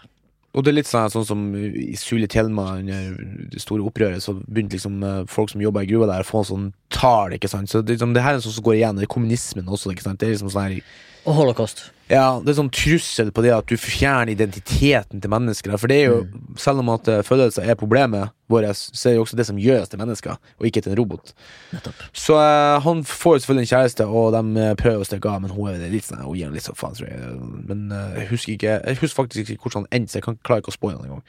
Og 0.55 0.63
det 0.63 0.71
er 0.71 0.77
litt 0.79 0.89
sånn, 0.89 1.11
sånn 1.11 1.27
som 1.27 1.41
i 1.59 1.97
Sule 1.99 2.29
Tjelma 2.31 2.77
under 2.79 3.17
det 3.51 3.63
store 3.63 3.83
opprøret, 3.89 4.23
så 4.23 4.37
begynte 4.39 4.79
liksom 4.79 5.01
eh, 5.03 5.23
folk 5.31 5.51
som 5.51 5.63
jobba 5.65 5.83
i 5.83 5.91
gruva 5.91 6.07
der, 6.13 6.23
å 6.23 6.29
få 6.29 6.45
sånn 6.47 6.69
tall, 6.95 7.35
ikke 7.35 7.51
sant. 7.51 7.73
Så 7.73 7.83
det, 7.83 7.97
liksom, 7.97 8.15
det 8.15 8.23
her 8.23 8.37
er 8.37 8.45
sånn 8.45 8.55
som 8.55 8.67
går 8.69 8.79
igjen, 8.79 9.01
er 9.03 9.11
kommunismen 9.11 9.67
også, 9.67 9.91
ikke 9.91 10.07
sant. 10.07 10.23
Det 10.23 10.29
er 10.29 10.37
liksom 10.37 10.53
sånn 10.55 10.69
her 10.69 10.79
Og 11.25 11.39
holocaust. 11.41 11.89
Ja, 12.11 12.37
det 12.45 12.53
er 12.53 12.57
sånn 12.59 12.73
trussel 12.75 13.31
på 13.33 13.41
det 13.45 13.53
at 13.55 13.69
du 13.71 13.79
fjerner 13.81 14.35
identiteten 14.35 15.23
til 15.25 15.31
mennesker. 15.33 15.73
For 15.81 15.89
det 15.89 16.03
er 16.03 16.11
jo, 16.11 16.19
selv 16.61 16.83
om 16.83 16.91
at 16.93 17.09
eh, 17.09 17.23
følelser 17.25 17.65
er 17.65 17.79
problemet 17.81 18.35
vårt, 18.53 18.77
så 18.77 19.09
er 19.09 19.15
det 19.15 19.17
jo 19.17 19.23
også 19.25 19.39
det 19.39 19.47
som 19.49 19.61
gjør 19.61 19.81
oss 19.87 19.93
til 19.93 20.03
mennesker, 20.03 20.37
og 20.37 20.69
ikke 20.69 20.83
til 20.85 20.93
en 20.93 20.99
robot. 21.01 21.33
Nettopp. 21.73 22.03
Så 22.13 22.37
uh, 22.37 22.77
han 22.85 23.01
får 23.09 23.39
jo 23.39 23.45
selvfølgelig 23.45 23.65
en 23.65 23.71
kjæreste, 23.71 24.09
og 24.21 24.37
de 24.37 24.65
eh, 24.67 24.75
prøver 24.81 25.01
å 25.01 25.09
stikke 25.09 25.31
av, 25.33 25.41
men 25.47 25.55
hun 25.55 25.71
er 25.73 25.81
litt 25.93 26.05
sånn 26.05 26.21
Hun 26.27 26.37
gir 26.37 26.53
litt 26.53 26.67
sånn 26.67 26.77
faen, 26.77 26.99
tror 26.99 27.09
jeg. 27.09 27.39
Men 27.71 27.87
uh, 27.89 28.19
jeg 28.19 28.29
husker 28.35 28.57
ikke 28.59 28.75
Jeg 28.77 29.01
husker 29.01 29.23
faktisk 29.23 29.55
ikke 29.55 29.65
hvordan 29.65 29.87
han 29.87 30.01
endte, 30.01 30.13
så 30.13 30.21
jeg 30.21 30.27
kan 30.27 30.37
klarer 30.45 30.65
ikke 30.65 30.75
å 30.75 30.77
spå 30.77 30.91
den 30.93 31.07
engang. 31.07 31.23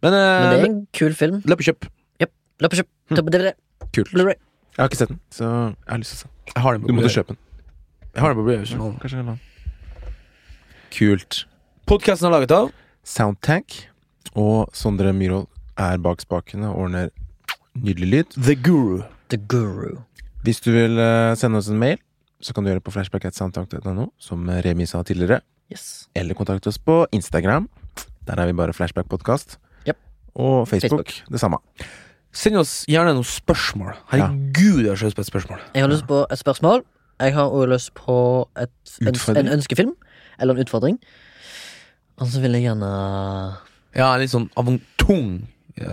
Men, 0.00 0.16
Men 0.16 0.48
det 0.48 0.56
uh, 0.56 0.62
er 0.62 0.70
en 0.70 0.78
kul 0.96 1.18
film. 1.18 1.42
løp 1.44 1.60
og 1.60 1.68
kjøp. 1.68 1.90
Løp 2.64 2.72
og 2.72 2.80
kjøp. 2.80 2.88
Ta 3.12 3.20
på 3.20 3.34
DVD. 3.34 3.52
Kult. 3.92 4.14
Blu-ray. 4.14 4.40
Jeg 4.76 4.80
har 4.80 4.88
ikke 4.88 5.02
sett 5.02 5.12
den, 5.12 5.20
så 5.32 5.44
jeg 5.44 5.92
har 5.92 6.00
lyst 6.00 6.16
til 6.16 6.24
å 6.24 6.24
se 6.24 6.72
den. 6.72 6.88
Du 6.88 6.96
måtte 6.96 7.12
kjøpe 7.12 7.36
den. 7.36 7.42
Jeg 8.14 8.24
har 8.24 8.32
den 8.32 8.40
på 8.40 8.46
Blu-ray, 8.48 8.64
hvis 8.64 8.72
Kanskje 9.04 9.20
jeg. 9.20 9.36
Kult. 10.96 11.42
Podcasten 11.84 12.30
er 12.30 12.32
laget 12.32 12.52
av 12.56 12.70
Soundtank 13.04 13.74
og 14.32 14.70
Sondre 14.72 15.10
Myhrvold 15.12 15.44
er 15.76 15.98
bak 16.00 16.22
spakene 16.24 16.70
og 16.70 16.86
ordner 16.86 17.10
nydelig 17.76 18.08
lyd. 18.08 18.36
The 18.38 18.54
Guru. 18.56 19.02
The 19.28 19.36
Guru. 19.36 19.98
Hvis 20.46 20.62
du 20.64 20.70
vil 20.72 20.96
eh, 20.96 21.34
sende 21.36 21.60
oss 21.60 21.68
en 21.68 21.76
mail, 21.82 22.00
så 22.40 22.56
kan 22.56 22.64
du 22.64 22.70
gjøre 22.70 22.80
det 22.80 22.86
på 22.86 22.94
flashback.soundtank.no, 22.94 24.06
som 24.16 24.48
Remi 24.48 24.88
sa 24.88 25.02
tidligere. 25.04 25.42
Yes. 25.68 26.08
Eller 26.16 26.38
kontakt 26.38 26.64
oss 26.70 26.80
på 26.80 27.02
Instagram. 27.12 27.68
Der 28.24 28.40
er 28.40 28.48
vi 28.48 28.56
bare 28.56 28.72
Flashback 28.72 29.12
Podcast. 29.12 29.58
Yep. 29.84 30.00
Og 30.32 30.64
Facebook, 30.72 31.12
det 31.28 31.44
samme. 31.44 31.60
Send 32.32 32.56
oss 32.62 32.86
gjerne 32.88 33.12
noen 33.18 33.28
spørsmål. 33.28 33.92
Herregud, 34.14 34.80
jeg 34.86 34.94
har 34.94 35.04
så 35.04 35.10
lyst 35.10 35.20
på 35.20 35.28
et 35.28 35.32
spørsmål. 35.34 35.60
Jeg 35.76 35.84
har 35.84 35.92
lyst 35.92 36.08
på 36.08 36.24
et 36.24 36.40
spørsmål. 36.40 36.88
Jeg 37.20 37.36
har 37.36 37.52
også 37.52 37.72
lyst 37.74 37.94
på 38.00 38.18
et, 38.64 38.98
en, 39.04 39.36
en 39.44 39.54
ønskefilm. 39.60 39.92
Eller 40.40 40.54
en 40.54 40.64
utfordring. 40.66 40.98
Og 42.20 42.26
så 42.32 42.40
vil 42.40 42.52
jeg 42.56 42.62
gjerne 42.68 42.90
Ja, 43.96 44.14
litt 44.20 44.30
sånn 44.32 44.48
avant 44.56 44.80
tung 45.00 45.46
vi, 45.76 45.84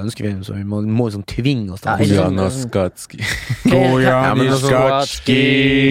så 0.48 0.54
vi 0.56 0.64
må, 0.64 0.80
må 0.88 1.10
liksom 1.10 1.26
tvinge 1.28 1.74
oss 1.76 1.82
til 1.84 1.92
Ja, 1.92 1.98
det. 1.98 2.06
ikke 2.08 2.22
sånn- 2.22 2.40
altså- 2.46 2.70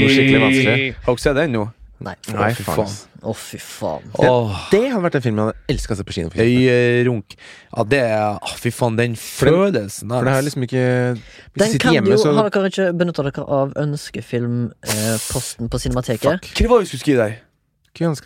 skikkelig 0.08 0.40
vanskelig. 0.40 0.94
Har 1.04 1.12
dere 1.12 1.20
sett 1.26 1.36
den 1.36 1.52
nå? 1.52 1.66
Nei. 2.02 2.14
Å, 2.32 2.48
fy 2.56 2.64
faen. 2.66 2.94
Å, 3.22 3.32
fy 3.38 3.58
faen. 3.62 4.06
Åh, 4.18 4.56
Det 4.72 4.80
har 4.90 5.02
vært 5.04 5.14
en 5.20 5.22
film 5.22 5.36
jeg 5.38 5.44
hadde 5.46 5.74
elska 5.74 5.94
å 5.94 5.98
se 6.00 6.06
på 6.08 6.14
kino. 6.16 6.32
Øy, 6.34 6.40
runk 6.40 6.72
Øyerunk. 6.72 7.36
Ja, 7.76 7.84
det 7.92 8.00
er 8.08 8.24
Åh, 8.40 8.56
Fy 8.58 8.72
faen, 8.74 8.96
den 8.98 9.14
følelsen 9.14 10.08
der. 10.10 10.16
For 10.16 10.24
det 10.26 10.32
har 10.34 10.42
liksom 10.48 10.64
ikke 10.66 10.82
Den 11.62 11.78
kan 11.78 11.92
hjemme, 11.94 12.10
jo, 12.10 12.18
så 12.18 12.32
Har 12.34 12.50
dere 12.50 12.72
ikke 12.72 12.88
benytta 12.98 13.22
dere 13.28 13.44
av 13.60 13.76
ønskefilmposten 13.84 15.70
på 15.70 15.78
Cinemateket? 15.84 16.40
Fuck. 16.42 16.50
Hva 16.58 16.68
var 16.72 16.80
det 16.82 16.88
vi 16.88 16.90
skulle 16.90 17.04
skrive 17.04 17.18
der? 17.28 17.38
Gojana 17.92 18.16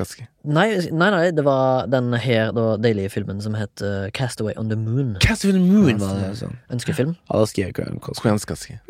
Nei, 0.46 0.66
nei, 0.94 1.08
nei, 1.10 1.30
det 1.34 1.42
var 1.42 1.88
den 1.90 2.14
her 2.22 2.52
da, 2.54 2.76
deilige 2.78 3.10
filmen 3.10 3.40
som 3.42 3.56
het 3.58 3.82
uh, 3.82 4.06
Castaway 4.14 4.54
on 4.56 4.68
the 4.70 4.76
Moon. 4.78 5.16
Castaway 5.20 5.56
on 5.56 5.64
the 5.64 5.72
Moon 5.72 5.98
var 5.98 6.20
det. 6.20 6.28
sånn. 6.38 6.54
Ønskefilm. 6.70 7.16
Ja, 7.26 7.40
da 7.42 7.48
skriver 7.50 7.82
jeg 8.30 8.44
Skatski. 8.44 8.78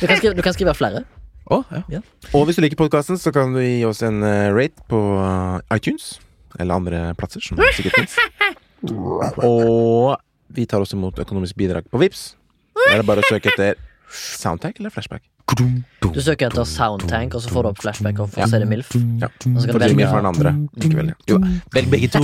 Du 0.00 0.06
kan 0.06 0.16
skrive, 0.18 0.34
du 0.34 0.42
kan 0.42 0.54
skrive 0.54 0.74
flere. 0.74 1.02
Å, 1.50 1.60
ja. 1.90 2.00
Og 2.34 2.46
hvis 2.46 2.58
du 2.58 2.62
liker 2.62 2.78
podkasten, 2.78 3.18
så 3.18 3.32
kan 3.34 3.52
du 3.54 3.60
gi 3.62 3.82
oss 3.86 4.04
en 4.06 4.22
uh, 4.22 4.50
rate 4.54 4.86
på 4.90 4.98
eh, 5.18 5.76
iTunes. 5.76 6.12
Eller 6.58 6.78
andre 6.78 7.02
plasser, 7.18 7.42
som 7.42 7.58
sikkert 7.76 7.98
fins. 7.98 8.16
Og 9.46 10.14
vi 10.54 10.66
tar 10.70 10.82
også 10.82 10.98
imot 10.98 11.18
økonomisk 11.22 11.58
bidrag 11.58 11.86
på 11.90 12.00
Vips 12.00 12.32
Det 12.74 12.94
er 12.94 13.02
det 13.02 13.06
bare 13.06 13.22
å 13.22 13.28
søke 13.28 13.52
etter 13.52 13.78
Soundtank 14.10 14.80
eller 14.80 14.90
Flashback. 14.90 15.22
Du 15.56 16.20
søker 16.22 16.46
etter 16.46 16.64
Soundtank, 16.68 17.34
og 17.34 17.42
så 17.42 17.50
får 17.50 17.64
du 17.64 17.68
opp 17.72 17.80
flashback 17.82 18.20
og 18.22 18.28
får 18.30 18.50
se 18.52 18.58
det 18.62 18.68
MILF. 18.70 18.90
Ja. 19.18 19.26
Og 19.26 19.56
så 19.62 19.66
kan 19.66 19.74
du 19.74 19.82
velge 19.82 19.88
Jimmy 19.90 20.04
for 20.06 20.20
den 20.20 20.28
andre. 20.30 20.52
Likevel, 20.82 21.08
ja. 21.10 21.16
Jo, 21.30 21.38
velg 21.74 21.88
begge 21.90 22.10
to! 22.14 22.20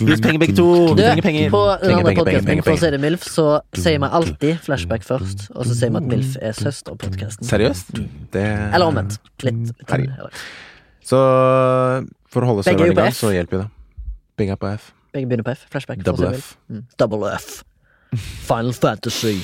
Gi 0.00 0.16
penger, 0.24 0.38
begge 0.40 0.56
to! 0.56 0.68
Du, 0.96 1.02
trenger 1.02 1.26
penger. 1.26 1.50
på 1.52 1.60
den 1.82 1.96
andre 1.98 2.14
podkasten 2.16 2.62
For 2.64 2.72
å 2.72 2.80
se 2.80 2.90
det 2.94 3.00
MILF, 3.02 3.26
så 3.28 3.46
sier 3.76 4.00
vi 4.00 4.10
alltid 4.20 4.62
flashback 4.64 5.04
først, 5.06 5.44
og 5.52 5.68
så 5.68 5.76
sier 5.76 5.92
vi 5.92 6.00
at 6.00 6.08
MILF 6.14 6.38
er 6.40 6.56
søsterpodkasten. 6.56 7.48
Seriøst? 7.50 7.92
Det 8.32 8.46
Eller 8.46 8.86
omvendt. 8.88 9.18
Litt. 9.44 9.60
litt 9.76 9.94
eller- 9.98 10.40
Så 11.04 11.20
for 12.30 12.46
å 12.46 12.52
holde 12.52 12.64
er 12.64 12.70
serveren 12.72 12.92
i 12.92 13.00
gang, 13.02 13.12
så 13.12 13.34
hjelper 13.34 13.58
jo 13.58 13.62
det. 13.66 13.70
Begge 14.40 14.56
er 14.56 14.56
på 14.56 14.72
F. 14.72 14.92
Begge 15.12 15.28
begynner 15.28 15.44
på 15.44 15.52
F. 15.52 15.66
Flashback. 15.70 16.04
Double 16.06 16.32
F. 16.32 16.56
Mm. 16.70 16.86
Double 16.96 17.28
F. 17.34 17.64
Final 18.48 18.72
Fantasy. 18.72 19.42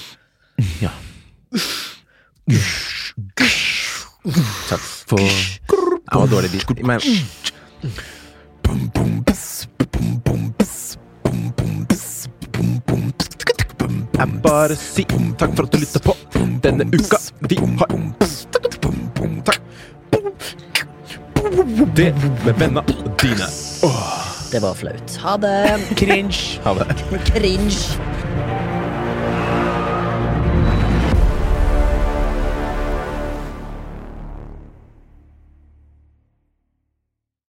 Takk 4.69 4.81
for 4.81 5.19
Det 5.19 6.15
var 6.15 6.27
dårlig 6.27 6.51
beat. 6.51 6.83
Men 6.83 7.01
Jeg 14.17 14.41
bare 14.43 14.77
si 14.77 15.05
takk 15.39 15.53
for 15.57 15.67
at 15.67 15.73
du 15.73 15.79
lytta 15.79 16.01
på 16.01 16.15
denne 16.65 16.87
uka. 16.89 17.19
Vi 17.49 17.57
har 17.61 17.67
Takk. 19.45 19.61
Det 21.97 22.15
med 22.45 22.55
venna 22.59 22.83
dine. 23.21 23.49
Det 24.51 24.63
var 24.63 24.75
flaut. 24.75 25.17
Ha 25.23 25.37
det. 25.37 25.81
Cringe. 25.97 26.61
Ha 26.65 26.75
det. 26.75 26.87
Cringe. 27.27 28.66